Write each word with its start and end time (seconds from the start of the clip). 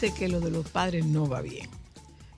parece 0.00 0.18
que 0.18 0.28
lo 0.28 0.40
de 0.40 0.50
los 0.50 0.66
padres 0.68 1.04
no 1.04 1.28
va 1.28 1.42
bien. 1.42 1.68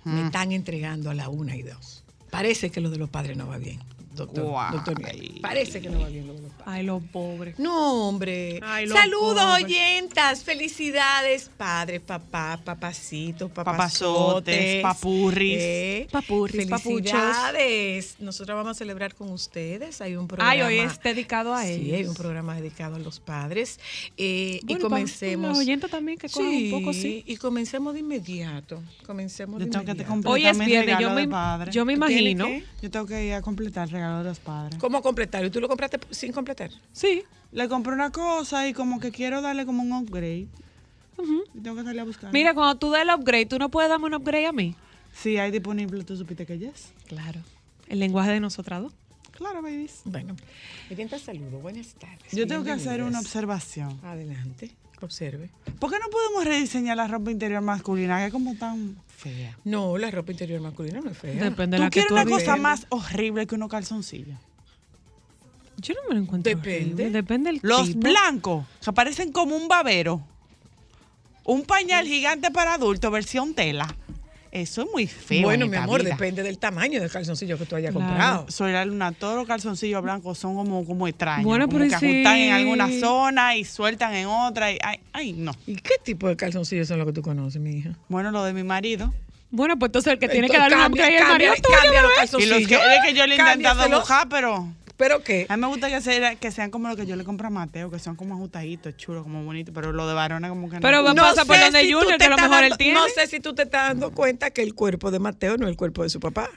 Me 0.05 0.23
Mm. 0.23 0.27
están 0.27 0.51
entregando 0.53 1.11
a 1.11 1.15
la 1.15 1.29
una 1.29 1.55
y 1.55 1.63
dos. 1.63 2.03
Parece 2.31 2.71
que 2.71 2.81
lo 2.81 2.91
de 2.91 2.99
los 2.99 3.09
padres 3.09 3.37
no 3.37 3.47
va 3.47 3.59
bien, 3.59 3.79
doctor, 4.17 4.45
Guay. 4.47 4.73
doctor. 4.73 5.01
Parece 5.41 5.81
que 5.81 5.89
no 5.91 6.01
va 6.01 6.09
bien 6.09 6.27
lo 6.27 6.35
de. 6.35 6.42
Ay, 6.67 6.85
los 6.85 7.03
pobres. 7.03 7.59
No, 7.59 8.09
hombre. 8.09 8.61
Ay, 8.63 8.87
los 8.87 8.99
Saludos, 8.99 9.43
pobres. 9.45 9.65
oyentas. 9.65 10.45
Felicidades, 10.45 11.51
padre, 11.57 12.01
papá, 12.01 12.61
papacito, 12.65 13.49
Papazotes, 13.49 14.83
papurris. 14.83 15.57
Eh, 15.61 16.09
Papurris, 16.11 16.69
Felicidades. 16.69 18.17
Nosotros 18.21 18.57
vamos 18.57 18.73
a 18.73 18.75
celebrar 18.79 19.15
con 19.15 19.31
ustedes. 19.31 20.01
Hay 20.01 20.17
un 20.17 20.27
programa. 20.29 20.51
Ay, 20.51 20.63
hoy 20.63 20.79
es 20.79 21.01
dedicado 21.03 21.55
a 21.55 21.67
ellos. 21.67 21.85
Sí, 21.85 21.95
hay 21.95 22.05
un 22.05 22.15
programa 22.15 22.55
dedicado 22.57 22.97
a 22.97 22.99
los 22.99 23.21
padres. 23.21 23.79
Eh, 24.17 24.61
y 24.63 24.65
Bueno, 24.67 24.81
pa- 24.83 24.89
comencemos. 24.89 25.49
los 25.51 25.59
oyentes 25.59 25.91
también 25.91 26.19
que 26.19 26.29
cojan 26.29 26.49
un 26.49 26.71
poco, 26.71 26.93
sí. 26.93 27.25
Y 27.27 27.37
comencemos 27.37 27.95
de 27.95 28.01
inmediato. 28.01 28.83
Comencemos 29.07 29.59
de 29.61 29.67
Yo 29.67 29.71
tengo 29.71 29.85
que 29.85 29.87
te 29.87 30.03
inmediato. 30.03 30.11
completar 30.11 30.33
Hoy 30.33 30.47
es 30.47 30.59
viernes, 30.59 30.87
regalo 30.87 31.01
yo 31.03 31.15
de 31.15 31.27
me, 31.27 31.73
yo 31.73 31.85
me 31.85 31.97
¿Tiene 32.07 32.31
imagino. 32.31 32.65
Yo 32.81 32.91
tengo 32.91 33.07
que 33.07 33.25
ir 33.27 33.35
a 33.35 33.43
completar 33.43 33.85
el 33.89 33.91
regalo 33.95 34.19
de 34.19 34.25
los 34.25 34.39
padres. 34.39 34.79
¿Cómo 34.79 35.03
completar? 35.03 35.45
¿Y 35.45 35.51
tú 35.51 35.61
lo 35.61 35.69
compraste 35.69 35.99
sin 36.11 36.33
completar? 36.33 36.52
Sí. 36.93 37.23
Le 37.53 37.69
compré 37.69 37.93
una 37.93 38.11
cosa 38.11 38.67
y 38.67 38.73
como 38.73 38.99
que 38.99 39.11
quiero 39.11 39.43
darle 39.43 39.67
como 39.67 39.83
un 39.83 39.93
upgrade. 39.93 40.49
Y 41.55 41.61
tengo 41.61 41.77
que 41.77 41.85
salir 41.85 42.01
a 42.01 42.05
buscar. 42.05 42.33
Mira, 42.33 42.55
cuando 42.55 42.77
tú 42.77 42.91
des 42.91 43.03
el 43.03 43.11
upgrade, 43.11 43.47
¿tú 43.47 43.59
no 43.59 43.69
puedes 43.69 43.91
darme 43.91 44.07
un 44.07 44.15
upgrade 44.15 44.47
a 44.47 44.53
mí? 44.53 44.75
Sí, 45.13 45.37
hay 45.37 45.51
disponible, 45.51 46.03
tú 46.05 46.17
supiste 46.17 46.47
que 46.47 46.59
yes. 46.59 46.93
Claro. 47.07 47.41
El 47.89 47.99
lenguaje 47.99 48.31
de 48.31 48.41
nosotras 48.41 48.83
dos. 48.83 48.93
Claro, 49.33 49.63
babies. 49.63 50.01
Bueno, 50.05 50.37
oyentes, 50.91 51.23
saludos. 51.23 51.61
Buenas 51.61 51.95
tardes. 51.95 52.33
Yo 52.33 52.47
tengo 52.47 52.65
que 52.65 52.71
hacer 52.71 53.03
una 53.03 53.21
observación. 53.21 53.99
Adelante, 54.03 54.71
observe. 55.01 55.51
¿Por 55.79 55.91
qué 55.91 55.99
no 55.99 56.09
podemos 56.11 56.45
rediseñar 56.45 56.97
la 56.97 57.09
ropa 57.09 57.31
interior 57.31 57.61
masculina 57.61 58.19
que 58.19 58.27
es 58.27 58.33
como 58.33 58.55
tan 58.57 58.97
fea? 59.09 59.59
No, 59.65 59.97
la 59.99 60.11
ropa 60.11 60.33
interior 60.33 60.61
masculina 60.61 61.01
no 61.01 61.11
es 61.11 61.19
fea. 61.19 61.35
Depende 61.35 61.77
de 61.77 61.79
¿Tú 61.79 61.83
la 61.83 61.91
que 61.91 61.93
quieres 62.01 62.09
tú 62.09 62.15
una 62.15 62.25
cosa 62.25 62.57
más 62.57 62.87
horrible 62.89 63.47
que 63.47 63.55
unos 63.55 63.69
calzoncillos? 63.69 64.39
Yo 65.83 65.95
no 65.95 66.01
me 66.09 66.15
lo 66.15 66.21
encuentro. 66.23 66.49
Depende. 66.55 66.95
horrible. 66.95 67.11
Depende 67.11 67.51
del 67.53 67.61
Los 67.63 67.89
tipo. 67.89 68.01
blancos, 68.09 68.65
que 68.85 68.93
parecen 68.93 69.33
como 69.33 69.55
un 69.57 69.69
babero. 69.69 70.23
Un 71.45 71.63
pañal 71.65 72.07
gigante 72.07 72.51
para 72.51 72.75
adultos, 72.75 73.11
versión 73.11 73.53
tela. 73.55 73.95
Eso 74.53 74.83
es 74.83 74.89
muy 74.93 75.07
feo. 75.07 75.43
bueno, 75.45 75.65
en 75.65 75.71
mi 75.71 75.77
amor, 75.79 76.03
vida. 76.03 76.11
depende 76.11 76.43
del 76.43 76.59
tamaño 76.59 77.01
del 77.01 77.11
calzoncillo 77.11 77.57
que 77.57 77.65
tú 77.65 77.75
hayas 77.75 77.91
Claro. 77.91 78.07
comprado. 78.07 78.47
Soy 78.51 78.71
la 78.73 78.85
luna, 78.85 79.11
todos 79.13 79.35
los 79.35 79.47
calzoncillos 79.47 80.03
blancos 80.03 80.37
son 80.39 80.55
como, 80.55 80.85
como 80.85 81.09
extraños. 81.09 81.45
Bueno, 81.47 81.67
como 81.67 81.79
pero 81.79 81.91
que 81.91 81.97
¿y 81.97 81.99
si- 81.99 82.15
ajustan 82.21 82.37
en 82.37 82.53
alguna 82.53 82.89
zona 83.01 83.57
y 83.57 83.65
sueltan 83.65 84.15
en 84.15 84.27
otra. 84.27 84.71
Y, 84.71 84.79
ay, 84.85 85.01
ay, 85.15 85.33
no. 85.33 85.53
¿Y 85.67 85.77
qué 85.77 85.95
tipo 86.05 86.29
de 86.29 86.37
calzoncillos 86.37 86.87
son 86.87 86.99
los 86.99 87.07
que 87.07 87.15
tú 87.15 87.23
conoces, 87.23 87.61
mi 87.63 87.79
hija? 87.79 87.97
Bueno, 88.09 88.31
lo 88.31 88.45
de 88.45 88.53
mi 88.53 88.63
marido. 88.63 89.13
Bueno, 89.51 89.79
pues 89.79 89.89
entonces 89.89 90.13
el 90.13 90.19
que 90.19 90.29
tiene 90.29 90.49
que 90.49 90.57
darle 90.59 90.77
un 90.77 90.83
cambia- 90.83 91.03
upgrade 91.07 91.17
es 91.17 91.23
el 91.23 91.29
marido 91.29 91.53
cambia- 91.55 91.63
tuyo, 91.69 91.79
cambia 91.83 92.03
los 92.03 92.11
bebé. 92.31 92.45
Y 92.45 92.47
los 92.61 92.69
que, 92.69 92.75
es 92.75 93.03
que 93.07 93.15
yo 93.15 93.27
le 93.27 93.35
he 93.35 93.39
intentado 93.39 93.89
buscar, 94.01 94.29
pero 94.29 94.69
¿Pero 95.03 95.25
qué? 95.25 95.47
a 95.49 95.57
mí 95.57 95.61
me 95.61 95.67
gusta 95.67 95.89
que, 95.89 96.01
sea- 96.01 96.37
que 96.37 96.51
sean 96.53 96.71
como 96.71 96.87
los 96.87 96.97
que 96.97 97.07
yo 97.07 97.17
le 97.17 97.25
compro 97.25 97.49
a 97.49 97.51
Mateo, 97.51 97.91
que 97.91 97.99
son 97.99 98.15
como 98.15 98.35
ajustaditos, 98.35 98.97
chulos, 98.97 99.25
como 99.25 99.45
bonitos, 99.45 99.75
pero 99.75 99.91
lo 99.93 100.07
de 100.07 100.15
varones 100.15 100.49
como 100.49 100.69
que 100.71 100.77
no. 100.77 100.81
Pero 100.83 101.03
pasa 101.15 101.45
por 101.45 101.57
sé 101.57 101.63
donde 101.65 101.93
Junior, 101.93 102.13
te 102.13 102.19
que 102.19 102.25
a 102.25 102.29
lo 102.31 102.37
mejor 102.37 102.63
él 102.63 102.71
dando- 102.71 102.77
tiene. 102.77 102.95
No 102.95 103.09
sé 103.09 103.27
si 103.27 103.41
tú 103.41 103.53
te 103.53 103.63
estás 103.63 103.89
dando 103.89 104.13
cuenta 104.13 104.51
que 104.51 104.63
el 104.63 104.75
cuerpo 104.75 105.11
de 105.11 105.19
Mateo 105.19 105.57
no 105.57 105.67
es 105.67 105.71
el 105.73 105.77
cuerpo 105.77 106.05
de 106.05 106.09
su 106.11 106.21
papá. 106.21 106.49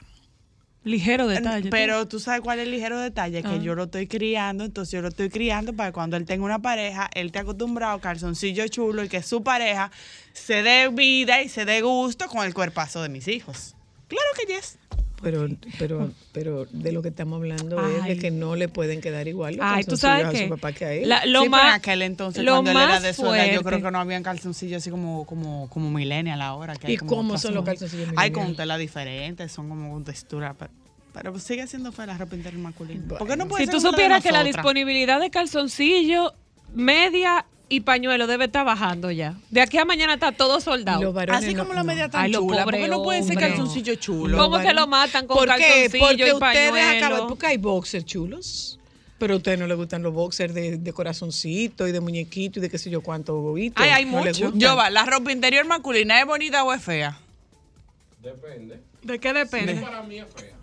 Ligero 0.84 1.26
detalle. 1.26 1.68
Pero 1.68 2.06
tú 2.06 2.20
sabes 2.20 2.42
cuál 2.42 2.60
es 2.60 2.66
el 2.66 2.70
ligero 2.70 3.00
detalle, 3.00 3.42
que 3.42 3.48
Ah. 3.48 3.56
yo 3.56 3.74
lo 3.74 3.84
estoy 3.84 4.06
criando, 4.06 4.64
entonces 4.64 4.92
yo 4.92 5.02
lo 5.02 5.08
estoy 5.08 5.28
criando 5.30 5.72
para 5.72 5.88
que 5.88 5.94
cuando 5.94 6.16
él 6.16 6.24
tenga 6.24 6.44
una 6.44 6.60
pareja, 6.60 7.10
él 7.14 7.26
esté 7.26 7.40
acostumbrado 7.40 7.94
a 7.96 8.00
calzoncillo 8.00 8.68
chulo 8.68 9.02
y 9.02 9.08
que 9.08 9.20
su 9.24 9.42
pareja 9.42 9.90
se 10.32 10.62
dé 10.62 10.88
vida 10.88 11.42
y 11.42 11.48
se 11.48 11.64
dé 11.64 11.80
gusto 11.80 12.28
con 12.28 12.46
el 12.46 12.54
cuerpazo 12.54 13.02
de 13.02 13.08
mis 13.08 13.26
hijos. 13.26 13.74
Claro 14.06 14.28
que 14.38 14.46
yes. 14.54 14.78
Pero, 15.22 15.48
pero, 15.78 16.10
pero 16.32 16.66
de 16.70 16.92
lo 16.92 17.00
que 17.02 17.08
estamos 17.08 17.36
hablando 17.38 17.84
es 17.86 18.04
de 18.04 18.10
Ay. 18.12 18.18
que 18.18 18.30
no 18.30 18.54
le 18.54 18.68
pueden 18.68 19.00
quedar 19.00 19.26
igual 19.28 19.56
los 19.56 19.64
Ay, 19.66 19.82
tú 19.84 19.96
sabes 19.96 20.26
a 20.26 20.30
que 20.30 20.44
su 20.44 20.50
papá 20.50 20.72
que 20.72 20.84
a 20.84 20.92
él. 20.92 21.08
la- 21.08 21.24
lo 21.24 21.40
sí, 21.42 21.48
pero 21.48 21.50
más 21.50 21.64
en 21.68 21.72
aquel 21.72 22.02
entonces, 22.02 22.44
lo 22.44 22.52
cuando 22.52 22.70
él 22.72 22.76
era 22.76 22.86
más 22.88 23.02
de 23.02 23.14
su 23.14 23.26
edad, 23.34 23.50
yo 23.52 23.62
creo 23.62 23.82
que 23.82 23.90
no 23.90 23.98
habían 23.98 24.22
calzoncillos 24.22 24.82
así 24.82 24.90
como, 24.90 25.24
como, 25.26 25.70
como 25.70 25.90
millennial 25.90 26.42
ahora. 26.42 26.76
Que 26.76 26.88
hay 26.88 26.92
¿Y 26.94 26.96
como 26.98 27.10
cómo 27.16 27.38
son 27.38 27.54
los 27.54 27.64
calzoncillos 27.64 28.08
Hay 28.16 28.30
con 28.30 28.54
tela 28.56 28.76
diferentes, 28.76 29.50
son 29.50 29.68
como 29.70 29.90
con 29.92 30.04
textura. 30.04 30.54
Pero, 30.58 30.70
pero 31.14 31.38
sigue 31.38 31.66
siendo 31.66 31.92
fea 31.92 32.06
la 32.06 32.18
ropa 32.18 32.36
interior 32.36 32.60
masculina. 32.62 33.00
Bueno. 33.06 33.18
¿Por 33.18 33.26
qué 33.28 33.36
no 33.36 33.48
puede 33.48 33.64
Si 33.64 33.70
ser 33.72 33.80
tú 33.80 33.88
supieras 33.88 34.22
que 34.22 34.32
la 34.32 34.44
disponibilidad 34.44 35.18
de 35.18 35.30
calzoncillo, 35.30 36.34
media 36.74 37.46
y 37.68 37.80
pañuelo 37.80 38.26
debe 38.26 38.44
estar 38.46 38.64
bajando 38.64 39.10
ya. 39.10 39.34
De 39.50 39.60
aquí 39.60 39.76
a 39.78 39.84
mañana 39.84 40.14
está 40.14 40.32
todo 40.32 40.60
soldado. 40.60 41.12
Así 41.30 41.52
no- 41.54 41.62
como 41.64 41.74
la 41.74 41.82
media 41.82 42.08
tan 42.08 42.26
Ay, 42.26 42.32
chula. 42.32 42.62
¿Por 42.64 42.74
pobre 42.74 42.80
qué 42.84 42.88
no 42.88 43.02
puede 43.02 43.22
ser 43.24 43.36
calzoncillo 43.36 43.94
chulo? 43.96 44.38
¿Cómo 44.38 44.58
que 44.58 44.64
varones- 44.64 44.74
lo 44.74 44.86
matan 44.86 45.26
con 45.26 45.36
¿Por 45.36 45.48
calzoncillo 45.48 45.98
Porque 46.06 46.28
y 46.28 46.32
ustedes 46.32 46.70
pañuelo? 46.70 47.06
acaban, 47.06 47.28
porque 47.28 47.46
hay 47.46 47.56
boxers 47.56 48.04
chulos. 48.04 48.78
Pero 49.18 49.32
a 49.34 49.36
ustedes 49.38 49.58
no 49.58 49.66
les 49.66 49.76
gustan 49.78 50.02
los 50.02 50.12
boxers 50.12 50.52
de, 50.54 50.76
de 50.76 50.92
corazoncito 50.92 51.88
y 51.88 51.92
de 51.92 52.00
muñequito 52.00 52.58
y 52.58 52.62
de 52.62 52.68
qué 52.70 52.76
sé 52.78 52.90
yo 52.90 53.00
cuánto 53.00 53.34
bobito. 53.34 53.80
Ay, 53.82 53.88
hay 53.90 54.04
¿No 54.04 54.18
mucho. 54.18 54.52
Yo 54.54 54.76
va, 54.76 54.90
¿la 54.90 55.06
ropa 55.06 55.32
interior 55.32 55.64
masculina 55.66 56.20
es 56.20 56.26
bonita 56.26 56.62
o 56.64 56.72
es 56.72 56.82
fea? 56.82 57.18
Depende. 58.22 58.80
¿De 59.02 59.18
qué 59.18 59.32
depende? 59.32 59.74
Para 59.76 60.02
mí 60.02 60.18
es 60.18 60.26
fea. 60.36 60.54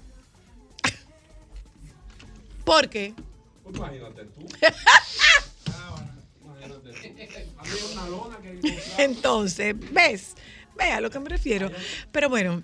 ¿Por 2.63 2.87
qué? 2.89 3.13
Pues 3.63 3.75
imagínate 3.75 4.23
tú. 4.25 4.45
Entonces, 8.97 9.75
¿ves? 9.91 10.35
Ve 10.77 10.85
a 10.85 11.01
lo 11.01 11.09
que 11.09 11.19
me 11.19 11.29
refiero. 11.29 11.71
Pero 12.11 12.29
bueno. 12.29 12.63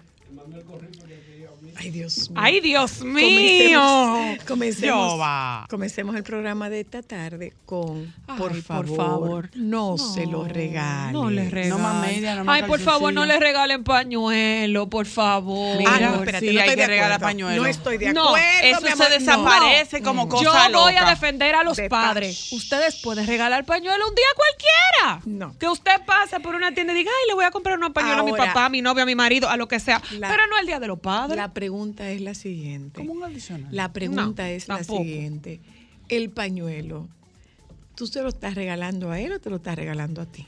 Ay, 1.80 1.92
Dios 1.92 2.30
mío. 2.30 2.40
Ay, 2.42 2.60
Dios 2.60 3.02
mío. 3.02 3.30
Comencemos, 3.30 4.44
comencemos, 4.46 5.12
Yo 5.14 5.18
va. 5.18 5.66
comencemos 5.70 6.16
el 6.16 6.24
programa 6.24 6.70
de 6.70 6.82
esta 6.82 7.02
tarde 7.02 7.54
con, 7.66 8.14
Ay, 8.28 8.38
por 8.38 8.52
por 8.52 8.62
favor, 8.64 8.96
favor. 8.98 9.50
no, 9.56 9.98
se 9.98 10.26
lo 10.26 10.44
regalen. 10.44 11.14
No 11.14 11.30
le 11.30 11.50
regalen. 11.50 11.70
No 11.70 11.78
más 11.80 12.06
media, 12.06 12.36
no 12.36 12.44
más 12.44 12.56
Ay, 12.62 12.68
por 12.68 12.80
favor, 12.80 13.14
no 13.14 13.26
le 13.26 13.40
regalen 13.40 13.84
pañuelo, 13.84 14.90
por 14.90 15.06
favor. 15.06 15.78
Ah, 15.88 15.94
Mira, 15.96 16.10
no, 16.10 16.16
espérate, 16.16 16.50
sí, 16.50 16.54
no 16.56 16.62
hay 16.62 16.76
que 16.76 16.88
regalar 16.88 17.20
pañuelo. 17.20 17.62
No 17.62 17.68
estoy 17.68 17.98
de 17.98 18.14
No, 18.14 18.26
acuerdo. 18.30 18.46
Eso 18.64 18.82
mi 18.82 18.88
se 18.88 18.94
amor, 18.94 19.10
desaparece 19.10 20.02
como 20.02 20.28
cosa 20.30 20.44
Yo 20.44 20.52
voy 20.52 20.96
a 20.96 21.00
loca. 21.02 21.10
defender 21.12 21.56
a 21.56 21.64
los 21.64 21.78
De 21.78 21.90
padres. 21.90 22.38
paz. 22.50 22.54
Ustedes 22.54 22.96
pueden 23.02 23.26
regalar 23.26 23.66
pañuelo 23.66 24.08
un 24.08 24.16
día 24.16 24.26
cualquiera. 24.36 25.22
No. 25.26 25.58
Que 25.58 25.68
usted 25.68 26.02
pase 26.06 26.40
por 26.42 26.56
una 26.56 26.74
tienda 26.74 26.94
y 26.94 26.98
diga, 26.98 27.12
ay, 27.12 27.28
le 27.30 27.34
voy 27.36 27.46
a 27.46 27.52
comprar 27.52 27.78
unos 27.78 27.92
pañuelos 27.92 28.22
a 28.22 28.24
mi 28.24 28.34
papá, 28.34 28.66
a 28.66 28.70
mi 28.70 28.82
novio, 28.82 29.04
a 29.04 29.06
mi 29.06 29.16
marido, 29.16 29.50
a 29.50 29.56
lo 29.58 29.68
que 29.68 29.80
sea. 29.80 30.02
La- 30.12 30.28
Pero 30.30 30.44
no 30.48 30.58
el 30.60 30.66
día 30.66 30.80
de 30.80 30.88
los 30.88 31.00
padres. 31.00 31.38
La 31.38 31.54
pregunta 31.54 31.69
es 32.10 32.22
la 32.22 32.34
siguiente. 32.34 33.00
Como 33.00 33.14
un 33.14 33.24
adicional. 33.24 33.68
La 33.72 33.92
pregunta 33.94 34.44
No, 34.44 34.50
es 34.50 34.68
la 34.68 34.84
siguiente. 34.84 35.60
El 36.08 36.30
pañuelo, 36.30 37.08
¿tú 37.96 38.08
se 38.08 38.22
lo 38.22 38.30
estás 38.30 38.56
regalando 38.56 39.12
a 39.12 39.20
él 39.20 39.34
o 39.34 39.40
te 39.40 39.50
lo 39.50 39.58
estás 39.58 39.76
regalando 39.76 40.22
a 40.22 40.26
ti? 40.26 40.48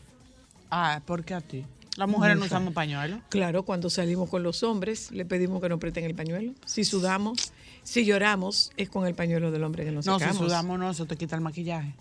Ah, 0.69 1.01
¿por 1.05 1.23
qué 1.23 1.33
a 1.33 1.41
ti? 1.41 1.65
Las 1.97 2.07
mujeres 2.07 2.37
no 2.37 2.45
usamos 2.45 2.73
pañuelo. 2.73 3.21
Claro, 3.29 3.63
cuando 3.63 3.89
salimos 3.89 4.29
con 4.29 4.43
los 4.43 4.63
hombres, 4.63 5.11
le 5.11 5.25
pedimos 5.25 5.61
que 5.61 5.67
nos 5.69 5.79
presten 5.79 6.05
el 6.05 6.15
pañuelo. 6.15 6.53
Si 6.65 6.85
sudamos, 6.85 7.51
si 7.83 8.05
lloramos, 8.05 8.71
es 8.77 8.89
con 8.89 9.05
el 9.05 9.13
pañuelo 9.13 9.51
del 9.51 9.63
hombre 9.63 9.83
que 9.83 9.91
nos 9.91 10.05
No, 10.05 10.17
si 10.17 10.25
sacamos. 10.25 10.45
sudamos 10.47 10.79
no, 10.79 10.89
eso 10.89 11.05
te 11.05 11.17
quita 11.17 11.35
el 11.35 11.41
maquillaje. 11.41 11.93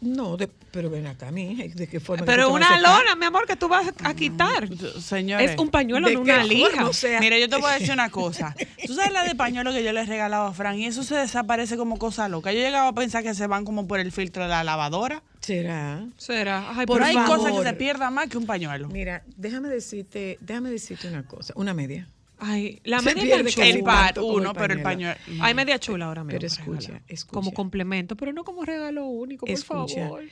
No, 0.00 0.36
de- 0.36 0.48
pero 0.70 0.90
ven 0.90 1.06
acá, 1.06 1.30
mi 1.30 1.52
hija, 1.52 1.64
¿de 1.74 1.86
qué 1.88 2.00
forma? 2.00 2.26
Pero 2.26 2.52
una 2.52 2.78
lona, 2.80 3.16
mi 3.16 3.24
amor, 3.24 3.46
que 3.46 3.56
tú 3.56 3.66
vas 3.66 3.86
a 4.04 4.14
quitar. 4.14 4.68
Señores. 5.00 5.52
Es 5.52 5.58
un 5.58 5.70
pañuelo, 5.70 6.06
¿De 6.06 6.14
no 6.14 6.20
una 6.20 6.44
lija. 6.44 6.86
O 6.86 6.92
sea, 6.92 7.18
Mira, 7.18 7.38
yo 7.38 7.48
te 7.48 7.56
voy 7.56 7.70
a 7.70 7.74
decir 7.78 7.92
una 7.92 8.10
cosa. 8.10 8.54
Tú 8.86 8.94
sabes 8.94 9.10
la 9.12 9.22
de 9.24 9.34
pañuelo 9.34 9.72
que 9.72 9.82
yo 9.82 9.92
le 9.92 10.04
regalaba 10.04 10.48
a 10.48 10.52
Fran 10.52 10.78
y 10.78 10.84
eso 10.86 11.02
se 11.02 11.14
desaparece 11.14 11.78
como 11.78 11.98
cosa 11.98 12.28
loca. 12.28 12.52
Yo 12.52 12.60
llegaba 12.60 12.88
a 12.88 12.92
pensar 12.92 13.22
que 13.22 13.32
se 13.34 13.46
van 13.46 13.64
como 13.64 13.86
por 13.88 13.98
el 13.98 14.12
filtro 14.12 14.42
de 14.42 14.50
la 14.50 14.64
lavadora. 14.64 15.22
¿Será? 15.40 16.04
Será. 16.18 16.70
Ay, 16.76 16.84
Por 16.86 16.96
Pero 16.98 17.06
hay 17.06 17.14
favor. 17.14 17.38
cosas 17.38 17.52
que 17.56 17.62
se 17.68 17.72
pierdan 17.74 18.12
más 18.12 18.28
que 18.28 18.36
un 18.36 18.44
pañuelo. 18.46 18.88
Mira, 18.88 19.22
déjame 19.36 19.68
decirte, 19.70 20.36
déjame 20.42 20.70
decirte 20.70 21.08
una 21.08 21.24
cosa, 21.26 21.54
una 21.56 21.72
media. 21.72 22.06
Ay, 22.38 22.80
la 22.84 22.98
Se 23.00 23.06
media 23.14 23.22
pierde 23.22 23.44
casi 23.44 23.60
El 23.62 23.78
chula. 23.80 23.84
par, 23.84 24.18
uno, 24.20 24.50
el 24.50 24.56
pero 24.56 24.74
el 24.74 24.82
pañuelo. 24.82 25.16
Hay 25.40 25.54
media 25.54 25.78
chula 25.78 26.06
ahora 26.06 26.22
mismo. 26.22 26.38
Pero 26.38 26.46
escucha, 26.46 27.00
escucha. 27.08 27.32
Como 27.34 27.52
complemento, 27.52 28.16
pero 28.16 28.32
no 28.32 28.44
como 28.44 28.64
regalo 28.64 29.06
único, 29.06 29.46
por 29.46 29.54
Escucha, 29.54 30.02
favor. 30.02 30.24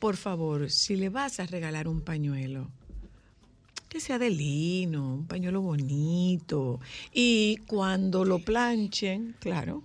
por 0.00 0.16
favor, 0.16 0.70
si 0.70 0.96
le 0.96 1.08
vas 1.08 1.38
a 1.38 1.46
regalar 1.46 1.86
un 1.86 2.00
pañuelo, 2.00 2.68
que 3.88 4.00
sea 4.00 4.18
de 4.18 4.30
lino, 4.30 5.14
un 5.14 5.26
pañuelo 5.26 5.60
bonito. 5.60 6.80
Y 7.12 7.58
cuando 7.66 8.24
lo 8.24 8.38
planchen, 8.40 9.36
claro. 9.38 9.82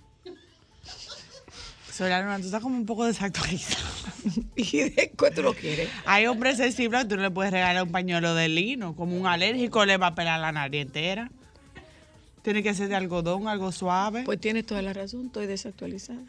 Soy 1.92 2.10
la 2.10 2.22
luna, 2.22 2.38
tú 2.40 2.46
estás 2.46 2.62
como 2.62 2.78
un 2.78 2.86
poco 2.86 3.06
desactualizada. 3.06 3.84
¿Y 4.56 4.78
de 4.90 5.12
tú 5.36 5.42
lo 5.42 5.54
quieres? 5.54 5.90
Hay 6.06 6.28
hombres 6.28 6.58
sensibles 6.58 7.04
que 7.04 7.10
tú 7.10 7.16
no 7.18 7.24
le 7.24 7.32
puedes 7.32 7.52
regalar 7.52 7.84
un 7.84 7.92
pañuelo 7.92 8.34
de 8.36 8.50
lino. 8.50 8.96
Como 8.96 9.18
un 9.18 9.26
alérgico 9.28 9.84
le 9.86 9.98
va 9.98 10.08
a 10.08 10.16
pelar 10.16 10.40
la 10.40 10.52
nariz 10.52 10.84
entera. 10.84 11.32
Tiene 12.48 12.64
que 12.64 12.74
ser 12.74 12.88
de 12.88 12.96
algodón, 12.96 13.50
algo 13.50 13.74
suave. 13.74 14.24
Pues 14.24 14.40
tienes 14.40 14.66
toda 14.66 14.82
la 14.82 14.94
razón, 14.94 15.26
estoy 15.26 15.48
desactualizada. 15.48 16.22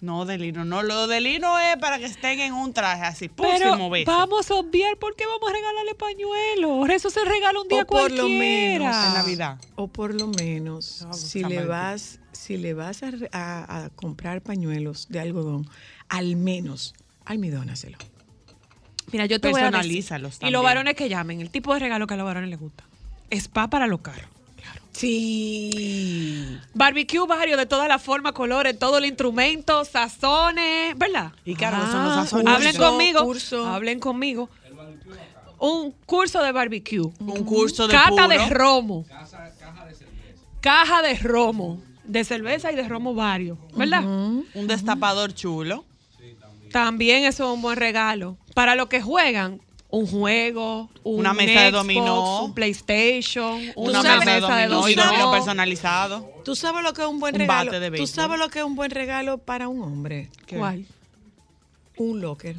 No, 0.00 0.24
de 0.24 0.38
lino, 0.38 0.64
no. 0.64 0.82
Lo 0.82 1.06
de 1.06 1.20
lino 1.20 1.58
es 1.58 1.76
para 1.76 1.98
que 1.98 2.06
estén 2.06 2.40
en 2.40 2.54
un 2.54 2.72
traje 2.72 3.02
así, 3.02 3.28
Pero 3.28 3.76
vamos 4.06 4.50
a 4.50 4.54
obviar 4.54 4.96
por 4.96 5.14
qué 5.16 5.26
vamos 5.26 5.46
a 5.46 5.52
regalarle 5.52 5.94
pañuelos. 5.94 6.88
Eso 6.88 7.10
se 7.10 7.22
regala 7.26 7.60
un 7.60 7.68
día 7.68 7.82
O 7.82 7.86
por 7.86 8.10
lo 8.10 8.22
cualquiera. 8.22 8.78
menos 8.88 9.06
En 9.06 9.12
Navidad. 9.12 9.58
O 9.74 9.88
por 9.88 10.14
lo 10.14 10.28
menos, 10.28 11.02
No, 11.02 11.12
si 11.12 11.44
le 11.44 11.66
vas, 11.66 12.20
si 12.32 12.56
le 12.56 12.72
vas 12.72 13.02
a, 13.02 13.10
re- 13.10 13.28
a- 13.32 13.84
a 13.84 13.90
comprar 13.90 14.40
pañuelos 14.40 15.08
de 15.10 15.20
algodón, 15.20 15.68
al 16.08 16.36
menos 16.36 16.94
almidónaselo. 17.26 17.98
Mira, 19.12 19.26
yo 19.26 19.38
te 19.42 19.50
voy 19.50 19.60
a 19.60 19.70
decir. 19.70 20.04
Y 20.40 20.50
los 20.50 20.62
varones 20.62 20.94
que 20.94 21.10
llamen, 21.10 21.42
el 21.42 21.50
tipo 21.50 21.74
de 21.74 21.80
regalo 21.80 22.06
que 22.06 22.14
a 22.14 22.16
los 22.16 22.24
varones 22.24 22.48
les 22.48 22.58
gusta. 22.58 22.84
Spa 23.30 23.68
para 23.68 23.86
los 23.86 24.00
carros. 24.00 24.30
Sí. 24.96 26.58
Barbecue 26.74 27.26
varios 27.26 27.58
de 27.58 27.66
todas 27.66 27.88
las 27.88 28.02
formas, 28.02 28.32
colores, 28.32 28.78
todo 28.78 28.98
el 28.98 29.04
instrumento, 29.06 29.84
sazones, 29.84 30.96
¿verdad? 30.96 31.32
Y 31.44 31.54
claro, 31.54 31.78
son 31.86 32.00
Ah, 32.00 32.04
los 32.04 32.14
sazones. 32.14 32.54
Hablen 32.54 32.72
Curso, 32.76 32.90
conmigo. 32.90 33.24
curso. 33.24 33.66
Hablen 33.66 34.00
conmigo. 34.00 34.50
Un 35.58 35.92
curso 36.04 36.42
de 36.42 36.52
barbecue. 36.52 37.00
Un 37.20 37.44
curso 37.44 37.86
de 37.88 37.94
Cata 37.94 38.10
puro. 38.10 38.28
de 38.28 38.48
romo. 38.48 39.06
Caja 40.60 41.02
de 41.02 41.14
romo. 41.14 41.80
De 42.04 42.24
cerveza 42.24 42.70
y 42.72 42.76
de 42.76 42.86
romo 42.88 43.14
varios. 43.14 43.58
¿Verdad? 43.74 44.04
Un 44.04 44.66
destapador 44.66 45.34
chulo. 45.34 45.84
También 46.72 47.24
eso 47.24 47.48
es 47.50 47.54
un 47.54 47.62
buen 47.62 47.76
regalo. 47.76 48.36
Para 48.54 48.74
los 48.74 48.88
que 48.88 49.00
juegan, 49.00 49.60
un 49.88 50.06
juego, 50.06 50.90
un 51.04 51.20
Una 51.20 51.32
mesa 51.32 51.60
de 51.62 51.70
dominó. 51.70 52.44
un 52.44 52.54
PlayStation, 52.54 53.60
Una 53.76 54.02
sabes- 54.02 54.26
mesa 54.26 54.56
de 54.56 54.66
dominó 54.68 54.88
y 54.88 54.94
dominó 54.94 55.30
personalizado. 55.32 56.28
¿Tú 56.44 56.56
sabes 56.56 56.82
lo 56.82 56.92
que 56.92 57.02
es 57.02 57.08
un 57.08 57.20
buen 57.20 57.34
Un 57.34 57.40
regalo? 57.40 57.70
bate 57.72 57.90
de 57.90 57.96
¿Tú 57.96 58.06
sabes 58.06 58.38
lo 58.38 58.48
que 58.48 58.58
es 58.60 58.64
un 58.64 58.74
buen 58.74 58.90
regalo 58.90 59.38
para 59.38 59.68
un 59.68 59.82
hombre? 59.82 60.30
¿Qué? 60.46 60.56
¿Cuál? 60.58 60.86
Un 61.98 62.20
locker. 62.20 62.56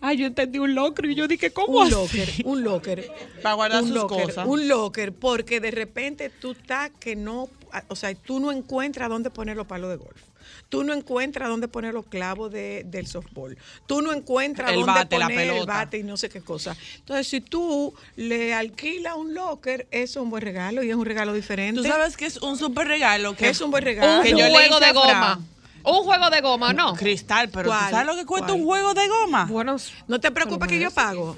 Ay, 0.00 0.18
yo 0.18 0.26
entendí 0.26 0.58
un 0.58 0.74
locro 0.74 1.10
y 1.10 1.14
yo 1.14 1.26
dije, 1.26 1.50
¿cómo 1.52 1.78
Un 1.78 1.82
así? 1.86 1.92
locker, 1.94 2.28
un 2.44 2.62
locker. 2.62 3.10
Para 3.42 3.54
guardar 3.54 3.82
un 3.82 3.88
sus 3.88 3.96
locker, 3.96 4.26
cosas. 4.26 4.46
Un 4.46 4.68
locker, 4.68 5.12
porque 5.14 5.58
de 5.58 5.70
repente 5.70 6.28
tú 6.28 6.52
estás 6.52 6.90
que 7.00 7.16
no, 7.16 7.48
o 7.88 7.96
sea, 7.96 8.14
tú 8.14 8.40
no 8.40 8.52
encuentras 8.52 9.08
dónde 9.08 9.30
poner 9.30 9.56
los 9.56 9.66
palos 9.66 9.90
de 9.90 9.96
golf. 9.96 10.20
Tú 10.68 10.84
no 10.84 10.92
encuentras 10.94 11.48
dónde 11.48 11.68
poner 11.68 11.92
los 11.94 12.06
clavos 12.06 12.52
de- 12.52 12.82
del 12.86 13.06
softball. 13.06 13.56
Tú 13.86 14.02
no 14.02 14.12
encuentras 14.12 14.70
El 14.70 14.76
dónde 14.80 14.92
bate, 14.92 15.18
la 15.18 15.26
poner 15.26 15.50
el 15.50 15.66
bate 15.66 15.98
y 15.98 16.02
no 16.02 16.16
sé 16.16 16.28
qué 16.28 16.40
cosa. 16.40 16.76
Entonces, 16.98 17.28
si 17.28 17.40
tú 17.40 17.94
le 18.16 18.52
alquilas 18.54 19.14
un 19.16 19.34
locker, 19.34 19.86
eso 19.90 20.20
es 20.20 20.24
un 20.24 20.30
buen 20.30 20.42
regalo 20.42 20.82
y 20.82 20.90
es 20.90 20.96
un 20.96 21.04
regalo 21.04 21.32
diferente. 21.32 21.80
Tú 21.82 21.86
sabes 21.86 22.16
que 22.16 22.26
es 22.26 22.36
un 22.38 22.56
súper 22.56 22.86
regalo. 22.88 23.34
Que 23.36 23.48
es 23.48 23.60
un 23.60 23.70
buen 23.70 23.84
regalo. 23.84 24.18
Un 24.18 24.22
Que 24.22 24.30
yo 24.30 24.36
le 24.38 24.50
juego 24.50 24.80
de 24.80 24.92
goma. 24.92 25.34
Fran. 25.36 25.46
Un 25.84 26.02
juego 26.04 26.30
de 26.30 26.40
goma, 26.40 26.72
¿no? 26.72 26.94
Cristal, 26.94 27.48
pero 27.48 27.64
¿tú 27.64 27.68
¿Cuál? 27.76 27.90
sabes 27.90 28.06
lo 28.06 28.16
que 28.16 28.26
cuesta 28.26 28.48
¿Cuál? 28.48 28.58
un 28.60 28.66
juego 28.66 28.94
de 28.94 29.06
goma? 29.08 29.44
Bueno, 29.46 29.76
No 30.08 30.18
te 30.20 30.30
preocupes 30.32 30.68
que 30.68 30.80
yo 30.80 30.90
pago. 30.90 31.36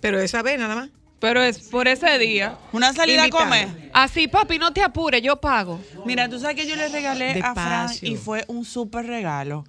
Pero 0.00 0.20
esa 0.20 0.42
vez 0.42 0.58
nada 0.58 0.74
más. 0.74 0.90
Pero 1.20 1.42
es 1.42 1.58
por 1.68 1.86
ese 1.86 2.18
día. 2.18 2.56
Una 2.72 2.92
salida 2.92 3.24
a 3.24 3.30
comer. 3.30 3.90
Así, 3.92 4.26
papi, 4.26 4.58
no 4.58 4.72
te 4.72 4.82
apures, 4.82 5.22
yo 5.22 5.36
pago. 5.36 5.78
Mira, 6.04 6.28
tú 6.28 6.40
sabes 6.40 6.56
que 6.56 6.66
yo 6.66 6.74
le 6.76 6.88
regalé 6.88 7.40
a 7.42 7.54
Fran 7.54 7.90
y 8.02 8.16
fue 8.16 8.44
un 8.48 8.64
súper 8.64 9.06
regalo. 9.06 9.64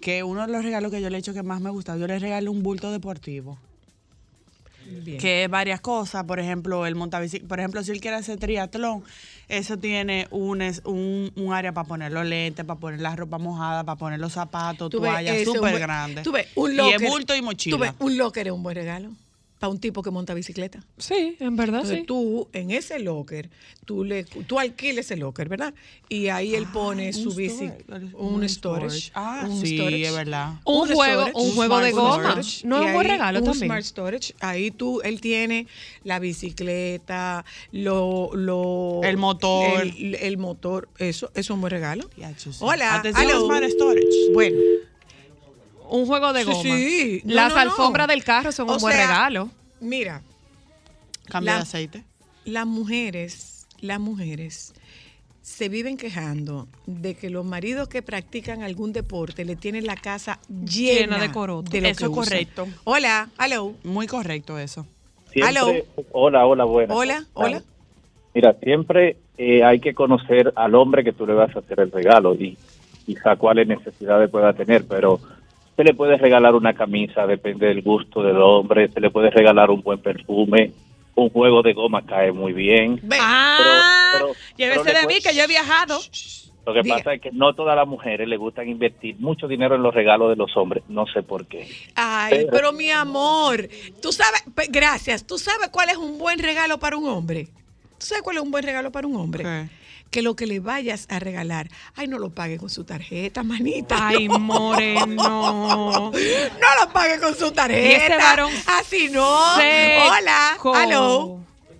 Que 0.00 0.22
uno 0.22 0.46
de 0.46 0.52
los 0.52 0.64
regalos 0.64 0.90
que 0.90 1.00
yo 1.00 1.08
le 1.08 1.16
he 1.16 1.20
hecho 1.20 1.32
que 1.32 1.42
más 1.42 1.60
me 1.60 1.70
gusta, 1.70 1.96
yo 1.96 2.06
le 2.06 2.18
regalé 2.18 2.48
un 2.48 2.62
bulto 2.62 2.90
deportivo. 2.90 3.58
Bien. 4.86 5.16
Que 5.18 5.44
es 5.44 5.50
varias 5.50 5.80
cosas, 5.80 6.24
por 6.24 6.38
ejemplo, 6.38 6.84
el 6.84 6.94
montabicicleta, 6.94 7.48
por 7.48 7.58
ejemplo, 7.58 7.82
si 7.82 7.90
él 7.92 8.00
quiere 8.02 8.18
hacer 8.18 8.38
triatlón, 8.38 9.02
eso 9.48 9.78
tiene 9.78 10.28
un, 10.30 10.60
es- 10.60 10.82
un, 10.84 11.32
un 11.36 11.52
área 11.54 11.72
para 11.72 11.88
poner 11.88 12.12
los 12.12 12.26
lentes, 12.26 12.66
para 12.66 12.78
poner 12.78 13.00
la 13.00 13.16
ropa 13.16 13.38
mojada, 13.38 13.82
para 13.84 13.96
poner 13.96 14.20
los 14.20 14.34
zapatos, 14.34 14.90
toallas, 14.90 15.42
súper 15.44 15.78
grande. 15.78 16.20
Tú 16.22 16.32
ves, 16.32 16.48
un 16.54 16.72
y 16.72 16.74
locker. 16.76 17.02
es 17.02 17.08
bulto 17.10 17.34
y 17.34 17.40
mochila. 17.40 17.76
Tú 17.76 17.80
ves, 17.82 17.92
un 17.98 18.18
locker 18.18 18.46
es 18.46 18.52
un 18.52 18.62
buen 18.62 18.74
regalo 18.76 19.10
para 19.58 19.70
un 19.70 19.78
tipo 19.78 20.02
que 20.02 20.10
monta 20.10 20.34
bicicleta. 20.34 20.84
Sí, 20.98 21.36
en 21.40 21.56
verdad 21.56 21.76
Entonces 21.80 22.00
sí. 22.00 22.06
tú, 22.06 22.48
en 22.52 22.70
ese 22.70 22.98
locker, 22.98 23.48
tú 23.86 24.04
le 24.04 24.24
tú 24.24 24.58
alquiles 24.58 25.06
ese 25.06 25.16
locker, 25.16 25.48
¿verdad? 25.48 25.72
Y 26.08 26.28
ahí 26.28 26.54
él 26.54 26.66
pone 26.72 27.08
Ah, 27.08 27.12
su 27.14 27.34
bici, 27.34 27.70
un, 27.88 28.14
un 28.14 28.48
storage. 28.48 28.98
storage. 28.98 29.12
Ah, 29.14 29.46
un 29.48 29.60
sí, 29.64 29.76
storage. 29.78 30.02
es 30.06 30.14
verdad. 30.14 30.52
Un 30.64 30.88
Un 30.88 30.94
juego, 30.94 31.20
storage, 31.28 31.38
un 31.48 31.54
juego 31.54 31.78
de 31.80 31.92
goma. 31.92 32.34
No 32.34 32.40
es 32.42 32.86
un 32.86 32.92
buen 32.92 33.06
regalo 33.06 33.38
un 33.38 33.44
también. 33.46 33.66
Smart 33.66 33.84
storage. 33.84 34.34
Ahí 34.40 34.70
tú, 34.70 35.00
él 35.02 35.20
tiene 35.20 35.66
la 36.02 36.18
bicicleta, 36.18 37.44
lo, 37.72 38.30
lo 38.34 39.00
El 39.02 39.16
motor. 39.16 39.80
el, 39.82 40.14
el 40.16 40.36
motor. 40.36 40.88
Eso, 40.98 41.26
eso 41.28 41.40
es 41.40 41.50
un 41.50 41.60
buen 41.60 41.70
regalo. 41.70 42.10
Sí. 42.36 42.50
Hola. 42.60 43.02
Smart 43.04 43.64
Storage. 43.70 44.32
Bueno, 44.34 44.58
Un 45.94 46.06
juego 46.06 46.32
de 46.32 46.44
goma. 46.44 46.62
sí. 46.62 47.22
No, 47.24 47.34
Las 47.34 47.48
no, 47.50 47.54
no. 47.54 47.60
alfombras 47.60 48.08
del 48.08 48.24
carro 48.24 48.50
son 48.52 48.68
O 48.68 48.74
un 48.74 48.80
buen 48.80 48.94
sea, 48.96 49.06
regalo. 49.06 49.48
mira, 49.80 50.22
Cambio 51.26 51.52
La- 51.52 51.56
de 51.58 51.62
aceite. 51.62 52.04
las 52.44 52.66
mujeres, 52.66 53.66
las 53.80 54.00
mujeres 54.00 54.74
se 55.42 55.68
viven 55.68 55.96
quejando 55.96 56.66
de 56.86 57.14
que 57.14 57.30
los 57.30 57.44
maridos 57.44 57.88
que 57.88 58.02
practican 58.02 58.62
algún 58.62 58.92
deporte 58.92 59.44
le 59.44 59.56
tienen 59.56 59.86
la 59.86 59.94
casa 59.96 60.40
llena, 60.48 61.00
Llena 61.16 61.18
de 61.20 61.30
coroto. 61.32 61.70
de 61.70 61.80
lo 61.80 61.88
Eso 61.88 62.06
es 62.06 62.12
correcto. 62.12 62.66
Hola, 62.84 63.28
hello. 63.38 63.74
Muy 63.84 64.06
correcto 64.06 64.58
eso. 64.58 64.86
Siempre. 65.32 65.84
Hola, 66.12 66.46
hola, 66.46 66.64
buenas. 66.64 66.96
Hola, 66.96 67.24
hola. 67.34 67.62
Mira, 68.34 68.56
siempre 68.62 69.16
eh, 69.38 69.62
hay 69.62 69.80
que 69.80 69.94
conocer 69.94 70.52
al 70.56 70.74
hombre 70.74 71.04
que 71.04 71.12
tú 71.12 71.26
le 71.26 71.34
vas 71.34 71.54
a 71.54 71.60
hacer 71.60 71.78
el 71.80 71.90
regalo 71.92 72.34
y 72.34 72.56
quizá 73.06 73.36
cuáles 73.36 73.66
necesidades 73.68 74.30
pueda 74.30 74.52
tener, 74.54 74.86
pero 74.86 75.20
se 75.76 75.84
le 75.84 75.94
puede 75.94 76.16
regalar 76.16 76.54
una 76.54 76.74
camisa, 76.74 77.26
depende 77.26 77.66
del 77.66 77.82
gusto 77.82 78.22
del 78.22 78.36
hombre, 78.40 78.88
se 78.88 79.00
le 79.00 79.10
puede 79.10 79.30
regalar 79.30 79.70
un 79.70 79.82
buen 79.82 79.98
perfume, 80.00 80.72
un 81.16 81.30
juego 81.30 81.62
de 81.62 81.72
goma 81.72 82.04
cae 82.04 82.32
muy 82.32 82.52
bien. 82.52 83.00
Ah, 83.20 84.12
pero- 84.14 84.32
llévese 84.56 84.80
pero 84.84 85.00
de 85.00 85.06
mí 85.06 85.14
que 85.20 85.34
yo 85.34 85.42
he 85.44 85.46
viajado. 85.48 85.98
Lo 86.66 86.72
que 86.72 86.80
Diga. 86.82 86.96
pasa 86.96 87.12
es 87.14 87.20
que 87.20 87.30
no 87.30 87.52
todas 87.54 87.76
las 87.76 87.86
mujeres 87.86 88.26
le 88.26 88.38
gustan 88.38 88.68
invertir 88.68 89.16
mucho 89.18 89.46
dinero 89.46 89.74
en 89.74 89.82
los 89.82 89.92
regalos 89.94 90.30
de 90.30 90.36
los 90.36 90.56
hombres, 90.56 90.82
no 90.88 91.06
sé 91.06 91.22
por 91.22 91.46
qué. 91.46 91.68
Ay, 91.94 92.30
Pero- 92.30 92.50
pero 92.50 92.72
mi 92.72 92.90
amor, 92.90 93.68
tú 94.00 94.12
sabes, 94.12 94.42
gracias, 94.70 95.26
tú 95.26 95.36
sabes 95.36 95.68
cuál 95.68 95.90
es 95.90 95.96
un 95.98 96.18
buen 96.18 96.38
regalo 96.38 96.78
para 96.78 96.96
un 96.96 97.06
hombre. 97.06 97.48
¿Tú 97.98 98.06
sabes 98.06 98.22
cuál 98.22 98.36
es 98.38 98.42
un 98.42 98.50
buen 98.50 98.64
regalo 98.64 98.90
para 98.90 99.06
un 99.06 99.16
hombre? 99.16 99.44
Que 100.14 100.22
lo 100.22 100.36
que 100.36 100.46
le 100.46 100.60
vayas 100.60 101.08
a 101.10 101.18
regalar, 101.18 101.66
ay, 101.96 102.06
no 102.06 102.20
lo 102.20 102.30
pague 102.30 102.56
con 102.56 102.70
su 102.70 102.84
tarjeta, 102.84 103.42
manita. 103.42 103.96
Ay, 104.00 104.28
no. 104.28 104.38
moreno. 104.38 106.12
No 106.12 106.68
lo 106.80 106.92
pague 106.92 107.18
con 107.20 107.34
su 107.34 107.50
tarjeta. 107.50 107.88
Y 107.88 107.92
ese 107.94 108.16
varón 108.16 108.52
Así 108.78 109.08
no. 109.08 109.26
Hola, 109.26 110.52
seco. 110.52 110.72
hello. 110.78 111.38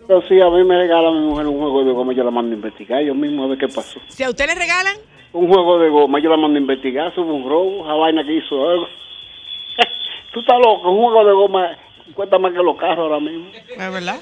Pero 0.09 0.21
sí, 0.27 0.41
a 0.41 0.51
mí 0.51 0.65
me 0.65 0.79
regala 0.79 1.13
mi 1.13 1.21
mujer 1.21 1.47
un 1.47 1.61
juego 1.61 1.85
de 1.85 1.93
goma, 1.93 2.13
yo 2.13 2.25
la 2.25 2.33
mando 2.33 2.51
a 2.51 2.57
investigar, 2.57 3.05
yo 3.05 3.15
mismo 3.15 3.45
a 3.45 3.47
ver 3.47 3.59
qué 3.59 3.69
pasó. 3.69 4.01
Si 4.09 4.25
a 4.25 4.31
usted 4.31 4.49
le 4.49 4.57
regalan, 4.57 4.97
Un 5.33 5.47
juego 5.47 5.79
de 5.79 5.89
goma, 5.91 6.19
yo 6.19 6.29
la 6.29 6.37
mando 6.37 6.59
a 6.59 6.61
investigar, 6.61 7.15
sube 7.15 7.31
un 7.31 7.49
robo, 7.49 7.85
esa 7.85 7.95
vaina 7.95 8.25
que 8.25 8.33
hizo 8.33 8.69
algo. 8.69 8.89
Tú 10.33 10.41
estás 10.41 10.59
loco, 10.59 10.91
un 10.91 11.05
juego 11.05 11.25
de 11.25 11.33
goma 11.35 11.79
cuesta 12.15 12.39
más 12.39 12.53
que 12.53 12.59
los 12.59 12.77
carros 12.79 12.99
ahora 12.99 13.21
mismo. 13.21 13.49
¿Es 13.51 13.77
verdad? 13.93 14.21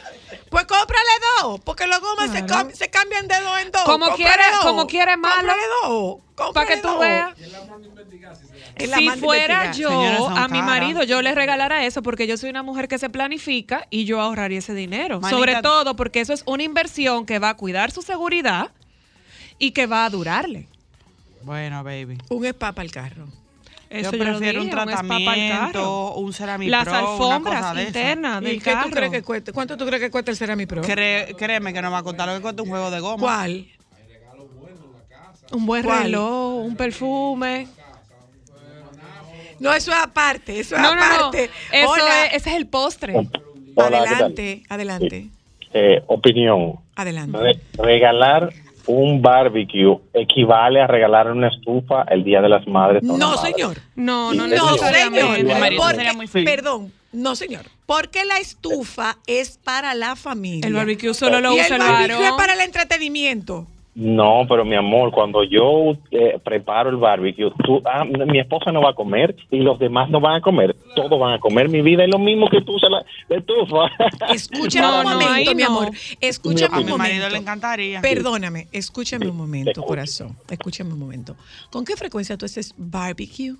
pues 0.50 0.66
cómprale 0.66 1.10
dos, 1.40 1.60
porque 1.64 1.86
los 1.86 2.00
gomas 2.00 2.30
se, 2.30 2.44
Claro. 2.44 2.68
cam- 2.68 2.72
se 2.72 2.90
cambian 2.90 3.26
de 3.26 3.40
dos 3.40 3.60
en 3.60 3.72
dos. 3.72 3.82
Como 3.84 4.06
Cómprale 4.08 4.16
quiere- 4.34 4.52
dos. 4.56 4.64
como 4.64 4.86
quiere 4.86 5.16
malo. 5.16 5.36
Cómprale 5.48 5.62
dos. 5.82 6.52
Para 6.54 6.66
que 6.66 6.76
tú 6.78 6.88
dos. 6.88 7.00
veas. 7.00 7.34
Si 8.78 9.10
fuera 9.20 9.72
yo 9.72 10.28
a 10.28 10.48
mi 10.48 10.60
marido, 10.62 11.02
yo 11.04 11.22
le 11.22 11.34
regalara 11.34 11.84
eso 11.84 12.02
porque 12.02 12.26
yo 12.26 12.36
soy 12.36 12.50
una 12.50 12.62
mujer 12.62 12.88
que 12.88 12.98
se 12.98 13.10
planifica 13.10 13.86
y 13.90 14.04
yo 14.04 14.20
ahorraría 14.20 14.58
ese 14.58 14.74
dinero. 14.74 15.20
Manita- 15.20 15.36
Sobre 15.36 15.62
todo 15.62 15.94
porque 15.96 16.20
eso 16.20 16.32
es 16.32 16.42
una 16.46 16.62
inversión 16.62 17.26
que 17.26 17.38
va 17.38 17.50
a 17.50 17.56
cuidar 17.56 17.90
su 17.90 18.02
seguridad 18.02 18.70
y 19.58 19.72
que 19.72 19.86
va 19.86 20.04
a 20.04 20.10
durarle. 20.10 20.66
Bueno, 21.42 21.82
baby. 21.84 22.18
Un 22.30 22.44
spa 22.46 22.72
para 22.72 22.84
el 22.84 22.92
carro. 22.92 23.26
Eso 23.92 24.12
yo 24.12 24.18
prefiero 24.18 24.60
un 24.60 24.66
dije, 24.66 24.70
el 24.70 24.70
carro. 24.70 24.90
tratamiento, 24.90 26.14
un 26.14 26.32
Cerami 26.32 26.68
Las 26.68 26.84
Pro, 26.84 26.92
una 26.92 27.00
alfombras 27.00 27.74
de 27.74 27.82
internas 27.84 28.42
¿Y 28.42 28.44
del 28.46 28.62
qué 28.62 28.72
carro. 28.72 28.88
tú 28.88 28.94
crees 28.94 29.10
que 29.12 29.22
cuesta? 29.22 29.52
¿Cuánto 29.52 29.76
tú 29.76 29.86
crees 29.86 30.00
que 30.02 30.10
cuesta 30.10 30.30
el 30.30 30.36
Cerami 30.36 30.66
Pro? 30.66 30.82
Cré- 30.82 31.34
créeme 31.36 31.72
que 31.72 31.82
no 31.82 31.90
va 31.90 31.98
a 31.98 32.02
costar 32.02 32.28
lo 32.28 32.34
que 32.34 32.40
cuesta 32.40 32.62
un 32.62 32.68
juego 32.68 32.90
de 32.90 33.00
goma. 33.00 33.20
¿Cuál? 33.22 33.66
Un 35.52 35.66
buen 35.66 35.84
¿Cuál? 35.84 36.04
reloj, 36.04 36.64
un 36.64 36.76
perfume. 36.76 37.68
No, 39.60 39.72
eso 39.72 39.92
es 39.92 39.98
aparte, 39.98 40.58
eso 40.58 40.74
es 40.76 40.82
No, 40.82 40.94
no, 40.94 41.00
no. 41.00 41.14
aparte. 41.14 41.50
Eso 41.70 41.90
Hola. 41.90 42.26
es, 42.26 42.34
ese 42.34 42.50
es 42.50 42.56
el 42.56 42.66
postre. 42.66 43.14
Adelante, 43.76 44.62
adelante, 44.68 45.28
Eh, 45.74 46.02
opinión. 46.06 46.74
adelante. 46.96 47.38
Re- 47.38 47.60
regalar 47.74 48.52
un 48.86 49.22
barbecue 49.22 49.98
equivale 50.12 50.80
a 50.80 50.86
regalar 50.86 51.30
una 51.30 51.48
estufa 51.48 52.02
el 52.08 52.24
Día 52.24 52.40
de 52.40 52.48
las 52.48 52.66
Madres. 52.66 53.02
No, 53.02 53.16
madre. 53.16 53.52
señor. 53.52 53.78
No, 53.96 54.32
no, 54.34 54.46
No, 54.46 54.56
No, 54.56 54.76
señor. 54.78 55.76
Porque- 55.76 56.42
perdón, 56.44 56.92
no, 57.12 57.36
señor. 57.36 57.62
Porque 57.86 58.24
la 58.24 58.38
estufa 58.38 59.18
es 59.26 59.58
para 59.62 59.94
la 59.94 60.16
familia. 60.16 60.66
El 60.66 60.74
barbecue 60.74 61.12
solo 61.14 61.40
lo 61.40 61.52
y 61.54 61.60
usa 61.60 61.76
el 61.76 61.82
el 61.82 61.88
barbecue 61.88 62.24
es 62.26 62.32
para 62.32 62.54
el 62.54 62.60
entretenimiento. 62.60 63.66
No, 63.94 64.46
pero 64.48 64.64
mi 64.64 64.74
amor, 64.74 65.10
cuando 65.10 65.44
yo 65.44 65.92
eh, 66.10 66.38
preparo 66.42 66.88
el 66.88 66.96
barbecue, 66.96 67.50
tú, 67.62 67.82
ah, 67.84 68.04
mi 68.04 68.38
esposa 68.38 68.72
no 68.72 68.80
va 68.80 68.90
a 68.90 68.94
comer 68.94 69.36
y 69.50 69.58
los 69.58 69.78
demás 69.78 70.08
no 70.08 70.18
van 70.18 70.36
a 70.36 70.40
comer. 70.40 70.74
Todos 70.96 71.20
van 71.20 71.34
a 71.34 71.38
comer. 71.38 71.68
Mi 71.68 71.82
vida 71.82 72.04
es 72.04 72.10
lo 72.10 72.18
mismo 72.18 72.48
que 72.48 72.62
tú, 72.62 72.78
se 72.78 72.88
la 72.88 73.04
de 73.28 73.36
estufa. 73.36 73.90
Escúchame 74.32 74.86
No, 74.86 74.98
un 75.00 75.04
no, 75.04 75.20
momento, 75.20 75.54
mi 75.54 75.62
no. 75.62 75.68
amor. 75.68 75.90
Escúchame 76.22 76.74
A 76.76 76.78
un 76.80 76.86
mi 76.86 76.92
marido 76.92 77.16
momento. 77.16 77.28
le 77.34 77.38
encantaría. 77.38 78.00
Perdóname, 78.00 78.66
escúchame 78.72 79.28
un 79.28 79.36
momento, 79.36 79.82
corazón. 79.82 80.36
Escúchame 80.50 80.94
un 80.94 80.98
momento. 80.98 81.36
¿Con 81.70 81.84
qué 81.84 81.94
frecuencia 81.94 82.38
tú 82.38 82.46
haces 82.46 82.74
barbecue? 82.78 83.52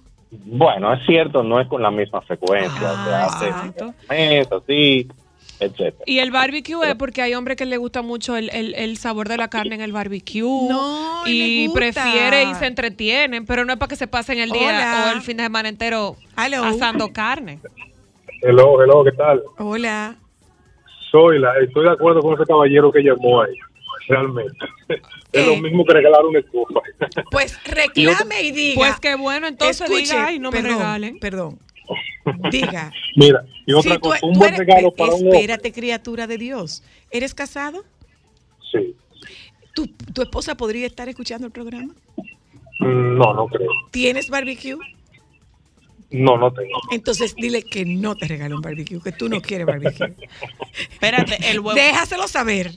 bueno, 0.46 0.90
es 0.94 1.04
cierto, 1.04 1.42
no 1.42 1.60
es 1.60 1.68
con 1.68 1.82
la 1.82 1.90
misma 1.90 2.22
frecuencia. 2.22 2.70
Ah, 2.82 3.28
se 3.38 3.44
hace 3.44 3.48
exacto. 3.48 3.94
mes, 4.08 4.48
Y 6.07 6.19
el 6.19 6.31
barbecue 6.31 6.88
es 6.88 6.95
porque 6.97 7.23
hay 7.23 7.35
hombres 7.35 7.57
que 7.57 7.66
le 7.66 7.76
gusta 7.76 8.02
mucho 8.02 8.37
el, 8.37 8.50
el- 8.50 8.75
el 8.75 8.97
sabor 8.97 9.28
de 9.28 9.37
la 9.37 9.49
carne 9.49 9.75
en 9.75 9.81
el 9.81 9.92
barbecue. 9.92 10.42
No, 10.42 11.23
y 11.26 11.69
prefiere 11.71 12.45
y 12.45 12.54
se 12.54 12.66
entretienen, 12.66 13.47
pero 13.47 13.64
no 13.64 13.73
es 13.73 13.78
para 13.78 13.88
que 13.88 13.97
se 13.97 14.07
pasen 14.07 14.38
el 14.38 14.50
día 14.50 14.69
Hola. 14.69 15.04
o 15.12 15.16
el 15.16 15.23
fin 15.23 15.37
de 15.37 15.42
semana 15.45 15.69
entero 15.69 16.16
Hello. 16.37 16.64
asando 16.64 17.12
carne. 17.12 17.59
Hello, 18.42 18.83
hello, 18.83 19.04
¿qué 19.04 19.12
tal? 19.12 19.42
Hola. 19.59 20.16
Soy 21.11 21.38
la, 21.38 21.52
estoy 21.64 21.85
de 21.85 21.90
acuerdo 21.92 22.21
con 22.21 22.35
ese 22.35 22.45
caballero 22.45 22.90
que 22.90 23.00
llamó 23.02 23.42
ahí, 23.42 23.54
realmente. 24.09 24.57
Es 25.33 25.47
lo 25.47 25.52
Eh. 25.52 25.61
mismo 25.61 25.85
que 25.85 25.92
regalar 25.95 26.25
una 26.25 26.38
estufa. 26.40 26.81
Pues 27.31 27.59
reclame 27.66 28.42
y 28.42 28.50
diga. 28.50 28.75
Pues 28.76 29.00
qué 29.00 29.14
bueno, 29.14 29.47
entonces 29.47 29.81
Escuche, 29.83 30.02
diga, 30.14 30.26
ay, 30.26 30.38
no 30.38 30.50
perdón, 30.50 30.71
me 30.73 30.76
regalen. 30.78 31.19
Perdón. 31.21 31.59
Diga. 32.50 32.92
Mira, 33.16 33.44
y 33.66 33.72
otra 33.72 33.92
Si 33.94 33.98
tú- 33.98 34.08
cosa, 34.08 34.20
tú 34.20 34.26
un 34.28 34.34
buen 34.34 34.54
eres- 34.54 34.58
regalo 34.66 34.92
para 34.92 35.14
un 35.14 35.22
hombre. 35.22 35.38
Espérate, 35.40 35.72
criatura 35.72 36.26
de 36.26 36.38
Dios. 36.38 36.82
¿Eres 37.10 37.34
casado? 37.34 37.84
Sí. 38.70 38.94
¿Tu, 39.74 39.86
¿Tu 39.86 40.22
esposa 40.22 40.54
podría 40.56 40.86
estar 40.86 41.08
escuchando 41.08 41.46
el 41.46 41.52
programa? 41.52 41.94
Mm, 42.80 43.16
No, 43.18 43.34
no 43.34 43.46
creo. 43.46 43.70
¿Tienes 43.90 44.28
barbecue? 44.30 44.76
No, 46.10 46.36
no 46.36 46.52
tengo. 46.52 46.78
Entonces 46.90 47.34
dile 47.34 47.62
que 47.62 47.86
no 47.86 48.14
te 48.14 48.28
regale 48.28 48.54
un 48.54 48.60
barbecue, 48.60 49.00
que 49.02 49.12
tú 49.12 49.28
no 49.30 49.40
quieres 49.40 49.66
barbecue. 49.66 50.14
Espérate, 50.92 51.38
el 51.50 51.60
huevo. 51.60 51.74
Déjaselo 51.74 52.28
saber. 52.28 52.70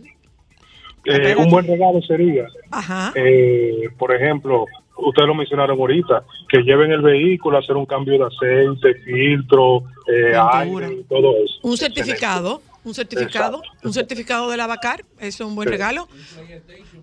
Eh, 1.08 1.36
un 1.38 1.50
buen 1.52 1.68
regalo 1.68 2.02
sería, 2.02 2.48
Ajá. 2.72 3.12
eh, 3.16 3.90
por 3.98 4.16
ejemplo, 4.16 4.66
ustedes 4.98 5.28
lo 5.28 5.36
mencionaron 5.36 5.80
ahorita, 5.80 6.24
que 6.50 6.60
lleven 6.64 6.92
el 6.92 7.02
vehículo 7.02 7.58
a 7.58 7.60
hacer 7.62 7.76
un 7.76 7.86
cambio 7.86 8.18
de 8.20 8.26
aceite, 8.26 8.96
filtro, 9.04 9.84
eh, 10.08 10.34
aire 10.54 11.04
todo 11.10 11.34
eso. 11.44 11.56
Un 11.64 11.78
certificado, 11.78 12.62
un 12.84 12.94
certificado, 12.94 13.62
un 13.84 13.94
certificado 13.94 14.50
de 14.50 14.58
la 14.58 14.68
Bacar, 14.68 15.04
eso 15.20 15.44
es 15.44 15.50
un 15.50 15.56
buen 15.56 15.68
Sí. 15.68 15.72
regalo. 15.72 16.08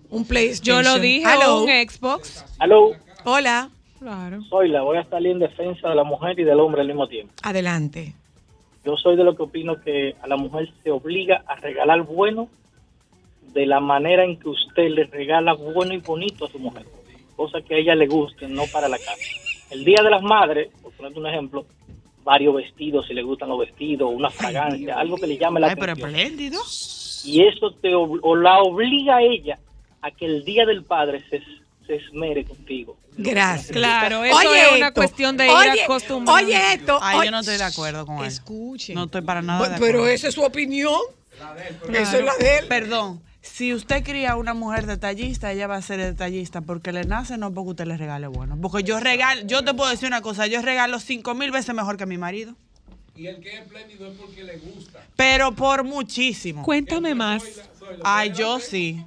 Un 0.09 0.25
PlayStation. 0.25 0.83
Yo 0.83 0.89
lo 0.93 0.99
dije, 0.99 1.25
Hello. 1.31 1.63
un 1.63 1.69
Xbox. 1.69 2.45
Aló, 2.59 2.91
Hola, 3.25 3.69
Claro. 3.99 4.41
soy 4.49 4.67
la, 4.69 4.81
voy 4.81 4.97
a 4.97 5.05
salir 5.05 5.31
en 5.31 5.39
defensa 5.39 5.87
de 5.89 5.95
la 5.95 6.03
mujer 6.03 6.37
y 6.39 6.43
del 6.43 6.59
hombre 6.59 6.81
al 6.81 6.87
mismo 6.87 7.07
tiempo. 7.07 7.33
adelante. 7.41 8.13
Yo 8.85 8.97
soy 8.97 9.15
de 9.15 9.23
lo 9.23 9.33
que 9.35 9.43
opino 9.43 9.79
que 9.79 10.13
a 10.21 10.27
la 10.27 10.35
mujer 10.35 10.69
se 10.83 10.91
obliga 10.91 11.41
a 11.47 11.55
regalar 11.55 12.01
bueno 12.03 12.49
de 13.53 13.65
la 13.65 13.79
manera 13.79 14.25
en 14.25 14.37
que 14.37 14.49
usted 14.49 14.89
le 14.89 15.05
regala 15.05 15.53
bueno 15.53 15.93
y 15.93 15.97
bonito 15.99 16.45
a 16.45 16.49
su 16.49 16.59
mujer, 16.59 16.83
cosa 17.35 17.61
que 17.61 17.75
a 17.75 17.77
ella 17.77 17.95
le 17.95 18.07
guste, 18.07 18.47
no 18.47 18.63
para 18.67 18.87
la 18.87 18.97
casa. 18.97 19.15
El 19.71 19.83
Día 19.83 20.01
de 20.03 20.09
las 20.09 20.21
Madres, 20.21 20.69
por 20.81 20.91
ponerte 20.93 21.19
un 21.19 21.27
ejemplo, 21.27 21.65
varios 22.23 22.55
vestidos, 22.55 23.05
si 23.07 23.13
le 23.13 23.21
gustan 23.23 23.49
los 23.49 23.59
vestidos, 23.59 24.09
una 24.13 24.29
fragancia, 24.29 24.95
algo 24.99 25.17
que 25.17 25.27
le 25.27 25.37
llame 25.37 25.59
la 25.59 25.67
Ay, 25.67 25.75
pero 25.77 25.91
atención. 25.93 26.15
espléndido. 26.15 26.61
Y 27.25 27.43
eso 27.45 27.71
te 27.81 27.89
ob- 27.93 28.19
o 28.21 28.35
la 28.35 28.59
obliga 28.61 29.17
a 29.17 29.21
ella 29.21 29.57
a 30.01 30.11
que 30.11 30.25
el 30.25 30.43
Día 30.45 30.65
del 30.65 30.83
Padre 30.83 31.21
se, 31.29 31.41
se 31.87 31.95
esmere 31.95 32.45
contigo. 32.45 32.97
Gracias. 33.15 33.71
Claro, 33.71 34.23
eso 34.23 34.35
Oye 34.37 34.61
es 34.61 34.71
una 34.77 34.87
esto, 34.87 34.99
cuestión 34.99 35.37
de 35.37 35.45
ir 35.45 35.51
oye, 35.51 35.83
acostumbrando. 35.83 36.43
Oye 36.45 36.73
esto. 36.73 36.97
Ay, 37.01 37.17
oye- 37.19 37.25
yo 37.27 37.31
no 37.31 37.39
estoy 37.39 37.57
de 37.57 37.63
acuerdo 37.63 38.05
con 38.05 38.17
él. 38.19 38.25
Escuchen. 38.25 38.95
No 38.95 39.03
estoy 39.05 39.21
para 39.21 39.41
nada 39.41 39.69
de 39.69 39.79
Pero 39.79 40.07
esa 40.07 40.27
es 40.29 40.33
su 40.33 40.43
opinión. 40.43 40.99
Claro. 41.37 41.59
Eso 41.93 42.17
es 42.17 42.25
la 42.25 42.35
de 42.37 42.57
él. 42.59 42.67
Perdón, 42.67 43.21
si 43.43 43.73
usted 43.73 44.03
cría 44.03 44.37
una 44.37 44.53
mujer 44.53 44.85
detallista, 44.87 45.51
ella 45.51 45.67
va 45.67 45.75
a 45.75 45.81
ser 45.81 45.99
detallista 45.99 46.61
porque 46.61 46.93
le 46.93 47.03
nace, 47.03 47.37
no 47.37 47.53
porque 47.53 47.71
usted 47.71 47.85
le 47.85 47.97
regale 47.97 48.27
bueno. 48.27 48.57
Porque 48.59 48.83
yo 48.83 48.99
regalo, 49.01 49.41
yo 49.45 49.63
te 49.63 49.73
puedo 49.73 49.89
decir 49.91 50.07
una 50.07 50.21
cosa, 50.21 50.47
yo 50.47 50.61
regalo 50.61 50.99
cinco 50.99 51.35
mil 51.35 51.51
veces 51.51 51.75
mejor 51.75 51.97
que 51.97 52.05
mi 52.05 52.17
marido. 52.17 52.55
Y 53.15 53.27
el 53.27 53.41
que 53.41 53.53
es 53.53 53.59
espléndido 53.59 54.07
es 54.07 54.17
porque 54.17 54.43
le 54.43 54.57
gusta. 54.57 55.05
Pero 55.17 55.51
por 55.51 55.83
muchísimo. 55.83 56.63
Cuéntame 56.63 57.13
más. 57.13 57.43
Ay, 58.03 58.31
yo 58.33 58.59
sí. 58.59 59.03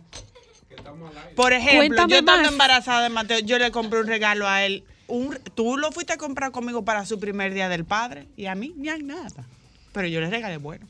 Por 1.35 1.52
ejemplo, 1.55 1.78
Cuéntame 1.78 2.12
yo 2.12 2.19
estando 2.19 2.43
más. 2.43 2.52
embarazada 2.52 3.02
de 3.02 3.09
Mateo, 3.09 3.38
yo 3.40 3.59
le 3.59 3.71
compré 3.71 4.00
un 4.00 4.07
regalo 4.07 4.47
a 4.47 4.64
él. 4.64 4.85
Un, 5.09 5.38
tú 5.55 5.78
lo 5.78 5.90
fuiste 5.93 6.12
a 6.12 6.19
comprar 6.19 6.52
conmigo 6.52 6.85
para 6.85 7.07
su 7.07 7.19
primer 7.19 7.55
día 7.55 7.69
del 7.69 7.85
padre 7.85 8.26
y 8.37 8.47
a 8.47 8.55
mí 8.55 8.75
ni 8.76 8.90
a 8.90 8.99
nada. 8.99 9.45
Pero 9.93 10.07
yo 10.09 10.21
le 10.21 10.28
regalé 10.28 10.59
bueno. 10.59 10.87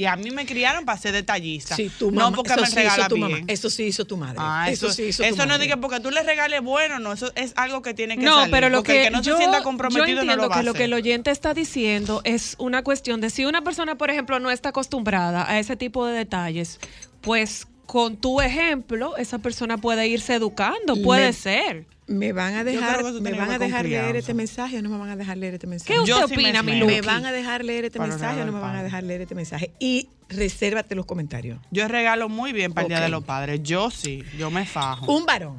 Y 0.00 0.06
a 0.06 0.16
mí 0.16 0.30
me 0.30 0.46
criaron 0.46 0.84
para 0.84 0.98
ser 0.98 1.12
detallista. 1.12 1.76
Sí, 1.76 1.90
tu 1.98 2.10
no 2.10 2.32
porque 2.32 2.52
eso 2.52 2.60
me 2.62 2.66
sí 2.68 2.76
regala 2.76 2.98
hizo 3.02 3.08
tu 3.08 3.14
bien. 3.16 3.30
mamá. 3.30 3.44
Eso 3.48 3.68
sí 3.70 3.82
hizo 3.84 4.04
tu 4.06 4.16
madre. 4.16 4.36
Ah, 4.38 4.70
eso, 4.70 4.86
eso 4.86 4.94
sí 4.96 5.02
hizo 5.04 5.22
eso 5.22 5.32
tu 5.34 5.38
no 5.42 5.46
madre. 5.48 5.62
diga 5.64 5.76
porque 5.76 6.00
tú 6.00 6.10
le 6.10 6.22
regales 6.22 6.62
bueno, 6.62 6.98
no, 6.98 7.12
eso 7.12 7.30
es 7.34 7.52
algo 7.56 7.82
que 7.82 7.92
tiene 7.94 8.16
que 8.16 8.24
No, 8.24 8.36
salir. 8.36 8.50
pero 8.50 8.68
lo 8.70 8.78
porque 8.78 8.92
que, 8.92 8.98
el 9.00 9.04
que 9.08 9.10
no 9.10 9.22
yo, 9.22 9.32
se 9.34 9.38
sienta 9.38 9.58
yo 9.58 9.64
comprometido 9.64 10.06
entiendo 10.06 10.36
no 10.36 10.42
lo 10.42 10.48
va 10.48 10.54
que 10.54 10.60
a 10.60 10.62
lo 10.62 10.72
que 10.74 10.84
el 10.84 10.94
oyente 10.94 11.30
está 11.30 11.52
diciendo 11.54 12.22
es 12.24 12.54
una 12.58 12.82
cuestión 12.82 13.20
de 13.20 13.30
si 13.30 13.44
una 13.44 13.62
persona, 13.62 13.96
por 13.96 14.10
ejemplo, 14.10 14.40
no 14.40 14.50
está 14.50 14.70
acostumbrada 14.70 15.48
a 15.50 15.58
ese 15.58 15.76
tipo 15.76 16.06
de 16.06 16.14
detalles, 16.16 16.80
pues 17.20 17.66
con 17.86 18.16
tu 18.16 18.40
ejemplo, 18.40 19.16
esa 19.16 19.38
persona 19.38 19.76
puede 19.76 20.06
irse 20.08 20.34
educando, 20.34 20.94
puede 21.02 21.26
Me- 21.26 21.32
ser. 21.32 21.86
Me 22.10 22.32
van 22.32 22.54
a 22.54 22.64
dejar, 22.64 23.04
me 23.20 23.32
van 23.34 23.52
a 23.52 23.58
dejar 23.60 23.86
leer 23.86 24.16
este 24.16 24.34
mensaje 24.34 24.76
o 24.76 24.82
no 24.82 24.88
me 24.88 24.98
van 24.98 25.10
a 25.10 25.16
dejar 25.16 25.36
leer 25.36 25.54
este 25.54 25.68
mensaje. 25.68 25.92
¿Qué 25.92 26.00
usted 26.00 26.12
Yo 26.12 26.24
opina, 26.24 26.60
mi 26.60 26.82
me 26.82 27.00
van 27.02 27.24
a 27.24 27.30
dejar 27.30 27.64
leer 27.64 27.84
este 27.84 27.98
Para 27.98 28.10
mensaje 28.10 28.42
o 28.42 28.46
no 28.46 28.50
me 28.50 28.58
van 28.58 28.74
a 28.74 28.82
dejar 28.82 29.04
leer 29.04 29.20
este 29.20 29.36
mensaje. 29.36 29.70
Y 29.78 30.08
resérvate 30.28 30.96
los 30.96 31.06
comentarios. 31.06 31.60
Yo 31.70 31.86
regalo 31.86 32.28
muy 32.28 32.52
bien 32.52 32.72
para 32.72 32.86
el 32.86 32.88
Día 32.88 33.00
de 33.00 33.10
los 33.10 33.22
Padres. 33.22 33.62
Yo 33.62 33.92
sí, 33.92 34.24
yo 34.36 34.50
me 34.50 34.66
fajo. 34.66 35.06
Un 35.06 35.24
varón. 35.24 35.58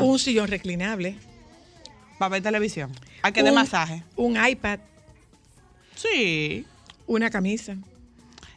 Un 0.00 0.18
sillón 0.18 0.48
reclinable. 0.48 1.14
Para 2.18 2.30
ver 2.30 2.42
televisión. 2.42 2.90
¿A 3.22 3.30
qué 3.30 3.44
de 3.44 3.52
masaje? 3.52 4.02
Un 4.16 4.36
iPad. 4.44 4.80
Sí. 5.94 6.66
Una 7.06 7.30
camisa. 7.30 7.76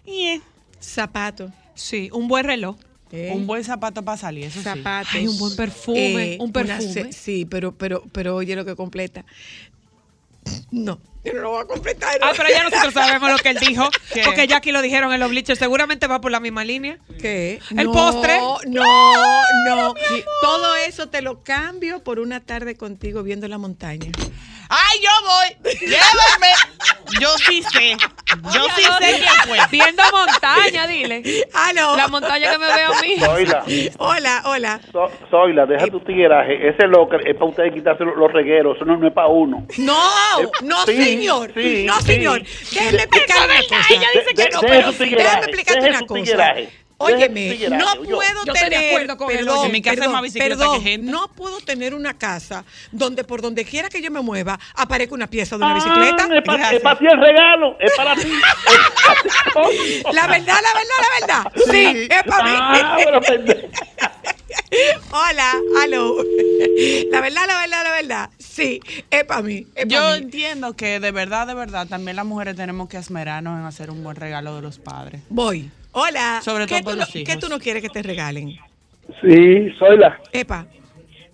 Y 0.07 0.41
Zapatos. 0.81 1.51
Sí, 1.75 2.09
un 2.11 2.27
buen 2.27 2.45
reloj. 2.45 2.77
¿Eh? 3.11 3.31
un 3.33 3.47
buen 3.47 3.63
zapato 3.63 4.03
para 4.03 4.17
salir, 4.17 4.45
eso 4.45 4.59
sí. 4.59 4.63
zapatos. 4.63 5.13
Ay, 5.13 5.27
un 5.27 5.37
buen 5.37 5.55
perfume, 5.55 6.37
un 6.39 6.51
una 6.53 6.53
perfume. 6.53 7.11
sí, 7.13 7.45
pero, 7.45 7.73
pero, 7.73 8.03
pero 8.11 8.35
oye 8.35 8.55
lo 8.55 8.65
que 8.65 8.75
completa. 8.75 9.25
No, 10.71 10.99
yo 11.23 11.33
no 11.33 11.41
lo 11.41 11.49
voy 11.51 11.61
a 11.61 11.65
completar. 11.65 12.17
Ah, 12.21 12.31
pero 12.35 12.49
ya 12.49 12.63
nosotros 12.63 12.93
sabemos 12.95 13.29
lo 13.29 13.37
que 13.37 13.49
él 13.49 13.57
dijo, 13.59 13.87
¿Qué? 14.13 14.23
porque 14.25 14.47
ya 14.47 14.57
aquí 14.57 14.71
lo 14.71 14.81
dijeron 14.81 15.13
en 15.13 15.19
los 15.19 15.29
bleachers, 15.29 15.59
seguramente 15.59 16.07
va 16.07 16.19
por 16.19 16.31
la 16.31 16.39
misma 16.39 16.63
línea. 16.63 16.97
¿Qué? 17.19 17.59
¿El 17.77 17.85
No, 17.85 17.91
postre? 17.91 18.39
No, 18.39 18.83
no. 19.67 19.93
Todo 20.41 20.75
eso 20.87 21.09
te 21.09 21.21
lo 21.21 21.43
cambio 21.43 22.03
por 22.03 22.19
una 22.19 22.39
tarde 22.39 22.75
contigo 22.75 23.21
viendo 23.21 23.47
la 23.47 23.59
montaña. 23.59 24.11
¡Ay, 24.73 25.01
yo 25.03 25.09
voy! 25.27 25.73
¡Llévame! 25.81 26.53
Yo 27.19 27.29
sí 27.45 27.61
sé. 27.61 27.97
Yo 28.53 28.63
sí 28.73 28.83
sé 28.83 29.19
quién 29.19 29.33
fue. 29.45 29.57
Viendo 29.69 30.01
montaña, 30.13 30.87
dile. 30.87 31.21
¡Aló! 31.53 31.97
La 31.97 32.07
montaña 32.07 32.51
que 32.53 32.57
me 32.57 32.73
veo 32.73 32.93
a 32.93 33.01
mí. 33.01 33.15
Zoila, 33.19 33.63
Hola, 33.97 34.41
hola. 34.45 34.79
So- 34.93 35.11
Zoila, 35.29 35.65
deja 35.65 35.87
tu 35.87 35.99
tigueraje. 35.99 36.69
Ese 36.69 36.87
locker 36.87 37.27
es 37.27 37.35
para 37.35 37.47
ustedes 37.47 37.73
quitarse 37.73 38.05
los, 38.05 38.15
los 38.15 38.31
regueros, 38.31 38.77
eso 38.77 38.85
no, 38.85 38.95
no 38.95 39.07
es 39.09 39.13
para 39.13 39.27
uno. 39.27 39.67
No, 39.77 40.01
no, 40.61 40.85
sí, 40.85 41.03
señor. 41.03 41.51
sí, 41.53 41.83
no, 41.85 41.99
sí. 41.99 42.05
señor. 42.05 42.41
Déjeme 42.41 42.97
explicar 43.03 43.37
una 43.49 43.59
cosa. 43.63 43.93
ella 43.93 44.07
dice 44.13 44.33
que 44.33 44.49
no, 44.51 44.61
Déjeme 44.61 44.81
pero 44.81 44.91
sí. 44.93 45.03
explicarte 45.03 45.89
una 45.89 46.01
cosa. 46.05 46.53
Óyeme, 47.03 47.57
no 47.69 47.95
yo. 48.03 48.15
puedo 48.15 48.45
Yo 48.45 48.53
estoy 48.53 48.69
de 48.69 48.69
tener, 48.75 48.89
acuerdo 48.89 49.17
con 49.17 49.27
perdón. 49.27 49.65
En 49.65 49.71
mi 49.71 49.81
casa 49.81 49.95
perdón, 49.95 50.11
más 50.13 50.21
bicicleta 50.23 50.55
perdón, 50.57 50.83
que 50.83 50.89
gente. 50.89 51.11
no 51.11 51.27
puedo 51.29 51.59
tener 51.61 51.93
una 51.93 52.17
casa 52.17 52.63
donde 52.91 53.23
por 53.23 53.41
donde 53.41 53.65
quiera 53.65 53.89
que 53.89 54.01
yo 54.01 54.11
me 54.11 54.21
mueva 54.21 54.59
aparezca 54.75 55.13
una 55.15 55.27
pieza 55.27 55.57
de 55.57 55.63
una 55.63 55.73
Ah, 55.73 55.75
bicicleta. 55.75 56.27
es 56.75 56.81
para 56.81 56.97
ti 56.99 57.05
el 57.05 57.19
regalo, 57.19 57.77
es 57.79 57.91
para 57.95 58.15
ti. 58.15 58.27
La 60.13 60.27
verdad, 60.27 60.57
la 60.61 60.73
verdad, 60.73 60.99
la 61.01 61.27
verdad. 61.27 61.51
Sí, 61.71 62.07
es 62.09 62.23
para 62.23 62.43
mí. 62.43 62.51
Ah, 62.53 62.97
pero 63.03 63.21
pendejo. 63.21 63.67
Hola, 65.11 65.53
aló. 65.83 66.17
La 67.11 67.21
verdad, 67.21 67.41
la 67.47 67.59
verdad, 67.59 67.83
la 67.83 67.91
verdad. 67.91 68.29
Sí, 68.39 68.79
es 69.09 69.23
para 69.25 69.41
mí. 69.41 69.67
es 69.75 69.85
pa' 69.85 69.89
Yo 69.89 70.11
mí. 70.11 70.17
entiendo 70.17 70.73
que 70.75 70.99
de 70.99 71.11
verdad, 71.11 71.47
de 71.47 71.53
verdad, 71.53 71.87
también 71.87 72.15
las 72.15 72.25
mujeres 72.25 72.55
tenemos 72.55 72.87
que 72.89 72.97
esmerarnos 72.97 73.59
en 73.59 73.65
hacer 73.65 73.91
un 73.91 74.03
buen 74.03 74.15
regalo 74.15 74.55
de 74.55 74.61
los 74.61 74.79
padres. 74.79 75.21
Voy. 75.29 75.69
Hola. 75.93 76.41
Sobre 76.43 76.65
¿Qué 76.65 76.75
todo 76.75 76.79
tú 76.79 76.85
por 76.85 76.93
no- 76.95 76.99
los 77.01 77.09
¿Qué 77.11 77.19
hijos. 77.19 77.39
tú 77.39 77.49
no 77.49 77.59
quieres 77.59 77.81
que 77.83 77.89
te 77.89 78.01
regalen? 78.01 78.49
Sí, 79.21 79.69
soy 79.77 79.97
la. 79.97 80.19
Epa, 80.31 80.65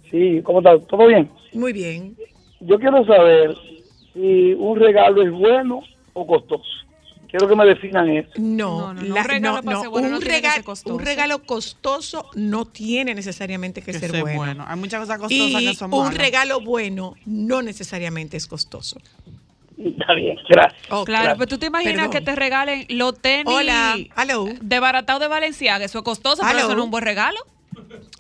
Sí, 0.10 0.42
¿cómo 0.44 0.60
estás? 0.60 0.88
¿Todo 0.88 1.06
bien? 1.08 1.30
muy 1.54 1.74
bien. 1.74 2.16
Yo 2.62 2.80
quiero 2.80 3.06
saber 3.06 3.56
si 4.14 4.54
un 4.54 4.80
regalo 4.80 5.22
es 5.22 5.32
bueno 5.32 5.82
o 6.14 6.26
costoso. 6.26 6.64
¿Qué 7.28 7.32
Quiero 7.38 7.50
que 7.50 7.56
me 7.58 7.66
definan 7.66 8.10
eso. 8.10 8.30
No, 8.38 8.94
No, 8.94 8.94
no, 8.94 9.02
la- 9.02 9.22
un 9.22 9.28
regalo 9.28 9.62
no, 9.62 9.90
bueno 9.92 10.16
un, 10.16 10.22
regalo 11.02 11.44
costoso 11.44 12.30
no 12.36 12.64
tiene 12.66 13.14
necesariamente 13.14 13.82
que, 13.82 13.92
Que 13.92 14.00
ser 14.00 14.12
bueno. 14.22 14.38
bueno. 14.38 14.66
Hay 14.66 14.78
muchas 14.80 15.02
cosas 15.02 15.20
costosas 15.20 15.62
Y 15.62 15.68
que 15.68 15.76
son 15.76 15.94
un 15.94 16.00
malas. 16.06 16.18
regalo 16.18 16.62
bueno 16.62 17.16
no 17.26 17.62
necesariamente 17.62 18.38
es 18.38 18.48
costoso. 18.48 18.98
Está 19.78 20.14
bien, 20.16 20.38
gracias. 20.50 20.82
Claro, 21.06 21.34
pero 21.38 21.48
tú 21.48 21.58
te 21.60 21.68
imaginas 21.68 22.08
Perdón. 22.08 22.12
que 22.12 22.22
te 22.22 22.36
regalen 22.36 22.86
los 22.90 23.20
tenis 23.20 23.46
Hola, 23.54 23.96
hello, 24.18 24.46
de 24.60 24.80
baratado 24.80 25.20
de 25.20 25.28
Valenciaga. 25.28 25.86
Eso 25.86 26.00
es 26.00 26.04
costoso, 26.04 26.42
pero 26.46 26.58
eso 26.58 26.70
no 26.74 26.80
es 26.80 26.84
un 26.86 26.92
buen 26.92 27.04
regalo. 27.04 27.38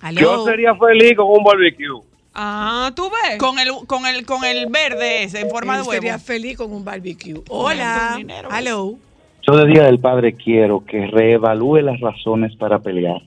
hello. 0.03 0.21
Yo 0.21 0.45
sería 0.45 0.75
feliz 0.75 1.15
con 1.15 1.27
un 1.27 1.43
barbecue. 1.43 2.01
Ah, 2.35 2.91
tú 2.95 3.09
ves. 3.09 3.39
Con 3.39 3.57
el, 3.57 3.71
con 3.87 4.05
el, 4.05 4.23
con 4.25 4.45
el 4.45 4.67
verde 4.67 5.23
ese, 5.23 5.39
en 5.41 5.49
forma 5.49 5.77
Él 5.77 5.81
de 5.81 5.87
huevo. 5.87 6.01
sería 6.01 6.19
feliz 6.19 6.57
con 6.57 6.71
un 6.71 6.85
barbecue. 6.85 7.41
Hola, 7.49 8.19
hello. 8.55 8.93
Yo 9.41 9.55
de 9.57 9.65
Día 9.65 9.83
del 9.85 9.97
Padre 9.99 10.33
quiero 10.35 10.83
que 10.85 11.07
reevalúe 11.07 11.77
las 11.77 11.99
razones 11.99 12.55
para 12.57 12.77
pelear. 12.79 13.21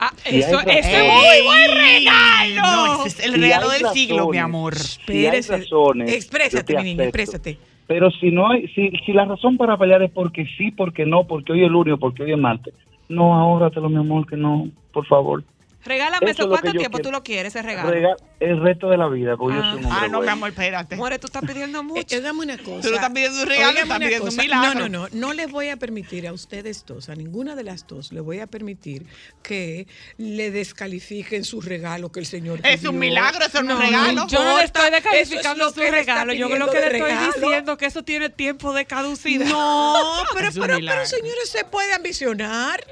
Ah, 0.00 0.12
Si 0.24 0.38
eso, 0.40 0.60
es 0.60 0.86
muy 0.86 1.44
buen 1.44 1.70
regalo. 1.76 2.62
No, 2.62 3.04
ese 3.04 3.08
es 3.08 3.26
el 3.26 3.34
Si 3.34 3.40
regalo 3.40 3.68
del 3.68 3.86
siglo, 3.92 4.28
mi 4.28 4.38
amor. 4.38 4.76
Si 4.76 5.26
hay 5.26 5.38
Espérese. 5.38 5.66
Exprésate, 6.08 6.64
te 6.64 6.76
mi 6.78 6.82
niña, 6.84 7.02
acepto. 7.04 7.18
exprésate. 7.20 7.58
Pero 7.88 8.10
si 8.10 8.30
no 8.30 8.50
hay, 8.50 8.68
si, 8.68 8.90
si 9.04 9.12
la 9.14 9.24
razón 9.24 9.56
para 9.56 9.78
pelear 9.78 10.02
es 10.02 10.10
porque 10.10 10.44
sí, 10.58 10.70
porque 10.70 11.06
no, 11.06 11.24
porque 11.24 11.52
hoy 11.52 11.64
es 11.64 11.70
lunes, 11.70 11.96
porque 11.98 12.22
hoy 12.22 12.32
es 12.32 12.38
martes, 12.38 12.74
no, 13.08 13.34
ahórratelo, 13.34 13.88
mi 13.88 13.96
amor, 13.96 14.26
que 14.26 14.36
no, 14.36 14.68
por 14.92 15.06
favor. 15.06 15.42
Regálame 15.84 16.30
Eso 16.32 16.42
que 16.44 16.48
¿Cuánto 16.48 16.72
yo 16.72 16.78
tiempo 16.78 16.98
quiero. 16.98 17.08
tú 17.08 17.12
lo 17.12 17.22
quieres, 17.22 17.54
ese 17.54 17.62
regalo? 17.62 17.90
Rega- 17.90 18.16
el 18.40 18.60
resto 18.62 18.88
de 18.90 18.96
la 18.96 19.08
vida, 19.08 19.36
porque 19.36 19.56
yo 19.56 19.62
Ah. 19.62 19.70
soy 19.72 19.78
un 19.80 19.84
hombre 19.86 20.00
Ah, 20.04 20.08
no, 20.08 20.20
mi 20.20 20.28
amor, 20.28 20.48
espérate. 20.50 20.96
More, 20.96 21.18
tú 21.18 21.26
estás 21.28 21.42
pidiendo 21.44 21.80
Eh, 21.80 21.82
mucho. 21.82 22.16
Óigame 22.16 22.40
una 22.40 22.58
cosa. 22.58 22.80
Tú 22.82 22.88
no 22.90 22.94
estás 22.96 23.10
pidiendo 23.10 23.42
un 23.42 23.48
regalo, 23.48 23.78
estás 23.78 23.98
pidiendo 23.98 24.28
un 24.30 24.36
milagro. 24.36 24.74
No, 24.74 24.88
no, 24.88 24.88
no. 24.88 25.08
No 25.12 25.32
les 25.32 25.50
voy 25.50 25.68
a 25.68 25.76
permitir 25.76 26.26
a 26.26 26.32
ustedes 26.32 26.84
dos, 26.84 27.08
a 27.08 27.14
ninguna 27.14 27.54
de 27.54 27.62
las 27.64 27.86
dos, 27.86 28.12
le 28.12 28.20
voy 28.20 28.40
a 28.40 28.46
permitir 28.46 29.06
que 29.42 29.86
le 30.18 30.50
descalifiquen 30.50 31.44
su 31.44 31.60
regalo 31.60 32.10
que 32.12 32.20
el 32.20 32.26
Señor 32.26 32.60
Es 32.64 32.78
pidió. 32.78 32.90
un 32.90 32.98
milagro, 32.98 33.44
eso 33.46 33.62
no 33.62 33.72
es 33.74 33.78
un 33.78 33.84
regalo. 33.86 34.26
Yo 34.28 34.44
no 34.44 34.58
le 34.58 34.64
estoy 34.64 34.90
descalificando 34.90 35.68
es 35.68 35.74
su 35.74 35.80
que 35.80 35.90
regalo. 35.90 36.32
Yo 36.34 36.50
creo 36.50 36.66
que 36.70 36.78
le 36.80 36.86
estoy 36.86 37.00
regalo. 37.00 37.32
diciendo 37.40 37.76
que 37.78 37.86
eso 37.86 38.02
tiene 38.02 38.30
tiempo 38.30 38.72
de 38.72 38.84
caducidad. 38.84 39.46
No, 39.46 39.94
pero, 40.34 40.50
pero, 40.54 40.76
pero 40.84 41.06
señores, 41.06 41.48
se 41.48 41.64
puede 41.64 41.92
ambicionar. 41.94 42.84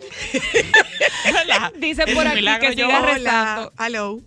Dice 1.78 2.04
por 2.14 2.26
aquí 2.26 2.44
que 2.60 2.74
yo- 2.76 2.86
siga 2.86 3.00
Hola, 3.00 3.14
rezando. 3.14 3.72
hello. 3.78 4.18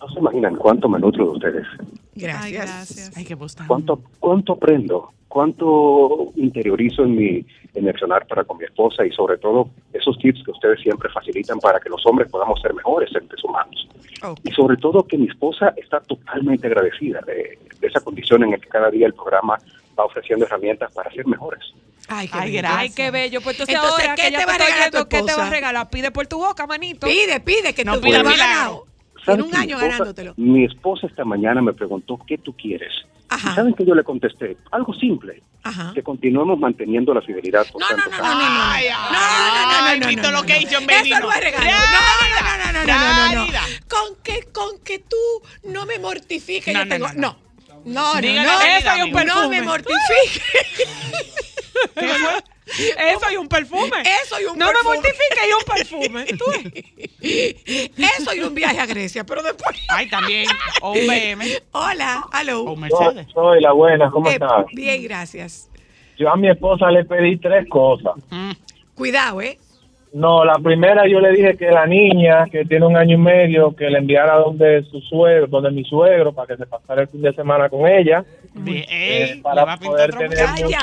No 0.00 0.08
se 0.08 0.18
imaginan 0.18 0.56
cuánto 0.56 0.88
me 0.88 0.98
nutro 0.98 1.24
de 1.26 1.30
ustedes. 1.32 1.66
Gracias. 2.14 2.42
Ay, 2.44 2.52
gracias. 2.52 3.16
Ay, 3.16 3.24
qué 3.24 3.36
¿Cuánto, 3.66 4.00
cuánto 4.18 4.52
aprendo? 4.54 5.12
¿Cuánto 5.28 6.32
interiorizo 6.36 7.04
en 7.04 7.16
mi, 7.16 7.46
en 7.74 7.88
accionar 7.88 8.26
para 8.26 8.44
con 8.44 8.58
mi 8.58 8.64
esposa? 8.64 9.06
Y 9.06 9.12
sobre 9.12 9.38
todo, 9.38 9.70
esos 9.92 10.18
tips 10.18 10.42
que 10.44 10.50
ustedes 10.50 10.80
siempre 10.80 11.08
facilitan 11.10 11.58
para 11.58 11.80
que 11.80 11.88
los 11.88 12.04
hombres 12.06 12.28
podamos 12.30 12.60
ser 12.60 12.74
mejores 12.74 13.10
seres 13.10 13.42
humanos. 13.44 13.88
Ok. 14.22 14.40
Y 14.44 14.50
sobre 14.50 14.76
todo 14.76 15.04
que 15.06 15.16
mi 15.16 15.28
esposa 15.28 15.72
está 15.76 16.00
totalmente 16.00 16.66
agradecida 16.66 17.20
de, 17.26 17.58
de 17.80 17.86
esa 17.86 18.00
condición 18.00 18.42
en 18.44 18.50
la 18.50 18.58
que 18.58 18.68
cada 18.68 18.90
día 18.90 19.06
el 19.06 19.14
programa 19.14 19.56
va 19.98 20.04
ofreciendo 20.04 20.44
herramientas 20.44 20.92
para 20.92 21.10
ser 21.12 21.26
mejores. 21.26 21.62
Ay, 22.08 22.28
qué 22.28 22.38
Ay, 22.38 22.52
gracias. 22.52 22.80
Ay, 22.80 22.90
qué 22.90 23.10
bello. 23.10 23.40
Pues 23.40 23.54
entonces, 23.60 23.74
Entonces, 23.76 24.00
ahora 24.08 24.14
¿qué 24.16 24.22
que 24.30 24.36
te 24.36 24.44
va 24.46 24.52
regalar 24.58 25.08
¿qué 25.08 25.22
te 25.22 25.34
va 25.34 25.46
a 25.46 25.50
regalar? 25.50 25.90
Pide 25.90 26.10
por 26.10 26.26
tu 26.26 26.38
boca, 26.38 26.66
manito. 26.66 27.06
Pide, 27.06 27.40
pide, 27.40 27.74
que 27.74 27.84
No 27.84 27.94
tú 27.94 28.00
lo 28.00 28.06
milagro. 28.24 28.30
ganado. 28.36 28.86
¿Saben 29.24 29.40
En 29.40 29.46
un 29.46 29.50
que 29.52 29.56
año 29.56 29.76
esposa- 29.76 29.88
ganándotelo. 29.92 30.34
Mi 30.36 30.64
esposa 30.64 31.06
esta 31.06 31.24
mañana 31.24 31.62
me 31.62 31.72
preguntó, 31.72 32.18
¿qué 32.26 32.38
tú 32.38 32.54
quieres? 32.56 32.92
Ajá. 33.28 33.54
¿Saben 33.54 33.72
que 33.74 33.86
yo 33.86 33.94
le 33.94 34.02
contesté? 34.04 34.56
Algo 34.72 34.92
simple, 34.94 35.42
Ajá. 35.62 35.92
que 35.94 36.02
continuemos 36.02 36.58
manteniendo 36.58 37.14
la 37.14 37.22
fidelidad 37.22 37.64
por 37.70 37.80
No, 37.80 37.88
no, 37.88 37.96
tantos 37.96 38.18
no, 38.18 38.24
no, 38.24 38.34
no, 38.34 38.40
no. 38.40 38.62
Ay, 38.62 38.84
No, 38.90 38.96
no, 38.96 39.02
no, 39.04 39.12
no, 39.12 39.18
ay, 39.22 40.06
no, 40.16 40.22
no, 40.22 40.22
no, 40.22 40.30
no, 40.32 40.40
Location, 40.42 40.82
no. 40.82 40.86
Benino. 40.88 41.16
Eso 41.16 41.26
no 41.26 41.32
es 41.32 41.40
regalo. 41.40 41.64
No, 41.64 41.70
no, 41.70 42.72
no, 42.72 42.72
no, 42.72 42.84
no, 42.84 43.14
no, 43.14 43.34
no, 43.34 43.46
no. 43.46 43.58
Con 43.88 44.16
que, 44.22 44.42
con 44.52 44.78
que 44.84 44.98
tú 44.98 45.16
no 45.64 45.86
me 45.86 45.98
mortifiques, 46.00 46.74
No, 46.74 46.80
yo 46.80 46.84
no, 46.84 46.90
tengo. 46.90 47.06
no, 47.08 47.14
No. 47.14 47.20
no. 47.20 47.42
No, 47.84 48.14
no, 48.14 48.20
Dígale 48.20 48.42
no, 48.46 48.58
la 48.58 48.78
eso 48.78 48.88
no. 51.96 52.52
Eso 52.66 53.32
y 53.32 53.36
un 53.36 53.48
perfume. 53.48 53.90
Eso 54.24 54.40
y 54.40 54.44
un 54.44 54.56
no 54.58 54.66
perfume. 54.66 54.90
me 54.90 54.94
mortifique 54.94 55.40
y 55.48 55.52
un 55.52 55.64
perfume. 55.74 56.24
Eso 58.18 58.34
y 58.34 58.40
un 58.40 58.54
viaje 58.54 58.78
a 58.80 58.86
Grecia, 58.86 59.24
pero 59.24 59.42
después. 59.42 59.76
Ay, 59.88 60.08
también. 60.08 60.46
O 60.80 60.92
un 60.92 61.06
BM. 61.06 61.44
Hola. 61.72 62.24
O 62.54 62.60
un 62.72 62.80
Mercedes. 62.80 63.26
Soy 63.34 63.60
la 63.60 63.72
buena, 63.72 64.10
¿cómo 64.10 64.28
Eh, 64.30 64.34
estás? 64.34 64.66
bien, 64.72 65.02
gracias. 65.02 65.68
Yo 66.18 66.30
a 66.30 66.36
mi 66.36 66.48
esposa 66.48 66.90
le 66.90 67.04
pedí 67.04 67.36
tres 67.38 67.68
cosas. 67.68 68.12
Mm. 68.30 68.52
Cuidado, 68.94 69.40
¿eh? 69.42 69.58
No, 70.14 70.44
la 70.44 70.54
primera 70.62 71.08
yo 71.08 71.20
le 71.20 71.30
dije 71.32 71.56
que 71.56 71.70
la 71.70 71.86
niña, 71.86 72.44
que 72.52 72.66
tiene 72.66 72.84
un 72.84 72.96
año 72.98 73.14
y 73.14 73.18
medio, 73.18 73.74
que 73.74 73.88
le 73.88 73.96
enviara 73.98 74.36
donde 74.36 74.82
su 74.90 75.00
suegro, 75.00 75.46
donde 75.46 75.70
mi 75.70 75.84
suegro, 75.84 76.34
para 76.34 76.48
que 76.48 76.56
se 76.58 76.66
pasara 76.66 77.02
el 77.02 77.08
fin 77.08 77.22
de 77.22 77.32
semana 77.32 77.70
con 77.70 77.86
ella, 77.88 78.22
Bien, 78.52 78.84
eh, 78.90 79.40
para 79.42 79.78
poder 79.78 80.14
tener 80.14 80.46
mucho, 80.48 80.76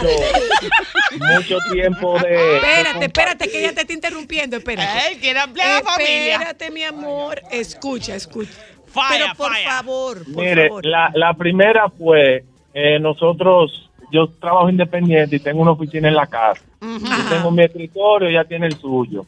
mucho 1.35 1.57
tiempo 1.71 2.17
de... 2.19 2.29
de 2.29 2.55
Espérate, 2.57 3.05
espérate, 3.05 3.49
que 3.49 3.59
ella 3.59 3.73
te 3.75 3.81
está 3.81 3.93
interrumpiendo, 3.93 4.57
espérate. 4.57 4.89
Él 5.11 5.19
quiere 5.19 5.39
ampliar 5.39 5.83
la 5.83 5.89
familia. 5.91 6.33
Espérate, 6.33 6.71
mi 6.71 6.83
amor. 6.83 7.39
Escucha, 7.51 8.15
escucha. 8.15 8.51
Falla, 8.87 9.09
Pero 9.11 9.35
por 9.37 9.51
falla. 9.51 9.69
favor, 9.69 10.17
por 10.33 10.43
Mire, 10.43 10.67
favor. 10.69 10.85
la, 10.85 11.11
la 11.13 11.33
primera 11.35 11.89
fue, 11.89 12.43
eh, 12.73 12.97
nosotros, 12.99 13.88
yo 14.11 14.27
trabajo 14.39 14.69
independiente 14.69 15.35
y 15.35 15.39
tengo 15.39 15.61
una 15.61 15.71
oficina 15.71 16.07
en 16.07 16.15
la 16.15 16.27
casa. 16.27 16.61
Yo 16.81 17.29
tengo 17.29 17.51
mi 17.51 17.63
escritorio, 17.63 18.29
ella 18.29 18.43
tiene 18.45 18.67
el 18.67 18.75
suyo. 18.77 19.25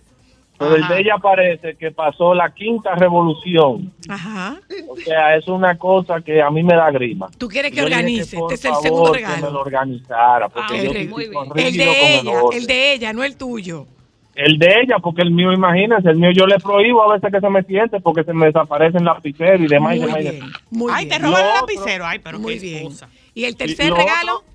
Pero 0.57 0.75
el 0.75 0.87
de 0.87 0.99
ella 0.99 1.15
parece 1.19 1.75
que 1.75 1.89
pasó 1.91 2.35
la 2.35 2.53
quinta 2.53 2.93
revolución. 2.93 3.91
Ajá. 4.07 4.59
O 4.89 4.95
sea, 4.95 5.35
es 5.35 5.47
una 5.47 5.75
cosa 5.75 6.21
que 6.21 6.39
a 6.39 6.51
mí 6.51 6.61
me 6.61 6.75
da 6.75 6.91
grima. 6.91 7.29
Tú 7.39 7.47
quieres 7.47 7.71
que 7.71 7.77
Yo 7.77 7.85
organice. 7.85 8.37
por 8.37 8.53
Este 8.53 8.67
es 8.69 8.75
el 8.75 8.83
favor, 8.83 8.83
segundo 8.83 9.11
Que 9.13 9.19
me 9.21 9.25
lo 9.27 9.37
regalo. 9.37 9.59
organizara, 9.61 10.49
porque 10.49 10.73
Ah, 10.79 10.83
yo 10.83 11.09
muy 11.09 11.29
bien. 11.29 11.43
El 11.55 11.77
de 11.77 12.15
ella, 12.19 12.31
el 12.53 12.67
de 12.67 12.93
ella, 12.93 13.11
no 13.13 13.23
el 13.23 13.37
tuyo. 13.37 13.87
El 14.35 14.59
de 14.59 14.67
ella, 14.83 14.97
porque 15.01 15.23
el 15.23 15.31
mío, 15.31 15.51
imagínese, 15.51 16.09
el 16.09 16.17
mío 16.17 16.29
yo 16.31 16.45
le 16.45 16.57
prohíbo 16.59 17.03
a 17.03 17.13
veces 17.15 17.31
que 17.33 17.39
se 17.41 17.49
me 17.49 17.63
siente 17.63 17.99
porque 17.99 18.23
se 18.23 18.31
me 18.31 18.45
desaparecen 18.45 19.03
lapiceros 19.03 19.61
y 19.61 19.67
demás. 19.67 19.95
y 19.95 19.99
demás, 19.99 20.17
y 20.19 20.21
bien, 20.21 20.35
demás. 20.35 20.51
muy 20.69 20.91
Ay, 20.95 21.05
te 21.07 21.17
bien. 21.17 21.21
roban 21.23 21.43
el 21.45 21.53
lapicero. 21.55 22.05
Ay, 22.05 22.19
pero 22.19 22.39
Muy 22.39 22.53
qué 22.53 22.59
bien. 22.59 22.77
excusa. 22.83 23.09
¿Y 23.33 23.43
el 23.45 23.55
tercer 23.57 23.89
lo 23.89 23.95
regalo? 23.95 24.35
otro- 24.37 24.50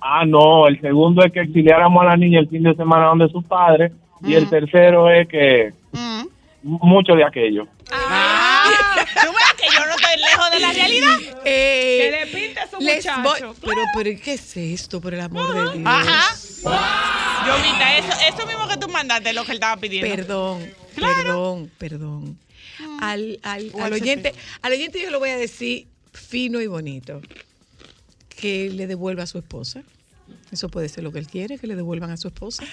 Ah, 0.00 0.24
no, 0.26 0.66
el 0.66 0.80
segundo 0.80 1.24
es 1.24 1.32
que 1.32 1.40
exiliáramos 1.40 2.02
a 2.02 2.06
la 2.06 2.16
niña 2.16 2.40
el 2.40 2.48
fin 2.48 2.62
de 2.62 2.74
semana 2.74 3.06
donde 3.06 3.28
su 3.28 3.42
padre. 3.42 3.92
Y 4.22 4.34
el 4.34 4.48
tercero 4.50 5.10
es 5.10 5.26
que 5.28 5.72
Mm. 5.92 6.22
mucho 6.62 7.14
de 7.14 7.24
aquello. 7.24 7.66
Ah, 7.90 8.64
¿Tú 9.22 9.26
ves 9.28 9.54
que 9.56 9.66
yo 9.74 9.86
no 9.86 9.92
estoy 9.92 10.20
lejos 10.20 10.50
de 10.52 10.60
la 10.60 10.72
realidad? 10.72 11.40
Eh, 11.44 11.98
Que 12.02 12.10
le 12.10 12.26
pinte 12.40 12.60
a 12.60 12.66
su 12.68 12.76
muchacho. 12.80 13.22
voy- 13.22 13.56
pero, 13.62 13.82
pero, 13.96 14.20
¿qué 14.22 14.34
es 14.34 14.56
esto, 14.56 15.00
por 15.00 15.14
el 15.14 15.20
amor 15.20 15.54
de 15.54 15.78
Dios? 15.78 15.86
Ajá. 15.86 16.34
Yo, 17.46 17.54
Vita, 17.62 17.96
eso, 17.98 18.12
eso 18.28 18.46
mismo 18.46 18.68
que 18.68 18.76
tú 18.76 18.88
mandaste 18.88 19.30
es 19.30 19.34
lo 19.34 19.44
que 19.44 19.52
él 19.52 19.56
estaba 19.56 19.80
pidiendo. 19.80 20.14
Perdón, 20.14 20.70
perdón, 20.94 21.70
perdón. 21.78 22.38
Al, 23.00 23.38
al, 23.42 23.70
¿Cuál 23.72 23.84
al 23.84 23.94
se 23.98 24.02
oyente, 24.02 24.34
al 24.62 24.72
oyente 24.72 25.02
yo 25.02 25.10
le 25.10 25.16
voy 25.18 25.30
a 25.30 25.36
decir 25.38 25.86
fino 26.12 26.60
y 26.60 26.66
bonito 26.66 27.20
que 28.40 28.70
le 28.70 28.86
devuelva 28.86 29.24
a 29.24 29.26
su 29.26 29.38
esposa. 29.38 29.82
Eso 30.50 30.68
puede 30.68 30.88
ser 30.88 31.04
lo 31.04 31.12
que 31.12 31.18
él 31.18 31.26
quiere, 31.26 31.58
que 31.58 31.66
le 31.66 31.76
devuelvan 31.76 32.10
a 32.10 32.16
su 32.16 32.28
esposa, 32.28 32.64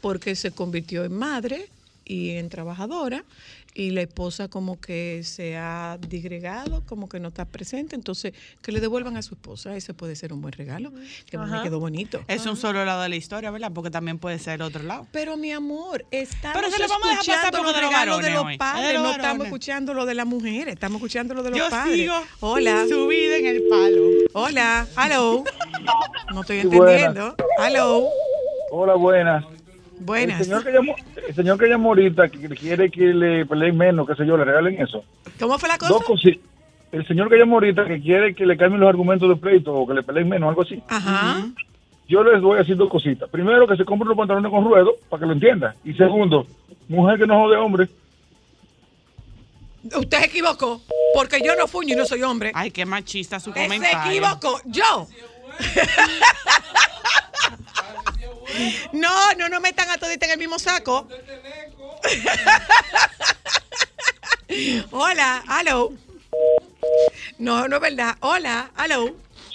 porque 0.00 0.34
se 0.34 0.50
convirtió 0.50 1.04
en 1.04 1.14
madre 1.14 1.68
y 2.10 2.30
en 2.30 2.48
trabajadora 2.48 3.24
y 3.72 3.90
la 3.90 4.00
esposa 4.00 4.48
como 4.48 4.80
que 4.80 5.20
se 5.22 5.56
ha 5.56 5.96
disgregado, 6.08 6.82
como 6.86 7.08
que 7.08 7.20
no 7.20 7.28
está 7.28 7.44
presente, 7.44 7.94
entonces 7.94 8.32
que 8.62 8.72
le 8.72 8.80
devuelvan 8.80 9.16
a 9.16 9.22
su 9.22 9.34
esposa, 9.34 9.76
ese 9.76 9.94
puede 9.94 10.16
ser 10.16 10.32
un 10.32 10.42
buen 10.42 10.52
regalo, 10.52 10.92
que 11.26 11.38
me 11.38 11.44
Ajá. 11.44 11.62
quedó 11.62 11.78
bonito. 11.78 12.20
Es 12.26 12.46
un 12.46 12.56
solo 12.56 12.84
lado 12.84 13.02
de 13.02 13.08
la 13.10 13.14
historia, 13.14 13.52
¿verdad? 13.52 13.70
Porque 13.72 13.92
también 13.92 14.18
puede 14.18 14.40
ser 14.40 14.54
el 14.54 14.62
otro 14.62 14.82
lado. 14.82 15.06
Pero 15.12 15.36
mi 15.36 15.52
amor, 15.52 16.04
estamos 16.10 16.60
Pero 16.60 16.72
se 16.72 16.82
lo 16.82 16.88
vamos 16.88 17.06
a 17.06 17.10
dejar 17.10 17.26
pasar 17.26 17.54
los 17.54 17.74
de 17.74 17.80
los 17.80 17.90
regalos 17.90 18.22
de 18.22 18.30
los 18.30 18.56
padres, 18.56 18.86
de 18.88 18.94
los 18.94 19.02
no 19.04 19.10
estamos 19.12 19.46
escuchando 19.46 19.94
lo 19.94 20.04
de 20.04 20.14
las 20.14 20.26
mujeres, 20.26 20.74
estamos 20.74 20.96
escuchando 20.96 21.34
lo 21.34 21.44
de 21.44 21.50
los 21.50 21.58
Yo 21.60 21.70
padres. 21.70 21.94
sigo 21.96 22.14
Hola. 22.40 22.86
subida 22.88 23.36
en 23.36 23.46
el 23.46 23.62
palo. 23.68 24.02
Hola, 24.32 24.88
hello. 24.98 25.44
No 26.34 26.40
estoy 26.40 26.58
entendiendo. 26.58 27.36
Hello. 27.64 28.08
Hola, 28.72 28.94
buenas. 28.94 29.44
Buenas. 30.00 30.40
El 30.40 30.46
señor 30.46 30.64
que 30.64 30.72
llamó, 30.72 30.94
el 31.28 31.34
señor 31.34 31.58
que 31.58 31.66
llamó 31.68 31.88
ahorita 31.90 32.28
que 32.28 32.48
quiere 32.48 32.90
que 32.90 33.02
le 33.06 33.44
peleen 33.46 33.76
menos, 33.76 34.08
qué 34.08 34.14
sé 34.14 34.26
yo, 34.26 34.36
le 34.36 34.44
regalen 34.44 34.80
eso. 34.80 35.04
¿Cómo 35.38 35.58
fue 35.58 35.68
la 35.68 35.76
cosa? 35.78 35.92
Dos 35.92 36.04
cositas. 36.04 36.42
El 36.90 37.06
señor 37.06 37.28
que 37.28 37.36
llamó 37.36 37.56
ahorita 37.56 37.84
que 37.86 38.00
quiere 38.00 38.34
que 38.34 38.46
le 38.46 38.56
cambien 38.56 38.80
los 38.80 38.88
argumentos 38.88 39.28
de 39.28 39.36
pleito 39.36 39.72
o 39.72 39.86
que 39.86 39.94
le 39.94 40.02
peleen 40.02 40.28
menos, 40.28 40.48
algo 40.48 40.62
así. 40.62 40.82
Ajá. 40.88 41.46
Yo 42.08 42.24
les 42.24 42.42
voy 42.42 42.56
a 42.56 42.60
decir 42.60 42.76
dos 42.76 42.88
cositas. 42.90 43.28
Primero, 43.30 43.68
que 43.68 43.76
se 43.76 43.84
compren 43.84 44.08
los 44.08 44.16
pantalones 44.16 44.50
con 44.50 44.64
ruedo, 44.64 44.94
para 45.08 45.20
que 45.20 45.26
lo 45.26 45.32
entienda. 45.34 45.76
Y 45.84 45.92
segundo, 45.94 46.46
mujer 46.88 47.18
que 47.18 47.26
no 47.26 47.38
jode 47.38 47.56
hombre. 47.56 47.88
Usted 49.84 50.18
se 50.18 50.24
equivocó, 50.26 50.80
porque 51.14 51.40
yo 51.44 51.54
no 51.56 51.68
fuño 51.68 51.94
y 51.94 51.96
no 51.96 52.04
soy 52.06 52.22
hombre. 52.22 52.50
Ay, 52.54 52.70
qué 52.70 52.84
machista 52.84 53.38
su 53.38 53.52
Se 53.52 53.62
comentario. 53.62 54.10
equivocó. 54.10 54.60
Yo. 54.64 55.06
No, 58.92 59.08
no 59.38 59.48
nos 59.48 59.60
metan 59.60 59.88
a 59.90 59.98
todita 59.98 60.26
en 60.26 60.32
el 60.32 60.38
mismo 60.38 60.58
saco. 60.58 61.06
Hola, 64.90 65.42
hello. 65.60 65.90
No, 67.38 67.68
no 67.68 67.76
es 67.76 67.82
verdad. 67.82 68.16
Hola, 68.20 68.70
hello. 68.78 69.10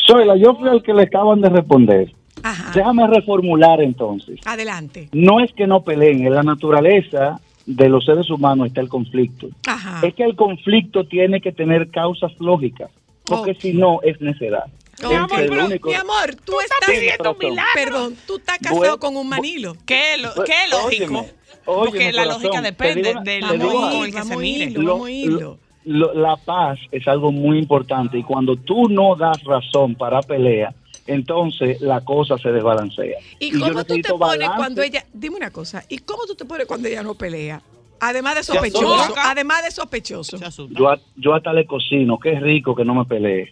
Soy 0.08 0.26
la, 0.26 0.38
yo 0.38 0.56
fui 0.56 0.70
el 0.70 0.84
que 0.84 0.94
le 0.94 1.04
acaban 1.04 1.42
de 1.42 1.50
responder. 1.50 2.14
Ajá. 2.44 2.72
Déjame 2.74 3.08
reformular 3.08 3.82
entonces. 3.82 4.40
Adelante. 4.46 5.10
No 5.14 5.40
es 5.40 5.52
que 5.54 5.68
no 5.68 5.84
peleen, 5.84 6.26
en 6.26 6.34
la 6.34 6.44
naturaleza 6.44 7.40
de 7.66 7.90
los 7.90 8.06
seres 8.06 8.30
humanos 8.30 8.68
está 8.68 8.82
el 8.82 8.90
conflicto. 8.90 9.48
Ajá. 9.68 10.06
Es 10.06 10.14
que 10.14 10.24
el 10.24 10.36
conflicto 10.36 11.06
tiene 11.06 11.42
que 11.42 11.52
tener 11.52 11.90
causas 11.90 12.32
lógicas, 12.40 12.92
porque 13.26 13.56
si 13.56 13.74
no 13.74 14.00
es 14.04 14.20
necedad. 14.22 14.66
Mi, 15.02 15.14
amor, 15.14 15.30
Entre 15.32 15.46
lo 15.48 15.52
pero, 15.52 15.66
único- 15.66 15.90
mi 15.90 15.96
amor, 15.96 16.36
tú, 16.46 16.60
estás 16.62 16.80
pidiendo 16.88 17.32
un 17.34 17.38
milagro. 17.38 17.72
Perdón, 17.76 18.18
tú 18.26 18.38
estás 18.38 18.58
casado 18.60 18.78
Bueno, 18.78 18.98
con 19.00 19.18
un 19.18 19.28
manilo. 19.28 19.76
¿Qué, 19.86 20.18
lo- 20.18 20.34
qué 20.46 20.54
lógico? 20.72 21.04
óyeme, 21.20 21.34
Porque 21.66 22.12
la 22.14 22.24
corazón, 22.24 22.44
lógica 22.44 22.62
depende 22.62 23.12
una- 23.12 23.22
del 23.22 23.44
el 23.44 24.14
que 24.14 24.24
se 24.24 24.38
mire. 24.38 24.70
Lo- 24.72 25.58
lo- 25.84 26.14
la 26.14 26.36
paz 26.38 26.80
es 26.92 27.08
algo 27.08 27.32
muy 27.32 27.60
importante 27.60 28.18
y 28.18 28.24
cuando 28.24 28.56
tú 28.56 28.88
no 28.90 29.16
das 29.16 29.44
razón 29.44 29.96
para 29.96 30.22
pelea, 30.22 30.74
entonces 31.08 31.82
la 31.82 32.02
cosa 32.02 32.38
se 32.38 32.52
desbalancea. 32.52 33.18
¿Y 33.40 33.52
cómo 33.52 33.84
tú 33.84 33.96
te 34.02 34.10
pones 34.10 34.20
balance. 34.40 34.56
cuando 34.58 34.82
ella, 34.82 35.06
dime 35.14 35.36
una 35.36 35.52
cosa, 35.52 35.84
¿y 35.90 35.98
cómo 36.00 36.26
tú 36.26 36.36
te 36.36 36.46
pones 36.46 36.66
cuando 36.68 36.88
ella 36.88 37.04
no 37.04 37.14
pelea? 37.16 37.62
Además 38.00 38.36
de 38.36 38.44
sospechoso, 38.44 39.14
además 39.18 39.64
de 39.64 39.72
sospechoso. 39.72 40.38
Yo, 40.70 40.96
yo 41.16 41.34
hasta 41.34 41.54
le 41.54 41.66
cocino, 41.66 42.20
qué 42.20 42.40
rico 42.40 42.76
que 42.76 42.84
no 42.86 42.94
me 42.96 43.06
pelee. 43.06 43.52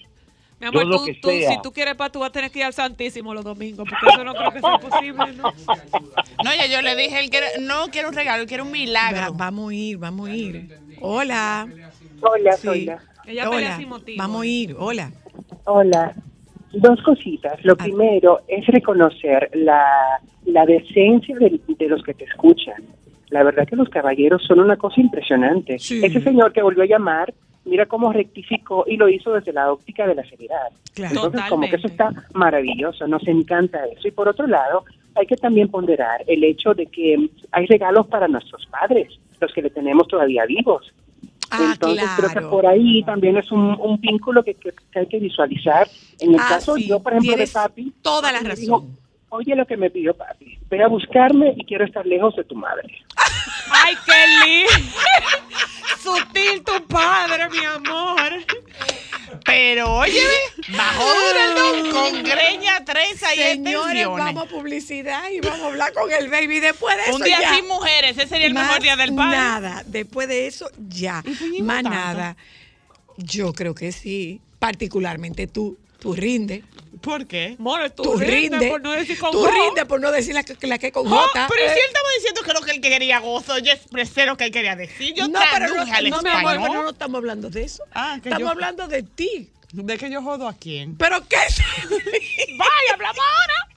Mi 0.60 0.68
amor, 0.68 0.84
Yo 0.84 0.88
lo 0.90 0.98
tú, 1.00 1.06
que 1.06 1.14
tú, 1.16 1.30
sea. 1.30 1.52
si 1.52 1.62
tú 1.62 1.72
quieres 1.74 1.96
pa, 1.96 2.10
tú 2.10 2.20
vas 2.20 2.30
a 2.30 2.32
tener 2.32 2.50
que 2.52 2.60
ir 2.60 2.66
al 2.66 2.74
Santísimo 2.74 3.34
los 3.34 3.44
domingos, 3.44 3.88
porque 3.90 4.06
eso 4.14 4.24
no 4.24 4.34
creo 4.34 4.52
que 4.52 4.60
sea 4.62 4.78
posible, 4.78 5.34
¿no? 5.36 5.52
No, 6.44 6.56
ya 6.56 6.68
yo 6.68 6.82
le 6.82 6.96
dije, 6.96 7.20
él 7.20 7.30
quiere, 7.30 7.48
no 7.62 7.88
quiere 7.92 8.08
un 8.08 8.14
regalo, 8.14 8.42
él 8.44 8.48
quiere 8.48 8.64
un 8.64 8.72
milagro. 8.72 9.34
vamos 9.34 9.72
a 9.72 9.76
ir, 9.76 9.98
vamos 9.98 10.30
a 10.30 10.34
ir. 10.36 10.78
Hola. 11.02 11.68
Hola, 12.22 12.52
Sí. 12.58 12.68
hola. 12.68 13.00
Ella 13.26 13.48
Hola. 13.50 13.58
pelea 13.58 13.78
sin 13.78 13.90
motivo. 13.90 14.18
Vamos 14.18 14.42
a 14.42 14.46
ir, 14.46 14.76
hola. 14.78 15.12
Hola. 15.66 16.14
Dos 16.74 17.02
cositas. 17.04 17.64
Lo 17.64 17.76
primero 17.76 18.42
es 18.48 18.66
reconocer 18.68 19.50
la, 19.54 19.86
la 20.46 20.66
decencia 20.66 21.38
de, 21.38 21.60
de 21.68 21.88
los 21.90 22.02
que 22.04 22.14
te 22.14 22.24
escuchan. 22.26 22.84
La 23.34 23.41
verdad 23.43 23.67
que 23.67 23.76
los 23.76 23.89
caballeros 23.89 24.43
son 24.48 24.60
una 24.60 24.78
cosa 24.78 25.02
impresionante. 25.02 25.76
Ese 25.76 26.22
señor 26.22 26.54
que 26.54 26.62
volvió 26.62 26.84
a 26.84 26.86
llamar, 26.86 27.34
mira 27.65 27.88
cómo 27.88 28.13
rectificó 28.13 28.86
y 28.88 28.96
lo 28.96 29.10
hizo 29.10 29.34
desde 29.34 29.52
la 29.52 29.72
óptica 29.74 30.06
de 30.06 30.13
la 30.13 30.24
seriedad. 30.24 30.69
Claro. 30.93 31.15
Entonces, 31.15 31.41
como 31.50 31.67
que 31.67 31.78
eso 31.78 31.88
está 31.88 32.12
maravilloso, 32.34 33.08
nos 33.08 33.28
encanta 33.28 33.80
eso. 33.88 34.08
Y 34.08 34.12
por 34.12 34.28
otro 34.28 34.46
lado, 34.46 34.86
hay 35.15 35.26
que 35.26 35.36
también 35.36 35.67
ponderar 35.69 36.24
el 36.28 36.43
hecho 36.43 36.76
de 36.76 36.86
que 36.86 37.30
hay 37.52 37.65
regalos 37.65 38.06
para 38.06 38.28
nuestros 38.28 38.67
padres, 38.67 39.08
los 39.41 39.52
que 39.52 39.63
le 39.63 39.72
tenemos 39.72 40.08
todavía 40.08 40.46
vivos. 40.46 40.93
Entonces 41.60 42.10
creo 42.17 42.30
que 42.30 42.41
por 42.41 42.65
ahí 42.67 43.04
también 43.04 43.38
es 43.38 43.52
un, 43.52 43.78
un 43.80 44.00
vínculo 44.00 44.43
que, 44.43 44.56
hay 44.96 45.08
que 45.08 45.19
visualizar. 45.19 45.88
En 46.19 46.34
el 46.36 46.39
Ah, 46.39 46.46
caso 46.50 46.76
sí, 46.76 46.88
yo, 46.88 47.00
por 47.00 47.13
ejemplo, 47.13 47.36
de 47.36 47.48
papi, 47.48 47.93
toda 48.02 48.32
la 48.32 48.39
razón. 48.39 48.60
dijo, 48.60 48.88
Oye 49.36 49.56
lo 49.56 49.65
que 49.65 49.76
me 49.78 49.89
pidió 49.89 50.15
papi, 50.15 50.60
ve 50.69 50.84
a 50.84 50.88
buscarme 50.88 51.56
y 51.58 51.65
quiero 51.65 51.86
estar 51.86 52.06
lejos 52.06 52.36
de 52.36 52.43
tu 52.43 52.54
madre. 52.54 52.84
Ay, 53.72 53.96
qué 54.06 54.46
lindo. 54.46 54.72
Sutil 56.04 56.63
tu 56.63 56.86
padre, 56.86 57.50
mi 57.50 57.65
amor. 57.65 58.32
Pero 59.43 59.91
oye, 59.96 60.22
bajó 60.78 61.04
Duraldón 61.04 61.91
con 61.91 62.24
greña, 62.24 62.86
trenza 62.86 63.34
y 63.34 63.39
Señores, 63.39 64.08
vamos 64.08 64.43
a 64.43 64.48
publicidad 64.48 65.24
y 65.32 65.39
vamos 65.39 65.62
a 65.62 65.65
hablar 65.65 65.93
con 65.93 66.12
el 66.12 66.30
baby. 66.30 66.60
Después 66.60 66.96
de 66.98 67.02
eso 67.04 67.15
Un 67.15 67.24
día 67.24 67.41
ya. 67.41 67.56
sin 67.56 67.67
mujeres, 67.67 68.15
ese 68.15 68.28
sería 68.28 68.46
el 68.46 68.54
Más 68.54 68.67
mejor 68.67 68.84
día 68.84 68.96
del 68.96 69.15
padre. 69.15 69.36
Nada, 69.36 69.84
después 69.88 70.28
de 70.28 70.46
eso 70.46 70.69
ya. 70.89 71.24
Más 71.63 71.82
tanto? 71.82 71.89
nada. 71.89 72.38
Yo 73.17 73.52
creo 73.54 73.74
que 73.74 73.91
sí. 73.91 74.41
Particularmente 74.60 75.48
tú, 75.48 75.80
tú 76.00 76.13
rindes. 76.13 76.63
¿Por 77.04 77.28
qué? 77.28 77.56
More, 77.60 77.89
tú, 77.89 78.02
Tú 78.04 78.18
rindes 78.18 78.52
rindes. 78.60 78.70
por 78.72 78.82
no 78.82 78.92
decir 78.94 79.20
con 79.20 79.32
Tú 79.32 79.46
rindes 79.46 79.84
por 79.86 80.00
no 80.00 80.10
decir 80.10 80.34
la 80.34 80.44
que, 80.44 80.56
la 80.66 80.78
que 80.78 80.92
con 80.94 81.06
Oh, 81.06 81.10
J. 81.10 81.48
pero 81.50 81.66
Eh, 81.66 81.74
si 81.74 81.80
él 81.80 81.86
estaba 81.88 82.08
diciendo 82.18 82.42
que 82.44 82.54
lo 82.54 82.62
que 82.62 82.72
él 82.72 82.80
quería 82.82 83.20
gozo, 83.20 83.58
yo 83.60 83.74
expresé 83.74 84.26
lo 84.26 84.38
que 84.38 84.46
él 84.46 84.52
quería 84.52 84.78
decir. 84.78 85.13
Yo 85.13 85.28
no, 85.28 85.38
pero 85.52 85.68
no, 85.68 85.82
al 85.82 86.10
no, 86.10 86.22
mi 86.22 86.30
amor, 86.30 86.58
pero 86.62 86.84
no 86.84 86.89
estamos 86.92 87.18
hablando 87.18 87.50
de 87.50 87.63
eso. 87.63 87.84
Ah, 87.94 88.20
que 88.24 88.30
estamos 88.30 88.46
yo- 88.48 88.50
hablando 88.52 88.88
de 88.88 89.04
ti. 89.04 89.50
¿De 89.74 89.98
que 89.98 90.10
yo 90.10 90.22
jodo 90.22 90.48
a 90.48 90.54
quién? 90.54 90.96
¿Pero 90.98 91.28
qué? 91.28 91.36
Vaya, 92.58 92.94
hablamos 92.94 93.20
ahora. 93.20 93.68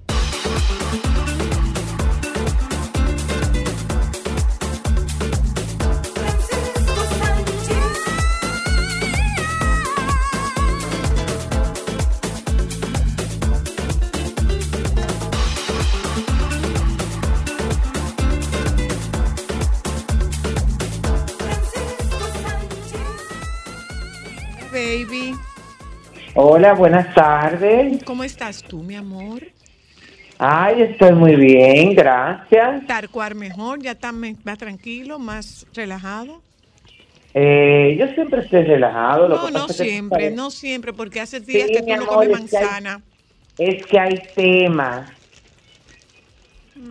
Baby, 24.96 25.34
Hola, 26.34 26.72
buenas 26.72 27.14
tardes. 27.14 28.02
¿cómo 28.04 28.24
estás 28.24 28.62
tú, 28.62 28.82
mi 28.82 28.94
amor? 28.94 29.42
Ay, 30.38 30.80
estoy 30.84 31.12
muy 31.12 31.36
bien, 31.36 31.94
gracias. 31.94 32.86
Tarcuar 32.86 33.34
mejor, 33.34 33.82
ya 33.82 33.90
está 33.90 34.10
más 34.12 34.56
tranquilo, 34.56 35.18
más 35.18 35.66
relajado. 35.74 36.40
Eh, 37.34 37.94
yo 37.98 38.06
siempre 38.14 38.40
estoy 38.40 38.62
relajado. 38.64 39.28
lo 39.28 39.36
No, 39.36 39.46
que 39.48 39.52
no 39.52 39.68
siempre, 39.68 40.30
no 40.30 40.50
siempre, 40.50 40.94
porque 40.94 41.20
hace 41.20 41.40
días 41.40 41.66
Sí, 41.68 41.74
que 41.74 41.82
tú 41.82 41.94
no 41.96 42.06
comes 42.06 42.30
es 42.30 42.50
que 42.50 42.56
hay- 42.56 42.64
manzana, 42.64 43.02
Es 43.58 43.84
que 43.86 44.00
hay 44.00 44.22
temas, 44.34 45.10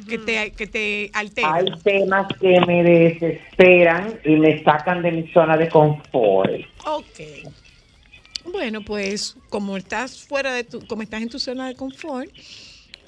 que 0.08 0.20
te, 0.20 0.52
que 0.52 0.68
te 0.68 1.10
alteran. 1.12 1.56
hay 1.56 1.82
temas 1.84 2.28
que 2.39 2.60
me 2.68 2.84
desesperan 2.84 4.20
y 4.24 4.36
me 4.36 4.63
sacan 4.63 5.02
de 5.02 5.12
mi 5.12 5.28
zona 5.32 5.58
de 5.58 5.70
confort. 5.72 6.52
Ok. 6.86 7.64
Bueno, 8.51 8.81
pues 8.81 9.38
como 9.49 9.77
estás 9.77 10.25
fuera 10.25 10.53
de 10.53 10.63
tu, 10.63 10.86
como 10.88 11.01
estás 11.01 11.21
en 11.21 11.29
tu 11.29 11.39
zona 11.39 11.67
de 11.67 11.75
confort, 11.75 12.29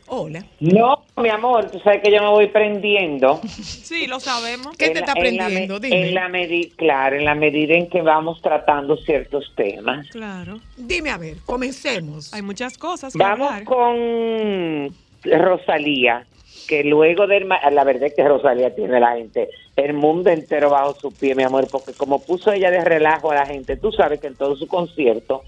hola. 0.08 0.46
No, 0.60 1.04
mi 1.18 1.30
amor, 1.30 1.70
tú 1.72 1.80
sabes 1.80 2.02
que 2.04 2.12
yo 2.12 2.22
me 2.22 2.30
voy 2.30 2.48
prendiendo. 2.48 3.40
Sí, 3.88 4.06
lo 4.08 4.20
sabemos. 4.20 4.76
¿Qué 4.78 4.88
En 4.88 4.94
te 4.94 5.00
la- 5.00 5.06
está 5.06 5.20
en 5.20 5.38
la 5.38 5.46
prendiendo? 5.46 5.74
me- 5.76 5.80
Dime. 5.88 6.08
En 6.10 6.14
la 6.14 6.30
claro, 6.76 7.16
en 7.18 7.24
la 7.26 7.36
medida 7.36 7.76
en 7.76 7.88
que 7.90 8.02
vamos 8.02 8.42
tratando 8.42 8.98
ciertos 8.98 9.54
temas. 9.56 10.08
Claro. 10.10 10.60
Dime 10.76 11.10
a 11.12 11.18
ver, 11.18 11.38
comencemos. 11.46 12.34
Hay 12.34 12.42
muchas 12.42 12.78
cosas 12.78 13.14
que 13.14 13.20
Vamos 13.20 13.48
hablar. 13.50 13.64
con 13.64 14.94
Rosalía, 15.24 16.26
que 16.68 16.84
luego 16.84 17.26
del... 17.28 17.46
ma- 17.46 17.62
La 17.72 17.84
verdad 17.84 18.10
es 18.10 18.14
que 18.16 18.28
Rosalía 18.28 18.76
tiene 18.76 19.00
la 19.00 19.16
gente, 19.16 19.50
el 19.76 19.94
mundo 19.94 20.30
entero 20.30 20.70
bajo 20.70 20.96
su 21.00 21.16
pie, 21.16 21.34
mi 21.34 21.44
amor, 21.44 21.70
porque 21.70 21.94
como 21.94 22.26
puso 22.26 22.52
ella 22.52 22.70
de 22.70 22.84
relajo 22.84 23.32
a 23.32 23.36
la 23.36 23.48
gente, 23.48 23.78
tú 23.78 23.92
sabes 23.92 24.20
que 24.20 24.28
en 24.28 24.36
todo 24.36 24.56
su 24.56 24.68
concierto, 24.68 25.44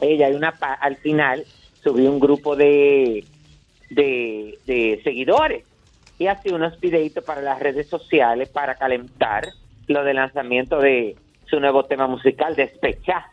ella 0.00 0.26
hay 0.26 0.34
una 0.34 0.58
pa- 0.58 0.74
al 0.74 0.96
final 0.98 1.46
subió 1.82 2.10
un 2.10 2.20
grupo 2.20 2.56
de, 2.56 3.26
de, 3.90 4.58
de 4.66 5.00
seguidores 5.04 5.64
y 6.18 6.26
hace 6.28 6.52
unos 6.52 6.78
videitos 6.80 7.24
para 7.24 7.42
las 7.42 7.58
redes 7.60 7.88
sociales 7.88 8.48
para 8.48 8.76
calentar 8.76 9.48
lo 9.86 10.02
del 10.04 10.16
lanzamiento 10.16 10.78
de 10.80 11.16
su 11.44 11.60
nuevo 11.60 11.84
tema 11.84 12.06
musical, 12.06 12.56
Despecha. 12.56 13.26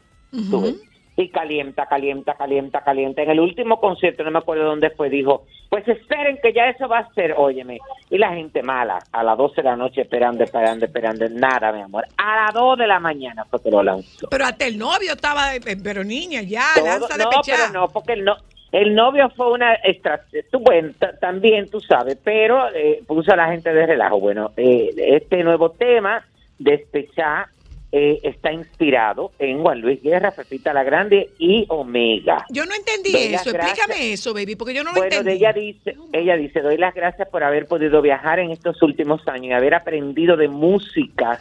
tú 0.49 0.61
ves. 0.63 0.75
Y 1.15 1.29
calienta, 1.29 1.85
calienta, 1.85 2.33
calienta, 2.33 2.81
calienta. 2.81 3.21
En 3.21 3.29
el 3.29 3.39
último 3.39 3.79
concierto, 3.79 4.23
no 4.23 4.31
me 4.31 4.39
acuerdo 4.39 4.63
dónde 4.65 4.89
fue, 4.89 5.09
dijo, 5.11 5.45
pues 5.69 5.87
esperen 5.87 6.39
que 6.41 6.53
ya 6.53 6.69
eso 6.69 6.87
va 6.87 6.99
a 6.99 7.13
ser, 7.13 7.35
óyeme. 7.37 7.77
Y 8.09 8.17
la 8.17 8.33
gente 8.33 8.63
mala, 8.63 8.97
a 9.11 9.23
las 9.23 9.37
12 9.37 9.57
de 9.57 9.63
la 9.69 9.75
noche 9.75 10.01
esperando, 10.01 10.43
esperando, 10.43 10.85
esperando, 10.85 11.29
nada, 11.29 11.71
mi 11.71 11.81
amor. 11.81 12.05
A 12.17 12.45
las 12.45 12.53
2 12.55 12.79
de 12.79 12.87
la 12.87 12.99
mañana 12.99 13.45
fue 13.45 13.61
que 13.61 13.69
lo 13.69 13.83
lanzó. 13.83 14.27
Pero 14.29 14.45
hasta 14.45 14.65
el 14.65 14.77
novio 14.77 15.13
estaba, 15.13 15.55
eh, 15.55 15.59
pero 15.83 16.03
niña, 16.03 16.41
ya, 16.41 16.63
Todo- 16.75 16.85
lanza 16.85 17.15
de 17.17 17.23
no, 17.25 17.29
pero 17.45 17.69
no, 17.71 17.87
porque 17.89 18.13
el, 18.13 18.23
no, 18.25 18.35
el 18.71 18.95
novio 18.95 19.29
fue 19.35 19.51
una 19.51 19.75
estrategia, 19.75 20.43
tú, 20.51 20.61
bueno, 20.61 20.93
ta- 20.97 21.15
también 21.19 21.69
tú 21.69 21.79
sabes, 21.79 22.17
pero 22.23 22.73
eh, 22.73 23.03
puso 23.05 23.31
a 23.33 23.35
la 23.35 23.49
gente 23.51 23.71
de 23.71 23.85
relajo. 23.85 24.19
Bueno, 24.19 24.49
eh, 24.57 24.89
este 24.97 25.43
nuevo 25.43 25.69
tema, 25.69 26.25
Despechá, 26.57 27.49
eh, 27.95 28.19
está 28.23 28.51
inspirado 28.51 29.31
en 29.37 29.61
Juan 29.61 29.79
Luis 29.79 30.01
Guerra, 30.01 30.31
Pepita 30.31 30.73
la 30.73 30.83
Grande 30.83 31.29
y 31.37 31.63
Omega. 31.69 32.43
Yo 32.49 32.65
no 32.65 32.73
entendí 32.73 33.11
Doy 33.11 33.35
eso. 33.35 33.51
Explícame 33.51 34.13
eso, 34.13 34.33
baby, 34.33 34.55
porque 34.55 34.73
yo 34.73 34.83
no 34.83 34.91
lo 34.93 34.97
Bueno, 34.97 35.15
entendí. 35.17 35.29
de 35.29 35.35
ella 35.35 35.53
dice, 35.53 35.95
ella 36.11 36.35
dice, 36.35 36.61
doy 36.61 36.77
las 36.77 36.95
gracias 36.95 37.29
por 37.29 37.43
haber 37.43 37.67
podido 37.67 38.01
viajar 38.01 38.39
en 38.39 38.49
estos 38.49 38.81
últimos 38.81 39.27
años 39.27 39.45
y 39.45 39.53
haber 39.53 39.75
aprendido 39.75 40.35
de 40.37 40.47
música 40.47 41.39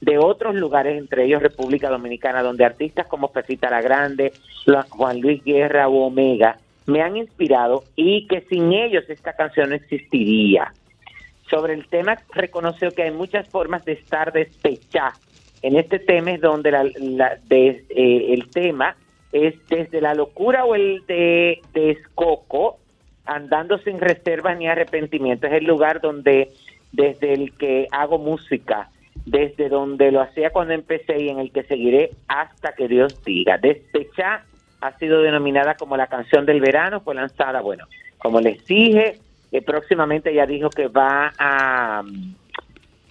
de 0.00 0.18
otros 0.18 0.56
lugares, 0.56 0.98
entre 0.98 1.24
ellos 1.24 1.40
República 1.40 1.88
Dominicana, 1.88 2.42
donde 2.42 2.64
artistas 2.64 3.06
como 3.06 3.30
Pepita 3.30 3.70
la 3.70 3.80
Grande, 3.80 4.32
Juan 4.90 5.20
Luis 5.20 5.44
Guerra 5.44 5.86
o 5.86 6.06
Omega 6.06 6.58
me 6.86 7.00
han 7.00 7.16
inspirado 7.16 7.84
y 7.94 8.26
que 8.26 8.40
sin 8.50 8.72
ellos 8.72 9.04
esta 9.08 9.34
canción 9.34 9.68
no 9.68 9.76
existiría. 9.76 10.72
Sobre 11.48 11.74
el 11.74 11.86
tema 11.86 12.18
reconoció 12.32 12.90
que 12.90 13.02
hay 13.04 13.12
muchas 13.12 13.48
formas 13.48 13.84
de 13.84 13.92
estar 13.92 14.32
despechada. 14.32 15.12
En 15.62 15.76
este 15.76 15.98
tema 15.98 16.32
es 16.32 16.40
donde 16.40 16.72
la, 16.72 16.84
eh, 17.50 18.26
el 18.34 18.50
tema 18.50 18.96
es 19.32 19.54
desde 19.68 20.00
la 20.00 20.14
locura 20.14 20.64
o 20.64 20.74
el 20.74 21.04
de 21.06 21.62
descoco, 21.72 22.78
andando 23.24 23.78
sin 23.78 24.00
reservas 24.00 24.58
ni 24.58 24.66
arrepentimiento. 24.66 25.46
Es 25.46 25.54
el 25.54 25.64
lugar 25.64 26.00
donde, 26.00 26.50
desde 26.90 27.32
el 27.32 27.52
que 27.56 27.86
hago 27.92 28.18
música, 28.18 28.90
desde 29.24 29.68
donde 29.68 30.10
lo 30.10 30.20
hacía 30.20 30.50
cuando 30.50 30.74
empecé 30.74 31.20
y 31.22 31.28
en 31.28 31.38
el 31.38 31.52
que 31.52 31.62
seguiré 31.62 32.10
hasta 32.28 32.72
que 32.72 32.88
Dios 32.88 33.22
diga. 33.24 33.56
Despechá 33.58 34.44
ha 34.80 34.98
sido 34.98 35.22
denominada 35.22 35.76
como 35.76 35.96
la 35.96 36.08
canción 36.08 36.44
del 36.44 36.60
verano, 36.60 37.00
fue 37.00 37.14
lanzada, 37.14 37.60
bueno, 37.60 37.86
como 38.18 38.40
les 38.40 38.64
dije, 38.66 39.18
eh, 39.52 39.62
próximamente 39.62 40.30
ella 40.30 40.46
dijo 40.46 40.70
que 40.70 40.88
va 40.88 41.32
a, 41.38 42.02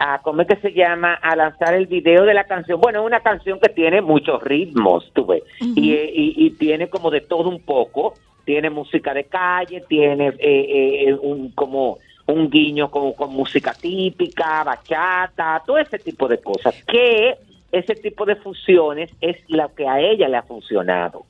a, 0.04 0.20
¿cómo 0.24 0.42
es 0.42 0.48
que 0.48 0.56
se 0.58 0.74
llama? 0.74 1.14
A 1.14 1.36
lanzar 1.36 1.74
el 1.76 1.86
video 1.86 2.26
de 2.26 2.34
la 2.34 2.46
canción. 2.46 2.82
Bueno, 2.82 3.02
es 3.02 3.06
una 3.06 3.20
canción 3.22 3.60
que 3.60 3.70
tiene 3.70 4.02
muchos 4.02 4.42
ritmos, 4.42 5.12
tú 5.14 5.26
ves, 5.28 5.44
y, 5.60 5.94
eh, 5.94 6.12
y, 6.14 6.46
y 6.46 6.50
tiene 6.52 6.90
como 6.90 7.12
de 7.12 7.22
todo 7.22 7.50
un 7.50 7.62
poco, 7.62 8.16
tiene 8.46 8.70
música 8.70 9.14
de 9.14 9.26
calle, 9.26 9.84
tiene 9.88 10.30
eh, 10.40 11.06
eh, 11.10 11.14
un 11.14 11.52
como 11.52 12.00
un 12.28 12.50
guiño 12.50 12.90
con, 12.90 13.14
con 13.14 13.32
música 13.34 13.74
típica, 13.74 14.64
bachata, 14.64 15.62
todo 15.66 15.78
ese 15.78 16.00
tipo 16.00 16.28
de 16.28 16.40
cosas, 16.40 16.74
que 16.88 17.36
ese 17.72 17.96
tipo 17.96 18.26
de 18.26 18.36
fusiones 18.38 19.10
es 19.22 19.38
lo 19.50 19.74
que 19.76 19.88
a 19.88 20.00
ella 20.00 20.28
le 20.28 20.38
ha 20.38 20.44
funcionado. 20.44 21.26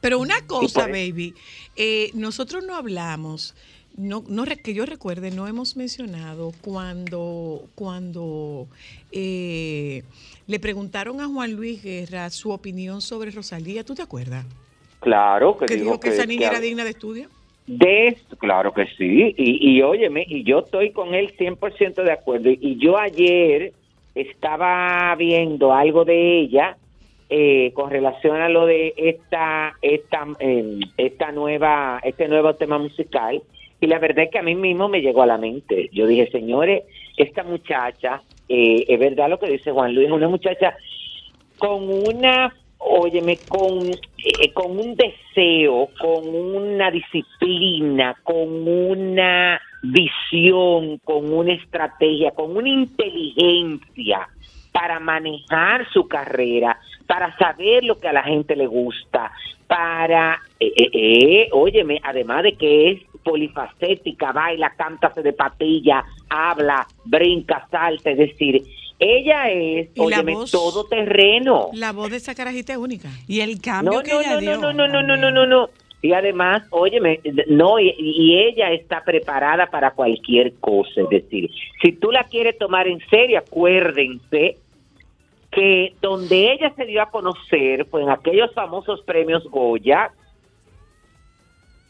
Pero 0.00 0.18
una 0.18 0.40
cosa, 0.46 0.82
por- 0.82 0.90
baby, 0.92 1.34
eh, 1.76 2.10
nosotros 2.14 2.64
no 2.64 2.74
hablamos, 2.76 3.54
no, 3.96 4.22
no 4.28 4.44
que 4.44 4.74
yo 4.74 4.84
recuerde, 4.86 5.30
no 5.30 5.46
hemos 5.46 5.76
mencionado 5.76 6.52
cuando, 6.62 7.62
cuando 7.74 8.66
eh, 9.12 10.02
le 10.46 10.60
preguntaron 10.60 11.20
a 11.20 11.26
Juan 11.26 11.52
Luis 11.52 11.82
Guerra 11.82 12.30
su 12.30 12.50
opinión 12.50 13.00
sobre 13.00 13.30
Rosalía, 13.30 13.84
¿tú 13.84 13.94
te 13.94 14.02
acuerdas? 14.02 14.44
Claro, 15.00 15.56
que, 15.56 15.66
Que 15.66 15.76
dijo 15.76 15.98
que, 16.00 16.08
esa 16.10 16.26
niña 16.26 16.50
que- 16.50 16.56
era 16.56 16.60
digna 16.60 16.84
de 16.84 16.90
estudio. 16.90 17.28
De 17.66 18.08
esto, 18.08 18.36
claro 18.36 18.72
que 18.72 18.86
sí, 18.96 19.34
y, 19.36 19.58
y 19.76 19.82
óyeme, 19.82 20.24
y 20.28 20.44
yo 20.44 20.60
estoy 20.60 20.92
con 20.92 21.14
él 21.14 21.34
100% 21.36 22.04
de 22.04 22.12
acuerdo, 22.12 22.48
y 22.50 22.76
yo 22.78 22.96
ayer 22.96 23.72
estaba 24.14 25.14
viendo 25.16 25.72
algo 25.74 26.04
de 26.04 26.38
ella 26.40 26.76
eh, 27.28 27.72
con 27.74 27.90
relación 27.90 28.36
a 28.36 28.48
lo 28.48 28.66
de 28.66 28.94
esta, 28.96 29.74
esta, 29.82 30.26
eh, 30.38 30.78
esta 30.96 31.32
nueva, 31.32 32.00
este 32.04 32.28
nuevo 32.28 32.54
tema 32.54 32.78
musical, 32.78 33.42
y 33.80 33.86
la 33.86 33.98
verdad 33.98 34.24
es 34.24 34.30
que 34.30 34.38
a 34.38 34.42
mí 34.42 34.54
mismo 34.54 34.88
me 34.88 35.00
llegó 35.00 35.22
a 35.22 35.26
la 35.26 35.38
mente, 35.38 35.90
yo 35.92 36.06
dije, 36.06 36.30
señores, 36.30 36.84
esta 37.16 37.42
muchacha, 37.42 38.22
eh, 38.48 38.84
es 38.88 38.98
verdad 38.98 39.28
lo 39.28 39.38
que 39.38 39.50
dice 39.50 39.72
Juan 39.72 39.94
Luis, 39.94 40.10
una 40.10 40.28
muchacha 40.28 40.76
con 41.58 41.84
una, 41.88 42.54
óyeme, 42.78 43.38
con, 43.48 43.88
eh, 43.88 44.52
con 44.52 44.78
un 44.78 44.94
deseo, 44.94 45.88
con 45.98 46.28
una 46.28 46.90
disciplina, 46.90 48.16
con 48.22 48.68
una 48.68 49.60
visión, 49.82 50.98
con 51.04 51.32
una 51.32 51.52
estrategia, 51.52 52.30
con 52.32 52.56
una 52.56 52.68
inteligencia 52.68 54.28
para 54.72 55.00
manejar 55.00 55.90
su 55.90 56.06
carrera, 56.06 56.78
para 57.06 57.34
saber 57.38 57.84
lo 57.84 57.98
que 57.98 58.08
a 58.08 58.12
la 58.12 58.22
gente 58.22 58.56
le 58.56 58.66
gusta, 58.66 59.32
para, 59.66 60.38
eh, 60.60 60.72
eh, 60.76 60.90
eh, 60.92 61.48
óyeme, 61.52 62.00
además 62.02 62.42
de 62.42 62.52
que 62.56 62.90
es 62.90 63.02
polifacética, 63.26 64.32
baila, 64.32 64.70
canta, 64.76 65.12
se 65.12 65.22
de 65.22 65.32
patilla, 65.32 66.04
habla, 66.30 66.86
brinca, 67.04 67.66
salta, 67.70 68.10
es 68.10 68.18
decir, 68.18 68.62
ella 68.98 69.50
es, 69.50 69.88
óyeme, 69.98 70.34
voz- 70.34 70.50
todo 70.52 70.84
terreno. 70.84 71.68
La 71.74 71.92
voz 71.92 72.10
de 72.10 72.16
esa 72.18 72.34
carajita 72.34 72.72
es 72.72 72.78
única. 72.78 73.08
Y 73.28 73.40
el 73.40 73.56
No, 73.56 73.60
cambio 73.62 74.02
que 74.02 74.12
no, 74.12 74.20
ella 74.20 74.34
no, 74.34 74.40
dio. 74.40 74.56
no, 74.58 74.72
no, 74.72 74.88
no, 74.88 75.02
no, 75.02 75.16
no, 75.16 75.30
no, 75.30 75.46
no. 75.46 75.68
Y 76.02 76.12
además, 76.12 76.62
óyeme, 76.70 77.20
no, 77.48 77.78
y, 77.80 77.92
y 77.98 78.38
ella 78.38 78.70
está 78.72 79.02
preparada 79.02 79.66
para 79.66 79.90
cualquier 79.90 80.54
cosa. 80.60 81.00
Es 81.02 81.08
decir, 81.08 81.50
si 81.82 81.92
tú 81.92 82.12
la 82.12 82.24
quieres 82.24 82.56
tomar 82.58 82.86
en 82.86 83.00
serio, 83.10 83.38
acuérdense 83.38 84.56
que 85.50 85.94
donde 86.00 86.52
ella 86.52 86.72
se 86.76 86.84
dio 86.84 87.02
a 87.02 87.10
conocer 87.10 87.86
fue 87.86 88.02
en 88.02 88.10
aquellos 88.10 88.52
famosos 88.54 89.00
premios 89.02 89.44
Goya, 89.50 90.10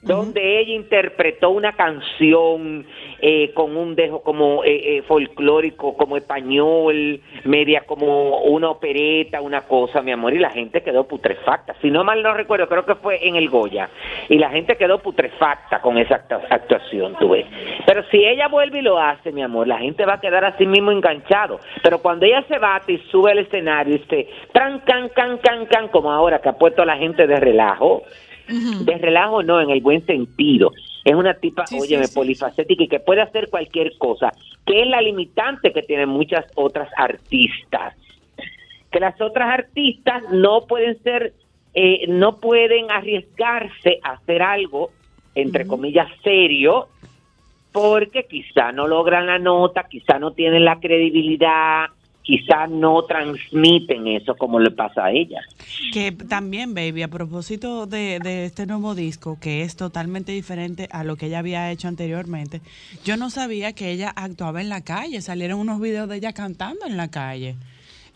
donde 0.06 0.60
ella 0.60 0.72
interpretó 0.72 1.50
una 1.50 1.72
canción 1.72 2.86
eh, 3.20 3.52
con 3.54 3.76
un 3.76 3.94
dejo 3.94 4.22
como 4.22 4.62
eh, 4.64 4.98
eh, 4.98 5.02
folclórico, 5.02 5.96
como 5.96 6.16
español, 6.16 7.20
media 7.44 7.82
como 7.86 8.40
una 8.42 8.70
opereta, 8.70 9.40
una 9.40 9.62
cosa, 9.62 10.02
mi 10.02 10.12
amor, 10.12 10.34
y 10.34 10.38
la 10.38 10.50
gente 10.50 10.82
quedó 10.82 11.04
putrefacta. 11.08 11.74
Si 11.82 11.90
no 11.90 12.04
mal 12.04 12.22
no 12.22 12.34
recuerdo, 12.34 12.68
creo 12.68 12.84
que 12.84 12.94
fue 12.96 13.26
en 13.26 13.36
el 13.36 13.48
Goya, 13.48 13.88
y 14.28 14.38
la 14.38 14.50
gente 14.50 14.76
quedó 14.76 14.98
putrefacta 14.98 15.80
con 15.80 15.98
esa 15.98 16.16
actua- 16.16 16.46
actuación, 16.50 17.16
tú 17.18 17.30
ves. 17.30 17.46
Pero 17.86 18.02
si 18.10 18.24
ella 18.24 18.48
vuelve 18.48 18.78
y 18.78 18.82
lo 18.82 18.98
hace, 18.98 19.32
mi 19.32 19.42
amor, 19.42 19.66
la 19.66 19.78
gente 19.78 20.04
va 20.04 20.14
a 20.14 20.20
quedar 20.20 20.44
así 20.44 20.66
mismo 20.66 20.92
enganchado. 20.92 21.58
Pero 21.82 21.98
cuando 22.00 22.26
ella 22.26 22.44
se 22.48 22.58
bate 22.58 22.92
y 22.92 22.98
sube 23.10 23.32
al 23.32 23.38
escenario 23.38 23.96
y 23.96 23.98
se 24.08 24.28
tran, 24.52 24.80
can, 24.80 25.08
can, 25.10 25.38
can, 25.38 25.66
can, 25.66 25.88
como 25.88 26.12
ahora 26.12 26.40
que 26.40 26.48
ha 26.48 26.58
puesto 26.58 26.82
a 26.82 26.86
la 26.86 26.96
gente 26.96 27.26
de 27.26 27.36
relajo, 27.36 28.02
de 28.48 28.98
relajo 28.98 29.42
no, 29.42 29.60
en 29.60 29.70
el 29.70 29.80
buen 29.80 30.04
sentido. 30.06 30.72
Es 31.04 31.14
una 31.14 31.34
tipa, 31.34 31.64
óyeme, 31.78 32.08
polifacética 32.08 32.84
y 32.84 32.88
que 32.88 33.00
puede 33.00 33.22
hacer 33.22 33.48
cualquier 33.48 33.96
cosa, 33.98 34.32
que 34.64 34.82
es 34.82 34.88
la 34.88 35.00
limitante 35.00 35.72
que 35.72 35.82
tienen 35.82 36.08
muchas 36.08 36.44
otras 36.54 36.88
artistas. 36.96 37.94
Que 38.90 39.00
las 39.00 39.20
otras 39.20 39.48
artistas 39.48 40.22
no 40.32 40.66
pueden 40.66 41.00
ser, 41.02 41.32
eh, 41.74 42.06
no 42.08 42.38
pueden 42.38 42.90
arriesgarse 42.90 44.00
a 44.02 44.12
hacer 44.12 44.42
algo, 44.42 44.90
entre 45.34 45.66
comillas, 45.66 46.08
serio, 46.24 46.88
porque 47.72 48.24
quizá 48.24 48.72
no 48.72 48.88
logran 48.88 49.26
la 49.26 49.38
nota, 49.38 49.84
quizá 49.84 50.18
no 50.18 50.32
tienen 50.32 50.64
la 50.64 50.80
credibilidad, 50.80 51.86
quizá 52.26 52.66
no 52.66 53.02
transmiten 53.02 54.08
eso 54.08 54.34
como 54.34 54.58
le 54.58 54.72
pasa 54.72 55.04
a 55.04 55.12
ella. 55.12 55.40
Que 55.92 56.10
también, 56.10 56.74
baby, 56.74 57.02
a 57.02 57.08
propósito 57.08 57.86
de, 57.86 58.18
de 58.18 58.46
este 58.46 58.66
nuevo 58.66 58.96
disco, 58.96 59.38
que 59.40 59.62
es 59.62 59.76
totalmente 59.76 60.32
diferente 60.32 60.88
a 60.90 61.04
lo 61.04 61.16
que 61.16 61.26
ella 61.26 61.38
había 61.38 61.70
hecho 61.70 61.86
anteriormente, 61.86 62.60
yo 63.04 63.16
no 63.16 63.30
sabía 63.30 63.72
que 63.74 63.92
ella 63.92 64.12
actuaba 64.14 64.60
en 64.60 64.68
la 64.68 64.82
calle. 64.82 65.20
Salieron 65.20 65.60
unos 65.60 65.80
videos 65.80 66.08
de 66.08 66.16
ella 66.16 66.32
cantando 66.32 66.84
en 66.84 66.96
la 66.96 67.08
calle. 67.08 67.54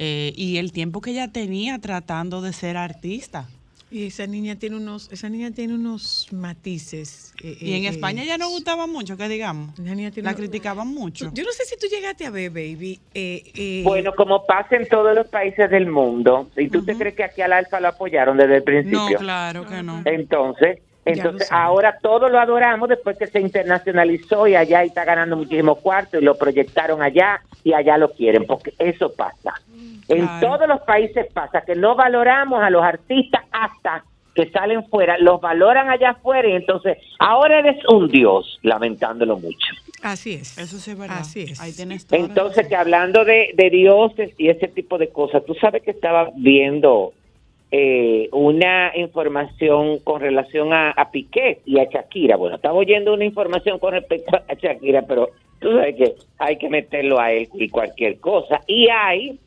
Eh, 0.01 0.33
y 0.35 0.57
el 0.57 0.73
tiempo 0.73 1.01
que 1.01 1.13
ella 1.13 1.29
tenía 1.31 1.79
tratando 1.79 2.41
de 2.41 2.53
ser 2.53 2.77
artista. 2.77 3.49
Y 3.93 4.07
esa 4.07 4.27
niña 4.27 4.55
tiene 4.57 4.77
unos, 4.77 5.11
esa 5.11 5.29
niña 5.29 5.51
tiene 5.51 5.75
unos 5.75 6.29
matices. 6.33 7.35
eh, 7.43 7.57
Y 7.61 7.73
en 7.75 7.85
eh, 7.85 7.89
España 7.89 8.23
eh, 8.23 8.27
ya 8.27 8.39
no 8.39 8.49
gustaba 8.49 8.87
mucho, 8.87 9.17
que 9.17 9.29
digamos. 9.29 9.75
tiene 9.75 10.11
La 10.23 10.35
criticaban 10.35 10.87
mucho. 10.89 11.31
Yo 11.35 11.43
no 11.43 11.51
sé 11.51 11.65
si 11.65 11.77
tú 11.77 11.87
llegaste 11.91 12.25
a 12.27 12.31
ver, 12.31 12.51
baby. 12.51 13.01
eh, 13.15 13.43
eh, 13.55 13.83
Bueno, 13.85 14.15
como 14.15 14.47
pasa 14.47 14.77
en 14.77 14.87
todos 14.89 15.15
los 15.15 15.27
países 15.29 15.69
del 15.71 15.87
mundo, 15.87 16.49
¿y 16.57 16.69
tú 16.69 16.85
te 16.85 16.95
crees 16.97 17.17
que 17.17 17.25
aquí 17.25 17.43
al 17.43 17.53
Alfa 17.53 17.81
lo 17.81 17.89
apoyaron 17.89 18.37
desde 18.37 18.57
el 18.59 18.63
principio? 18.63 18.99
No, 19.11 19.19
claro 19.19 19.67
que 19.67 19.83
no. 19.83 20.03
Entonces, 20.05 20.79
entonces 21.05 21.49
ahora 21.51 21.99
todos 22.03 22.31
lo 22.31 22.39
adoramos 22.39 22.89
después 22.89 23.17
que 23.17 23.27
se 23.27 23.41
internacionalizó 23.41 24.47
y 24.47 24.55
allá 24.55 24.83
está 24.83 25.05
ganando 25.05 25.37
muchísimo 25.37 25.77
cuarto 25.77 26.19
y 26.19 26.23
lo 26.25 26.37
proyectaron 26.37 27.03
allá 27.03 27.41
y 27.65 27.73
allá 27.73 27.97
lo 27.99 28.11
quieren, 28.13 28.47
porque 28.47 28.73
eso 28.79 29.13
pasa. 29.13 29.55
En 30.09 30.27
Claro. 30.27 30.47
todos 30.59 30.69
los 30.69 30.81
países 30.83 31.27
pasa 31.33 31.63
que 31.63 31.75
no 31.77 31.95
valoramos 31.95 32.63
a 32.63 32.69
los 32.71 32.83
artistas 32.83 33.43
hasta 33.53 34.05
que 34.35 34.49
salen 34.51 34.85
fuera, 34.89 35.19
los 35.19 35.41
valoran 35.41 35.89
allá 35.91 36.11
afuera 36.11 36.49
y 36.49 36.53
entonces 36.53 36.99
ahora 37.19 37.59
eres 37.59 37.77
un 37.89 38.09
dios, 38.09 38.59
lamentándolo 38.63 39.37
mucho. 39.37 39.67
Así 40.03 40.35
es. 40.35 40.57
Eso 40.57 40.79
sí 40.79 40.93
es 40.93 40.99
verdad. 40.99 41.19
Así 41.21 41.43
es. 41.43 41.61
Ahí 41.61 41.73
tienes 41.73 42.07
Entonces, 42.11 42.67
que 42.69 42.77
hablando 42.77 43.25
de, 43.25 43.51
de 43.55 43.71
dioses 43.71 44.31
y 44.39 44.49
ese 44.49 44.69
tipo 44.69 44.97
de 44.99 45.09
cosas, 45.11 45.45
tú 45.45 45.55
sabes 45.55 45.83
que 45.83 45.91
estaba 45.91 46.31
viendo 46.37 47.13
eh, 47.73 48.29
una 48.33 48.93
información 48.97 49.99
con 50.01 50.21
relación 50.21 50.73
a, 50.73 50.91
a 50.91 51.11
Piqué 51.11 51.61
y 51.65 51.79
a 51.79 51.85
Shakira. 51.85 52.37
Bueno, 52.37 52.57
estaba 52.57 52.75
oyendo 52.75 53.15
una 53.15 53.25
información 53.25 53.79
con 53.79 53.93
respecto 53.93 54.37
a 54.37 54.55
Shakira, 54.55 55.03
pero 55.03 55.31
tú 55.61 55.71
sabes 55.73 55.95
que 55.97 56.15
hay 56.39 56.57
que 56.57 56.69
meterlo 56.69 57.21
a 57.21 57.33
él 57.33 57.49
y 57.55 57.69
cualquier 57.69 58.19
cosa. 58.19 58.61
Y 58.67 58.89
hay 58.89 59.39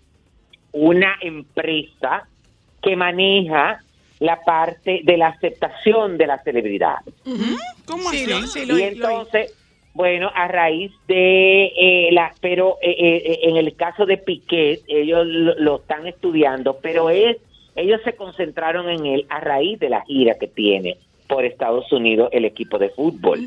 una 0.71 1.15
empresa 1.21 2.27
que 2.81 2.95
maneja 2.95 3.81
la 4.19 4.39
parte 4.41 5.01
de 5.03 5.17
la 5.17 5.27
aceptación 5.27 6.17
de 6.17 6.27
la 6.27 6.37
celebridad. 6.43 6.97
¿Cómo 7.85 8.09
Sí, 8.09 8.23
así? 8.23 8.29
lo- 8.29 8.47
sí, 8.47 8.65
lo- 8.65 8.79
y 8.79 8.83
entonces, 8.83 9.53
bueno, 9.93 10.31
a 10.33 10.47
raíz 10.47 10.91
de 11.07 11.65
eh, 11.77 12.09
la, 12.13 12.33
pero 12.39 12.77
eh, 12.81 12.95
eh, 12.97 13.39
en 13.43 13.57
el 13.57 13.75
caso 13.75 14.05
de 14.05 14.17
Piquet, 14.17 14.79
ellos 14.87 15.25
lo, 15.27 15.55
lo 15.55 15.75
están 15.77 16.07
estudiando, 16.07 16.77
pero 16.81 17.09
es, 17.09 17.37
ellos 17.75 18.01
se 18.03 18.15
concentraron 18.15 18.89
en 18.89 19.05
él 19.05 19.25
a 19.29 19.39
raíz 19.39 19.79
de 19.79 19.89
la 19.89 20.01
gira 20.01 20.35
que 20.35 20.47
tiene 20.47 20.97
por 21.27 21.45
Estados 21.45 21.91
Unidos 21.91 22.29
el 22.31 22.45
equipo 22.45 22.77
de 22.77 22.89
fútbol 22.89 23.39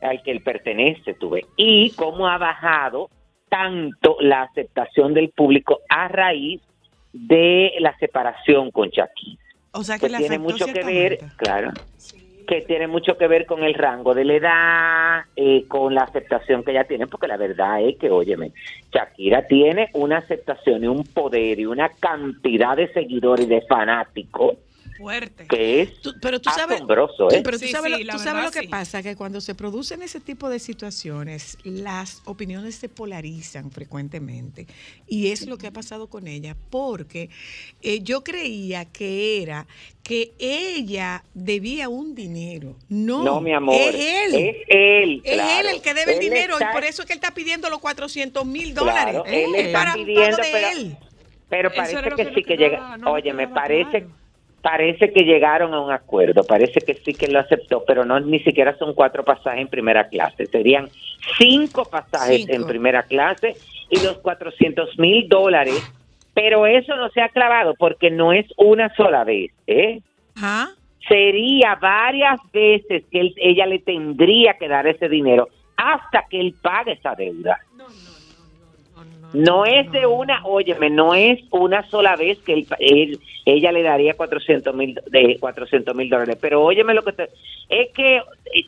al 0.00 0.22
que 0.22 0.30
él 0.30 0.40
pertenece, 0.42 1.14
tuve. 1.14 1.46
Y 1.56 1.90
cómo 1.90 2.28
ha 2.28 2.38
bajado 2.38 3.10
tanto 3.48 4.16
la 4.20 4.42
aceptación 4.42 5.12
del 5.12 5.30
público 5.30 5.80
a 5.88 6.08
raíz 6.08 6.60
de 7.12 7.72
la 7.80 7.96
separación 7.98 8.70
con 8.70 8.88
Shakira. 8.88 9.42
O 9.72 9.84
sea 9.84 9.98
que, 9.98 10.08
le 10.08 10.18
tiene 10.18 10.38
mucho 10.38 10.66
que 10.66 10.82
ver, 10.82 11.18
claro, 11.36 11.72
que 12.50 12.62
tiene 12.62 12.88
mucho 12.88 13.16
que 13.16 13.28
ver 13.28 13.46
con 13.46 13.62
el 13.62 13.74
rango 13.74 14.12
de 14.12 14.24
la 14.24 14.34
edad, 14.34 15.24
eh, 15.36 15.66
con 15.68 15.94
la 15.94 16.02
aceptación 16.02 16.64
que 16.64 16.72
ella 16.72 16.82
tiene, 16.82 17.06
porque 17.06 17.28
la 17.28 17.36
verdad 17.36 17.80
es 17.80 17.96
que, 17.96 18.10
óyeme, 18.10 18.50
Shakira 18.92 19.46
tiene 19.46 19.88
una 19.92 20.18
aceptación 20.18 20.82
y 20.82 20.88
un 20.88 21.04
poder 21.04 21.60
y 21.60 21.66
una 21.66 21.90
cantidad 21.90 22.76
de 22.76 22.92
seguidores 22.92 23.46
y 23.46 23.50
de 23.50 23.60
fanáticos 23.62 24.56
Fuerte. 24.98 25.46
que 25.46 25.82
es 25.82 25.90
Pero 26.20 26.40
tú 26.40 26.50
sabes, 26.50 26.76
asombroso, 26.76 27.30
¿eh? 27.30 27.40
pero 27.42 27.58
tú 27.58 27.64
Sí, 27.66 27.72
sabes, 27.72 27.94
sí, 27.96 28.04
lo, 28.04 28.12
tú 28.12 28.18
sabes 28.18 28.44
lo 28.44 28.50
que 28.50 28.60
sí. 28.60 28.68
pasa, 28.68 29.02
que 29.02 29.16
cuando 29.16 29.40
se 29.40 29.54
producen 29.54 30.02
ese 30.02 30.20
tipo 30.20 30.48
de 30.48 30.58
situaciones, 30.58 31.56
las 31.64 32.22
opiniones 32.26 32.74
se 32.74 32.88
polarizan 32.88 33.70
frecuentemente. 33.70 34.66
Y 35.06 35.30
es 35.30 35.46
lo 35.46 35.56
que 35.58 35.68
ha 35.68 35.70
pasado 35.72 36.08
con 36.08 36.26
ella, 36.28 36.56
porque 36.70 37.30
eh, 37.82 38.00
yo 38.02 38.22
creía 38.24 38.84
que 38.84 39.42
era 39.42 39.66
que 40.02 40.32
ella 40.38 41.24
debía 41.34 41.88
un 41.88 42.14
dinero. 42.14 42.76
No, 42.88 43.22
No, 43.22 43.40
mi 43.40 43.52
amor, 43.52 43.74
Es 43.76 43.94
él. 43.94 44.34
es 44.34 44.56
él, 44.68 45.22
Es 45.24 45.34
claro. 45.34 45.60
él 45.68 45.74
el 45.76 45.82
que 45.82 45.94
debe 45.94 46.14
el 46.14 46.20
dinero 46.20 46.54
está- 46.54 46.70
y 46.70 46.72
por 46.74 46.84
eso 46.84 47.02
es 47.02 47.06
que 47.06 47.12
él 47.14 47.18
está 47.22 47.32
pidiendo 47.32 47.70
los 47.70 47.78
400 47.80 48.44
mil 48.44 48.74
Claro, 48.74 48.86
dólares. 49.22 49.22
él 49.26 49.54
Es 49.54 49.66
está 49.66 49.78
para 49.78 49.94
pidiendo, 49.94 50.36
de 50.36 50.42
pero- 50.52 50.68
él. 50.68 50.96
Pero 51.48 51.72
parece 51.74 52.00
que, 52.02 52.10
que 52.14 52.24
sí 52.34 52.42
que 52.44 52.56
quedaba, 52.56 52.96
llega. 52.96 53.10
Oye, 53.10 53.32
me 53.32 53.48
parece, 53.48 54.06
parece 54.62 55.12
que 55.12 55.24
llegaron 55.24 55.72
a 55.74 55.80
un 55.80 55.90
acuerdo. 55.92 56.44
Parece 56.44 56.80
que 56.80 56.94
sí 57.04 57.14
que 57.14 57.28
lo 57.28 57.38
aceptó, 57.40 57.84
pero 57.86 58.04
no 58.04 58.18
ni 58.20 58.40
siquiera 58.40 58.76
son 58.78 58.94
cuatro 58.94 59.24
pasajes 59.24 59.60
en 59.62 59.68
primera 59.68 60.08
clase. 60.08 60.46
Serían 60.48 60.88
cinco 61.38 61.88
pasajes 61.90 62.38
Cinco. 62.42 62.52
en 62.54 62.66
primera 62.66 63.02
clase 63.04 63.56
y 63.88 64.00
los 64.00 64.18
400 64.18 64.98
mil 64.98 65.28
dólares. 65.28 65.82
Pero 66.34 66.66
eso 66.66 66.94
no 66.96 67.08
se 67.10 67.20
ha 67.20 67.28
clavado 67.28 67.74
porque 67.74 68.10
no 68.10 68.32
es 68.32 68.46
una 68.56 68.94
sola 68.94 69.24
vez, 69.24 69.50
¿eh? 69.66 70.00
Sería 71.08 71.74
varias 71.74 72.38
veces 72.52 73.04
que 73.10 73.20
él- 73.20 73.34
ella 73.36 73.66
le 73.66 73.80
tendría 73.80 74.54
que 74.54 74.68
dar 74.68 74.86
ese 74.86 75.08
dinero 75.08 75.48
hasta 75.76 76.26
que 76.30 76.38
él 76.40 76.54
pague 76.62 76.92
esa 76.92 77.14
deuda. 77.14 77.58
No 79.32 79.64
es 79.64 79.90
de 79.92 80.06
una, 80.06 80.44
óyeme, 80.44 80.90
no 80.90 81.14
es 81.14 81.38
una 81.50 81.88
sola 81.88 82.16
vez 82.16 82.38
que 82.42 82.52
él- 82.52 82.66
él- 82.80 83.20
ella 83.44 83.70
le 83.70 83.82
daría 83.82 84.14
400 84.14 84.74
mil 84.74 84.98
de 85.06 85.38
400 85.38 85.94
mil 85.94 86.08
dólares. 86.10 86.36
Pero 86.40 86.62
óyeme 86.62 86.94
lo 86.94 87.04
que 87.04 87.12
te, 87.12 87.28
es 87.68 87.90
que 87.94 88.16
eh, 88.16 88.22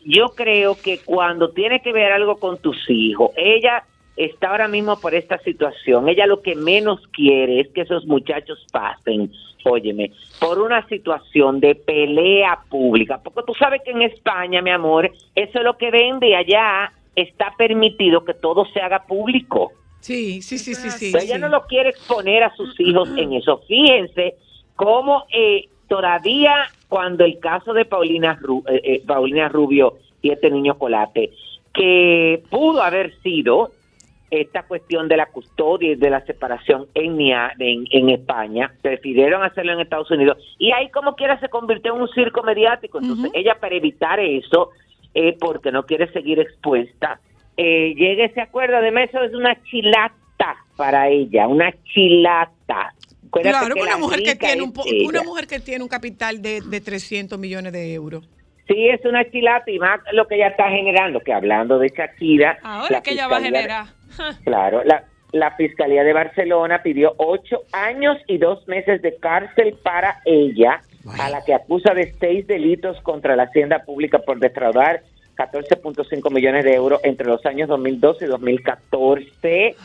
yo 0.05 0.33
creo 0.35 0.75
que 0.81 1.01
cuando 1.03 1.51
tiene 1.51 1.81
que 1.81 1.91
ver 1.91 2.11
algo 2.13 2.39
con 2.39 2.59
tus 2.59 2.77
hijos, 2.89 3.31
ella 3.35 3.83
está 4.15 4.51
ahora 4.51 4.67
mismo 4.67 4.99
por 5.01 5.13
esta 5.15 5.37
situación. 5.39 6.07
Ella 6.07 6.27
lo 6.27 6.41
que 6.41 6.55
menos 6.55 7.01
quiere 7.11 7.59
es 7.61 7.67
que 7.69 7.81
esos 7.81 8.05
muchachos 8.05 8.65
pasen, 8.71 9.31
óyeme, 9.65 10.11
por 10.39 10.59
una 10.59 10.87
situación 10.87 11.59
de 11.59 11.75
pelea 11.75 12.59
pública. 12.69 13.19
Porque 13.23 13.41
tú 13.45 13.53
sabes 13.55 13.81
que 13.83 13.91
en 13.91 14.03
España, 14.03 14.61
mi 14.61 14.69
amor, 14.69 15.11
eso 15.35 15.57
es 15.59 15.63
lo 15.63 15.77
que 15.77 15.91
vende 15.91 16.35
allá. 16.35 16.91
Está 17.15 17.53
permitido 17.57 18.23
que 18.23 18.33
todo 18.33 18.65
se 18.65 18.79
haga 18.79 19.03
público. 19.05 19.71
Sí, 20.03 20.41
sí, 20.41 20.57
sí, 20.57 20.75
sí, 20.75 20.89
sí. 20.91 21.07
Ella 21.17 21.35
sí. 21.35 21.39
no 21.41 21.47
lo 21.47 21.65
quiere 21.65 21.89
exponer 21.89 22.43
a 22.43 22.53
sus 22.57 22.77
hijos 22.81 23.07
en 23.15 23.31
eso. 23.33 23.61
Fíjense 23.69 24.35
cómo 24.75 25.23
eh, 25.33 25.69
todavía 25.87 26.53
cuando 26.89 27.23
el 27.23 27.39
caso 27.39 27.71
de 27.73 27.85
Paulina, 27.85 28.37
Ru- 28.41 28.63
eh, 28.69 28.81
eh, 28.83 29.03
Paulina 29.07 29.47
Rubio 29.47 29.93
y 30.21 30.31
este 30.31 30.51
niño 30.51 30.77
Colate, 30.77 31.31
que 31.73 32.43
pudo 32.49 32.83
haber 32.83 33.13
sido 33.21 33.71
esta 34.29 34.63
cuestión 34.63 35.07
de 35.07 35.15
la 35.15 35.27
custodia 35.27 35.91
y 35.93 35.95
de 35.95 36.09
la 36.09 36.25
separación 36.25 36.87
en, 36.95 37.21
en, 37.21 37.85
en 37.89 38.09
España, 38.09 38.73
prefirieron 38.81 39.41
hacerlo 39.43 39.71
en 39.73 39.79
Estados 39.79 40.11
Unidos 40.11 40.37
y 40.57 40.71
ahí 40.71 40.89
como 40.89 41.15
quiera 41.15 41.39
se 41.39 41.47
convirtió 41.49 41.95
en 41.95 42.01
un 42.01 42.09
circo 42.09 42.43
mediático. 42.43 42.99
Entonces 42.99 43.31
ella 43.33 43.55
para 43.59 43.75
evitar 43.75 44.19
eso, 44.19 44.71
eh, 45.13 45.37
porque 45.39 45.71
no 45.71 45.85
quiere 45.85 46.11
seguir 46.11 46.39
expuesta, 46.39 47.21
eh, 47.57 47.93
llega 47.95 48.23
a 48.23 48.27
ese 48.27 48.41
acuerdo. 48.41 48.77
Además 48.77 49.09
eso 49.09 49.23
es 49.23 49.33
una 49.33 49.55
chilata 49.63 50.55
para 50.75 51.09
ella, 51.09 51.47
una 51.47 51.71
chilata. 51.93 52.93
Acuérdate 53.27 53.57
Claro, 53.59 53.75
que 53.75 53.81
una 53.81 53.97
mujer 53.97 54.19
que 54.23 54.35
tiene 54.35 54.61
un 54.63 54.73
una 55.07 55.23
mujer 55.23 55.47
que 55.47 55.59
tiene 55.59 55.83
un 55.83 55.89
capital 55.89 56.41
de, 56.41 56.61
de 56.61 56.81
300 56.81 57.37
millones 57.39 57.73
de 57.73 57.93
euros. 57.93 58.27
Sí, 58.67 58.87
es 58.89 59.03
una 59.05 59.29
chilata 59.29 59.69
y 59.71 59.79
más 59.79 59.99
lo 60.13 60.25
que 60.27 60.35
ella 60.35 60.47
está 60.47 60.69
generando, 60.69 61.19
que 61.19 61.33
hablando 61.33 61.79
de 61.79 61.89
Shakira. 61.89 62.57
Ahora 62.63 63.01
que 63.01 63.11
ella 63.11 63.27
va 63.27 63.37
a 63.37 63.39
de- 63.39 63.45
generar. 63.45 63.85
Claro, 64.45 64.83
la, 64.85 65.03
la 65.31 65.51
Fiscalía 65.55 66.03
de 66.03 66.13
Barcelona 66.13 66.81
pidió 66.83 67.13
ocho 67.17 67.63
años 67.71 68.17
y 68.27 68.37
dos 68.37 68.67
meses 68.67 69.01
de 69.01 69.15
cárcel 69.17 69.75
para 69.83 70.21
ella, 70.25 70.81
a 71.19 71.29
la 71.31 71.43
que 71.43 71.53
acusa 71.55 71.93
de 71.95 72.13
seis 72.19 72.45
delitos 72.47 73.01
contra 73.01 73.35
la 73.35 73.43
hacienda 73.43 73.79
pública 73.83 74.19
por 74.19 74.39
defraudar 74.39 75.01
14.5 75.35 76.31
millones 76.31 76.63
de 76.63 76.73
euros 76.73 76.99
entre 77.03 77.27
los 77.27 77.45
años 77.45 77.67
2012 77.69 78.25
y 78.25 78.27
2014, 78.27 79.75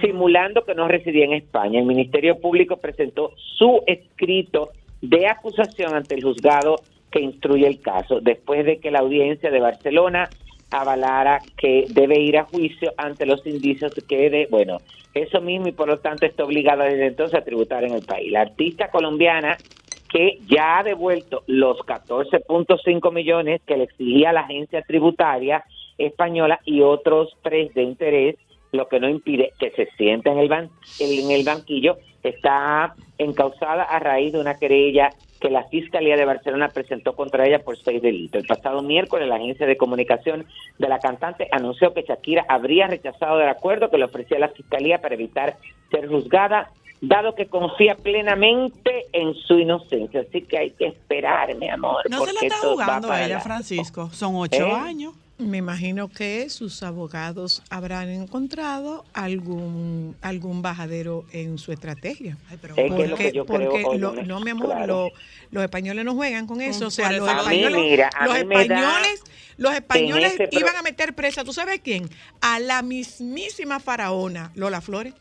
simulando 0.00 0.64
que 0.64 0.74
no 0.74 0.88
residía 0.88 1.24
en 1.24 1.32
España. 1.32 1.80
El 1.80 1.86
Ministerio 1.86 2.38
Público 2.38 2.76
presentó 2.76 3.32
su 3.36 3.82
escrito 3.86 4.70
de 5.00 5.26
acusación 5.26 5.94
ante 5.94 6.14
el 6.14 6.22
juzgado 6.22 6.76
que 7.10 7.20
instruye 7.20 7.66
el 7.66 7.80
caso, 7.80 8.20
después 8.20 8.64
de 8.64 8.78
que 8.78 8.90
la 8.90 9.00
audiencia 9.00 9.50
de 9.50 9.60
Barcelona 9.60 10.28
avalara 10.70 11.40
que 11.56 11.86
debe 11.88 12.20
ir 12.20 12.38
a 12.38 12.44
juicio 12.44 12.92
ante 12.96 13.26
los 13.26 13.44
indicios 13.46 13.92
que 14.08 14.30
de, 14.30 14.46
bueno, 14.50 14.78
eso 15.14 15.40
mismo 15.40 15.68
y 15.68 15.72
por 15.72 15.88
lo 15.88 15.98
tanto 15.98 16.26
está 16.26 16.44
obligada 16.44 16.84
desde 16.84 17.06
entonces 17.06 17.38
a 17.38 17.44
tributar 17.44 17.82
en 17.84 17.94
el 17.94 18.02
país. 18.02 18.30
La 18.30 18.42
artista 18.42 18.88
colombiana 18.90 19.56
que 20.12 20.38
ya 20.48 20.78
ha 20.78 20.82
devuelto 20.82 21.42
los 21.46 21.78
14.5 21.78 23.12
millones 23.12 23.60
que 23.66 23.76
le 23.76 23.84
exigía 23.84 24.32
la 24.32 24.40
agencia 24.40 24.82
tributaria 24.82 25.64
española 25.98 26.60
y 26.64 26.80
otros 26.80 27.36
tres 27.42 27.72
de 27.74 27.82
interés, 27.82 28.36
lo 28.72 28.88
que 28.88 29.00
no 29.00 29.08
impide 29.08 29.52
que 29.58 29.70
se 29.70 29.86
sienta 29.96 30.30
en 30.32 30.38
el, 30.38 30.48
ban- 30.48 30.70
en 30.98 31.30
el 31.30 31.44
banquillo, 31.44 31.96
está 32.22 32.94
encausada 33.18 33.82
a 33.84 33.98
raíz 33.98 34.32
de 34.32 34.40
una 34.40 34.58
querella 34.58 35.10
que 35.40 35.50
la 35.50 35.64
Fiscalía 35.64 36.16
de 36.16 36.24
Barcelona 36.26 36.68
presentó 36.68 37.14
contra 37.14 37.46
ella 37.46 37.60
por 37.60 37.76
seis 37.78 38.02
delitos. 38.02 38.42
El 38.42 38.46
pasado 38.46 38.82
miércoles, 38.82 39.26
la 39.26 39.36
agencia 39.36 39.66
de 39.66 39.76
comunicación 39.76 40.44
de 40.78 40.88
la 40.88 40.98
cantante 40.98 41.48
anunció 41.50 41.94
que 41.94 42.02
Shakira 42.02 42.44
habría 42.48 42.86
rechazado 42.88 43.40
el 43.40 43.48
acuerdo 43.48 43.90
que 43.90 43.96
le 43.98 44.04
ofrecía 44.04 44.38
la 44.38 44.48
Fiscalía 44.48 45.00
para 45.00 45.14
evitar 45.14 45.56
ser 45.90 46.08
juzgada, 46.08 46.70
dado 47.00 47.34
que 47.34 47.46
confía 47.46 47.96
plenamente 47.96 49.06
en 49.12 49.34
su 49.34 49.58
inocencia. 49.58 50.20
Así 50.28 50.42
que 50.42 50.58
hay 50.58 50.70
que 50.72 50.86
esperar, 50.88 51.54
mi 51.56 51.68
amor. 51.68 52.08
No 52.10 52.24
se 52.26 52.32
la 52.32 52.40
está 52.42 52.56
jugando 52.58 53.08
para 53.08 53.24
ella. 53.26 53.40
Francisco. 53.40 54.10
Son 54.12 54.34
ocho 54.36 54.66
¿Eh? 54.66 54.70
años. 54.72 55.14
Me 55.38 55.56
imagino 55.56 56.08
que 56.08 56.50
sus 56.50 56.82
abogados 56.82 57.62
habrán 57.70 58.10
encontrado 58.10 59.06
algún 59.14 60.14
algún 60.20 60.60
bajadero 60.60 61.24
en 61.32 61.56
su 61.56 61.72
estrategia. 61.72 62.36
Es 62.50 62.58
que 62.74 63.04
es 63.04 63.10
lo 63.10 63.16
que 63.16 63.32
yo 63.32 63.46
creo, 63.46 63.70
porque 63.70 63.98
lo- 63.98 64.12
no, 64.22 64.40
mi 64.40 64.50
amor, 64.50 64.66
claro. 64.66 64.86
lo- 65.06 65.10
los 65.50 65.62
españoles 65.64 66.04
no 66.04 66.14
juegan 66.14 66.46
con 66.46 66.60
eso. 66.60 66.88
O 66.88 66.90
sea, 66.90 67.10
los 67.12 67.26
A 67.26 67.32
mí, 67.48 67.56
españoles, 67.62 67.78
mira, 67.80 68.10
a 68.14 68.26
los 68.26 68.36
españoles, 68.36 69.24
los 69.56 69.72
españoles 69.74 70.34
pro- 70.36 70.46
iban 70.52 70.76
a 70.76 70.82
meter 70.82 71.14
presa, 71.14 71.42
¿tú 71.42 71.54
sabes 71.54 71.78
a 71.78 71.82
quién? 71.82 72.10
A 72.42 72.60
la 72.60 72.82
mismísima 72.82 73.80
faraona, 73.80 74.52
Lola 74.54 74.82
Flores. 74.82 75.14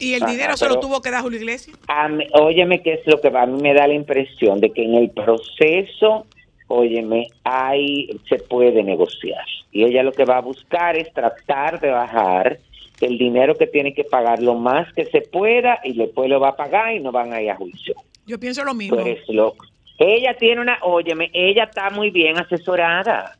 Y 0.00 0.14
el 0.14 0.22
Ajá, 0.22 0.32
dinero 0.32 0.56
se 0.56 0.66
lo 0.66 0.80
tuvo 0.80 1.00
que 1.02 1.10
dar 1.10 1.22
Julio 1.22 1.38
Iglesias. 1.38 1.76
A 1.86 2.08
mí- 2.08 2.26
óyeme, 2.32 2.82
que 2.82 2.94
es 2.94 3.00
lo 3.06 3.20
que 3.20 3.28
a 3.28 3.46
mí 3.46 3.60
me 3.62 3.74
da 3.74 3.86
la 3.86 3.94
impresión 3.94 4.58
de 4.58 4.70
que 4.72 4.82
en 4.82 4.94
el 4.94 5.10
proceso, 5.10 6.26
óyeme, 6.68 7.26
hay, 7.44 8.08
se 8.28 8.36
puede 8.38 8.82
negociar. 8.82 9.44
Y 9.70 9.84
ella 9.84 10.02
lo 10.02 10.12
que 10.12 10.24
va 10.24 10.38
a 10.38 10.40
buscar 10.40 10.96
es 10.96 11.12
tratar 11.12 11.80
de 11.80 11.90
bajar 11.90 12.58
el 13.00 13.18
dinero 13.18 13.56
que 13.56 13.66
tiene 13.66 13.92
que 13.94 14.04
pagar 14.04 14.42
lo 14.42 14.54
más 14.54 14.92
que 14.94 15.04
se 15.06 15.20
pueda 15.20 15.78
y 15.84 15.94
después 15.96 16.28
lo 16.30 16.40
va 16.40 16.48
a 16.50 16.56
pagar 16.56 16.94
y 16.94 17.00
no 17.00 17.12
van 17.12 17.32
a 17.32 17.42
ir 17.42 17.50
a 17.50 17.56
juicio. 17.56 17.94
Yo 18.26 18.38
pienso 18.40 18.64
lo 18.64 18.74
mismo. 18.74 18.96
Tú 18.96 19.02
eres 19.06 19.28
loco. 19.28 19.66
Ella 19.98 20.34
tiene 20.38 20.62
una, 20.62 20.78
óyeme, 20.82 21.30
ella 21.34 21.64
está 21.64 21.90
muy 21.90 22.10
bien 22.10 22.38
asesorada. 22.38 23.36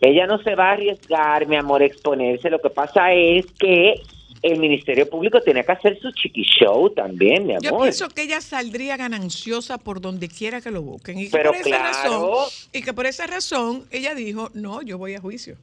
Ella 0.00 0.26
no 0.26 0.38
se 0.42 0.54
va 0.54 0.70
a 0.70 0.72
arriesgar, 0.72 1.46
mi 1.46 1.56
amor, 1.56 1.80
a 1.82 1.86
exponerse. 1.86 2.50
Lo 2.50 2.58
que 2.60 2.68
pasa 2.70 3.12
es 3.14 3.46
que 3.58 3.94
el 4.42 4.58
Ministerio 4.58 5.08
Público 5.08 5.40
tiene 5.40 5.64
que 5.64 5.72
hacer 5.72 5.98
su 6.00 6.10
chiqui 6.12 6.42
show 6.42 6.90
también, 6.90 7.46
mi 7.46 7.52
amor. 7.54 7.62
Yo 7.62 7.78
pienso 7.80 8.08
que 8.08 8.22
ella 8.22 8.40
saldría 8.40 8.96
gananciosa 8.96 9.78
por 9.78 10.00
donde 10.00 10.28
quiera 10.28 10.60
que 10.60 10.70
lo 10.70 10.82
busquen. 10.82 11.18
Y 11.18 11.24
que 11.24 11.30
Pero 11.30 11.52
por 11.52 11.60
esa 11.60 11.78
razón, 11.78 12.48
y 12.72 12.82
que 12.82 12.92
por 12.92 13.06
esa 13.06 13.26
razón 13.26 13.84
ella 13.90 14.14
dijo, 14.14 14.50
no, 14.54 14.82
yo 14.82 14.98
voy 14.98 15.14
a 15.14 15.20
juicio. 15.20 15.56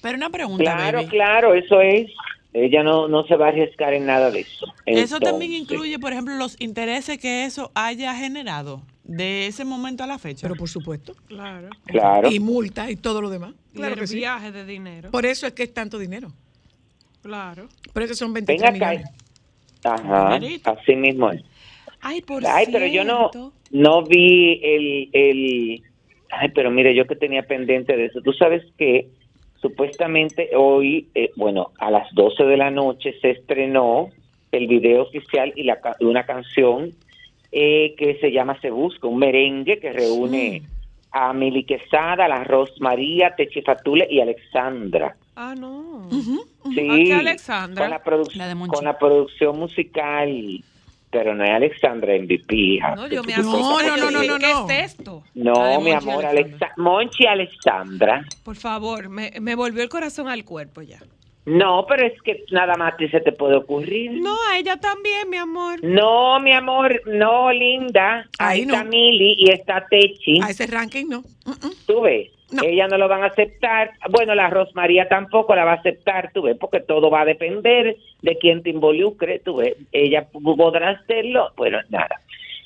Pero 0.00 0.16
una 0.16 0.30
pregunta, 0.30 0.64
Claro, 0.64 0.98
baby. 0.98 1.10
claro, 1.10 1.54
eso 1.54 1.80
es. 1.80 2.10
Ella 2.54 2.82
no, 2.82 3.08
no 3.08 3.24
se 3.26 3.34
va 3.36 3.46
a 3.46 3.48
arriesgar 3.48 3.94
en 3.94 4.04
nada 4.04 4.30
de 4.30 4.40
eso. 4.40 4.66
Eso 4.84 5.18
también 5.20 5.52
incluye, 5.52 5.98
por 5.98 6.12
ejemplo, 6.12 6.34
los 6.36 6.60
intereses 6.60 7.16
que 7.18 7.44
eso 7.46 7.70
haya 7.74 8.14
generado 8.14 8.82
De 9.04 9.46
ese 9.46 9.64
momento 9.64 10.04
a 10.04 10.06
la 10.06 10.18
fecha. 10.18 10.42
Pero 10.42 10.54
por 10.56 10.68
supuesto. 10.68 11.14
Claro. 11.28 11.70
Claro. 11.86 12.30
Y 12.30 12.38
multa 12.40 12.90
y 12.90 12.96
todo 12.96 13.20
lo 13.22 13.30
demás. 13.30 13.54
Y 13.72 13.76
Claro 13.78 13.94
el 13.94 14.00
que 14.00 14.06
sí. 14.06 14.16
viaje 14.16 14.52
de 14.52 14.64
dinero. 14.66 15.10
Por 15.10 15.24
eso 15.26 15.46
es 15.46 15.54
que 15.54 15.62
es 15.64 15.72
tanto 15.74 15.98
dinero. 15.98 16.32
Claro. 17.22 17.68
Por 17.92 18.02
eso 18.02 18.14
son 18.14 18.32
Ven 18.32 18.44
23 18.44 18.76
acá. 18.76 18.90
millones. 18.90 19.10
Ajá, 19.84 20.40
así 20.64 20.94
mismo 20.96 21.30
es. 21.30 21.42
Ay, 22.00 22.20
por 22.22 22.44
Ay, 22.46 22.66
pero 22.70 22.86
yo 22.86 23.04
no, 23.04 23.30
no 23.70 24.02
vi 24.04 24.60
el, 24.62 25.08
el... 25.12 25.82
Ay, 26.30 26.48
pero 26.54 26.70
mire, 26.70 26.94
yo 26.94 27.06
que 27.06 27.14
tenía 27.16 27.42
pendiente 27.42 27.96
de 27.96 28.06
eso. 28.06 28.20
Tú 28.22 28.32
sabes 28.32 28.62
que 28.76 29.08
supuestamente 29.60 30.50
hoy, 30.56 31.08
eh, 31.14 31.30
bueno, 31.36 31.70
a 31.78 31.90
las 31.90 32.12
12 32.14 32.44
de 32.44 32.56
la 32.56 32.70
noche 32.70 33.14
se 33.20 33.30
estrenó 33.30 34.08
el 34.50 34.66
video 34.66 35.02
oficial 35.02 35.52
y 35.56 35.62
la, 35.62 35.80
ca- 35.80 35.96
una 36.00 36.24
canción 36.24 36.90
eh, 37.52 37.94
que 37.96 38.16
se 38.20 38.32
llama 38.32 38.58
Se 38.60 38.70
Busca, 38.70 39.06
un 39.06 39.18
merengue 39.18 39.78
que 39.78 39.92
reúne 39.92 40.62
a 41.12 41.32
Mili 41.32 41.64
Quesada, 41.64 42.24
a 42.24 42.28
la 42.28 42.42
Rosmaría, 42.44 43.34
Techi 43.36 43.62
Fatule 43.62 44.06
y 44.10 44.20
Alexandra. 44.20 45.16
Ah, 45.34 45.54
no. 45.56 46.08
Sí, 46.10 46.88
¿A 46.90 46.94
qué 46.96 47.14
Alexandra? 47.14 47.82
Con 47.84 47.90
la, 47.90 48.04
produ- 48.04 48.66
con 48.68 48.84
la 48.84 48.98
producción 48.98 49.58
musical, 49.58 50.62
pero 51.10 51.34
no 51.34 51.42
es 51.44 51.50
Alexandra 51.50 52.14
MVP. 52.18 52.54
hija. 52.54 52.94
No, 52.96 53.06
yo 53.08 53.22
no, 53.22 53.42
no, 53.96 54.10
no, 54.10 54.22
no, 54.22 54.38
¿Qué 54.38 54.52
no. 54.52 54.68
es 54.70 54.92
esto? 54.92 55.22
No, 55.34 55.80
mi 55.80 55.90
Monchi 55.92 56.08
amor, 56.08 56.26
Alexandra. 56.26 56.28
Alexa 56.30 56.66
Monchi 56.76 57.26
Alexandra. 57.26 58.24
Por 58.44 58.56
favor, 58.56 59.08
me, 59.08 59.32
me 59.40 59.54
volvió 59.54 59.82
el 59.82 59.88
corazón 59.88 60.28
al 60.28 60.44
cuerpo 60.44 60.82
ya. 60.82 60.98
No, 61.44 61.86
pero 61.88 62.06
es 62.06 62.12
que 62.22 62.44
nada 62.52 62.74
más 62.76 62.94
a 62.94 62.96
ti 62.96 63.08
se 63.08 63.20
te 63.20 63.32
puede 63.32 63.56
ocurrir. 63.56 64.12
No, 64.22 64.36
a 64.50 64.58
ella 64.58 64.76
también, 64.76 65.28
mi 65.28 65.38
amor. 65.38 65.82
No, 65.82 66.38
mi 66.38 66.52
amor, 66.52 67.00
no, 67.06 67.50
linda. 67.52 68.28
Ahí 68.38 68.60
Ahí 68.60 68.60
está 68.60 68.84
no. 68.84 68.90
Mili 68.90 69.34
y 69.38 69.50
está 69.50 69.84
Techi. 69.90 70.40
A 70.40 70.50
ese 70.50 70.68
ranking 70.68 71.06
no. 71.08 71.24
Tú 71.86 72.02
ves, 72.02 72.30
ella 72.62 72.88
no 72.88 72.98
lo 72.98 73.08
van 73.08 73.22
a 73.22 73.26
aceptar. 73.26 73.92
Bueno, 74.10 74.34
la 74.34 74.50
Rosmaría 74.50 75.08
tampoco 75.08 75.54
la 75.54 75.64
va 75.64 75.72
a 75.72 75.76
aceptar, 75.76 76.30
tú 76.32 76.42
ves, 76.42 76.56
porque 76.58 76.80
todo 76.80 77.10
va 77.10 77.22
a 77.22 77.26
depender 77.26 77.96
de 78.20 78.38
quién 78.38 78.62
te 78.62 78.70
involucre, 78.70 79.38
tú 79.38 79.56
ves. 79.56 79.76
Ella 79.92 80.26
podrá 80.32 80.90
hacerlo, 80.90 81.52
bueno, 81.56 81.78
nada. 81.88 82.20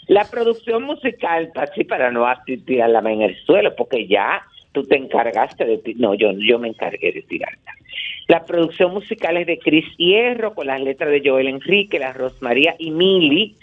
La 0.08 0.24
producción 0.24 0.84
musical, 0.84 1.52
para 1.88 2.10
no 2.10 2.26
tirarla 2.64 3.00
en 3.10 3.22
el 3.22 3.36
suelo, 3.44 3.74
porque 3.74 4.06
ya 4.06 4.42
tú 4.72 4.84
te 4.84 4.96
encargaste 4.96 5.64
de 5.64 5.78
ti. 5.78 5.94
No, 5.94 6.14
yo, 6.14 6.32
yo 6.32 6.58
me 6.58 6.68
encargué 6.68 7.12
de 7.12 7.22
tirarla. 7.22 7.72
La 8.28 8.44
producción 8.44 8.92
musical 8.92 9.36
es 9.36 9.46
de 9.46 9.58
Cris 9.58 9.86
Hierro, 9.96 10.54
con 10.54 10.66
las 10.66 10.80
letras 10.80 11.10
de 11.10 11.22
Joel 11.24 11.48
Enrique, 11.48 11.98
la 11.98 12.12
Rosmaría 12.12 12.74
y 12.78 12.90
Mili, 12.90 13.56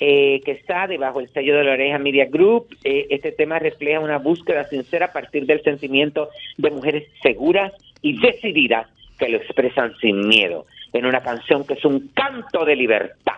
eh, 0.00 0.40
que 0.44 0.52
está 0.52 0.86
debajo 0.86 1.20
del 1.20 1.32
sello 1.32 1.56
de 1.56 1.64
la 1.64 1.72
Oreja 1.72 1.98
Media 1.98 2.26
Group. 2.26 2.76
Eh, 2.82 3.06
este 3.10 3.32
tema 3.32 3.58
refleja 3.58 4.00
una 4.00 4.18
búsqueda 4.18 4.64
sincera 4.64 5.06
a 5.06 5.12
partir 5.12 5.46
del 5.46 5.62
sentimiento 5.62 6.30
de 6.56 6.70
mujeres 6.70 7.08
seguras 7.22 7.72
y 8.02 8.18
decididas 8.20 8.88
que 9.18 9.28
lo 9.28 9.38
expresan 9.38 9.94
sin 10.00 10.26
miedo, 10.26 10.66
en 10.92 11.06
una 11.06 11.22
canción 11.22 11.64
que 11.64 11.74
es 11.74 11.84
un 11.84 12.08
canto 12.08 12.64
de 12.64 12.76
libertad. 12.76 13.34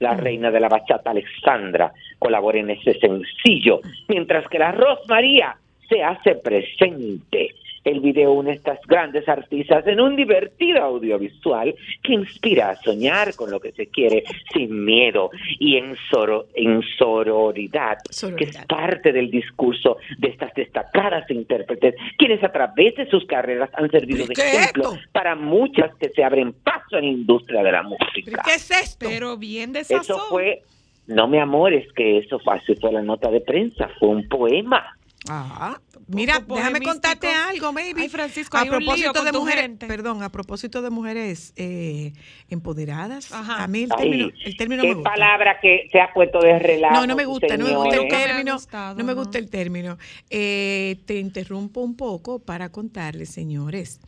La 0.00 0.14
reina 0.14 0.50
de 0.50 0.60
la 0.60 0.68
bachata, 0.68 1.10
Alexandra, 1.10 1.92
colabora 2.18 2.58
en 2.58 2.70
ese 2.70 2.98
sencillo, 2.98 3.80
mientras 4.08 4.48
que 4.48 4.58
la 4.58 4.72
Rosmaría 4.72 5.56
se 5.88 6.02
hace 6.02 6.34
presente. 6.34 7.54
El 7.84 8.00
video 8.00 8.32
une 8.32 8.50
a 8.52 8.54
estas 8.54 8.78
grandes 8.86 9.28
artistas 9.28 9.86
en 9.86 10.00
un 10.00 10.16
divertido 10.16 10.82
audiovisual 10.82 11.74
que 12.02 12.14
inspira 12.14 12.70
a 12.70 12.76
soñar 12.76 13.34
con 13.36 13.50
lo 13.50 13.60
que 13.60 13.72
se 13.72 13.86
quiere 13.88 14.24
sin 14.52 14.84
miedo 14.84 15.30
y 15.58 15.76
en, 15.76 15.94
soro- 16.10 16.46
en 16.54 16.82
sororidad, 16.98 17.98
que 18.36 18.44
es 18.44 18.56
parte 18.66 19.12
del 19.12 19.30
discurso 19.30 19.98
de 20.18 20.28
estas 20.28 20.52
destacadas 20.54 21.30
intérpretes, 21.30 21.94
quienes 22.18 22.42
a 22.42 22.50
través 22.52 22.94
de 22.96 23.06
sus 23.10 23.24
carreras 23.26 23.70
han 23.74 23.90
servido 23.90 24.26
de 24.26 24.34
¿Qué 24.34 24.42
es 24.42 24.54
ejemplo 24.54 24.92
para 25.12 25.34
muchas 25.34 25.94
que 25.96 26.08
se 26.10 26.24
abren 26.24 26.52
paso 26.52 26.96
en 26.96 27.04
la 27.04 27.10
industria 27.10 27.62
de 27.62 27.72
la 27.72 27.82
música. 27.82 28.42
¿Qué 28.44 28.54
es 28.54 28.70
esto? 28.70 29.06
Pero 29.08 29.36
bien 29.36 29.72
de 29.72 29.80
Eso 29.80 30.18
fue, 30.30 30.62
no 31.06 31.28
mi 31.28 31.38
amor, 31.38 31.72
es 31.74 31.90
que 31.92 32.18
eso 32.18 32.38
fue, 32.38 32.54
así 32.56 32.74
fue 32.76 32.92
la 32.92 33.02
nota 33.02 33.30
de 33.30 33.40
prensa, 33.40 33.90
fue 33.98 34.08
un 34.08 34.28
poema. 34.28 34.86
Ah, 35.28 35.78
mira, 36.08 36.40
poco 36.40 36.56
déjame 36.56 36.80
contarte 36.80 37.28
algo, 37.28 37.72
baby. 37.72 37.94
Ay, 38.02 38.08
Francisco, 38.08 38.56
a 38.56 38.60
hay 38.60 38.68
un 38.68 38.78
lío 38.78 38.86
propósito 38.86 39.12
con 39.14 39.24
de 39.24 39.32
tu 39.32 39.38
mujeres, 39.40 39.62
gente. 39.62 39.86
perdón, 39.86 40.22
a 40.22 40.30
propósito 40.30 40.82
de 40.82 40.90
mujeres 40.90 41.52
eh, 41.56 42.12
empoderadas, 42.50 43.32
Ajá. 43.32 43.62
a 43.62 43.66
mí 43.68 43.82
el 43.84 43.90
Ay, 43.96 43.98
término, 44.10 44.30
el 44.44 44.56
término 44.56 44.82
qué 44.82 44.88
me 44.88 44.94
gusta. 44.94 45.10
palabra 45.10 45.58
que 45.60 45.88
se 45.90 46.00
ha 46.00 46.12
puesto 46.12 46.40
de 46.40 46.58
relajo. 46.58 46.94
No, 46.94 47.06
no 47.06 47.16
me 47.16 47.24
gusta, 47.24 47.56
no 47.56 47.66
me 47.66 47.76
gusta 47.76 47.96
el 47.96 48.08
término. 48.08 48.54
gustado, 48.54 48.98
no 48.98 49.04
me 49.04 49.14
gusta 49.14 49.38
el 49.38 49.50
término. 49.50 49.98
Eh, 50.30 51.00
te 51.06 51.18
interrumpo 51.18 51.80
un 51.80 51.96
poco 51.96 52.38
para 52.38 52.70
contarles, 52.70 53.30
señores. 53.30 54.00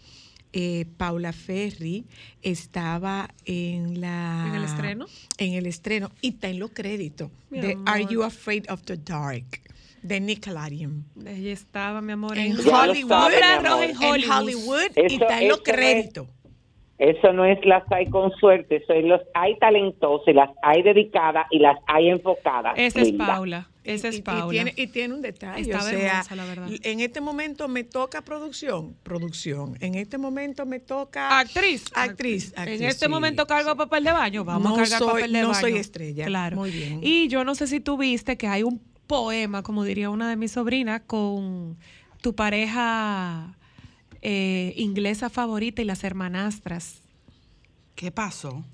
Eh, 0.53 0.86
Paula 0.97 1.32
Ferri 1.34 2.07
estaba 2.40 3.28
en 3.44 4.01
la 4.01 4.44
¿En 4.49 4.55
el 4.55 4.64
estreno? 4.64 5.07
en 5.38 5.53
el 5.55 5.66
estreno 5.66 6.11
y 6.22 6.28
está 6.28 6.49
en 6.49 6.61
los 6.61 6.70
créditos 6.70 7.30
de 7.51 7.72
amor. 7.72 7.84
Are 7.86 8.07
You 8.07 8.22
Afraid 8.22 8.64
of 8.70 8.82
the 8.84 8.97
Dark 8.97 9.61
de 10.03 10.20
Nickelodeon 10.20 11.05
Ella 11.26 11.53
estaba, 11.53 12.01
mi 12.01 12.12
amor, 12.12 12.36
en 12.38 12.53
Hollywood, 12.53 13.09
sabe, 13.09 13.42
amor. 13.42 13.82
en 13.84 13.97
Hollywood. 14.30 14.90
Y 14.97 15.14
está 15.14 15.40
en 15.42 15.49
los 15.49 15.59
eso 15.59 15.64
no 15.66 15.72
es- 15.72 15.76
créditos. 15.76 16.28
Eso 16.99 17.30
no 17.34 17.44
es 17.44 17.59
las 17.66 17.82
hay 17.92 18.07
con 18.09 18.30
suerte, 18.36 18.76
eso 18.76 18.94
es 18.94 19.05
los 19.05 19.20
hay 19.34 19.59
talentosas, 19.59 20.28
y 20.28 20.32
las 20.32 20.49
hay 20.62 20.82
dedicadas 20.82 21.47
y 21.51 21.59
las 21.59 21.76
hay 21.86 22.09
enfocadas. 22.09 22.72
Esa 22.78 23.03
es. 23.03 23.12
Paula. 23.12 23.68
Esa 23.84 24.09
es 24.09 24.14
Y- 24.14 24.18
y, 24.18 24.22
Paula. 24.22 24.49
tiene, 24.51 24.72
y 24.76 24.86
tiene 24.86 25.12
un 25.14 25.20
detalle, 25.20 25.61
Estaba 25.61 25.84
o 25.84 25.88
sea, 25.88 26.11
hermosa, 26.12 26.34
la 26.36 26.44
verdad. 26.47 26.68
en 26.82 27.01
este 27.01 27.20
momento 27.20 27.68
me 27.68 27.84
toca 27.84 28.22
producción, 28.22 28.97
producción. 29.03 29.76
En 29.80 29.94
este 29.94 30.16
momento 30.16 30.64
me 30.64 30.80
toca 30.80 31.38
Actriz. 31.38 31.84
actriz. 31.94 32.55
actriz, 32.57 32.80
en 32.80 32.86
este 32.88 33.05
sí, 33.05 33.11
momento 33.11 33.47
cargo 33.47 33.76
papel 33.76 34.03
de 34.03 34.12
baño. 34.12 34.44
Vamos 34.47 34.62
No 34.70 34.74
a 34.76 34.78
cargar 34.78 34.99
soy- 34.99 35.09
papel 35.20 35.32
de 35.34 35.40
no 35.42 35.49
baño. 35.49 35.61
soy 35.61 35.76
estrella. 35.76 36.24
Claro. 36.24 36.57
Muy 36.57 36.70
bien. 36.70 37.01
Y 37.03 37.28
yo 37.28 37.44
no 37.44 37.55
sé 37.55 37.66
si 37.66 37.78
tú 37.80 37.99
viste 37.99 38.38
que 38.38 38.49
hay 38.49 38.62
un 38.62 38.80
poema, 39.07 39.62
como 39.62 39.84
diría 39.84 40.11
una 40.11 40.28
de 40.28 40.36
mis 40.36 40.52
sobrinas, 40.52 41.02
con 41.07 41.76
tu 42.22 42.34
pareja 42.34 43.57
eh, 44.22 44.74
inglesa 44.76 45.30
favorita 45.30 45.82
y 45.82 45.84
las 45.84 46.04
hermanastras. 46.04 47.02
¿Qué 47.94 48.11
pasó? 48.11 48.64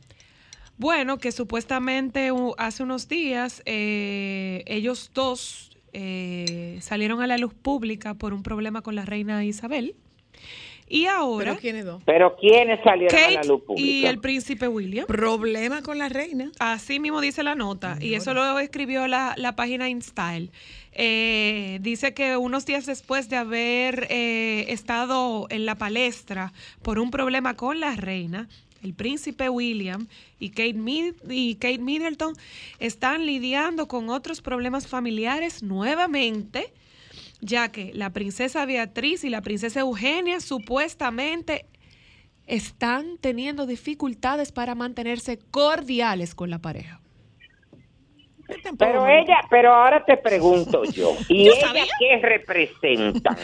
Bueno, 0.78 1.18
que 1.18 1.30
supuestamente 1.30 2.30
hace 2.58 2.82
unos 2.82 3.08
días 3.08 3.62
eh, 3.66 4.64
ellos 4.66 5.10
dos 5.14 5.70
eh, 5.92 6.78
salieron 6.80 7.20
a 7.20 7.26
la 7.26 7.38
luz 7.38 7.54
pública 7.54 8.14
por 8.14 8.32
un 8.32 8.42
problema 8.42 8.82
con 8.82 8.94
la 8.94 9.04
reina 9.04 9.44
Isabel. 9.44 9.94
Y 10.88 11.06
ahora 11.06 11.52
¿Pero 11.52 11.60
quiénes 11.60 11.84
dos? 11.86 12.02
Pero 12.04 12.36
¿quiénes 12.36 12.80
salieron 12.84 13.16
a 13.18 13.30
la 13.30 13.42
luz 13.44 13.62
pública? 13.62 13.88
y 13.88 14.04
el 14.06 14.18
príncipe 14.18 14.68
William. 14.68 15.06
Problema 15.06 15.82
con 15.82 15.96
la 15.96 16.08
reina. 16.08 16.50
Así 16.58 17.00
mismo 17.00 17.20
dice 17.20 17.42
la 17.42 17.54
nota, 17.54 17.96
y 18.00 18.14
eso 18.14 18.34
lo 18.34 18.58
escribió 18.58 19.08
la, 19.08 19.34
la 19.36 19.56
página 19.56 19.88
InStyle. 19.88 20.50
Eh, 20.94 21.78
dice 21.80 22.12
que 22.12 22.36
unos 22.36 22.66
días 22.66 22.84
después 22.84 23.30
de 23.30 23.36
haber 23.36 24.06
eh, 24.10 24.66
estado 24.68 25.46
en 25.48 25.64
la 25.64 25.76
palestra 25.76 26.52
por 26.82 26.98
un 26.98 27.10
problema 27.10 27.54
con 27.54 27.80
la 27.80 27.96
reina, 27.96 28.48
el 28.82 28.92
príncipe 28.92 29.48
William 29.48 30.06
y 30.38 30.50
Kate, 30.50 30.74
Mid- 30.74 31.14
y 31.30 31.54
Kate 31.54 31.78
Middleton 31.78 32.34
están 32.78 33.24
lidiando 33.24 33.88
con 33.88 34.10
otros 34.10 34.42
problemas 34.42 34.86
familiares 34.86 35.62
nuevamente, 35.62 36.72
ya 37.42 37.70
que 37.70 37.90
la 37.92 38.10
princesa 38.10 38.64
Beatriz 38.64 39.24
y 39.24 39.28
la 39.28 39.42
princesa 39.42 39.80
Eugenia 39.80 40.40
supuestamente 40.40 41.66
están 42.46 43.18
teniendo 43.20 43.66
dificultades 43.66 44.52
para 44.52 44.74
mantenerse 44.74 45.38
cordiales 45.50 46.34
con 46.34 46.50
la 46.50 46.60
pareja. 46.60 47.00
Pero 48.78 49.06
ella, 49.08 49.40
pero 49.50 49.72
ahora 49.72 50.04
te 50.04 50.16
pregunto 50.16 50.84
yo, 50.92 51.16
¿y 51.28 51.44
Yo 51.44 51.52
ella 51.52 51.84
qué 51.98 52.18
representan? 52.20 53.36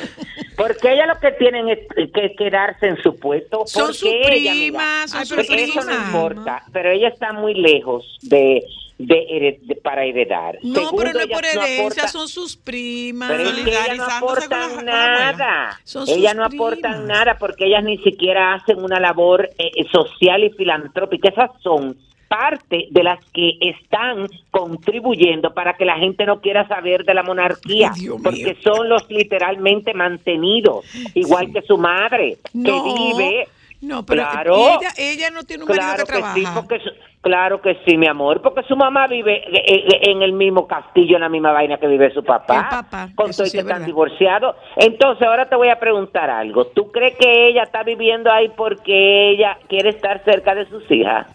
Porque 0.57 0.92
ella 0.92 1.07
lo 1.07 1.18
que 1.18 1.32
tienen 1.32 1.68
es 1.68 1.78
que 2.12 2.34
quedarse 2.36 2.88
en 2.88 3.03
su 3.03 3.16
puesto. 3.16 3.66
Son 3.66 3.94
sus 3.94 4.09
ella, 4.09 4.53
mira, 4.53 4.53
primas, 4.53 5.11
son 5.11 5.26
sus 5.26 5.38
Eso 5.51 5.84
no 5.84 5.94
importa, 5.94 6.62
pero 6.72 6.90
ella 6.90 7.09
está 7.09 7.32
muy 7.32 7.55
lejos 7.55 8.18
de, 8.22 8.64
de, 8.99 9.14
hered- 9.30 9.61
de- 9.62 9.76
para 9.76 10.05
heredar. 10.05 10.59
No, 10.62 10.74
Segundo, 10.74 10.96
pero 10.99 11.12
no 11.12 11.20
es 11.20 11.26
por 11.28 11.44
herencia, 11.44 11.80
aporta- 11.82 12.09
son 12.09 12.28
sus 12.28 12.57
primas. 12.57 13.30
Pero 13.30 13.44
es 13.49 13.55
que 13.64 13.70
ellas 13.70 13.96
no 13.96 14.05
aportan 14.05 14.61
la 14.61 14.66
abuela. 14.66 15.32
nada. 15.32 15.80
Ellas 16.09 16.34
no 16.36 16.44
aportan 16.44 16.92
primas. 16.92 17.07
nada 17.07 17.36
porque 17.38 17.66
ellas 17.66 17.84
ni 17.84 17.99
siquiera 17.99 18.55
hacen 18.55 18.82
una 18.82 18.99
labor 19.01 19.49
eh, 19.59 19.70
eh, 19.76 19.84
social 19.92 20.42
y 20.44 20.51
filantrópica. 20.51 21.28
Esas 21.28 21.51
son 21.62 21.96
parte 22.28 22.88
de 22.90 23.03
las 23.05 23.24
que 23.32 23.53
están 23.61 24.26
contribuyendo 24.51 25.55
para 25.55 25.74
que 25.78 25.84
la 25.84 25.96
gente 25.96 26.26
no 26.26 26.40
quiera 26.40 26.66
saber 26.68 27.05
de 27.05 27.14
la 27.14 27.22
monarquía, 27.22 27.90
mío. 27.99 28.16
porque 28.22 28.57
son 28.62 28.88
los 28.88 29.09
literalmente 29.11 29.94
mantenidos, 29.94 30.84
igual 31.14 31.51
que 31.53 31.62
su 31.62 31.78
madre, 31.78 32.36
No, 32.53 32.84
que 32.84 32.92
vive 33.03 33.49
No, 33.81 34.05
pero 34.05 34.22
Claro. 34.29 34.57
ella, 34.57 34.91
ella 34.97 35.31
no 35.31 35.43
tiene 35.45 35.62
un 35.64 35.68
marido 35.68 35.85
Claro 35.87 36.05
que 36.05 36.12
que, 36.12 36.18
trabaja. 36.18 36.35
sí, 36.35 36.45
porque 36.55 36.81
claro 37.20 37.61
que 37.62 37.79
sí, 37.87 37.97
mi 37.97 38.09
amor, 38.09 38.43
porque 38.43 38.62
su 38.64 38.74
mamá 38.76 39.07
vive 39.07 39.37
eh, 39.37 39.62
eh, 39.66 40.01
en 40.11 40.22
el 40.22 40.33
mismo 40.33 40.66
castillo, 40.66 41.14
en 41.16 41.20
la 41.22 41.29
misma 41.29 41.53
vaina 41.53 41.79
que 41.79 41.87
vive 41.87 42.12
su 42.12 42.24
papá. 42.24 42.57
El 42.72 42.76
papá, 42.83 43.09
con 43.14 43.31
todo 43.31 43.47
y 43.47 43.51
sí 43.51 43.53
que 43.53 43.59
es 43.59 43.64
están 43.66 43.85
divorciados. 43.87 44.57
Entonces, 44.76 45.26
ahora 45.26 45.49
te 45.49 45.55
voy 45.55 45.68
a 45.68 45.79
preguntar 45.79 46.29
algo. 46.29 46.66
¿Tú 46.68 46.91
crees 46.91 47.16
que 47.16 47.49
ella 47.49 47.62
está 47.62 47.85
viviendo 47.85 48.33
ahí 48.33 48.49
porque 48.57 49.31
ella 49.31 49.57
quiere 49.68 49.91
estar 49.91 50.24
cerca 50.24 50.55
de 50.57 50.66
sus 50.68 50.91
hijas? 50.91 51.26